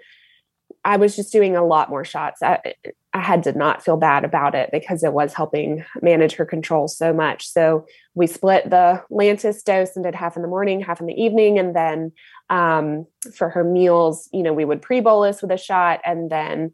I 0.84 0.96
was 0.96 1.16
just 1.16 1.32
doing 1.32 1.57
a 1.57 1.66
lot 1.66 1.90
more 1.90 2.05
shots. 2.05 2.42
I, 2.42 2.74
I 3.12 3.20
had 3.20 3.42
to 3.42 3.53
not 3.53 3.82
feel 3.82 3.96
bad 3.96 4.24
about 4.24 4.55
it 4.55 4.70
because 4.72 5.03
it 5.03 5.12
was 5.12 5.34
helping 5.34 5.84
manage 6.01 6.34
her 6.34 6.46
control 6.46 6.88
so 6.88 7.12
much. 7.12 7.48
So 7.48 7.86
we 8.14 8.26
split 8.26 8.70
the 8.70 9.03
Lantus 9.11 9.62
dose 9.62 9.96
and 9.96 10.05
did 10.05 10.14
half 10.14 10.36
in 10.36 10.42
the 10.42 10.48
morning, 10.48 10.80
half 10.80 11.01
in 11.01 11.07
the 11.07 11.20
evening. 11.20 11.59
And 11.59 11.74
then 11.74 12.12
um, 12.48 13.07
for 13.34 13.51
her 13.51 13.64
meals, 13.64 14.28
you 14.32 14.42
know, 14.42 14.53
we 14.53 14.64
would 14.64 14.80
pre 14.80 15.01
bolus 15.01 15.42
with 15.42 15.51
a 15.51 15.59
shot 15.59 16.01
and 16.05 16.30
then 16.30 16.72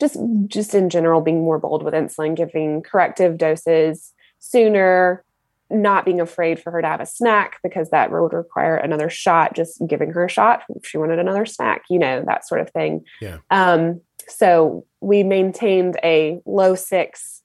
just 0.00 0.16
just 0.46 0.74
in 0.74 0.90
general 0.90 1.20
being 1.20 1.42
more 1.42 1.58
bold 1.58 1.82
with 1.82 1.94
insulin 1.94 2.36
giving 2.36 2.82
corrective 2.82 3.38
doses 3.38 4.12
sooner 4.38 5.24
not 5.72 6.04
being 6.04 6.20
afraid 6.20 6.60
for 6.60 6.70
her 6.70 6.82
to 6.82 6.88
have 6.88 7.00
a 7.00 7.06
snack 7.06 7.58
because 7.62 7.90
that 7.90 8.12
would 8.12 8.32
require 8.32 8.76
another 8.76 9.08
shot 9.08 9.54
just 9.54 9.80
giving 9.86 10.10
her 10.10 10.24
a 10.24 10.28
shot 10.28 10.62
if 10.76 10.86
she 10.86 10.98
wanted 10.98 11.18
another 11.18 11.46
snack 11.46 11.82
you 11.88 11.98
know 11.98 12.22
that 12.26 12.46
sort 12.46 12.60
of 12.60 12.70
thing. 12.70 13.04
Yeah. 13.20 13.38
Um 13.50 14.00
so 14.28 14.86
we 15.00 15.22
maintained 15.22 15.98
a 16.04 16.40
low 16.44 16.74
six 16.74 17.42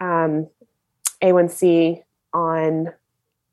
um 0.00 0.48
a1c 1.22 2.02
on 2.32 2.92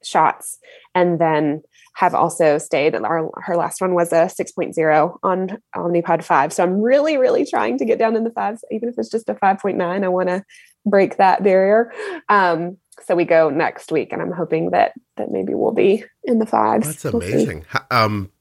shots 0.05 0.59
and 0.95 1.19
then 1.19 1.61
have 1.95 2.15
also 2.15 2.57
stayed. 2.57 2.95
Our 2.95 3.29
her 3.43 3.55
last 3.55 3.79
one 3.81 3.93
was 3.93 4.11
a 4.11 4.25
6.0 4.25 5.17
on 5.23 5.57
Omnipod 5.75 6.23
5. 6.23 6.53
So 6.53 6.63
I'm 6.63 6.81
really, 6.81 7.17
really 7.17 7.45
trying 7.45 7.77
to 7.77 7.85
get 7.85 7.99
down 7.99 8.15
in 8.15 8.23
the 8.23 8.31
fives, 8.31 8.65
even 8.71 8.89
if 8.89 8.95
it's 8.97 9.09
just 9.09 9.29
a 9.29 9.35
5.9. 9.35 9.81
I 9.81 10.07
want 10.07 10.29
to 10.29 10.43
break 10.85 11.17
that 11.17 11.43
barrier. 11.43 11.93
Um, 12.29 12.77
so 13.05 13.15
we 13.15 13.25
go 13.25 13.49
next 13.49 13.91
week, 13.91 14.11
and 14.11 14.21
I'm 14.21 14.31
hoping 14.31 14.71
that 14.71 14.93
that 15.17 15.31
maybe 15.31 15.53
we'll 15.53 15.71
be 15.71 16.03
in 16.23 16.39
the 16.39 16.45
fives. 16.45 16.87
That's 16.87 17.05
amazing. 17.05 17.65
We'll 17.73 17.83
um, 17.91 18.31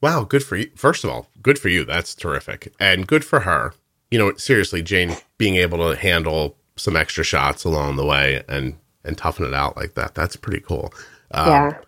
wow, 0.00 0.24
good 0.24 0.44
for 0.44 0.56
you. 0.56 0.70
First 0.76 1.04
of 1.04 1.10
all, 1.10 1.28
good 1.42 1.58
for 1.58 1.68
you. 1.68 1.84
That's 1.84 2.14
terrific, 2.14 2.72
and 2.78 3.06
good 3.06 3.24
for 3.24 3.40
her. 3.40 3.74
You 4.10 4.18
know, 4.18 4.34
seriously, 4.34 4.82
Jane 4.82 5.16
being 5.38 5.56
able 5.56 5.78
to 5.78 5.96
handle 5.96 6.56
some 6.76 6.96
extra 6.96 7.24
shots 7.24 7.64
along 7.64 7.96
the 7.96 8.04
way 8.04 8.42
and 8.48 8.76
and 9.04 9.18
toughen 9.18 9.46
it 9.46 9.54
out 9.54 9.76
like 9.76 9.94
that. 9.94 10.14
That's 10.14 10.36
pretty 10.36 10.60
cool. 10.60 10.92
Um, 11.32 11.48
yeah. 11.48 11.78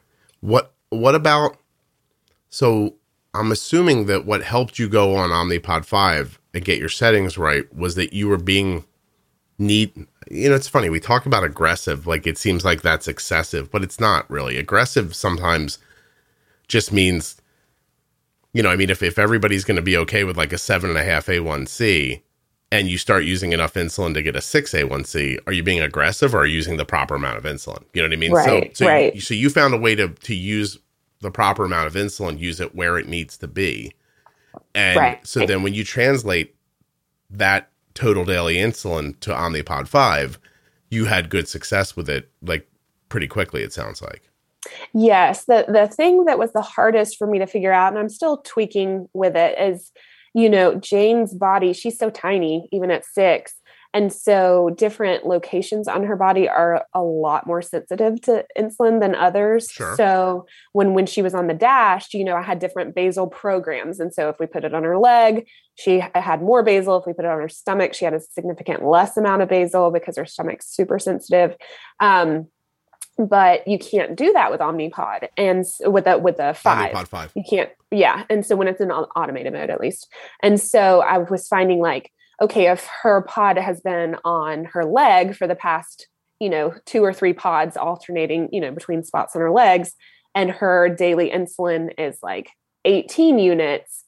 What 0.40 0.72
what 0.90 1.14
about 1.14 1.56
so 2.50 2.94
I'm 3.34 3.50
assuming 3.50 4.06
that 4.06 4.24
what 4.24 4.42
helped 4.42 4.78
you 4.78 4.88
go 4.88 5.16
on 5.16 5.30
Omnipod 5.30 5.84
5 5.84 6.38
and 6.54 6.64
get 6.64 6.78
your 6.78 6.88
settings 6.88 7.36
right 7.36 7.72
was 7.74 7.96
that 7.96 8.12
you 8.12 8.28
were 8.28 8.38
being 8.38 8.84
neat. 9.58 9.96
You 10.30 10.48
know, 10.48 10.54
it's 10.54 10.68
funny. 10.68 10.88
We 10.88 11.00
talk 11.00 11.26
about 11.26 11.42
aggressive, 11.42 12.06
like 12.06 12.26
it 12.26 12.38
seems 12.38 12.64
like 12.64 12.82
that's 12.82 13.08
excessive, 13.08 13.70
but 13.72 13.82
it's 13.82 13.98
not 13.98 14.30
really. 14.30 14.56
Aggressive 14.56 15.16
sometimes 15.16 15.78
just 16.68 16.92
means, 16.92 17.40
you 18.52 18.62
know, 18.62 18.70
I 18.70 18.76
mean, 18.76 18.90
if, 18.90 19.02
if 19.02 19.18
everybody's 19.18 19.64
going 19.64 19.76
to 19.76 19.82
be 19.82 19.96
okay 19.98 20.22
with 20.22 20.36
like 20.36 20.52
a 20.52 20.58
seven 20.58 20.90
and 20.90 20.98
a 20.98 21.04
half 21.04 21.26
A1C 21.26 22.22
and 22.74 22.88
you 22.88 22.98
start 22.98 23.22
using 23.22 23.52
enough 23.52 23.74
insulin 23.74 24.14
to 24.14 24.22
get 24.22 24.34
a 24.34 24.40
six 24.40 24.72
A1C, 24.72 25.38
are 25.46 25.52
you 25.52 25.62
being 25.62 25.80
aggressive 25.80 26.34
or 26.34 26.38
are 26.38 26.46
you 26.46 26.56
using 26.56 26.76
the 26.76 26.84
proper 26.84 27.14
amount 27.14 27.38
of 27.38 27.44
insulin? 27.44 27.84
You 27.92 28.02
know 28.02 28.08
what 28.08 28.12
I 28.12 28.16
mean? 28.16 28.32
Right, 28.32 28.76
so, 28.76 28.84
so, 28.84 28.92
right. 28.92 29.14
You, 29.14 29.20
so 29.20 29.32
you 29.32 29.48
found 29.48 29.74
a 29.74 29.78
way 29.78 29.94
to, 29.94 30.08
to 30.08 30.34
use 30.34 30.80
the 31.20 31.30
proper 31.30 31.64
amount 31.64 31.86
of 31.86 31.94
insulin, 31.94 32.36
use 32.36 32.60
it 32.60 32.74
where 32.74 32.98
it 32.98 33.06
needs 33.06 33.36
to 33.38 33.46
be. 33.46 33.92
And 34.74 34.98
Right. 34.98 35.24
so 35.24 35.46
then 35.46 35.62
when 35.62 35.72
you 35.72 35.84
translate 35.84 36.56
that 37.30 37.70
total 37.94 38.24
daily 38.24 38.56
insulin 38.56 39.20
to 39.20 39.30
Omnipod 39.30 39.86
5, 39.86 40.40
you 40.90 41.04
had 41.04 41.30
good 41.30 41.46
success 41.46 41.94
with 41.94 42.10
it 42.10 42.28
like 42.42 42.68
pretty 43.08 43.28
quickly 43.28 43.62
it 43.62 43.72
sounds 43.72 44.02
like. 44.02 44.28
Yes, 44.92 45.44
the 45.44 45.64
the 45.68 45.86
thing 45.86 46.24
that 46.24 46.40
was 46.40 46.52
the 46.52 46.62
hardest 46.62 47.18
for 47.18 47.28
me 47.28 47.38
to 47.38 47.46
figure 47.46 47.72
out, 47.72 47.92
and 47.92 47.98
I'm 47.98 48.08
still 48.08 48.38
tweaking 48.38 49.08
with 49.12 49.36
it, 49.36 49.56
is 49.60 49.92
you 50.34 50.50
know 50.50 50.74
Jane's 50.74 51.32
body. 51.32 51.72
She's 51.72 51.98
so 51.98 52.10
tiny, 52.10 52.68
even 52.72 52.90
at 52.90 53.04
six, 53.04 53.54
and 53.94 54.12
so 54.12 54.70
different 54.76 55.24
locations 55.24 55.86
on 55.86 56.02
her 56.02 56.16
body 56.16 56.48
are 56.48 56.84
a 56.92 57.02
lot 57.02 57.46
more 57.46 57.62
sensitive 57.62 58.20
to 58.22 58.44
insulin 58.58 59.00
than 59.00 59.14
others. 59.14 59.70
Sure. 59.70 59.94
So 59.96 60.46
when 60.72 60.94
when 60.94 61.06
she 61.06 61.22
was 61.22 61.32
on 61.32 61.46
the 61.46 61.54
dash, 61.54 62.12
you 62.12 62.24
know, 62.24 62.34
I 62.34 62.42
had 62.42 62.58
different 62.58 62.96
basal 62.96 63.28
programs, 63.28 64.00
and 64.00 64.12
so 64.12 64.28
if 64.28 64.40
we 64.40 64.46
put 64.46 64.64
it 64.64 64.74
on 64.74 64.82
her 64.82 64.98
leg, 64.98 65.46
she 65.76 66.02
had 66.14 66.42
more 66.42 66.64
basal. 66.64 66.98
If 66.98 67.06
we 67.06 67.12
put 67.12 67.24
it 67.24 67.30
on 67.30 67.40
her 67.40 67.48
stomach, 67.48 67.94
she 67.94 68.04
had 68.04 68.14
a 68.14 68.20
significant 68.20 68.84
less 68.84 69.16
amount 69.16 69.42
of 69.42 69.48
basal 69.48 69.92
because 69.92 70.16
her 70.16 70.26
stomach's 70.26 70.66
super 70.66 70.98
sensitive. 70.98 71.56
Um, 72.00 72.48
but 73.18 73.66
you 73.66 73.78
can't 73.78 74.16
do 74.16 74.32
that 74.32 74.50
with 74.50 74.60
Omnipod 74.60 75.28
and 75.36 75.64
with 75.80 76.04
the 76.04 76.18
with 76.18 76.36
the 76.36 76.54
five. 76.54 76.92
Omnipod 76.92 77.08
5. 77.08 77.32
You 77.36 77.44
can't, 77.48 77.70
yeah. 77.90 78.24
And 78.28 78.44
so 78.44 78.56
when 78.56 78.68
it's 78.68 78.80
in 78.80 78.90
automated 78.90 79.52
mode, 79.52 79.70
at 79.70 79.80
least. 79.80 80.08
And 80.42 80.60
so 80.60 81.00
I 81.00 81.18
was 81.18 81.46
finding 81.46 81.80
like, 81.80 82.10
okay, 82.40 82.70
if 82.70 82.88
her 83.02 83.22
pod 83.22 83.56
has 83.56 83.80
been 83.80 84.16
on 84.24 84.64
her 84.66 84.84
leg 84.84 85.36
for 85.36 85.46
the 85.46 85.54
past, 85.54 86.08
you 86.40 86.50
know, 86.50 86.74
two 86.84 87.04
or 87.04 87.12
three 87.12 87.32
pods 87.32 87.76
alternating, 87.76 88.48
you 88.50 88.60
know, 88.60 88.72
between 88.72 89.04
spots 89.04 89.36
on 89.36 89.42
her 89.42 89.50
legs, 89.50 89.94
and 90.34 90.50
her 90.50 90.88
daily 90.88 91.30
insulin 91.30 91.92
is 91.96 92.18
like 92.22 92.50
18 92.84 93.38
units, 93.38 94.04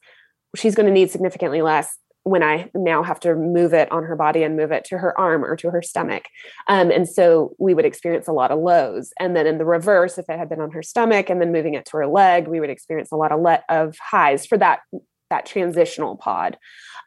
she's 0.55 0.75
going 0.75 0.85
to 0.85 0.91
need 0.91 1.09
significantly 1.09 1.61
less 1.61 1.97
when 2.27 2.43
I 2.43 2.69
now 2.75 3.03
have 3.03 3.19
to 3.21 3.35
move 3.35 3.73
it 3.73 3.91
on 3.91 4.03
her 4.03 4.15
body 4.15 4.43
and 4.43 4.57
move 4.57 4.71
it 4.71 4.83
to 4.85 4.97
her 4.97 5.17
arm 5.17 5.45
or 5.45 5.55
to 5.55 5.69
her 5.69 5.81
stomach. 5.81 6.25
Um, 6.67 6.91
and 6.91 7.07
so 7.07 7.55
we 7.57 7.73
would 7.73 7.85
experience 7.85 8.27
a 8.27 8.33
lot 8.33 8.51
of 8.51 8.59
lows. 8.59 9.11
And 9.19 9.35
then 9.35 9.47
in 9.47 9.57
the 9.57 9.65
reverse, 9.65 10.17
if 10.17 10.29
it 10.29 10.37
had 10.37 10.49
been 10.49 10.61
on 10.61 10.71
her 10.71 10.83
stomach 10.83 11.29
and 11.29 11.39
then 11.39 11.51
moving 11.51 11.73
it 11.73 11.85
to 11.85 11.97
her 11.97 12.07
leg, 12.07 12.47
we 12.47 12.59
would 12.59 12.69
experience 12.69 13.11
a 13.11 13.15
lot 13.15 13.31
of 13.31 13.39
let 13.39 13.63
of 13.69 13.97
highs 13.99 14.45
for 14.45 14.57
that 14.57 14.79
that 15.29 15.45
transitional 15.45 16.15
pod. 16.15 16.57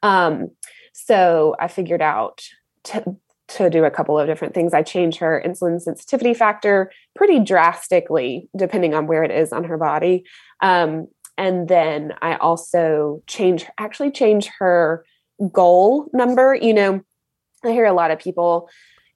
Um, 0.02 0.48
so 0.92 1.54
I 1.58 1.68
figured 1.68 2.02
out 2.02 2.42
to 2.84 3.16
to 3.48 3.68
do 3.68 3.84
a 3.84 3.90
couple 3.90 4.18
of 4.18 4.28
different 4.28 4.54
things. 4.54 4.72
I 4.72 4.82
changed 4.82 5.18
her 5.18 5.42
insulin 5.44 5.80
sensitivity 5.80 6.34
factor 6.34 6.92
pretty 7.16 7.40
drastically, 7.40 8.48
depending 8.56 8.94
on 8.94 9.06
where 9.08 9.24
it 9.24 9.32
is 9.32 9.52
on 9.52 9.64
her 9.64 9.76
body. 9.76 10.24
Um, 10.62 11.08
and 11.36 11.68
then 11.68 12.12
I 12.20 12.36
also 12.36 13.22
change 13.26 13.66
actually 13.78 14.10
change 14.10 14.50
her 14.58 15.04
goal 15.48 16.08
number. 16.12 16.54
You 16.54 16.74
know, 16.74 17.00
I 17.64 17.70
hear 17.70 17.86
a 17.86 17.92
lot 17.92 18.10
of 18.10 18.18
people 18.18 18.68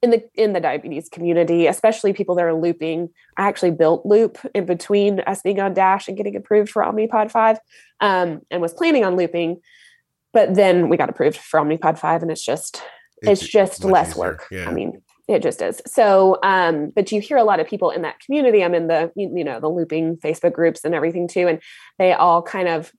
in 0.04 0.10
the 0.10 0.22
in 0.34 0.52
the 0.52 0.60
diabetes 0.60 1.08
community, 1.08 1.66
especially 1.66 2.12
people 2.12 2.34
that 2.34 2.44
are 2.44 2.54
looping. 2.54 3.08
I 3.38 3.48
actually 3.48 3.70
built 3.70 4.04
Loop 4.04 4.38
in 4.54 4.66
between 4.66 5.20
us 5.20 5.40
being 5.42 5.60
on 5.60 5.72
Dash 5.72 6.08
and 6.08 6.16
getting 6.16 6.36
approved 6.36 6.70
for 6.70 6.82
Omnipod 6.82 7.30
five, 7.30 7.58
um, 8.00 8.42
and 8.50 8.60
was 8.60 8.74
planning 8.74 9.04
on 9.04 9.16
looping, 9.16 9.60
but 10.34 10.54
then 10.54 10.90
we 10.90 10.98
got 10.98 11.08
approved 11.08 11.38
for 11.38 11.58
Omnipod 11.58 11.98
five, 11.98 12.20
and 12.20 12.30
it's 12.30 12.44
just 12.44 12.82
it's, 13.22 13.48
just 13.48 13.82
less 13.82 14.10
easier. 14.10 14.20
work. 14.20 14.46
Yeah. 14.50 14.68
I 14.68 14.72
mean, 14.72 15.00
it 15.26 15.42
just 15.42 15.62
is. 15.62 15.80
So, 15.86 16.38
um, 16.42 16.92
but 16.94 17.10
you 17.10 17.22
hear 17.22 17.38
a 17.38 17.44
lot 17.44 17.60
of 17.60 17.66
people 17.66 17.90
in 17.90 18.02
that 18.02 18.20
community. 18.20 18.62
I'm 18.62 18.74
in 18.74 18.88
the 18.88 19.10
you, 19.16 19.32
you 19.34 19.44
know 19.44 19.58
the 19.58 19.70
looping 19.70 20.18
Facebook 20.18 20.52
groups 20.52 20.84
and 20.84 20.94
everything 20.94 21.28
too, 21.28 21.48
and 21.48 21.60
they 21.98 22.12
all 22.12 22.42
kind 22.42 22.68
of 22.68 22.92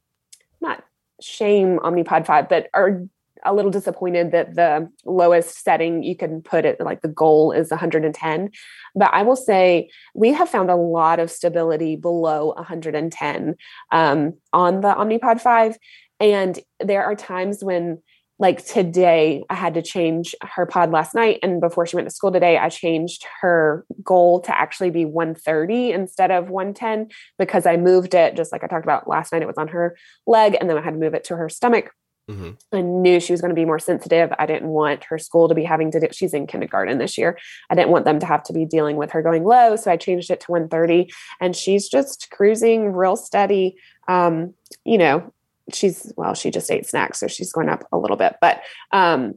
not 0.60 0.84
shame 1.22 1.78
Omnipod 1.80 2.26
five, 2.26 2.50
but 2.50 2.68
are 2.74 3.04
a 3.46 3.54
little 3.54 3.72
disappointed 3.72 4.32
that 4.32 4.56
the 4.56 4.90
lowest 5.06 5.64
setting 5.64 6.04
you 6.04 6.16
can 6.16 6.42
put 6.42 6.66
it 6.66 6.80
like 6.80 7.02
the 7.02 7.08
goal 7.08 7.52
is 7.52 7.70
110 7.70 8.50
but 8.96 9.14
i 9.14 9.22
will 9.22 9.36
say 9.36 9.90
we 10.14 10.34
have 10.34 10.50
found 10.50 10.70
a 10.70 10.76
lot 10.76 11.20
of 11.20 11.32
stability 11.32 11.96
below 11.96 12.54
110 12.56 13.56
um, 13.92 14.34
on 14.54 14.82
the 14.82 14.94
omnipod 14.94 15.40
5 15.40 15.78
and 16.20 16.60
there 16.80 17.04
are 17.04 17.16
times 17.16 17.64
when 17.64 18.00
like 18.38 18.66
today 18.66 19.44
i 19.50 19.56
had 19.56 19.74
to 19.74 19.82
change 19.82 20.36
her 20.42 20.66
pod 20.66 20.92
last 20.92 21.16
night 21.16 21.40
and 21.42 21.62
before 21.62 21.86
she 21.86 21.96
went 21.96 22.08
to 22.08 22.14
school 22.14 22.32
today 22.32 22.58
i 22.58 22.70
changed 22.70 23.26
her 23.42 23.86
goal 24.04 24.42
to 24.42 24.56
actually 24.56 24.90
be 24.90 25.06
130 25.06 25.92
instead 25.92 26.32
of 26.32 26.50
110 26.50 27.10
because 27.40 27.66
i 27.66 27.78
moved 27.78 28.14
it 28.14 28.36
just 28.36 28.52
like 28.52 28.64
i 28.64 28.68
talked 28.68 28.86
about 28.86 29.08
last 29.08 29.32
night 29.32 29.42
it 29.42 29.48
was 29.48 29.58
on 29.58 29.70
her 29.70 29.96
leg 30.28 30.58
and 30.60 30.70
then 30.70 30.78
i 30.78 30.82
had 30.82 30.94
to 30.94 31.00
move 31.00 31.14
it 31.14 31.24
to 31.24 31.36
her 31.36 31.48
stomach 31.48 31.92
hmm 32.28 32.52
I 32.72 32.82
knew 32.82 33.20
she 33.20 33.34
was 33.34 33.42
going 33.42 33.50
to 33.50 33.56
be 33.56 33.66
more 33.66 33.80
sensitive. 33.80 34.34
I 34.40 34.46
didn't 34.46 34.70
want 34.70 35.04
her 35.06 35.18
school 35.18 35.48
to 35.48 35.56
be 35.56 35.64
having 35.64 35.92
to 35.92 36.00
do, 36.00 36.08
she's 36.12 36.34
in 36.34 36.48
kindergarten 36.48 36.98
this 36.98 37.18
year. 37.18 37.38
I 37.70 37.76
didn't 37.76 37.92
want 37.92 38.06
them 38.06 38.20
to 38.20 38.26
have 38.26 38.44
to 38.44 38.54
be 38.54 38.66
dealing 38.66 38.96
with 38.96 39.12
her 39.12 39.22
going 39.22 39.44
low. 39.44 39.76
So 39.76 39.92
I 39.92 39.98
changed 39.98 40.32
it 40.32 40.40
to 40.42 40.52
130 40.52 41.12
and 41.40 41.56
she's 41.56 41.88
just 41.88 42.30
cruising 42.32 42.94
real 42.94 43.16
steady. 43.16 43.76
Um, 44.08 44.54
you 44.84 44.98
know, 44.98 45.34
she's, 45.72 46.12
well, 46.18 46.34
she 46.34 46.50
just 46.52 46.72
ate 46.72 46.88
snacks. 46.88 47.20
So 47.20 47.28
she's 47.28 47.54
going 47.54 47.70
up 47.70 47.84
a 47.92 47.98
little 47.98 48.18
bit, 48.18 48.36
but, 48.42 48.62
um, 48.92 49.36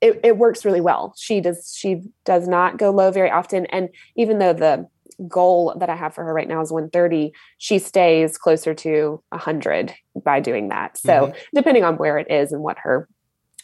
it, 0.00 0.20
it 0.22 0.36
works 0.36 0.64
really 0.64 0.82
well. 0.82 1.14
She 1.16 1.40
does, 1.40 1.74
she 1.74 2.02
does 2.24 2.46
not 2.46 2.76
go 2.76 2.90
low 2.90 3.10
very 3.10 3.30
often. 3.30 3.64
And 3.66 3.88
even 4.16 4.38
though 4.38 4.52
the 4.52 4.86
goal 5.28 5.74
that 5.78 5.90
I 5.90 5.96
have 5.96 6.14
for 6.14 6.24
her 6.24 6.32
right 6.32 6.48
now 6.48 6.60
is 6.60 6.72
130, 6.72 7.32
she 7.58 7.78
stays 7.78 8.38
closer 8.38 8.74
to 8.74 9.22
100 9.30 9.94
by 10.22 10.40
doing 10.40 10.68
that. 10.68 10.98
So, 10.98 11.12
mm-hmm. 11.12 11.38
depending 11.54 11.84
on 11.84 11.96
where 11.96 12.18
it 12.18 12.30
is 12.30 12.52
and 12.52 12.62
what 12.62 12.78
her 12.78 13.08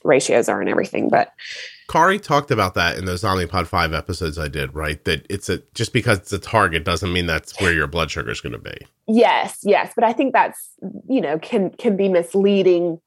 ratios 0.04 0.48
are 0.48 0.60
and 0.60 0.68
everything. 0.68 1.08
But 1.08 1.32
Kari 1.88 2.18
talked 2.18 2.50
about 2.50 2.74
that 2.74 2.96
in 2.96 3.04
those 3.04 3.22
Omnipod 3.22 3.66
5 3.66 3.92
episodes 3.92 4.38
I 4.38 4.48
did, 4.48 4.74
right? 4.74 5.04
That 5.04 5.26
it's 5.28 5.48
a 5.48 5.58
just 5.74 5.92
because 5.92 6.18
it's 6.18 6.32
a 6.32 6.38
target 6.38 6.84
doesn't 6.84 7.12
mean 7.12 7.26
that's 7.26 7.60
where 7.60 7.72
your 7.72 7.86
blood 7.86 8.10
sugar 8.10 8.30
is 8.30 8.40
going 8.40 8.52
to 8.52 8.58
be. 8.58 8.76
yes, 9.08 9.58
yes, 9.62 9.92
but 9.94 10.04
I 10.04 10.12
think 10.12 10.32
that's, 10.32 10.70
you 11.08 11.20
know, 11.20 11.38
can 11.38 11.70
can 11.70 11.96
be 11.96 12.08
misleading 12.08 13.00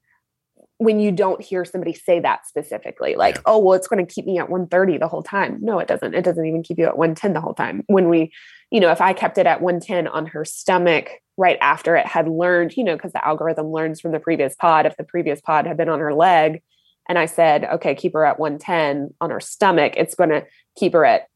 when 0.84 0.99
you 0.99 1.11
don't 1.11 1.41
hear 1.41 1.65
somebody 1.65 1.93
say 1.93 2.19
that 2.19 2.45
specifically 2.47 3.15
like 3.15 3.35
Yeah. 3.35 3.41
oh 3.45 3.60
well 3.60 3.73
it's 3.73 3.88
going 3.88 4.05
to 4.05 4.14
keep 4.14 4.26
me 4.26 4.38
at 4.39 4.49
130 4.49 4.97
the 4.97 5.07
whole 5.07 5.23
time. 5.23 5.57
No 5.61 5.80
it 5.80 5.88
doesn't. 5.88 6.14
It 6.14 6.23
doesn't 6.23 6.45
even 6.45 6.64
keep 6.64 6.77
you 6.77 6.85
at 6.85 6.97
110 6.97 7.34
the 7.34 7.41
whole 7.41 7.53
time. 7.53 7.84
When 7.88 8.10
we 8.10 8.31
you 8.73 8.80
know 8.80 8.91
if 8.91 8.99
i 8.99 9.14
kept 9.14 9.38
it 9.38 9.45
at 9.45 9.61
110 9.61 10.07
on 10.07 10.26
her 10.26 10.43
stomach 10.43 11.11
right 11.38 11.57
after 11.61 11.95
it 11.95 12.07
had 12.07 12.27
learned 12.27 12.76
you 12.76 12.84
know 12.84 12.95
because 12.95 13.14
the 13.14 13.26
algorithm 13.26 13.68
learns 13.68 14.01
from 14.01 14.11
the 14.11 14.19
previous 14.19 14.55
pod 14.55 14.85
if 14.85 14.97
the 14.97 15.03
previous 15.03 15.39
pod 15.39 15.65
had 15.68 15.77
been 15.77 15.89
on 15.89 15.99
her 15.99 16.14
leg 16.14 16.61
and 17.07 17.19
i 17.19 17.26
said 17.27 17.64
okay 17.65 17.93
keep 17.93 18.14
her 18.14 18.26
at 18.26 18.39
110 18.39 19.14
on 19.22 19.30
her 19.30 19.39
stomach 19.39 19.93
it's 19.95 20.15
going 20.15 20.31
to 20.31 20.43
keep 20.76 20.93
her 20.93 21.05
at 21.05 21.27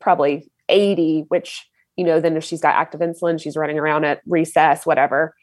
probably 0.00 0.50
80 0.70 1.26
which 1.28 1.68
you 1.96 2.04
know 2.04 2.20
then 2.20 2.36
if 2.38 2.44
she's 2.44 2.60
got 2.62 2.74
active 2.74 3.00
insulin 3.00 3.40
she's 3.40 3.56
running 3.56 3.78
around 3.78 4.04
at 4.04 4.22
recess 4.26 4.86
whatever 4.86 5.34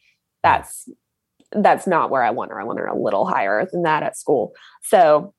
that's 0.42 0.90
that's 1.52 1.88
not 1.88 2.10
where 2.10 2.24
i 2.24 2.30
want 2.30 2.52
her 2.52 2.60
i 2.60 2.64
want 2.64 2.80
her 2.80 2.86
a 2.88 2.98
little 2.98 3.26
higher 3.26 3.66
than 3.72 3.84
that 3.84 4.04
at 4.04 4.18
school 4.18 4.54
so 4.84 5.34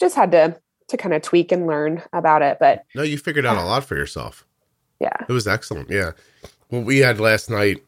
just 0.00 0.14
had 0.14 0.30
to 0.32 0.56
to 0.88 0.96
kind 0.96 1.14
of 1.14 1.20
tweak 1.22 1.52
and 1.52 1.66
learn 1.66 2.02
about 2.12 2.40
it 2.42 2.56
but 2.58 2.84
No, 2.94 3.02
you 3.02 3.18
figured 3.18 3.44
out 3.44 3.56
a 3.58 3.62
lot 3.64 3.84
for 3.84 3.94
yourself. 3.96 4.46
yeah 5.00 5.16
It 5.28 5.32
was 5.32 5.46
excellent. 5.46 5.90
Yeah. 5.90 6.12
Well, 6.70 6.80
we 6.82 6.98
had 6.98 7.20
last 7.20 7.50
night. 7.50 7.82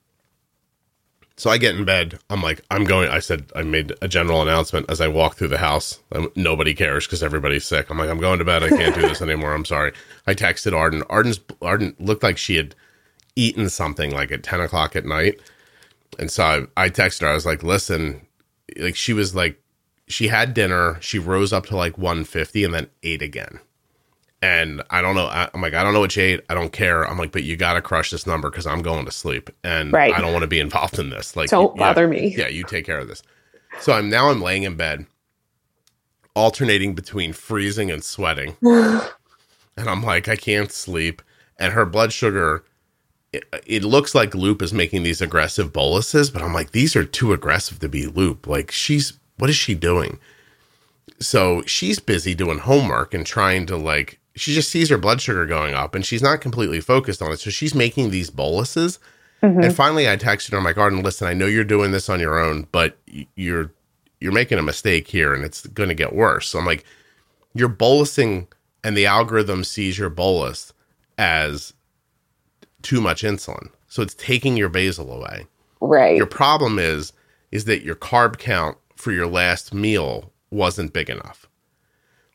So 1.39 1.49
I 1.49 1.57
get 1.57 1.75
in 1.75 1.87
bed. 1.87 2.19
I'm 2.29 2.43
like, 2.43 2.61
I'm 2.71 2.85
going. 2.85 3.09
I 3.09 3.19
said, 3.21 3.51
I 3.57 3.63
made 3.63 3.95
a 4.03 4.09
general 4.09 4.43
announcement 4.43 4.85
as 4.91 5.01
I 5.01 5.09
walk 5.09 5.37
through 5.37 5.49
the 5.49 5.57
house. 5.57 5.99
Um, 6.13 6.31
nobody 6.37 6.75
cares 6.75 7.07
because 7.07 7.23
everybody's 7.23 7.65
sick. 7.65 7.89
I'm 7.89 7.97
like, 7.97 8.11
I'm 8.11 8.21
going 8.21 8.39
to 8.41 8.45
bed. 8.45 8.63
I 8.63 8.69
can't 8.69 8.95
do 8.95 9.01
this 9.01 9.23
anymore. 9.29 9.55
I'm 9.55 9.65
sorry. 9.65 9.93
I 10.27 10.35
texted 10.35 10.77
Arden. 10.77 11.03
Arden's 11.09 11.41
Arden 11.63 11.97
looked 11.99 12.23
like 12.23 12.37
she 12.37 12.57
had 12.57 12.75
eaten 13.37 13.71
something 13.71 14.11
like 14.13 14.31
at 14.31 14.43
10 14.43 14.61
o'clock 14.61 14.95
at 14.95 15.07
night. 15.07 15.41
And 16.19 16.31
so 16.31 16.69
I, 16.77 16.85
I 16.85 16.89
texted 16.91 17.23
her. 17.23 17.29
I 17.29 17.35
was 17.35 17.47
like, 17.47 17.63
listen, 17.63 18.27
like 18.77 18.97
she 18.97 19.13
was 19.13 19.35
like, 19.35 19.61
she 20.07 20.29
had 20.29 20.55
dinner. 20.55 20.99
She 21.01 21.19
rose 21.19 21.53
up 21.53 21.67
to 21.67 21.77
like 21.77 21.97
150 21.97 22.65
and 22.65 22.75
then 22.75 22.89
ate 23.03 23.23
again. 23.23 23.61
And 24.43 24.83
I 24.91 25.03
don't 25.03 25.15
know. 25.15 25.27
I, 25.27 25.51
am 25.53 25.61
like, 25.61 25.75
I 25.75 25.83
don't 25.85 25.93
know 25.93 26.01
what 26.01 26.17
you 26.17 26.23
ate. 26.23 26.41
I 26.49 26.55
don't 26.55 26.73
care. 26.73 27.05
I'm 27.07 27.19
like, 27.19 27.31
but 27.31 27.43
you 27.43 27.57
got 27.57 27.75
to 27.75 27.83
crush 27.83 28.11
this 28.11 28.27
number 28.27 28.51
because 28.51 28.67
I'm 28.67 28.83
going 28.83 29.05
to 29.05 29.13
sleep 29.13 29.51
and 29.63 29.93
Right. 29.93 30.15
I 30.15 30.21
don't 30.21 30.33
want 30.33 30.43
to 30.43 30.49
be 30.49 30.61
involved 30.61 30.99
in 30.99 31.11
this. 31.11 31.37
Like, 31.37 31.51
Don't 31.51 31.77
bother 31.77 32.09
me. 32.09 32.35
Yeah, 32.37 32.49
you 32.49 32.65
take 32.65 32.87
care 32.87 32.99
of 32.99 33.07
this. 33.09 33.23
So 33.81 33.93
I'm 33.93 34.09
now 34.09 34.31
I'm 34.31 34.41
laying 34.41 34.63
in 34.65 34.77
bed, 34.77 35.07
alternating 36.35 36.95
between 36.95 37.33
freezing 37.33 37.91
and 37.91 38.03
sweating. 38.03 38.57
and 38.63 39.03
I'm 39.77 40.03
like, 40.03 40.29
I 40.29 40.37
can't 40.37 40.73
sleep. 40.73 41.23
And 41.59 41.73
her 41.75 41.85
blood 41.85 42.13
sugar, 42.13 42.65
it, 43.33 43.45
it 43.67 43.85
looks 43.85 44.15
like 44.15 44.35
Loop 44.35 44.61
is 44.63 44.73
making 44.73 45.03
these 45.03 45.21
aggressive 45.21 45.73
boluses, 45.73 46.31
but 46.31 46.43
I'm 46.43 46.53
like, 46.53 46.73
these 46.73 46.97
are 46.97 47.05
too 47.05 47.33
aggressive 47.33 47.79
to 47.81 47.89
be 47.89 48.07
Loop. 48.07 48.47
Like, 48.47 48.71
she's, 48.71 49.15
what 49.39 49.51
is 49.51 49.57
she 49.57 49.75
doing? 49.75 50.19
So 51.21 51.63
she's 51.63 51.99
busy 51.99 52.35
doing 52.35 52.59
homework 52.59 53.15
and 53.15 53.25
trying 53.25 53.67
to, 53.67 53.77
like, 53.77 54.19
she 54.35 54.55
just 54.55 54.71
sees 54.71 54.89
her 54.89 54.99
blood 54.99 55.21
sugar 55.21 55.47
going 55.47 55.75
up 55.75 55.95
and 55.95 56.05
she's 56.05 56.23
not 56.23 56.41
completely 56.41 56.81
focused 56.81 57.23
on 57.23 57.31
it. 57.33 57.41
So 57.41 57.51
she's 57.51 57.75
making 57.75 58.11
these 58.11 58.31
boluses. 58.31 58.99
Mm-hmm. 59.43 59.63
And 59.63 59.75
finally, 59.77 60.09
I 60.09 60.17
texted 60.17 60.53
her, 60.53 60.59
I'm 60.59 60.65
like, 60.65 60.79
Arden, 60.79 61.03
listen, 61.03 61.29
I 61.29 61.35
know 61.35 61.47
you're 61.47 61.65
doing 61.65 61.93
this 61.93 62.09
on 62.09 62.21
your 62.21 62.39
own, 62.39 62.67
but 62.73 62.99
you're, 63.37 63.73
you're 64.21 64.33
making 64.33 64.59
a 64.59 64.63
mistake 64.63 65.09
here 65.09 65.35
and 65.35 65.45
it's 65.45 65.67
going 65.67 65.89
to 65.89 65.95
get 65.95 66.15
worse. 66.15 66.49
So 66.49 66.59
I'm 66.59 66.67
like, 66.67 66.85
you're 67.55 67.69
bolusing 67.69 68.47
and 68.83 68.97
the 68.97 69.07
algorithm 69.07 69.65
sees 69.65 69.99
your 69.99 70.11
bolus 70.11 70.73
as 71.19 71.75
too 72.83 73.01
much 73.01 73.23
insulin. 73.23 73.71
So 73.89 74.03
it's 74.03 74.15
taking 74.15 74.57
your 74.57 74.69
basal 74.69 75.13
away. 75.13 75.47
right. 75.81 76.17
Your 76.17 76.27
problem 76.27 76.79
is 76.79 77.13
is 77.51 77.65
that 77.65 77.83
your 77.83 77.97
carb 77.97 78.39
count 78.39 78.79
for 78.95 79.11
your 79.11 79.27
last 79.27 79.75
meal 79.75 80.33
wasn't 80.51 80.93
big 80.93 81.11
enough. 81.11 81.49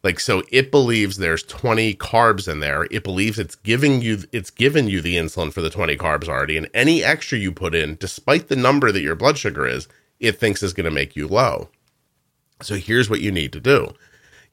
Like 0.04 0.20
so 0.20 0.44
it 0.52 0.70
believes 0.70 1.18
there's 1.18 1.42
20 1.44 1.96
carbs 1.96 2.52
in 2.52 2.60
there. 2.60 2.84
It 2.92 3.04
believes 3.04 3.40
it's 3.40 3.56
giving 3.56 4.02
you 4.02 4.20
it's 4.32 4.52
given 4.52 4.88
you 4.88 5.02
the 5.02 5.16
insulin 5.16 5.52
for 5.52 5.62
the 5.62 5.70
20 5.70 5.98
carbs 5.98 6.28
already 6.28 6.58
and 6.58 6.70
any 6.74 7.04
extra 7.04 7.38
you 7.38 7.52
put 7.52 7.74
in 7.74 7.96
despite 7.96 8.48
the 8.48 8.56
number 8.56 8.92
that 8.92 9.02
your 9.02 9.16
blood 9.16 9.38
sugar 9.38 9.66
is, 9.66 9.88
it 10.20 10.40
thinks 10.40 10.62
is 10.62 10.74
going 10.74 10.86
to 10.86 10.92
make 10.92 11.16
you 11.16 11.28
low. 11.28 11.70
So 12.62 12.76
here's 12.76 13.10
what 13.10 13.22
you 13.22 13.32
need 13.32 13.52
to 13.54 13.60
do. 13.60 13.94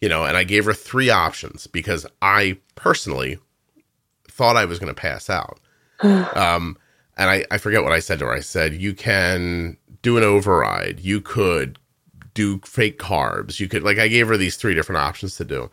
You 0.00 0.08
know, 0.08 0.24
and 0.24 0.36
I 0.36 0.44
gave 0.44 0.64
her 0.64 0.74
three 0.74 1.10
options 1.10 1.66
because 1.66 2.06
I 2.20 2.58
personally 2.74 3.38
thought 4.26 4.56
I 4.56 4.64
was 4.64 4.78
going 4.78 4.92
to 4.92 5.00
pass 5.00 5.30
out. 5.30 5.60
um, 6.36 6.76
and 7.16 7.30
I, 7.30 7.44
I 7.50 7.58
forget 7.58 7.82
what 7.82 7.92
I 7.92 7.98
said 8.00 8.18
to 8.20 8.26
her. 8.26 8.32
I 8.32 8.40
said, 8.40 8.74
you 8.74 8.94
can 8.94 9.76
do 10.02 10.16
an 10.16 10.24
override. 10.24 11.00
You 11.00 11.20
could 11.20 11.78
do 12.34 12.58
fake 12.64 12.98
carbs. 12.98 13.60
You 13.60 13.68
could, 13.68 13.82
like, 13.82 13.98
I 13.98 14.08
gave 14.08 14.28
her 14.28 14.36
these 14.36 14.56
three 14.56 14.74
different 14.74 15.00
options 15.00 15.36
to 15.36 15.44
do. 15.44 15.70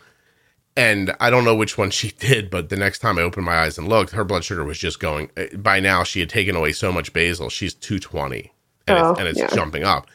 And 0.76 1.16
I 1.20 1.30
don't 1.30 1.46
know 1.46 1.56
which 1.56 1.78
one 1.78 1.90
she 1.92 2.12
did, 2.20 2.50
but 2.50 2.70
the 2.70 2.78
next 2.78 3.00
time 3.00 3.18
I 3.18 3.22
opened 3.22 3.46
my 3.46 3.60
eyes 3.60 3.78
and 3.78 3.88
looked, 3.88 4.12
her 4.12 4.24
blood 4.24 4.44
sugar 4.44 4.64
was 4.64 4.78
just 4.78 5.00
going. 5.00 5.32
eh, 5.38 5.56
By 5.56 5.80
now, 5.80 6.04
she 6.04 6.20
had 6.20 6.30
taken 6.30 6.56
away 6.56 6.72
so 6.74 6.92
much 6.92 7.14
basal. 7.14 7.50
She's 7.50 7.74
220 7.74 8.52
and 8.88 8.98
Oh, 8.98 9.12
it's, 9.12 9.20
and 9.20 9.28
it's 9.28 9.40
yeah. 9.40 9.48
jumping 9.48 9.84
up. 9.84 10.08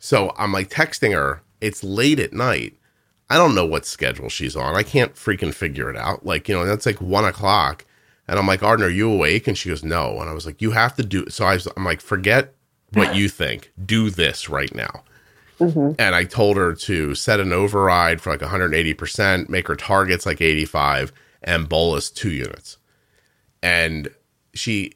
So 0.00 0.32
I'm 0.36 0.52
like 0.52 0.68
texting 0.68 1.12
her. 1.14 1.42
It's 1.60 1.84
late 1.84 2.18
at 2.18 2.32
night. 2.32 2.74
I 3.30 3.36
don't 3.36 3.54
know 3.54 3.64
what 3.64 3.86
schedule 3.86 4.28
she's 4.28 4.56
on. 4.56 4.74
I 4.74 4.82
can't 4.82 5.14
freaking 5.14 5.54
figure 5.54 5.88
it 5.88 5.96
out. 5.96 6.26
Like, 6.26 6.48
you 6.48 6.54
know, 6.56 6.66
that's 6.66 6.84
like 6.86 7.00
one 7.00 7.24
o'clock. 7.24 7.84
And 8.28 8.38
I'm 8.38 8.46
like, 8.46 8.62
Arden, 8.62 8.86
are 8.86 8.90
you 8.90 9.10
awake? 9.12 9.48
And 9.48 9.58
she 9.58 9.68
goes, 9.68 9.84
no. 9.84 10.20
And 10.20 10.30
I 10.30 10.32
was 10.32 10.46
like, 10.46 10.62
you 10.62 10.70
have 10.70 10.94
to 10.96 11.02
do. 11.02 11.24
It. 11.24 11.32
So 11.32 11.44
I 11.44 11.54
was, 11.54 11.66
I'm 11.76 11.84
like, 11.84 12.00
forget 12.00 12.54
what 12.92 13.16
you 13.16 13.28
think. 13.28 13.72
Do 13.84 14.10
this 14.10 14.48
right 14.48 14.72
now. 14.74 15.02
Mhm. 15.58 15.96
And 15.98 16.14
I 16.14 16.24
told 16.24 16.56
her 16.56 16.74
to 16.74 17.14
set 17.14 17.40
an 17.40 17.52
override 17.52 18.20
for 18.20 18.30
like 18.30 18.40
180%, 18.40 19.48
make 19.48 19.68
her 19.68 19.76
targets 19.76 20.26
like 20.26 20.40
85, 20.40 21.12
and 21.42 21.68
bolus 21.68 22.10
two 22.10 22.30
units. 22.30 22.78
And 23.62 24.08
she 24.54 24.94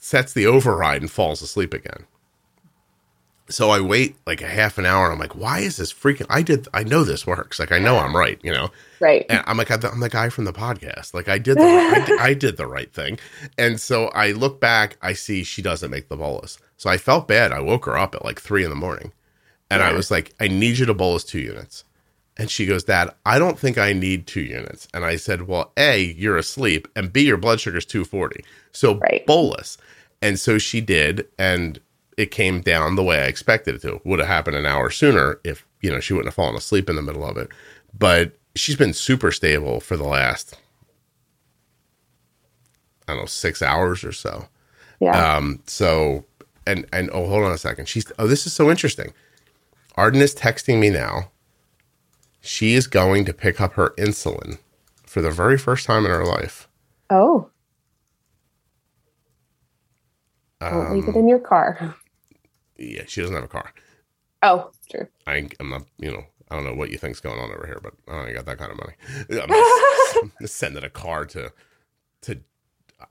sets 0.00 0.32
the 0.32 0.46
override 0.46 1.00
and 1.02 1.10
falls 1.10 1.42
asleep 1.42 1.74
again. 1.74 2.06
So 3.50 3.70
I 3.70 3.80
wait 3.80 4.16
like 4.26 4.42
a 4.42 4.46
half 4.46 4.78
an 4.78 4.84
hour. 4.86 5.04
And 5.04 5.14
I'm 5.14 5.18
like, 5.18 5.34
why 5.34 5.60
is 5.60 5.76
this 5.78 5.92
freaking? 5.92 6.26
I 6.28 6.42
did. 6.42 6.68
I 6.74 6.84
know 6.84 7.04
this 7.04 7.26
works. 7.26 7.58
Like 7.58 7.72
I 7.72 7.78
know 7.78 7.96
I'm 7.98 8.14
right. 8.16 8.38
You 8.42 8.52
know. 8.52 8.70
Right. 9.00 9.24
And 9.28 9.42
I'm 9.46 9.56
like, 9.56 9.70
I'm 9.70 10.00
the, 10.00 10.08
guy 10.08 10.28
from 10.28 10.44
the 10.44 10.52
podcast. 10.52 11.14
Like 11.14 11.28
I 11.28 11.38
did, 11.38 11.56
the, 11.56 11.62
I, 11.62 12.04
did, 12.04 12.20
I 12.20 12.34
did 12.34 12.56
the 12.56 12.66
right 12.66 12.92
thing. 12.92 13.18
And 13.56 13.80
so 13.80 14.08
I 14.08 14.32
look 14.32 14.60
back, 14.60 14.96
I 15.00 15.12
see 15.12 15.44
she 15.44 15.62
doesn't 15.62 15.90
make 15.90 16.08
the 16.08 16.16
bolus. 16.16 16.58
So 16.76 16.90
I 16.90 16.96
felt 16.96 17.28
bad. 17.28 17.52
I 17.52 17.60
woke 17.60 17.86
her 17.86 17.96
up 17.96 18.14
at 18.14 18.24
like 18.24 18.40
three 18.40 18.64
in 18.64 18.70
the 18.70 18.76
morning, 18.76 19.12
and 19.70 19.82
I 19.82 19.92
was 19.92 20.10
like, 20.10 20.32
I 20.40 20.48
need 20.48 20.78
you 20.78 20.86
to 20.86 20.94
bolus 20.94 21.24
two 21.24 21.40
units. 21.40 21.84
And 22.36 22.48
she 22.50 22.66
goes, 22.66 22.84
Dad, 22.84 23.10
I 23.26 23.38
don't 23.40 23.58
think 23.58 23.78
I 23.78 23.92
need 23.92 24.26
two 24.26 24.42
units. 24.42 24.86
And 24.94 25.04
I 25.04 25.16
said, 25.16 25.48
Well, 25.48 25.72
A, 25.76 26.00
you're 26.00 26.36
asleep, 26.36 26.86
and 26.94 27.12
B, 27.12 27.22
your 27.22 27.36
blood 27.36 27.60
sugar's 27.60 27.84
240. 27.84 28.44
So 28.72 28.96
Right. 28.98 29.26
bolus. 29.26 29.76
And 30.22 30.38
so 30.38 30.58
she 30.58 30.80
did, 30.80 31.26
and 31.36 31.80
it 32.18 32.30
came 32.30 32.60
down 32.60 32.96
the 32.96 33.02
way 33.02 33.20
I 33.20 33.26
expected 33.26 33.76
it 33.76 33.82
to. 33.82 34.00
Would 34.04 34.18
have 34.18 34.28
happened 34.28 34.56
an 34.56 34.66
hour 34.66 34.90
sooner 34.90 35.40
if, 35.44 35.64
you 35.80 35.90
know, 35.90 36.00
she 36.00 36.12
wouldn't 36.12 36.26
have 36.28 36.34
fallen 36.34 36.56
asleep 36.56 36.90
in 36.90 36.96
the 36.96 37.02
middle 37.02 37.24
of 37.24 37.36
it. 37.38 37.48
But 37.98 38.36
she's 38.54 38.76
been 38.76 38.92
super 38.92 39.30
stable 39.32 39.80
for 39.80 39.96
the 39.96 40.04
last, 40.06 40.54
I 43.06 43.12
don't 43.12 43.22
know, 43.22 43.26
six 43.26 43.62
hours 43.62 44.04
or 44.04 44.12
so. 44.12 44.48
yeah. 45.00 45.36
Um, 45.36 45.62
so 45.66 46.24
and 46.66 46.84
and 46.92 47.08
oh 47.12 47.26
hold 47.26 47.44
on 47.44 47.52
a 47.52 47.58
second. 47.58 47.88
She's 47.88 48.10
oh 48.18 48.26
this 48.26 48.46
is 48.46 48.52
so 48.52 48.70
interesting. 48.70 49.12
Arden 49.96 50.20
is 50.20 50.34
texting 50.34 50.78
me 50.80 50.90
now. 50.90 51.30
She 52.40 52.74
is 52.74 52.86
going 52.86 53.24
to 53.24 53.32
pick 53.32 53.60
up 53.60 53.72
her 53.74 53.90
insulin 53.98 54.58
for 55.06 55.22
the 55.22 55.30
very 55.30 55.56
first 55.58 55.86
time 55.86 56.04
in 56.04 56.10
her 56.10 56.24
life. 56.26 56.68
oh. 57.10 57.48
Don't 60.60 60.90
leave 60.92 61.06
it 61.08 61.14
Um, 61.14 61.16
in 61.16 61.28
your 61.28 61.38
car. 61.38 61.94
Yeah, 62.78 63.02
she 63.06 63.20
doesn't 63.20 63.34
have 63.34 63.44
a 63.44 63.48
car. 63.48 63.72
Oh, 64.42 64.70
true. 64.90 65.08
I, 65.26 65.48
I'm 65.60 65.70
not, 65.70 65.84
you 65.98 66.12
know, 66.12 66.24
I 66.50 66.56
don't 66.56 66.64
know 66.64 66.74
what 66.74 66.90
you 66.90 66.98
think's 66.98 67.20
going 67.20 67.38
on 67.38 67.50
over 67.50 67.66
here, 67.66 67.80
but 67.82 67.94
I 68.12 68.26
ain't 68.26 68.36
got 68.36 68.46
that 68.46 68.58
kind 68.58 68.72
of 68.72 68.78
money. 68.78 68.94
I'm 69.42 69.50
not, 69.50 70.32
I'm 70.40 70.46
sending 70.46 70.84
a 70.84 70.90
car 70.90 71.24
to 71.26 71.52
to 72.22 72.40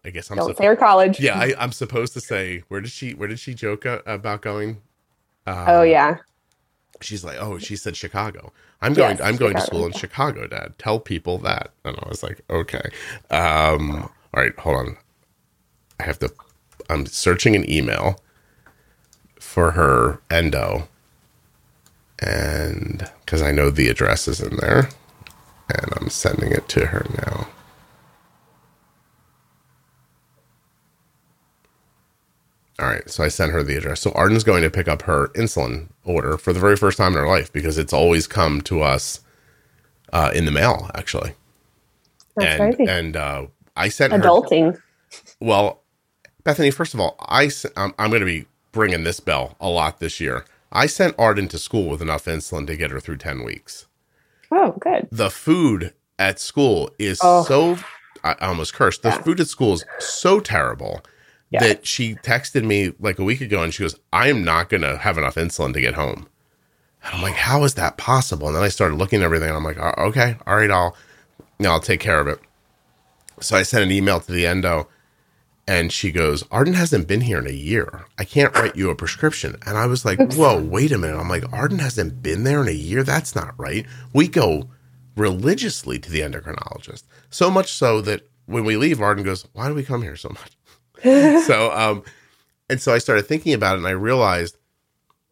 I 0.03 0.10
guess 0.10 0.30
I'm 0.31 0.38
Don't 0.38 0.45
supposed 0.45 0.57
say 0.60 0.65
her 0.65 0.76
college. 0.76 1.19
yeah, 1.19 1.38
I, 1.39 1.53
I'm 1.57 1.72
supposed 1.72 2.14
to 2.14 2.22
say 2.22 2.64
where 2.68 2.81
did 2.81 2.91
she 2.91 3.14
where 3.14 3.27
did 3.27 3.39
she 3.39 3.53
joke 3.53 3.85
uh, 3.85 4.02
about 4.06 4.41
going? 4.41 4.81
Uh, 5.45 5.65
Oh 5.68 5.84
yeah. 5.84 6.18
she's 7.02 7.23
like, 7.23 7.38
"Oh, 7.39 7.57
she 7.57 7.76
said 7.76 7.95
Chicago. 7.95 8.52
I'm 8.81 8.94
going. 8.94 9.18
Yes, 9.18 9.22
I'm 9.22 9.38
going 9.38 9.56
to 9.56 9.61
school 9.61 9.85
in 9.85 9.91
Chicago, 9.94 10.48
Dad. 10.48 10.76
Tell 10.77 10.99
people 10.99 11.38
that." 11.39 11.72
And 11.85 11.98
I 12.02 12.10
was 12.10 12.23
like, 12.23 12.41
"Okay." 12.49 12.89
Um, 13.30 14.03
all 14.34 14.44
right, 14.44 14.57
hold 14.60 14.76
on. 14.77 14.98
I 15.99 16.03
have 16.03 16.19
to. 16.19 16.34
I'm 16.89 17.06
searching 17.06 17.56
an 17.56 17.69
email 17.69 18.19
for 19.57 19.71
her 19.71 20.21
endo, 20.29 20.88
and 22.19 23.09
because 23.25 23.41
I 23.41 23.51
know 23.51 23.71
the 23.71 23.89
address 23.89 24.27
is 24.27 24.39
in 24.39 24.55
there, 24.57 24.89
and 25.67 25.91
I'm 25.95 26.11
sending 26.11 26.51
it 26.51 26.69
to 26.69 26.85
her 26.85 27.07
now. 27.25 27.47
All 32.77 32.85
right, 32.88 33.09
so 33.09 33.23
I 33.23 33.29
sent 33.29 33.51
her 33.51 33.63
the 33.63 33.75
address. 33.75 33.99
So 33.99 34.11
Arden's 34.11 34.43
going 34.43 34.61
to 34.61 34.69
pick 34.69 34.88
up 34.88 35.01
her 35.01 35.29
insulin 35.29 35.88
order 36.03 36.38
for 36.38 36.53
the 36.53 36.59
very 36.59 36.77
first 36.77 36.99
time 36.99 37.13
in 37.13 37.17
her 37.17 37.27
life 37.27 37.51
because 37.51 37.79
it's 37.79 37.93
always 37.93 38.27
come 38.27 38.61
to 38.61 38.84
us 38.84 39.21
uh, 40.13 40.29
in 40.35 40.45
the 40.45 40.51
mail, 40.51 40.91
actually. 40.93 41.34
That's 42.35 42.59
and 42.59 42.75
crazy. 42.75 42.91
and 42.91 43.17
uh, 43.17 43.47
I 43.75 43.89
sent 43.89 44.13
her. 44.13 44.19
Adulting. 44.19 44.79
Well, 45.39 45.81
Bethany, 46.43 46.69
first 46.69 46.93
of 46.93 46.99
all, 46.99 47.15
I 47.21 47.49
I'm, 47.75 47.95
I'm 47.97 48.11
going 48.11 48.19
to 48.19 48.25
be 48.27 48.45
bringing 48.77 49.03
this 49.03 49.19
bell 49.19 49.55
a 49.59 49.67
lot 49.67 49.99
this 49.99 50.19
year. 50.19 50.45
I 50.71 50.85
sent 50.85 51.15
Arden 51.17 51.47
to 51.49 51.57
school 51.57 51.89
with 51.89 51.99
enough 52.01 52.25
insulin 52.25 52.67
to 52.67 52.75
get 52.77 52.91
her 52.91 52.99
through 52.99 53.17
ten 53.17 53.43
weeks. 53.43 53.87
Oh, 54.51 54.73
good. 54.79 55.07
The 55.11 55.31
food 55.31 55.93
at 56.19 56.39
school 56.39 56.91
is 56.99 57.19
Oh. 57.23 57.43
so. 57.43 57.77
I 58.23 58.35
I 58.39 58.47
almost 58.47 58.73
cursed. 58.75 59.01
The 59.01 59.09
Yeah. 59.09 59.21
food 59.23 59.39
at 59.39 59.47
school 59.47 59.73
is 59.73 59.83
so 59.99 60.39
terrible 60.39 61.01
Yeah. 61.49 61.61
that 61.63 61.87
she 61.87 62.15
texted 62.15 62.63
me 62.65 62.93
like 62.99 63.17
a 63.19 63.23
week 63.23 63.41
ago 63.41 63.63
and 63.63 63.73
she 63.73 63.83
goes, 63.83 63.95
I 64.13 64.29
am 64.29 64.43
not 64.43 64.69
going 64.69 64.81
to 64.81 64.97
have 64.97 65.17
enough 65.17 65.35
insulin 65.35 65.73
to 65.73 65.81
get 65.81 65.95
home. 65.95 66.27
And 67.03 67.15
I'm 67.15 67.21
like, 67.23 67.35
how 67.35 67.63
is 67.63 67.73
that 67.75 67.97
possible? 67.97 68.47
And 68.47 68.55
then 68.57 68.63
I 68.63 68.67
started 68.69 68.95
looking 68.97 69.21
at 69.21 69.25
everything 69.25 69.49
and 69.49 69.57
I'm 69.57 69.63
like, 69.63 69.77
"Oh, 69.79 69.93
okay, 70.09 70.35
all 70.45 70.57
right, 70.57 70.69
I'll, 70.69 70.95
you 71.57 71.63
know, 71.63 71.71
I'll 71.71 71.79
take 71.79 71.99
care 72.01 72.19
of 72.19 72.27
it. 72.27 72.39
So 73.39 73.55
I 73.57 73.63
sent 73.63 73.83
an 73.83 73.91
email 73.91 74.19
to 74.19 74.31
the 74.31 74.45
endo 74.45 74.87
and 75.68 75.91
she 75.91 76.11
goes, 76.11 76.44
Arden 76.49 76.73
hasn't 76.76 77.07
been 77.07 77.22
here 77.22 77.39
in 77.39 77.48
a 77.48 77.52
year. 77.52 78.06
I 78.18 78.23
can't 78.23 78.56
write 78.56 78.76
you 78.77 78.89
a 78.89 78.95
prescription. 78.95 79.57
And 79.65 79.77
I 79.77 79.85
was 79.85 80.06
like, 80.06 80.19
Oops. 80.19 80.35
whoa, 80.38 80.61
wait 80.64 80.91
a 80.94 80.98
minute. 80.98 81.19
I'm 81.19 81.27
like, 81.30 81.52
Arden 81.52 81.80
hasn't 81.80 82.23
been 82.23 82.44
there 82.45 82.61
in 82.61 82.68
a 82.69 82.72
year? 82.72 83.03
That's 83.03 83.35
not 83.35 83.53
right. 83.57 83.85
We 84.14 84.27
go 84.30 84.69
religiously 85.15 85.99
to 85.99 86.10
the 86.11 86.22
endocrinologist. 86.22 87.03
So 87.30 87.49
much 87.52 87.72
so 87.73 88.02
that 88.02 88.22
when 88.45 88.64
we 88.64 88.77
leave, 88.77 89.02
Arden 89.02 89.23
goes, 89.26 89.45
Why 89.53 89.68
do 89.68 89.73
we 89.73 89.84
come 89.84 90.03
here 90.03 90.15
so 90.15 90.30
much? 90.30 90.52
so 91.45 91.72
um 91.73 92.03
and 92.69 92.81
so 92.81 92.94
I 92.94 92.98
started 92.98 93.23
thinking 93.27 93.53
about 93.53 93.76
it 93.76 93.80
and 93.80 93.88
I 93.88 93.91
realized 93.91 94.57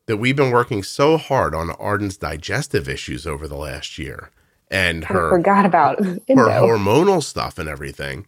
that 0.05 0.17
we've 0.17 0.35
been 0.35 0.51
working 0.51 0.83
so 0.83 1.17
hard 1.17 1.55
on 1.55 1.71
Arden's 1.71 2.17
digestive 2.17 2.87
issues 2.87 3.25
over 3.25 3.47
the 3.47 3.55
last 3.55 3.97
year. 3.97 4.29
and 4.69 5.05
her 5.05 5.17
I 5.17 5.21
her 5.21 5.29
forgot 5.29 5.65
about 5.65 6.03
her 6.03 6.19
endo. 6.27 6.67
hormonal 6.67 7.23
stuff 7.23 7.57
and 7.57 7.67
everything, 7.69 8.27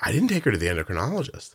I 0.00 0.12
didn't 0.12 0.28
take 0.28 0.44
her 0.44 0.52
to 0.52 0.58
the 0.58 0.66
endocrinologist. 0.66 1.54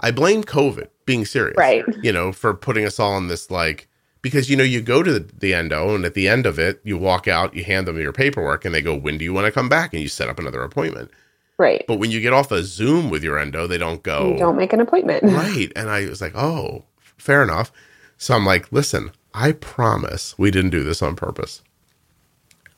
I 0.00 0.10
blame 0.10 0.42
COVID 0.42 0.88
being 1.06 1.24
serious, 1.24 1.56
Right. 1.56 1.84
You 2.02 2.12
know, 2.12 2.32
for 2.32 2.54
putting 2.54 2.84
us 2.84 2.98
all 2.98 3.16
in 3.18 3.28
this 3.28 3.50
like 3.50 3.88
because 4.20 4.48
you 4.48 4.56
know 4.56 4.64
you 4.64 4.80
go 4.80 5.02
to 5.02 5.12
the, 5.12 5.32
the 5.38 5.52
endo 5.54 5.94
and 5.94 6.04
at 6.04 6.14
the 6.14 6.28
end 6.28 6.46
of 6.46 6.58
it 6.58 6.80
you 6.84 6.96
walk 6.96 7.26
out, 7.28 7.54
you 7.54 7.64
hand 7.64 7.86
them 7.86 7.98
your 8.00 8.12
paperwork, 8.12 8.64
and 8.64 8.74
they 8.74 8.82
go, 8.82 8.96
"When 8.96 9.18
do 9.18 9.24
you 9.24 9.32
want 9.32 9.46
to 9.46 9.52
come 9.52 9.68
back?" 9.68 9.92
and 9.92 10.02
you 10.02 10.08
set 10.08 10.28
up 10.28 10.38
another 10.38 10.62
appointment. 10.62 11.10
Right. 11.58 11.84
But 11.86 11.98
when 11.98 12.10
you 12.10 12.20
get 12.20 12.32
off 12.32 12.50
a 12.50 12.64
Zoom 12.64 13.10
with 13.10 13.22
your 13.22 13.38
endo, 13.38 13.66
they 13.66 13.78
don't 13.78 14.02
go 14.02 14.32
You 14.32 14.38
don't 14.38 14.56
make 14.56 14.72
an 14.72 14.80
appointment. 14.80 15.22
right. 15.26 15.70
And 15.76 15.90
I 15.90 16.06
was 16.06 16.20
like, 16.20 16.36
"Oh, 16.36 16.84
fair 17.16 17.42
enough." 17.42 17.72
So 18.16 18.34
I'm 18.34 18.46
like, 18.46 18.72
"Listen, 18.72 19.12
I 19.34 19.52
promise 19.52 20.36
we 20.38 20.50
didn't 20.50 20.70
do 20.70 20.82
this 20.82 21.02
on 21.02 21.14
purpose. 21.16 21.62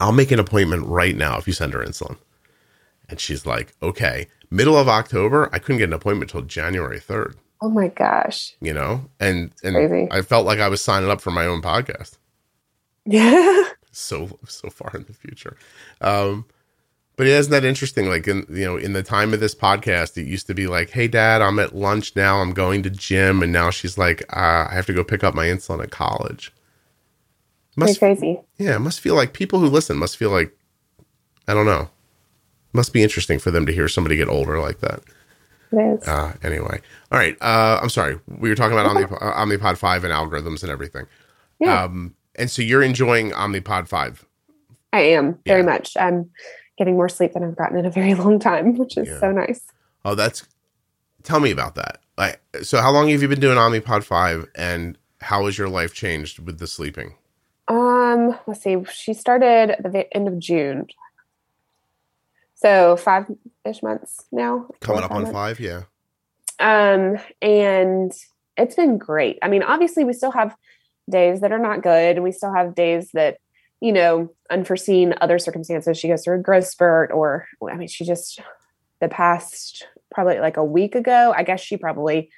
I'll 0.01 0.13
make 0.13 0.33
an 0.33 0.41
appointment 0.41 0.87
right 0.87 1.17
now 1.17 1.39
if 1.39 1.47
you 1.47 1.53
send 1.53 1.73
her 1.73 1.85
insulin." 1.85 2.17
And 3.09 3.21
she's 3.21 3.47
like, 3.47 3.73
"Okay." 3.83 4.29
Middle 4.51 4.77
of 4.79 4.89
October, 4.89 5.49
I 5.53 5.59
couldn't 5.59 5.79
get 5.79 5.89
an 5.89 5.93
appointment 5.95 6.31
till 6.31 6.43
January 6.43 7.01
3rd, 7.01 7.35
Oh 7.61 7.69
my 7.71 7.89
gosh. 7.89 8.55
you 8.61 8.73
know? 8.75 9.07
And 9.21 9.53
and 9.63 9.75
Crazy. 9.75 10.09
I 10.11 10.23
felt 10.23 10.47
like 10.47 10.59
I 10.59 10.69
was 10.69 10.81
signing 10.81 11.11
up 11.11 11.21
for 11.21 11.31
my 11.31 11.47
own 11.47 11.63
podcast. 11.63 12.19
Yeah. 13.05 13.65
So 13.97 14.41
so 14.49 14.71
far 14.71 14.91
in 14.97 15.05
the 15.05 15.13
future. 15.13 15.57
Um 16.01 16.47
but 17.17 17.29
isn't 17.29 17.53
that 17.53 17.65
interesting? 17.65 18.09
Like 18.09 18.27
in 18.27 18.45
you 18.51 18.65
know, 18.65 18.77
in 18.77 18.93
the 18.93 19.05
time 19.05 19.33
of 19.33 19.39
this 19.39 19.55
podcast, 19.55 20.17
it 20.19 20.27
used 20.27 20.49
to 20.49 20.55
be 20.55 20.67
like, 20.67 20.91
"Hey, 20.91 21.07
Dad, 21.07 21.41
I'm 21.43 21.61
at 21.61 21.77
lunch 21.77 22.17
now. 22.17 22.41
I'm 22.41 22.53
going 22.53 22.83
to 22.83 22.91
gym," 22.91 23.41
and 23.41 23.53
now 23.53 23.71
she's 23.71 23.97
like, 23.97 24.23
uh, 24.37 24.67
"I 24.69 24.75
have 24.75 24.87
to 24.87 24.93
go 24.93 25.05
pick 25.05 25.23
up 25.23 25.33
my 25.33 25.47
insulin 25.47 25.81
at 25.81 25.93
college." 25.93 26.53
Pretty 27.77 27.93
Must 27.93 27.99
crazy. 28.01 28.41
yeah, 28.59 28.75
it 28.75 28.81
must 28.81 28.99
feel 29.01 29.15
like 29.15 29.33
people 29.33 29.61
who 29.61 29.67
listen 29.69 29.97
must 29.97 30.17
feel 30.17 30.31
like 30.31 30.51
I 31.47 31.55
don't 31.55 31.67
know. 31.67 31.89
Must 32.75 32.93
be 32.93 33.03
interesting 33.03 33.39
for 33.39 33.51
them 33.51 33.65
to 33.67 33.73
hear 33.73 33.89
somebody 33.89 34.17
get 34.17 34.29
older 34.29 34.59
like 34.61 34.81
that. 34.81 35.01
It 35.73 35.77
is. 36.03 36.07
Uh, 36.09 36.35
anyway, 36.43 36.81
all 37.11 37.19
right. 37.19 37.37
Uh, 37.41 37.79
I'm 37.83 37.89
sorry. 37.89 38.19
We 38.29 38.49
were 38.49 38.55
talking 38.55 38.77
about 38.79 38.91
Omnipod, 38.95 39.23
uh, 39.23 39.35
Omnipod 39.35 39.79
five 39.79 40.05
and 40.05 40.13
algorithms 40.13 40.63
and 40.63 40.71
everything. 40.71 41.07
yeah. 41.61 41.85
Um, 41.85 42.15
and 42.37 42.51
so 42.51 42.63
you're 42.63 42.83
enjoying 42.83 43.31
Omnipod 43.31 43.87
five. 43.89 44.27
I 44.93 45.01
am 45.01 45.39
very 45.47 45.61
yeah. 45.61 45.67
much. 45.67 45.97
I'm 45.97 46.31
getting 46.77 46.95
more 46.95 47.09
sleep 47.09 47.33
than 47.33 47.45
I've 47.45 47.57
gotten 47.57 47.79
in 47.79 47.87
a 47.87 47.91
very 47.91 48.15
long 48.25 48.39
time, 48.41 48.77
which 48.77 48.97
is 48.97 49.09
Yeah. 49.09 49.21
so 49.21 49.31
nice. 49.33 49.61
Oh, 50.05 50.15
that's. 50.15 50.45
Tell 51.23 51.41
me 51.41 51.51
about 51.53 51.77
that. 51.77 52.01
Like, 52.19 52.41
so 52.63 52.81
how 52.81 52.91
long 52.93 53.09
have 53.09 53.23
you 53.23 53.29
been 53.29 53.41
doing 53.41 53.57
Omnipod 53.57 54.03
five, 54.05 54.47
and 54.57 54.99
how 55.21 55.47
has 55.47 55.57
your 55.57 55.69
life 55.69 55.95
changed 55.95 56.39
with 56.41 56.59
the 56.59 56.67
sleeping? 56.67 57.15
Um, 57.69 58.37
let's 58.47 58.63
see. 58.63 58.77
She 58.93 59.15
started 59.15 59.71
at 59.71 59.93
the 59.93 60.13
end 60.15 60.29
of 60.29 60.39
June. 60.39 60.87
So 62.65 62.97
five 62.97 63.27
ish 63.67 63.83
months 63.83 64.25
now. 64.33 64.69
Coming 64.81 65.05
up 65.05 65.11
on 65.11 65.25
months. 65.25 65.35
five, 65.35 65.61
yeah. 65.61 65.83
Um, 66.59 67.19
and 67.43 68.11
it's 68.57 68.75
been 68.75 68.97
great. 68.97 69.39
I 69.43 69.49
mean, 69.49 69.63
obviously, 69.63 70.05
we 70.05 70.15
still 70.15 70.31
have 70.31 70.57
days 71.11 71.43
that 71.43 71.53
are 71.53 71.59
not 71.59 71.83
good, 71.83 72.17
and 72.17 72.25
we 72.25 72.33
still 72.33 72.55
have 72.55 72.75
days 72.75 73.11
that, 73.13 73.37
you 73.83 73.93
know, 73.93 74.33
unforeseen 74.49 75.15
other 75.21 75.39
circumstances. 75.39 75.99
She 75.99 76.09
goes 76.09 76.25
through 76.25 76.39
a 76.39 76.43
growth 76.43 76.67
spurt, 76.67 77.11
or 77.13 77.47
I 77.71 77.77
mean, 77.77 77.89
she 77.89 78.07
just 78.07 78.41
the 78.99 79.09
past 79.11 79.87
probably 80.11 80.39
like 80.39 80.57
a 80.57 80.65
week 80.65 80.95
ago. 80.95 81.35
I 81.37 81.43
guess 81.43 81.61
she 81.61 81.77
probably 81.77 82.31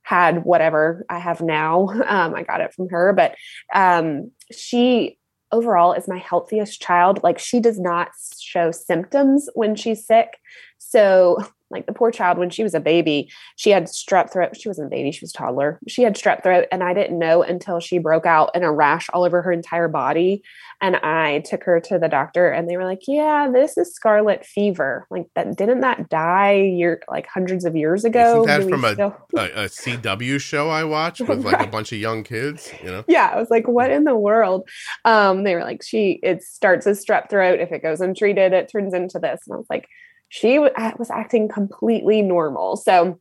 had 0.00 0.42
whatever 0.44 1.04
I 1.10 1.18
have 1.18 1.42
now. 1.42 1.88
Um, 2.06 2.34
I 2.34 2.44
got 2.44 2.62
it 2.62 2.72
from 2.72 2.88
her, 2.88 3.12
but 3.12 3.34
um, 3.74 4.30
she 4.50 5.18
overall 5.56 5.92
is 5.92 6.06
my 6.06 6.18
healthiest 6.18 6.80
child. 6.80 7.20
Like 7.22 7.38
she 7.38 7.60
does 7.60 7.80
not 7.80 8.10
show 8.38 8.70
symptoms 8.70 9.48
when 9.54 9.74
she's 9.74 10.06
sick. 10.06 10.38
So, 10.78 11.38
like 11.70 11.86
the 11.86 11.92
poor 11.92 12.10
child, 12.10 12.38
when 12.38 12.50
she 12.50 12.62
was 12.62 12.74
a 12.74 12.80
baby, 12.80 13.30
she 13.56 13.70
had 13.70 13.84
strep 13.84 14.32
throat. 14.32 14.56
She 14.56 14.68
wasn't 14.68 14.86
a 14.86 14.90
baby, 14.90 15.12
she 15.12 15.22
was 15.22 15.30
a 15.30 15.38
toddler. 15.38 15.80
She 15.88 16.02
had 16.02 16.14
strep 16.14 16.42
throat, 16.42 16.66
and 16.70 16.82
I 16.84 16.94
didn't 16.94 17.18
know 17.18 17.42
until 17.42 17.80
she 17.80 17.98
broke 17.98 18.26
out 18.26 18.54
in 18.54 18.62
a 18.62 18.72
rash 18.72 19.08
all 19.10 19.24
over 19.24 19.42
her 19.42 19.52
entire 19.52 19.88
body. 19.88 20.42
And 20.80 20.96
I 20.96 21.40
took 21.40 21.64
her 21.64 21.80
to 21.80 21.98
the 21.98 22.08
doctor, 22.08 22.50
and 22.50 22.68
they 22.68 22.76
were 22.76 22.84
like, 22.84 23.02
"Yeah, 23.08 23.48
this 23.52 23.78
is 23.78 23.94
scarlet 23.94 24.44
fever. 24.44 25.06
Like 25.10 25.26
that 25.34 25.56
didn't 25.56 25.80
that 25.80 26.08
die 26.08 26.54
year 26.54 27.00
like 27.08 27.26
hundreds 27.26 27.64
of 27.64 27.74
years 27.74 28.04
ago? 28.04 28.44
Isn't 28.44 28.46
that 28.46 28.70
from 28.70 28.84
a, 28.84 28.92
still-" 28.92 29.16
a, 29.36 29.64
a 29.64 29.68
CW 29.68 30.40
show 30.40 30.68
I 30.68 30.84
watched 30.84 31.22
with 31.22 31.44
like 31.44 31.60
a 31.60 31.70
bunch 31.70 31.92
of 31.92 31.98
young 31.98 32.22
kids? 32.22 32.70
You 32.82 32.90
know, 32.90 33.04
yeah 33.08 33.30
i 33.32 33.38
was 33.38 33.50
like 33.50 33.66
what 33.66 33.90
in 33.90 34.04
the 34.04 34.14
world 34.14 34.68
um 35.04 35.44
they 35.44 35.54
were 35.54 35.64
like 35.64 35.82
she 35.82 36.18
it 36.22 36.42
starts 36.42 36.86
as 36.86 37.04
strep 37.04 37.28
throat 37.30 37.60
if 37.60 37.72
it 37.72 37.82
goes 37.82 38.00
untreated 38.00 38.52
it 38.52 38.70
turns 38.70 38.94
into 38.94 39.18
this 39.18 39.40
and 39.46 39.54
i 39.54 39.56
was 39.56 39.66
like 39.70 39.88
she 40.28 40.58
was 40.58 41.10
acting 41.10 41.48
completely 41.48 42.22
normal. 42.22 42.76
So 42.76 43.20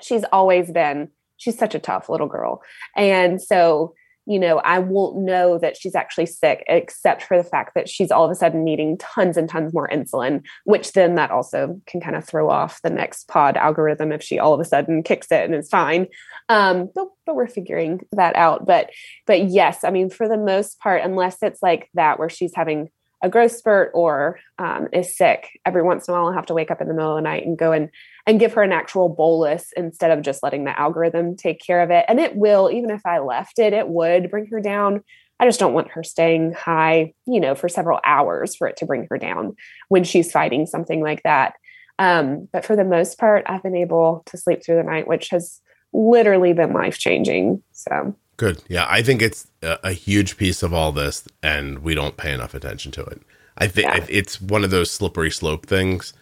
she's 0.00 0.24
always 0.32 0.70
been 0.70 1.08
she's 1.36 1.58
such 1.58 1.74
a 1.74 1.80
tough 1.80 2.08
little 2.08 2.28
girl. 2.28 2.62
And 2.96 3.42
so 3.42 3.94
you 4.26 4.38
know 4.38 4.58
i 4.58 4.78
won't 4.78 5.16
know 5.16 5.58
that 5.58 5.76
she's 5.76 5.94
actually 5.94 6.26
sick 6.26 6.64
except 6.68 7.22
for 7.22 7.36
the 7.36 7.44
fact 7.44 7.74
that 7.74 7.88
she's 7.88 8.10
all 8.10 8.24
of 8.24 8.30
a 8.30 8.34
sudden 8.34 8.62
needing 8.62 8.96
tons 8.98 9.36
and 9.36 9.48
tons 9.48 9.74
more 9.74 9.88
insulin 9.88 10.42
which 10.64 10.92
then 10.92 11.16
that 11.16 11.30
also 11.30 11.80
can 11.86 12.00
kind 12.00 12.14
of 12.14 12.24
throw 12.24 12.48
off 12.48 12.80
the 12.82 12.90
next 12.90 13.26
pod 13.28 13.56
algorithm 13.56 14.12
if 14.12 14.22
she 14.22 14.38
all 14.38 14.54
of 14.54 14.60
a 14.60 14.64
sudden 14.64 15.02
kicks 15.02 15.30
it 15.30 15.44
and 15.44 15.54
is 15.54 15.68
fine. 15.68 16.06
Um 16.48 16.88
but, 16.94 17.08
but 17.26 17.34
we're 17.34 17.48
figuring 17.48 18.00
that 18.12 18.36
out. 18.36 18.66
But 18.66 18.90
but 19.26 19.48
yes 19.48 19.84
i 19.84 19.90
mean 19.90 20.10
for 20.10 20.28
the 20.28 20.38
most 20.38 20.78
part 20.78 21.02
unless 21.02 21.42
it's 21.42 21.62
like 21.62 21.88
that 21.94 22.18
where 22.18 22.30
she's 22.30 22.54
having 22.54 22.90
a 23.22 23.28
growth 23.28 23.52
spurt 23.52 23.90
or 23.94 24.38
um, 24.58 24.88
is 24.92 25.16
sick 25.16 25.60
every 25.64 25.82
once 25.82 26.06
in 26.06 26.12
a 26.12 26.16
while 26.16 26.26
i'll 26.26 26.32
have 26.32 26.46
to 26.46 26.54
wake 26.54 26.70
up 26.70 26.80
in 26.80 26.88
the 26.88 26.94
middle 26.94 27.12
of 27.12 27.16
the 27.16 27.22
night 27.22 27.46
and 27.46 27.56
go 27.58 27.72
and 27.72 27.88
and 28.26 28.40
give 28.40 28.52
her 28.54 28.62
an 28.62 28.72
actual 28.72 29.08
bolus 29.08 29.72
instead 29.76 30.10
of 30.10 30.22
just 30.22 30.42
letting 30.42 30.64
the 30.64 30.78
algorithm 30.78 31.36
take 31.36 31.60
care 31.60 31.80
of 31.80 31.90
it. 31.90 32.04
And 32.08 32.20
it 32.20 32.36
will 32.36 32.70
even 32.70 32.90
if 32.90 33.04
i 33.06 33.18
left 33.18 33.58
it 33.58 33.72
it 33.72 33.88
would 33.88 34.30
bring 34.30 34.46
her 34.46 34.60
down. 34.60 35.02
I 35.40 35.46
just 35.46 35.58
don't 35.58 35.74
want 35.74 35.90
her 35.90 36.04
staying 36.04 36.52
high 36.52 37.14
you 37.26 37.40
know 37.40 37.54
for 37.54 37.68
several 37.68 38.00
hours 38.04 38.54
for 38.54 38.68
it 38.68 38.76
to 38.78 38.86
bring 38.86 39.06
her 39.10 39.18
down 39.18 39.56
when 39.88 40.04
she's 40.04 40.32
fighting 40.32 40.66
something 40.66 41.02
like 41.02 41.22
that. 41.24 41.54
Um, 41.98 42.48
but 42.52 42.64
for 42.64 42.74
the 42.74 42.84
most 42.84 43.18
part 43.18 43.44
i've 43.46 43.62
been 43.62 43.76
able 43.76 44.22
to 44.26 44.38
sleep 44.38 44.64
through 44.64 44.76
the 44.76 44.82
night 44.82 45.06
which 45.06 45.28
has 45.28 45.60
literally 45.92 46.54
been 46.54 46.72
life 46.72 46.98
changing 46.98 47.62
so 47.72 48.16
good. 48.36 48.62
Yeah, 48.68 48.86
I 48.88 49.02
think 49.02 49.22
it's 49.22 49.46
a, 49.62 49.78
a 49.84 49.92
huge 49.92 50.36
piece 50.36 50.62
of 50.62 50.72
all 50.74 50.92
this, 50.92 51.26
and 51.42 51.80
we 51.80 51.94
don't 51.94 52.16
pay 52.16 52.32
enough 52.32 52.54
attention 52.54 52.92
to 52.92 53.04
it. 53.04 53.22
I 53.58 53.68
think 53.68 53.88
Yeah. 53.88 54.06
it's 54.08 54.40
one 54.40 54.64
of 54.64 54.70
those 54.70 54.90
slippery 54.90 55.30
slope 55.30 55.66
things 55.66 56.12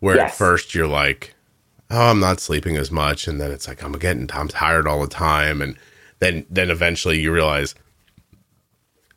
where 0.00 0.18
at 0.20 0.34
first 0.34 0.74
you're 0.74 0.86
like, 0.88 1.34
"Oh, 1.90 2.10
I'm 2.10 2.20
not 2.20 2.40
sleeping 2.40 2.76
as 2.76 2.90
much," 2.90 3.26
and 3.28 3.40
then 3.40 3.50
it's 3.52 3.68
like, 3.68 3.82
"I'm 3.82 3.92
getting, 3.92 4.28
I'm 4.32 4.48
tired 4.48 4.86
all 4.86 5.00
the 5.00 5.06
time," 5.06 5.62
and 5.62 5.76
then 6.18 6.44
then 6.50 6.70
eventually 6.70 7.20
you 7.20 7.32
realize 7.32 7.74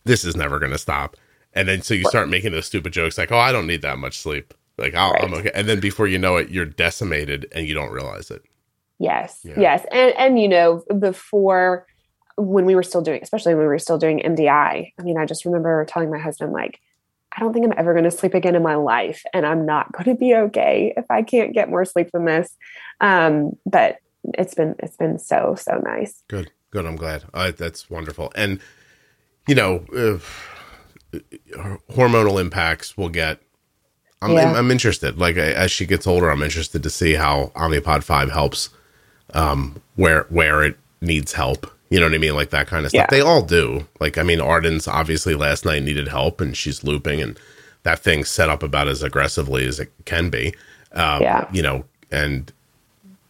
this 0.06 0.24
is 0.24 0.36
never 0.36 0.60
going 0.60 0.72
to 0.72 0.78
stop, 0.78 1.18
and 1.54 1.68
then 1.68 1.82
so 1.82 1.94
you 1.94 2.06
start 2.06 2.30
making 2.30 2.52
those 2.52 2.66
stupid 2.66 2.94
jokes 2.94 3.18
like, 3.18 3.32
"Oh, 3.32 3.38
I 3.40 3.52
don't 3.52 3.68
need 3.68 3.82
that 3.82 3.98
much 3.98 4.18
sleep." 4.20 4.54
Like 4.78 4.94
I'll, 4.94 5.16
I'm 5.20 5.34
okay, 5.34 5.52
and 5.56 5.68
then 5.68 5.80
before 5.80 6.08
you 6.08 6.20
know 6.20 6.38
it, 6.38 6.50
you're 6.50 6.66
decimated 6.66 7.48
and 7.54 7.66
you 7.68 7.74
don't 7.74 7.92
realize 7.92 8.30
it. 8.30 8.44
Yes, 9.00 9.40
Yeah. 9.44 9.56
yes, 9.58 9.86
and 9.92 10.14
and 10.18 10.40
you 10.40 10.48
know 10.48 10.84
before 11.00 11.86
when 12.38 12.66
we 12.66 12.76
were 12.76 12.84
still 12.84 13.02
doing, 13.02 13.20
especially 13.22 13.56
when 13.56 13.64
we 13.64 13.68
were 13.68 13.80
still 13.80 13.98
doing 13.98 14.20
MDI. 14.20 14.94
I 14.98 15.04
mean, 15.04 15.18
I 15.18 15.26
just 15.26 15.44
remember 15.44 15.86
telling 15.86 16.10
my 16.10 16.20
husband 16.20 16.54
like, 16.54 16.80
I 17.36 17.40
don't 17.40 17.54
think 17.54 17.66
I'm 17.66 17.74
ever 17.78 17.94
going 17.94 18.06
to 18.06 18.12
sleep 18.12 18.34
again 18.34 18.56
in 18.56 18.64
my 18.64 18.76
life, 18.76 19.24
and 19.34 19.46
I'm 19.46 19.66
not 19.66 19.92
going 19.92 20.06
to 20.06 20.16
be 20.16 20.34
okay 20.34 20.94
if 20.96 21.06
I 21.10 21.22
can't 21.22 21.54
get 21.54 21.70
more 21.70 21.86
sleep 21.86 22.12
than 22.12 22.26
this. 22.26 22.56
Um, 23.02 23.58
but 23.66 23.98
it's 24.34 24.56
been 24.56 24.76
it's 24.80 24.98
been 24.98 25.20
so 25.20 25.56
so 25.56 25.82
nice. 25.84 26.24
Good, 26.28 26.52
good. 26.72 26.86
I'm 26.86 26.96
glad. 26.96 27.26
Uh, 27.34 27.52
that's 27.56 27.90
wonderful. 27.90 28.32
And 28.36 28.60
you 29.48 29.56
know, 29.56 29.86
uh, 29.96 30.18
hormonal 31.92 32.40
impacts 32.40 32.98
will 32.98 33.10
get. 33.10 33.40
I'm, 34.20 34.32
Yeah. 34.32 34.54
I'm 34.54 34.72
interested. 34.72 35.20
Like 35.20 35.38
as 35.38 35.72
she 35.72 35.86
gets 35.86 36.08
older, 36.08 36.30
I'm 36.30 36.42
interested 36.42 36.82
to 36.82 36.90
see 36.90 37.14
how 37.14 37.52
Omnipod 37.56 38.04
Five 38.04 38.32
helps, 38.32 38.70
um, 39.34 39.82
where 39.96 40.24
where 40.30 40.64
it 40.64 40.78
needs 41.02 41.34
help. 41.34 41.72
You 41.90 42.00
know 42.00 42.06
what 42.08 42.16
I 42.16 42.18
mean, 42.18 42.36
like 42.36 42.50
that 42.50 42.68
kind 42.68 42.86
of 42.86 42.92
stuff. 42.92 43.00
Yeah. 43.00 43.08
They 43.10 43.22
all 43.22 43.42
do. 43.42 43.88
Like 44.00 44.18
I 44.18 44.24
mean, 44.24 44.42
Arden's 44.42 44.88
obviously 44.88 45.36
last 45.36 45.66
night 45.66 45.84
needed 45.84 46.08
help, 46.10 46.42
and 46.42 46.56
she's 46.56 46.84
looping, 46.84 47.22
and 47.22 47.40
that 47.84 48.00
thing's 48.00 48.30
set 48.30 48.50
up 48.50 48.62
about 48.64 48.88
as 48.88 49.02
aggressively 49.04 49.66
as 49.66 49.80
it 49.80 49.92
can 50.06 50.30
be. 50.30 50.54
Um, 50.94 51.22
Yeah. 51.22 51.48
You 51.52 51.62
know, 51.62 51.86
and 52.12 52.52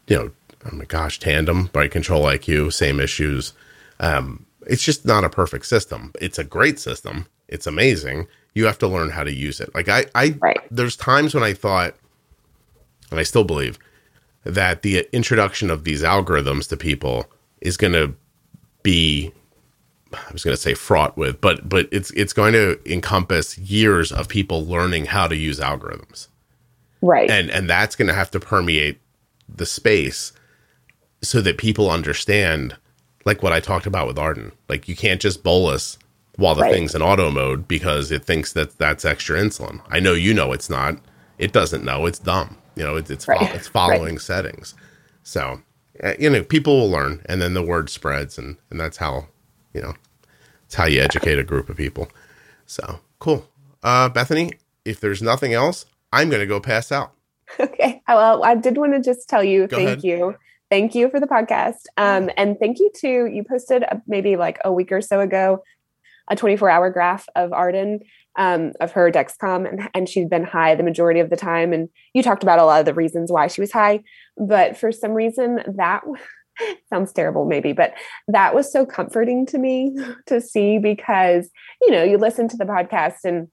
you 0.08 0.16
know, 0.16 0.32
oh 0.72 0.76
my 0.76 0.86
gosh, 0.86 1.20
tandem, 1.20 1.70
right? 1.76 1.92
Control 1.92 2.24
IQ, 2.26 2.74
same 2.74 3.00
issues. 3.00 3.54
Um, 4.00 4.46
it's 4.66 4.84
just 4.84 5.06
not 5.06 5.24
a 5.24 5.30
perfect 5.30 5.66
system. 5.66 6.12
It's 6.20 6.40
a 6.40 6.44
great 6.44 6.80
system. 6.80 7.28
It's 7.48 7.68
amazing. 7.68 8.28
You 8.54 8.66
have 8.66 8.80
to 8.80 8.88
learn 8.88 9.12
how 9.12 9.24
to 9.24 9.32
use 9.32 9.60
it. 9.62 9.74
Like 9.76 9.88
I, 9.88 10.06
I, 10.16 10.36
Right. 10.40 10.60
there's 10.72 10.96
times 10.96 11.34
when 11.36 11.44
I 11.44 11.54
thought, 11.54 11.96
and 13.12 13.20
I 13.20 13.24
still 13.24 13.44
believe 13.44 13.78
that 14.44 14.82
the 14.82 15.08
introduction 15.14 15.70
of 15.70 15.84
these 15.84 16.02
algorithms 16.04 16.68
to 16.70 16.78
people 16.78 17.30
is 17.62 17.78
going 17.78 17.94
to 17.94 18.14
be 18.88 19.34
I 20.14 20.32
was 20.32 20.46
going 20.46 20.56
to 20.56 20.62
say 20.62 20.74
fraught 20.74 21.18
with, 21.18 21.42
but 21.42 21.68
but 21.68 21.90
it's 21.92 22.12
it's 22.12 22.32
going 22.32 22.54
to 22.54 22.80
encompass 22.90 23.58
years 23.58 24.14
of 24.14 24.30
people 24.30 24.66
learning 24.66 25.08
how 25.08 25.28
to 25.28 25.36
use 25.36 25.60
algorithms, 25.60 26.28
right? 27.02 27.30
And 27.30 27.52
and 27.52 27.70
that's 27.70 27.98
going 27.98 28.08
to 28.08 28.14
have 28.14 28.32
to 28.32 28.40
permeate 28.40 29.00
the 29.54 29.66
space 29.66 30.32
so 31.22 31.42
that 31.42 31.58
people 31.58 31.92
understand, 31.92 32.78
like 33.26 33.44
what 33.44 33.52
I 33.52 33.60
talked 33.60 33.86
about 33.86 34.08
with 34.08 34.18
Arden. 34.18 34.54
Like 34.70 34.88
you 34.88 34.96
can't 34.96 35.20
just 35.20 35.44
bolus 35.44 35.98
while 36.38 36.56
the 36.56 36.62
right. 36.62 36.74
thing's 36.74 36.96
in 36.96 37.02
auto 37.02 37.30
mode 37.30 37.68
because 37.68 38.10
it 38.10 38.24
thinks 38.24 38.54
that 38.54 38.78
that's 38.78 39.04
extra 39.04 39.38
insulin. 39.38 39.82
I 39.90 40.00
know 40.00 40.14
you 40.14 40.34
know 40.34 40.54
it's 40.54 40.70
not. 40.70 40.98
It 41.38 41.52
doesn't 41.52 41.84
know. 41.84 42.06
It's 42.06 42.20
dumb. 42.20 42.58
You 42.78 42.84
know, 42.84 42.96
it, 42.96 43.12
it's 43.12 43.28
right. 43.28 43.40
fo- 43.40 43.56
it's 43.56 43.68
following 43.68 44.16
right. 44.16 44.22
settings. 44.22 44.74
So 45.24 45.62
you 46.20 46.30
know, 46.30 46.44
people 46.44 46.78
will 46.78 46.90
learn, 46.90 47.22
and 47.26 47.42
then 47.42 47.54
the 47.54 47.64
word 47.64 47.90
spreads, 47.90 48.38
and 48.38 48.58
and 48.70 48.80
that's 48.80 48.98
how 48.98 49.28
you 49.74 49.82
know, 49.82 49.94
it's 50.66 50.76
how 50.76 50.86
you 50.86 51.02
educate 51.02 51.40
a 51.40 51.44
group 51.44 51.70
of 51.70 51.78
people. 51.78 52.10
So 52.66 53.00
cool. 53.20 53.48
Uh, 53.84 54.10
Bethany, 54.10 54.54
if 54.86 55.00
there's 55.00 55.22
nothing 55.22 55.54
else, 55.54 55.86
I'm 56.12 56.30
going 56.30 56.42
to 56.42 56.48
go 56.48 56.60
pass 56.60 56.92
out. 56.92 57.12
Okay. 57.60 58.02
Well, 58.08 58.44
I 58.44 58.56
did 58.56 58.78
want 58.78 58.94
to 58.94 59.02
just 59.02 59.30
tell 59.30 59.44
you, 59.44 59.68
go 59.68 59.78
thank 59.78 59.88
ahead. 59.88 60.04
you. 60.04 60.36
Thank 60.70 60.96
you 60.96 61.10
for 61.10 61.20
the 61.20 61.28
podcast. 61.28 61.86
Um, 61.96 62.30
and 62.36 62.58
thank 62.60 62.80
you 62.80 62.92
to, 63.02 63.26
you 63.26 63.44
posted 63.50 63.84
a, 63.84 64.02
maybe 64.06 64.36
like 64.36 64.60
a 64.66 64.72
week 64.72 64.92
or 64.92 65.02
so 65.02 65.22
ago, 65.22 65.64
a 66.28 66.36
24 66.36 66.70
hour 66.70 66.90
graph 66.90 67.26
of 67.36 67.54
Arden, 67.54 68.02
um, 68.38 68.74
of 68.82 68.92
her 68.92 69.12
Dexcom, 69.12 69.68
and, 69.68 69.90
and 69.94 70.10
she'd 70.10 70.30
been 70.30 70.44
high 70.44 70.76
the 70.76 70.84
majority 70.84 71.22
of 71.22 71.30
the 71.30 71.38
time. 71.38 71.72
And 71.72 71.88
you 72.14 72.22
talked 72.22 72.44
about 72.44 72.60
a 72.60 72.66
lot 72.66 72.82
of 72.82 72.86
the 72.86 72.94
reasons 72.94 73.32
why 73.32 73.48
she 73.48 73.62
was 73.62 73.72
high. 73.72 74.04
But 74.40 74.78
for 74.78 74.92
some 74.92 75.12
reason, 75.12 75.62
that 75.78 76.04
sounds 76.90 77.14
terrible 77.14 77.46
maybe 77.46 77.72
but 77.72 77.94
that 78.28 78.56
was 78.56 78.72
so 78.72 78.84
comforting 78.84 79.46
to 79.46 79.60
me 79.60 79.96
to 80.26 80.42
see 80.42 80.80
because 80.80 81.52
you 81.82 81.92
know 81.92 82.04
you 82.04 82.18
listen 82.18 82.48
to 82.48 82.58
the 82.58 82.66
podcast 82.66 83.18
and 83.24 83.48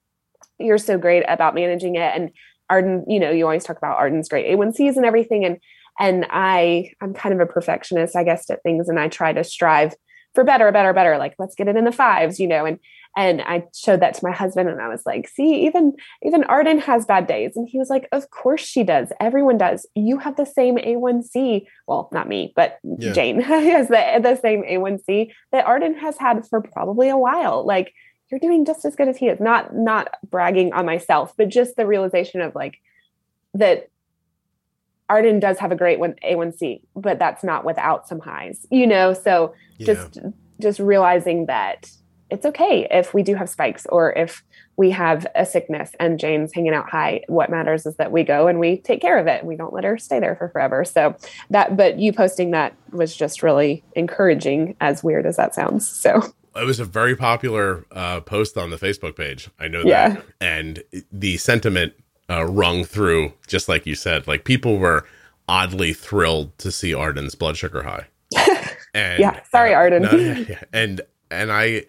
you're 0.57 0.77
so 0.77 0.97
great 0.97 1.23
about 1.27 1.55
managing 1.55 1.95
it. 1.95 2.11
And 2.15 2.31
arden 2.69 3.05
you 3.07 3.19
know 3.19 3.29
you 3.29 3.43
always 3.45 3.63
talk 3.63 3.77
about 3.77 3.97
arden's 3.97 4.29
great 4.29 4.47
a1cs 4.47 4.95
and 4.95 5.05
everything. 5.05 5.45
And 5.45 5.57
and 5.99 6.25
i 6.29 6.91
i'm 7.01 7.13
kind 7.13 7.33
of 7.33 7.39
a 7.39 7.51
perfectionist 7.51 8.15
i 8.15 8.23
guess 8.23 8.49
at 8.49 8.63
things. 8.63 8.89
And 8.89 8.99
i 8.99 9.07
try 9.07 9.33
to 9.33 9.43
strive 9.43 9.93
for 10.33 10.43
better 10.43 10.71
better 10.71 10.93
better. 10.93 11.17
Like 11.17 11.35
let's 11.39 11.55
get 11.55 11.67
it 11.67 11.75
in 11.75 11.85
the 11.85 11.91
fives 11.91 12.39
you 12.39 12.47
know 12.47 12.65
and 12.65 12.79
and 13.15 13.41
i 13.41 13.63
showed 13.73 13.99
that 13.99 14.13
to 14.13 14.25
my 14.25 14.31
husband 14.31 14.69
and 14.69 14.81
i 14.81 14.87
was 14.87 15.03
like 15.05 15.27
see 15.27 15.65
even 15.65 15.93
even 16.23 16.43
arden 16.45 16.79
has 16.79 17.05
bad 17.05 17.27
days 17.27 17.55
and 17.55 17.67
he 17.67 17.77
was 17.77 17.89
like 17.89 18.07
of 18.11 18.29
course 18.29 18.61
she 18.61 18.83
does 18.83 19.11
everyone 19.19 19.57
does 19.57 19.85
you 19.95 20.17
have 20.17 20.35
the 20.35 20.45
same 20.45 20.77
a1c 20.77 21.65
well 21.87 22.09
not 22.11 22.27
me 22.27 22.53
but 22.55 22.79
yeah. 22.99 23.13
jane 23.13 23.41
has 23.41 23.87
the, 23.87 24.19
the 24.21 24.35
same 24.35 24.63
a1c 24.63 25.31
that 25.51 25.65
arden 25.65 25.95
has 25.95 26.17
had 26.17 26.45
for 26.47 26.61
probably 26.61 27.09
a 27.09 27.17
while 27.17 27.65
like 27.65 27.93
you're 28.31 28.39
doing 28.39 28.65
just 28.65 28.85
as 28.85 28.95
good 28.95 29.07
as 29.07 29.17
he 29.17 29.27
is 29.27 29.39
not 29.39 29.75
not 29.75 30.09
bragging 30.29 30.73
on 30.73 30.85
myself 30.85 31.33
but 31.37 31.49
just 31.49 31.75
the 31.75 31.85
realization 31.85 32.41
of 32.41 32.55
like 32.55 32.77
that 33.53 33.89
Arden 35.07 35.39
does 35.39 35.59
have 35.59 35.71
a 35.71 35.75
great 35.75 35.99
one 35.99 36.15
A1C, 36.23 36.81
but 36.95 37.19
that's 37.19 37.43
not 37.43 37.63
without 37.63 38.07
some 38.07 38.19
highs, 38.19 38.65
you 38.71 38.87
know? 38.87 39.13
So 39.13 39.53
yeah. 39.77 39.85
just 39.85 40.19
just 40.59 40.79
realizing 40.79 41.45
that 41.47 41.89
it's 42.35 42.45
okay 42.45 42.85
if 42.91 43.13
we 43.13 43.23
do 43.23 43.33
have 43.35 43.49
spikes 43.49 43.85
or 43.87 44.11
if 44.13 44.43
we 44.75 44.91
have 44.91 45.25
a 45.35 45.45
sickness 45.45 45.91
and 46.01 46.19
Jane's 46.19 46.53
hanging 46.53 46.73
out 46.73 46.89
high. 46.89 47.23
What 47.27 47.49
matters 47.49 47.85
is 47.85 47.95
that 47.95 48.11
we 48.11 48.23
go 48.23 48.47
and 48.47 48.59
we 48.59 48.77
take 48.77 49.01
care 49.01 49.17
of 49.17 49.25
it. 49.25 49.45
We 49.45 49.55
don't 49.55 49.73
let 49.73 49.85
her 49.85 49.97
stay 49.97 50.19
there 50.19 50.35
for 50.35 50.49
forever. 50.49 50.83
So 50.83 51.15
that, 51.49 51.77
but 51.77 51.97
you 51.97 52.11
posting 52.11 52.51
that 52.51 52.75
was 52.91 53.15
just 53.15 53.41
really 53.41 53.83
encouraging, 53.95 54.75
as 54.81 55.01
weird 55.01 55.25
as 55.25 55.37
that 55.37 55.55
sounds. 55.55 55.87
So 55.87 56.33
it 56.57 56.65
was 56.65 56.81
a 56.81 56.85
very 56.85 57.15
popular 57.15 57.85
uh, 57.91 58.19
post 58.19 58.57
on 58.57 58.69
the 58.69 58.77
Facebook 58.77 59.15
page. 59.15 59.49
I 59.57 59.69
know 59.69 59.83
that. 59.83 59.87
Yeah. 59.87 60.21
And 60.41 60.83
the 61.13 61.37
sentiment 61.37 61.93
uh, 62.29 62.45
rung 62.45 62.83
through, 62.83 63.31
just 63.47 63.69
like 63.69 63.85
you 63.85 63.95
said. 63.95 64.27
Like 64.27 64.43
people 64.43 64.77
were 64.77 65.07
oddly 65.47 65.93
thrilled 65.93 66.57
to 66.57 66.69
see 66.69 66.93
Arden's 66.93 67.33
blood 67.33 67.55
sugar 67.55 67.83
high. 67.83 68.07
And 68.95 69.19
yeah, 69.19 69.43
sorry, 69.51 69.73
uh, 69.73 69.77
Arden. 69.77 70.03
No, 70.03 70.45
and 70.71 71.01
and 71.29 71.51
I, 71.51 71.83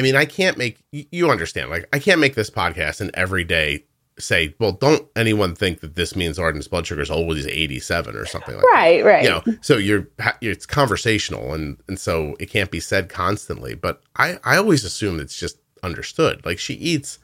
I 0.00 0.02
mean, 0.02 0.16
I 0.16 0.24
can't 0.24 0.56
make 0.56 0.82
you 0.92 1.30
understand. 1.30 1.68
Like, 1.68 1.86
I 1.92 1.98
can't 1.98 2.22
make 2.22 2.34
this 2.34 2.48
podcast 2.48 3.02
and 3.02 3.10
every 3.12 3.44
day 3.44 3.84
say, 4.18 4.54
well, 4.58 4.72
don't 4.72 5.06
anyone 5.14 5.54
think 5.54 5.80
that 5.80 5.94
this 5.94 6.16
means 6.16 6.38
Arden's 6.38 6.68
blood 6.68 6.86
sugar 6.86 7.02
is 7.02 7.10
always 7.10 7.46
87 7.46 8.16
or 8.16 8.24
something 8.24 8.54
like 8.56 8.64
right, 8.64 8.96
that. 8.96 9.04
Right, 9.04 9.04
right. 9.04 9.22
You 9.24 9.28
know, 9.28 9.58
so 9.60 9.76
you're, 9.76 10.08
it's 10.40 10.64
conversational 10.64 11.52
and, 11.52 11.76
and 11.86 12.00
so 12.00 12.34
it 12.40 12.46
can't 12.46 12.70
be 12.70 12.80
said 12.80 13.10
constantly. 13.10 13.74
But 13.74 14.00
I, 14.16 14.38
I 14.42 14.56
always 14.56 14.84
assume 14.84 15.20
it's 15.20 15.38
just 15.38 15.58
understood. 15.82 16.46
Like 16.46 16.58
she 16.58 16.72
eats 16.76 17.18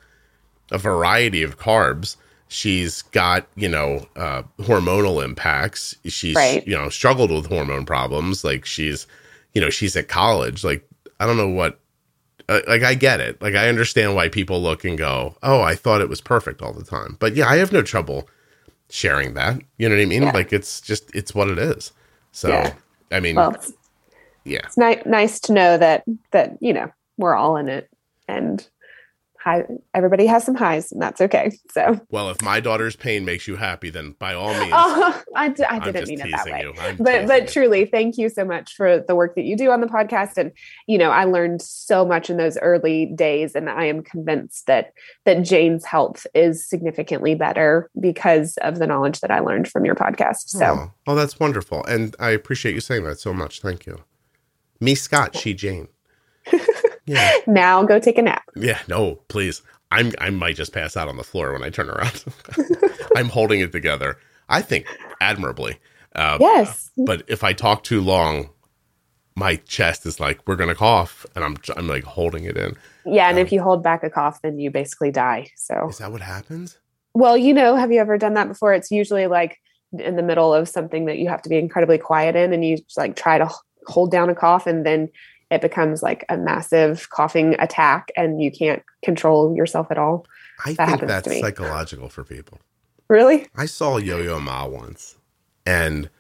a 0.71 0.77
variety 0.77 1.43
of 1.43 1.59
carbs 1.59 2.17
she's 2.49 3.03
got 3.03 3.47
you 3.57 3.69
know 3.69 4.07
uh, 4.17 4.43
hormonal 4.59 5.25
impacts 5.25 5.97
she's 6.05 6.37
right. 6.37 6.67
you 6.67 6.77
know 6.77 6.89
struggled 6.89 7.31
with 7.31 7.47
hormone 7.47 7.85
problems 7.85 8.45
like 8.45 8.65
she's 8.65 9.07
you 9.53 9.61
know 9.61 9.71
she's 9.71 9.97
at 9.97 10.07
college 10.07 10.63
like 10.63 10.89
i 11.19 11.27
don't 11.27 11.37
know 11.37 11.49
what 11.49 11.81
uh, 12.49 12.61
like 12.67 12.83
i 12.83 12.95
get 12.95 13.21
it. 13.21 13.41
Like 13.41 13.55
i 13.55 13.69
understand 13.69 14.15
why 14.15 14.29
people 14.29 14.61
look 14.61 14.85
and 14.85 14.97
go 14.99 15.37
oh 15.43 15.61
i 15.61 15.75
thought 15.75 16.01
it 16.01 16.09
was 16.09 16.21
perfect 16.21 16.63
all 16.63 16.73
the 16.73 16.85
time. 16.85 17.17
But 17.19 17.35
yeah 17.35 17.49
i 17.49 17.57
have 17.57 17.73
no 17.73 17.83
trouble 17.83 18.29
sharing 18.89 19.35
that. 19.35 19.61
You 19.79 19.89
know 19.89 19.97
what 19.97 20.03
i 20.03 20.07
mean? 20.07 20.23
Yeah. 20.23 20.33
like 20.33 20.53
it's 20.53 20.81
just 20.81 21.15
it's 21.15 21.35
what 21.35 21.49
it 21.49 21.59
is. 21.59 21.93
So 22.33 22.49
yeah. 22.49 22.75
i 23.11 23.21
mean 23.21 23.37
well, 23.37 23.57
yeah. 24.45 24.61
it's 24.65 24.79
ni- 24.79 25.03
nice 25.05 25.41
to 25.41 25.53
know 25.53 25.77
that 25.79 26.05
that 26.31 26.57
you 26.61 26.73
know 26.73 26.91
we're 27.17 27.35
all 27.35 27.57
in 27.57 27.69
it 27.69 27.89
and 28.29 28.69
high, 29.47 29.65
everybody 29.95 30.27
has 30.27 30.45
some 30.45 30.57
highs 30.57 30.91
and 30.91 31.01
that's 31.01 31.21
okay. 31.21 31.57
So, 31.71 32.01
well, 32.11 32.31
if 32.31 32.43
my 32.43 32.59
daughter's 32.59 32.97
pain 32.97 33.25
makes 33.25 33.47
you 33.47 33.55
happy, 33.57 33.91
then 33.91 34.17
by 34.19 34.35
all 34.35 34.53
means, 34.53 34.73
oh, 34.75 35.23
I 35.37 35.51
d- 35.51 35.63
I 35.65 35.79
didn't 35.79 36.09
mean 36.09 36.21
it 36.21 36.31
that 36.33 36.47
way. 36.47 36.97
But, 36.99 37.27
but 37.27 37.49
truly, 37.49 37.85
thank 37.87 38.19
you 38.19 38.29
so 38.29 38.45
much 38.45 38.75
for 38.75 39.05
the 39.07 39.15
work 39.15 39.37
that 39.37 39.45
you 39.45 39.57
do 39.57 39.71
on 39.71 39.81
the 39.81 39.87
podcast. 39.87 40.37
And, 40.37 40.51
you 40.89 40.99
know, 40.99 41.11
I 41.11 41.25
learned 41.25 41.63
so 41.63 42.05
much 42.05 42.29
in 42.29 42.37
those 42.37 42.59
early 42.59 43.07
days 43.07 43.55
and 43.55 43.71
I 43.71 43.85
am 43.85 44.03
convinced 44.03 44.67
that, 44.67 44.93
that 45.25 45.43
Jane's 45.43 45.85
health 45.85 46.27
is 46.35 46.69
significantly 46.69 47.37
better 47.37 47.89
because 48.01 48.57
of 48.63 48.79
the 48.79 48.87
knowledge 48.87 49.21
that 49.21 49.31
I 49.31 49.39
learned 49.39 49.69
from 49.69 49.85
your 49.85 49.95
podcast. 49.95 50.49
So, 50.49 50.67
oh, 50.67 50.93
oh 51.07 51.15
that's 51.15 51.39
wonderful. 51.39 51.85
And 51.85 52.17
I 52.19 52.31
appreciate 52.31 52.75
you 52.75 52.81
saying 52.81 53.05
that 53.05 53.21
so 53.21 53.33
much. 53.33 53.61
Thank 53.61 53.87
you. 53.87 54.03
Me, 54.81 54.95
Scott, 54.95 55.37
she, 55.37 55.55
Jane. 55.55 55.89
Yeah. 57.07 57.33
now 57.47 57.83
go 57.85 57.99
take 57.99 58.19
a 58.19 58.23
nap. 58.23 58.45
Yeah, 58.55 58.81
no, 58.89 59.17
please. 59.29 59.63
I'm 59.91 60.13
I 60.19 60.31
might 60.31 60.57
just 60.57 60.73
pass 60.73 60.97
out 60.97 61.09
on 61.09 61.17
the 61.17 61.25
floor 61.25 61.53
when 61.53 61.63
I 61.63 61.71
turn 61.71 61.89
around. 61.89 62.25
I'm 63.17 63.29
holding 63.29 63.61
it 63.61 63.73
together. 63.73 64.19
I 64.49 64.63
think 64.63 64.87
admirably. 65.21 65.79
Uh, 66.15 66.39
yes. 66.41 66.91
But 66.97 67.23
if 67.29 67.45
I 67.45 67.53
talk 67.53 67.85
too 67.85 68.01
long, 68.01 68.51
my 69.37 69.57
chest 69.57 70.07
is 70.07 70.19
like 70.19 70.41
we're 70.47 70.57
gonna 70.57 70.75
cough, 70.75 71.27
and 71.35 71.45
I'm 71.45 71.57
I'm 71.77 71.87
like 71.87 72.05
holding 72.05 72.45
it 72.45 72.57
in. 72.57 72.77
Yeah, 73.05 73.29
and 73.29 73.39
um, 73.39 73.45
if 73.45 73.53
you 73.53 73.63
hold 73.63 73.83
back 73.83 74.03
a 74.03 74.11
cough, 74.11 74.41
then 74.43 74.59
you 74.59 74.71
basically 74.71 75.11
die. 75.11 75.51
So 75.57 75.89
is 75.89 75.99
that 75.99 76.11
what 76.11 76.23
happens? 76.23 76.79
Well, 77.15 77.37
you 77.37 77.55
know, 77.55 77.77
have 77.77 77.93
you 77.93 78.01
ever 78.01 78.19
done 78.19 78.35
that 78.35 78.49
before? 78.49 78.75
It's 78.75 78.91
usually 78.91 79.27
like 79.27 79.59
in 79.99 80.17
the 80.17 80.23
middle 80.23 80.53
of 80.53 80.69
something 80.69 81.05
that 81.07 81.19
you 81.19 81.29
have 81.29 81.43
to 81.43 81.49
be 81.49 81.59
incredibly 81.59 81.99
quiet 81.99 82.35
in, 82.35 82.53
and 82.53 82.65
you 82.65 82.79
just 82.79 82.97
like 82.97 83.15
try 83.15 83.39
to 83.39 83.49
hold 83.87 84.11
down 84.11 84.31
a 84.31 84.35
cough, 84.35 84.67
and 84.67 84.85
then 84.85 85.09
it 85.51 85.61
becomes 85.61 86.03
like 86.03 86.25
a 86.29 86.37
massive 86.37 87.09
coughing 87.11 87.55
attack 87.59 88.11
and 88.17 88.43
you 88.43 88.51
can't 88.51 88.83
control 89.05 89.55
yourself 89.55 89.89
at 89.91 89.99
all. 89.99 90.27
I 90.65 90.73
that 90.73 90.89
think 90.89 91.01
that's 91.03 91.41
psychological 91.41 92.09
for 92.09 92.25
people. 92.25 92.59
Really? 93.09 93.47
I 93.55 93.67
saw 93.67 93.99
Yo 93.99 94.19
Yo 94.19 94.41
Ma 94.41 94.67
once 94.67 95.17
and 95.65 96.11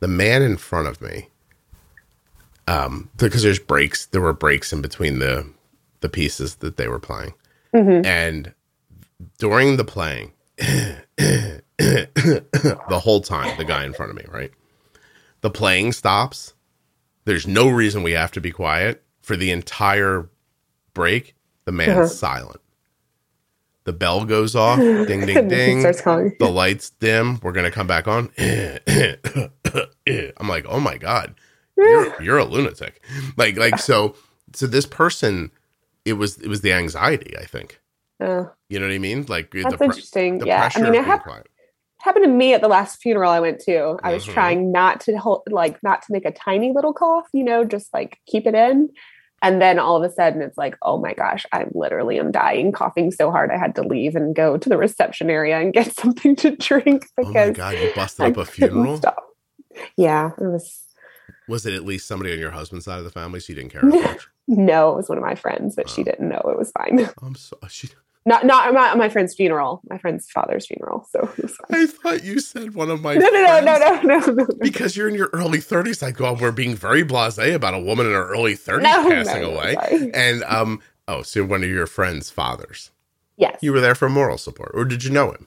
the 0.00 0.08
man 0.08 0.42
in 0.42 0.56
front 0.56 0.88
of 0.88 1.00
me, 1.00 1.28
um, 2.66 3.10
because 3.16 3.42
there's 3.42 3.58
breaks, 3.58 4.06
there 4.06 4.20
were 4.20 4.32
breaks 4.32 4.72
in 4.72 4.80
between 4.82 5.18
the 5.18 5.46
the 6.00 6.08
pieces 6.08 6.56
that 6.56 6.76
they 6.76 6.88
were 6.88 6.98
playing. 6.98 7.34
Mm-hmm. 7.74 8.06
And 8.06 8.54
during 9.38 9.76
the 9.76 9.84
playing, 9.84 10.32
the 10.56 11.62
whole 12.90 13.20
time, 13.20 13.56
the 13.58 13.64
guy 13.64 13.84
in 13.84 13.92
front 13.92 14.10
of 14.10 14.16
me, 14.16 14.24
right? 14.32 14.50
The 15.42 15.50
playing 15.50 15.92
stops 15.92 16.54
there's 17.30 17.46
no 17.46 17.68
reason 17.68 18.02
we 18.02 18.10
have 18.10 18.32
to 18.32 18.40
be 18.40 18.50
quiet 18.50 19.04
for 19.22 19.36
the 19.36 19.52
entire 19.52 20.28
break. 20.94 21.36
The 21.64 21.70
man's 21.70 21.90
uh-huh. 21.90 22.06
silent. 22.08 22.60
The 23.84 23.92
bell 23.92 24.24
goes 24.24 24.56
off. 24.56 24.78
Ding, 24.80 25.26
ding, 25.26 25.46
ding. 25.46 25.78
starts 25.78 26.00
calling. 26.00 26.34
The 26.40 26.48
lights 26.48 26.90
dim. 26.90 27.38
We're 27.40 27.52
gonna 27.52 27.70
come 27.70 27.86
back 27.86 28.08
on. 28.08 28.32
I'm 28.36 30.48
like, 30.48 30.66
oh 30.68 30.80
my 30.80 30.98
god, 30.98 31.36
you're, 31.76 32.20
you're 32.22 32.38
a 32.38 32.44
lunatic. 32.44 33.00
Like, 33.36 33.56
like 33.56 33.78
so. 33.78 34.16
So 34.52 34.66
this 34.66 34.86
person, 34.86 35.52
it 36.04 36.14
was 36.14 36.36
it 36.38 36.48
was 36.48 36.62
the 36.62 36.72
anxiety. 36.72 37.38
I 37.38 37.44
think. 37.44 37.80
Uh, 38.18 38.46
you 38.68 38.80
know 38.80 38.86
what 38.86 38.94
I 38.94 38.98
mean? 38.98 39.24
Like 39.28 39.52
that's 39.52 39.76
the, 39.76 39.84
interesting. 39.84 40.38
The 40.38 40.46
yeah, 40.46 40.68
I 40.74 40.80
mean, 40.80 40.94
it, 40.94 41.04
hap- 41.04 41.28
happened 42.02 42.24
to 42.24 42.30
me 42.30 42.54
at 42.54 42.60
the 42.60 42.68
last 42.68 43.00
funeral 43.00 43.30
I 43.30 43.40
went 43.40 43.60
to. 43.60 43.98
I 44.02 44.12
was 44.12 44.24
mm-hmm. 44.24 44.32
trying 44.32 44.72
not 44.72 45.00
to 45.02 45.16
hold, 45.16 45.42
like, 45.50 45.82
not 45.82 46.02
to 46.02 46.12
make 46.12 46.24
a 46.24 46.32
tiny 46.32 46.72
little 46.72 46.92
cough, 46.92 47.28
you 47.32 47.44
know, 47.44 47.64
just 47.64 47.92
like 47.92 48.18
keep 48.26 48.46
it 48.46 48.54
in. 48.54 48.88
And 49.42 49.60
then 49.60 49.78
all 49.78 49.96
of 49.96 50.08
a 50.08 50.12
sudden 50.12 50.42
it's 50.42 50.58
like, 50.58 50.76
oh 50.82 50.98
my 50.98 51.14
gosh, 51.14 51.46
I 51.52 51.66
literally 51.72 52.18
am 52.18 52.30
dying, 52.30 52.72
coughing 52.72 53.10
so 53.10 53.30
hard 53.30 53.50
I 53.50 53.56
had 53.56 53.74
to 53.76 53.82
leave 53.82 54.14
and 54.14 54.34
go 54.34 54.58
to 54.58 54.68
the 54.68 54.76
reception 54.76 55.30
area 55.30 55.58
and 55.58 55.72
get 55.72 55.94
something 55.96 56.36
to 56.36 56.56
drink 56.56 57.06
because 57.16 57.34
oh 57.34 57.46
my 57.46 57.50
god, 57.50 57.78
you 57.78 57.92
busted 57.94 58.26
up 58.26 58.36
a 58.36 58.44
funeral. 58.44 58.98
Stop. 58.98 59.24
Yeah, 59.96 60.30
it 60.38 60.44
was. 60.44 60.82
Was 61.48 61.64
it 61.64 61.74
at 61.74 61.84
least 61.84 62.06
somebody 62.06 62.32
on 62.32 62.38
your 62.38 62.50
husband's 62.50 62.84
side 62.84 62.98
of 62.98 63.04
the 63.04 63.10
family? 63.10 63.40
So 63.40 63.52
you 63.52 63.56
didn't 63.56 63.72
care 63.72 63.82
much. 63.84 64.28
no, 64.46 64.92
it 64.92 64.96
was 64.96 65.08
one 65.08 65.18
of 65.18 65.24
my 65.24 65.34
friends, 65.34 65.74
but 65.74 65.86
oh. 65.86 65.92
she 65.92 66.04
didn't 66.04 66.28
know 66.28 66.40
it 66.48 66.58
was 66.58 66.70
fine. 66.72 67.08
I'm 67.22 67.34
so 67.34 67.58
she 67.68 67.88
not 68.26 68.44
not 68.44 68.72
my, 68.74 68.94
my 68.94 69.08
friend's 69.08 69.34
funeral, 69.34 69.80
my 69.88 69.98
friend's 69.98 70.30
father's 70.30 70.66
funeral. 70.66 71.06
So 71.10 71.30
I 71.70 71.86
thought 71.86 72.24
you 72.24 72.40
said 72.40 72.74
one 72.74 72.90
of 72.90 73.02
my 73.02 73.14
no 73.14 73.28
no 73.28 73.60
no, 73.60 73.60
no 73.60 73.78
no 73.78 74.00
no 74.02 74.26
no 74.32 74.46
because 74.60 74.96
you're 74.96 75.08
in 75.08 75.14
your 75.14 75.30
early 75.32 75.58
30s. 75.58 76.02
I 76.02 76.10
go, 76.10 76.34
we're 76.34 76.52
being 76.52 76.74
very 76.74 77.04
blasé 77.04 77.54
about 77.54 77.74
a 77.74 77.78
woman 77.78 78.06
in 78.06 78.12
her 78.12 78.28
early 78.28 78.56
30s 78.56 78.82
no, 78.82 79.08
passing 79.08 79.44
away, 79.44 79.76
and 80.14 80.44
um 80.44 80.80
oh, 81.08 81.22
so 81.22 81.44
one 81.44 81.62
of 81.62 81.70
your 81.70 81.86
friend's 81.86 82.30
fathers. 82.30 82.90
Yes, 83.36 83.58
you 83.62 83.72
were 83.72 83.80
there 83.80 83.94
for 83.94 84.08
moral 84.08 84.38
support, 84.38 84.72
or 84.74 84.84
did 84.84 85.04
you 85.04 85.10
know 85.10 85.32
him? 85.32 85.46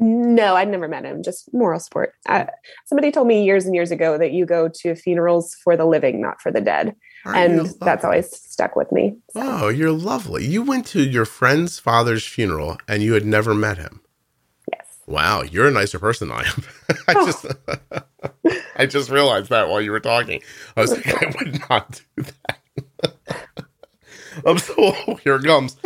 No, 0.00 0.54
I'd 0.54 0.68
never 0.68 0.86
met 0.86 1.04
him. 1.04 1.24
Just 1.24 1.52
moral 1.52 1.80
support. 1.80 2.12
Uh, 2.28 2.44
somebody 2.86 3.10
told 3.10 3.26
me 3.26 3.44
years 3.44 3.66
and 3.66 3.74
years 3.74 3.90
ago 3.90 4.16
that 4.16 4.30
you 4.30 4.46
go 4.46 4.68
to 4.82 4.94
funerals 4.94 5.56
for 5.64 5.76
the 5.76 5.86
living, 5.86 6.20
not 6.20 6.40
for 6.40 6.52
the 6.52 6.60
dead. 6.60 6.94
And 7.36 7.66
that's 7.80 8.04
always 8.04 8.30
stuck 8.30 8.76
with 8.76 8.90
me. 8.92 9.16
So. 9.30 9.40
Oh, 9.42 9.68
you're 9.68 9.92
lovely. 9.92 10.46
You 10.46 10.62
went 10.62 10.86
to 10.88 11.02
your 11.02 11.24
friend's 11.24 11.78
father's 11.78 12.24
funeral 12.24 12.78
and 12.86 13.02
you 13.02 13.14
had 13.14 13.24
never 13.24 13.54
met 13.54 13.78
him. 13.78 14.00
Yes. 14.72 14.86
Wow, 15.06 15.42
you're 15.42 15.68
a 15.68 15.70
nicer 15.70 15.98
person 15.98 16.28
than 16.28 16.38
I 16.38 16.42
am. 16.42 16.64
I 17.08 17.14
oh. 17.16 17.26
just 17.26 17.46
I 18.76 18.86
just 18.86 19.10
realized 19.10 19.50
that 19.50 19.68
while 19.68 19.80
you 19.80 19.90
were 19.90 20.00
talking. 20.00 20.40
I 20.76 20.80
was 20.80 20.92
like, 20.92 21.06
I 21.08 21.34
would 21.38 21.60
not 21.68 22.00
do 22.16 22.22
that. 22.22 23.38
I'm 24.46 24.58
so 24.58 24.74
oh, 24.78 25.14
here 25.16 25.36
it 25.36 25.44
comes. 25.44 25.76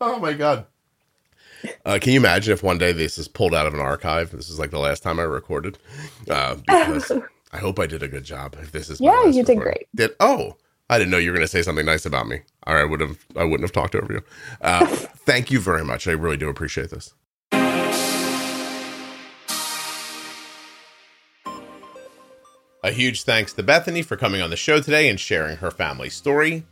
oh 0.00 0.18
my 0.20 0.32
god. 0.32 0.66
Uh, 1.84 1.98
can 2.00 2.12
you 2.12 2.20
imagine 2.20 2.52
if 2.52 2.62
one 2.62 2.78
day 2.78 2.92
this 2.92 3.18
is 3.18 3.28
pulled 3.28 3.54
out 3.54 3.66
of 3.66 3.74
an 3.74 3.80
archive? 3.80 4.30
This 4.30 4.48
is 4.48 4.58
like 4.58 4.70
the 4.70 4.78
last 4.78 5.02
time 5.02 5.18
I 5.18 5.24
recorded. 5.24 5.78
Uh, 6.28 6.56
because 6.56 7.12
I 7.52 7.58
hope 7.58 7.78
I 7.78 7.86
did 7.86 8.02
a 8.02 8.08
good 8.08 8.24
job. 8.24 8.56
If 8.60 8.72
this 8.72 8.90
is 8.90 9.00
yeah, 9.00 9.24
you 9.26 9.42
did 9.42 9.58
great. 9.58 9.88
Did 9.94 10.12
oh, 10.20 10.56
I 10.90 10.98
didn't 10.98 11.10
know 11.10 11.18
you 11.18 11.30
were 11.30 11.36
going 11.36 11.46
to 11.46 11.50
say 11.50 11.62
something 11.62 11.86
nice 11.86 12.06
about 12.06 12.28
me. 12.28 12.40
Right, 12.66 12.80
I 12.80 12.84
would 12.84 13.00
have. 13.00 13.18
I 13.36 13.44
wouldn't 13.44 13.62
have 13.62 13.72
talked 13.72 13.94
over 13.94 14.12
you. 14.12 14.22
Uh, 14.60 14.86
thank 14.86 15.50
you 15.50 15.60
very 15.60 15.84
much. 15.84 16.06
I 16.06 16.12
really 16.12 16.36
do 16.36 16.48
appreciate 16.48 16.90
this. 16.90 17.14
A 22.84 22.92
huge 22.92 23.24
thanks 23.24 23.52
to 23.54 23.62
Bethany 23.62 24.02
for 24.02 24.16
coming 24.16 24.40
on 24.40 24.50
the 24.50 24.56
show 24.56 24.80
today 24.80 25.08
and 25.08 25.18
sharing 25.18 25.56
her 25.56 25.70
family 25.70 26.08
story. 26.08 26.64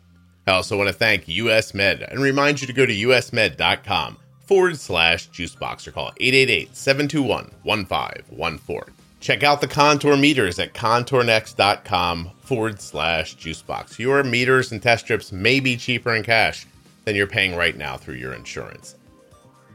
I 0.46 0.52
also 0.52 0.76
want 0.78 0.88
to 0.88 0.94
thank 0.94 1.26
US 1.26 1.74
Med 1.74 2.02
and 2.02 2.20
remind 2.20 2.60
you 2.60 2.68
to 2.68 2.72
go 2.72 2.86
to 2.86 2.92
usmed.com 2.94 4.18
forward 4.46 4.78
slash 4.78 5.28
juicebox 5.30 5.88
or 5.88 5.90
call 5.90 6.12
888 6.20 6.76
721 6.76 7.50
1514. 7.64 8.95
Check 9.20 9.42
out 9.42 9.60
the 9.60 9.68
contour 9.68 10.16
meters 10.16 10.58
at 10.58 10.74
contournext.com 10.74 12.30
forward 12.40 12.80
slash 12.80 13.36
juicebox. 13.36 13.98
Your 13.98 14.22
meters 14.22 14.72
and 14.72 14.82
test 14.82 15.04
strips 15.04 15.32
may 15.32 15.58
be 15.60 15.76
cheaper 15.76 16.14
in 16.14 16.22
cash 16.22 16.66
than 17.04 17.16
you're 17.16 17.26
paying 17.26 17.56
right 17.56 17.76
now 17.76 17.96
through 17.96 18.14
your 18.16 18.34
insurance. 18.34 18.96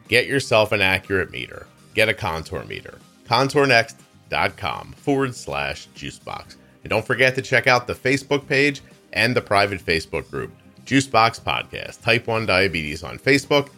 Get 0.07 0.27
yourself 0.27 0.71
an 0.71 0.81
accurate 0.81 1.31
meter. 1.31 1.65
Get 1.95 2.09
a 2.09 2.13
contour 2.13 2.63
meter. 2.65 2.99
Contournext.com 3.25 4.93
forward 4.93 5.35
slash 5.35 5.87
juicebox. 5.95 6.55
And 6.83 6.89
don't 6.89 7.05
forget 7.05 7.35
to 7.35 7.41
check 7.41 7.67
out 7.67 7.87
the 7.87 7.93
Facebook 7.93 8.47
page 8.47 8.81
and 9.13 9.35
the 9.35 9.41
private 9.41 9.83
Facebook 9.85 10.29
group, 10.29 10.51
Juicebox 10.85 11.41
Podcast, 11.41 12.01
Type 12.01 12.27
1 12.27 12.45
Diabetes 12.45 13.03
on 13.03 13.19
Facebook. 13.19 13.69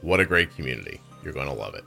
What 0.00 0.20
a 0.20 0.24
great 0.24 0.54
community. 0.56 1.00
You're 1.22 1.32
going 1.32 1.48
to 1.48 1.54
love 1.54 1.74
it. 1.74 1.84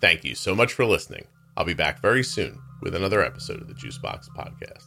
Thank 0.00 0.24
you 0.24 0.34
so 0.34 0.54
much 0.54 0.72
for 0.72 0.84
listening. 0.84 1.24
I'll 1.60 1.66
be 1.66 1.74
back 1.74 2.00
very 2.00 2.24
soon 2.24 2.58
with 2.80 2.94
another 2.94 3.22
episode 3.22 3.60
of 3.60 3.68
the 3.68 3.74
Juicebox 3.74 4.30
Podcast. 4.30 4.86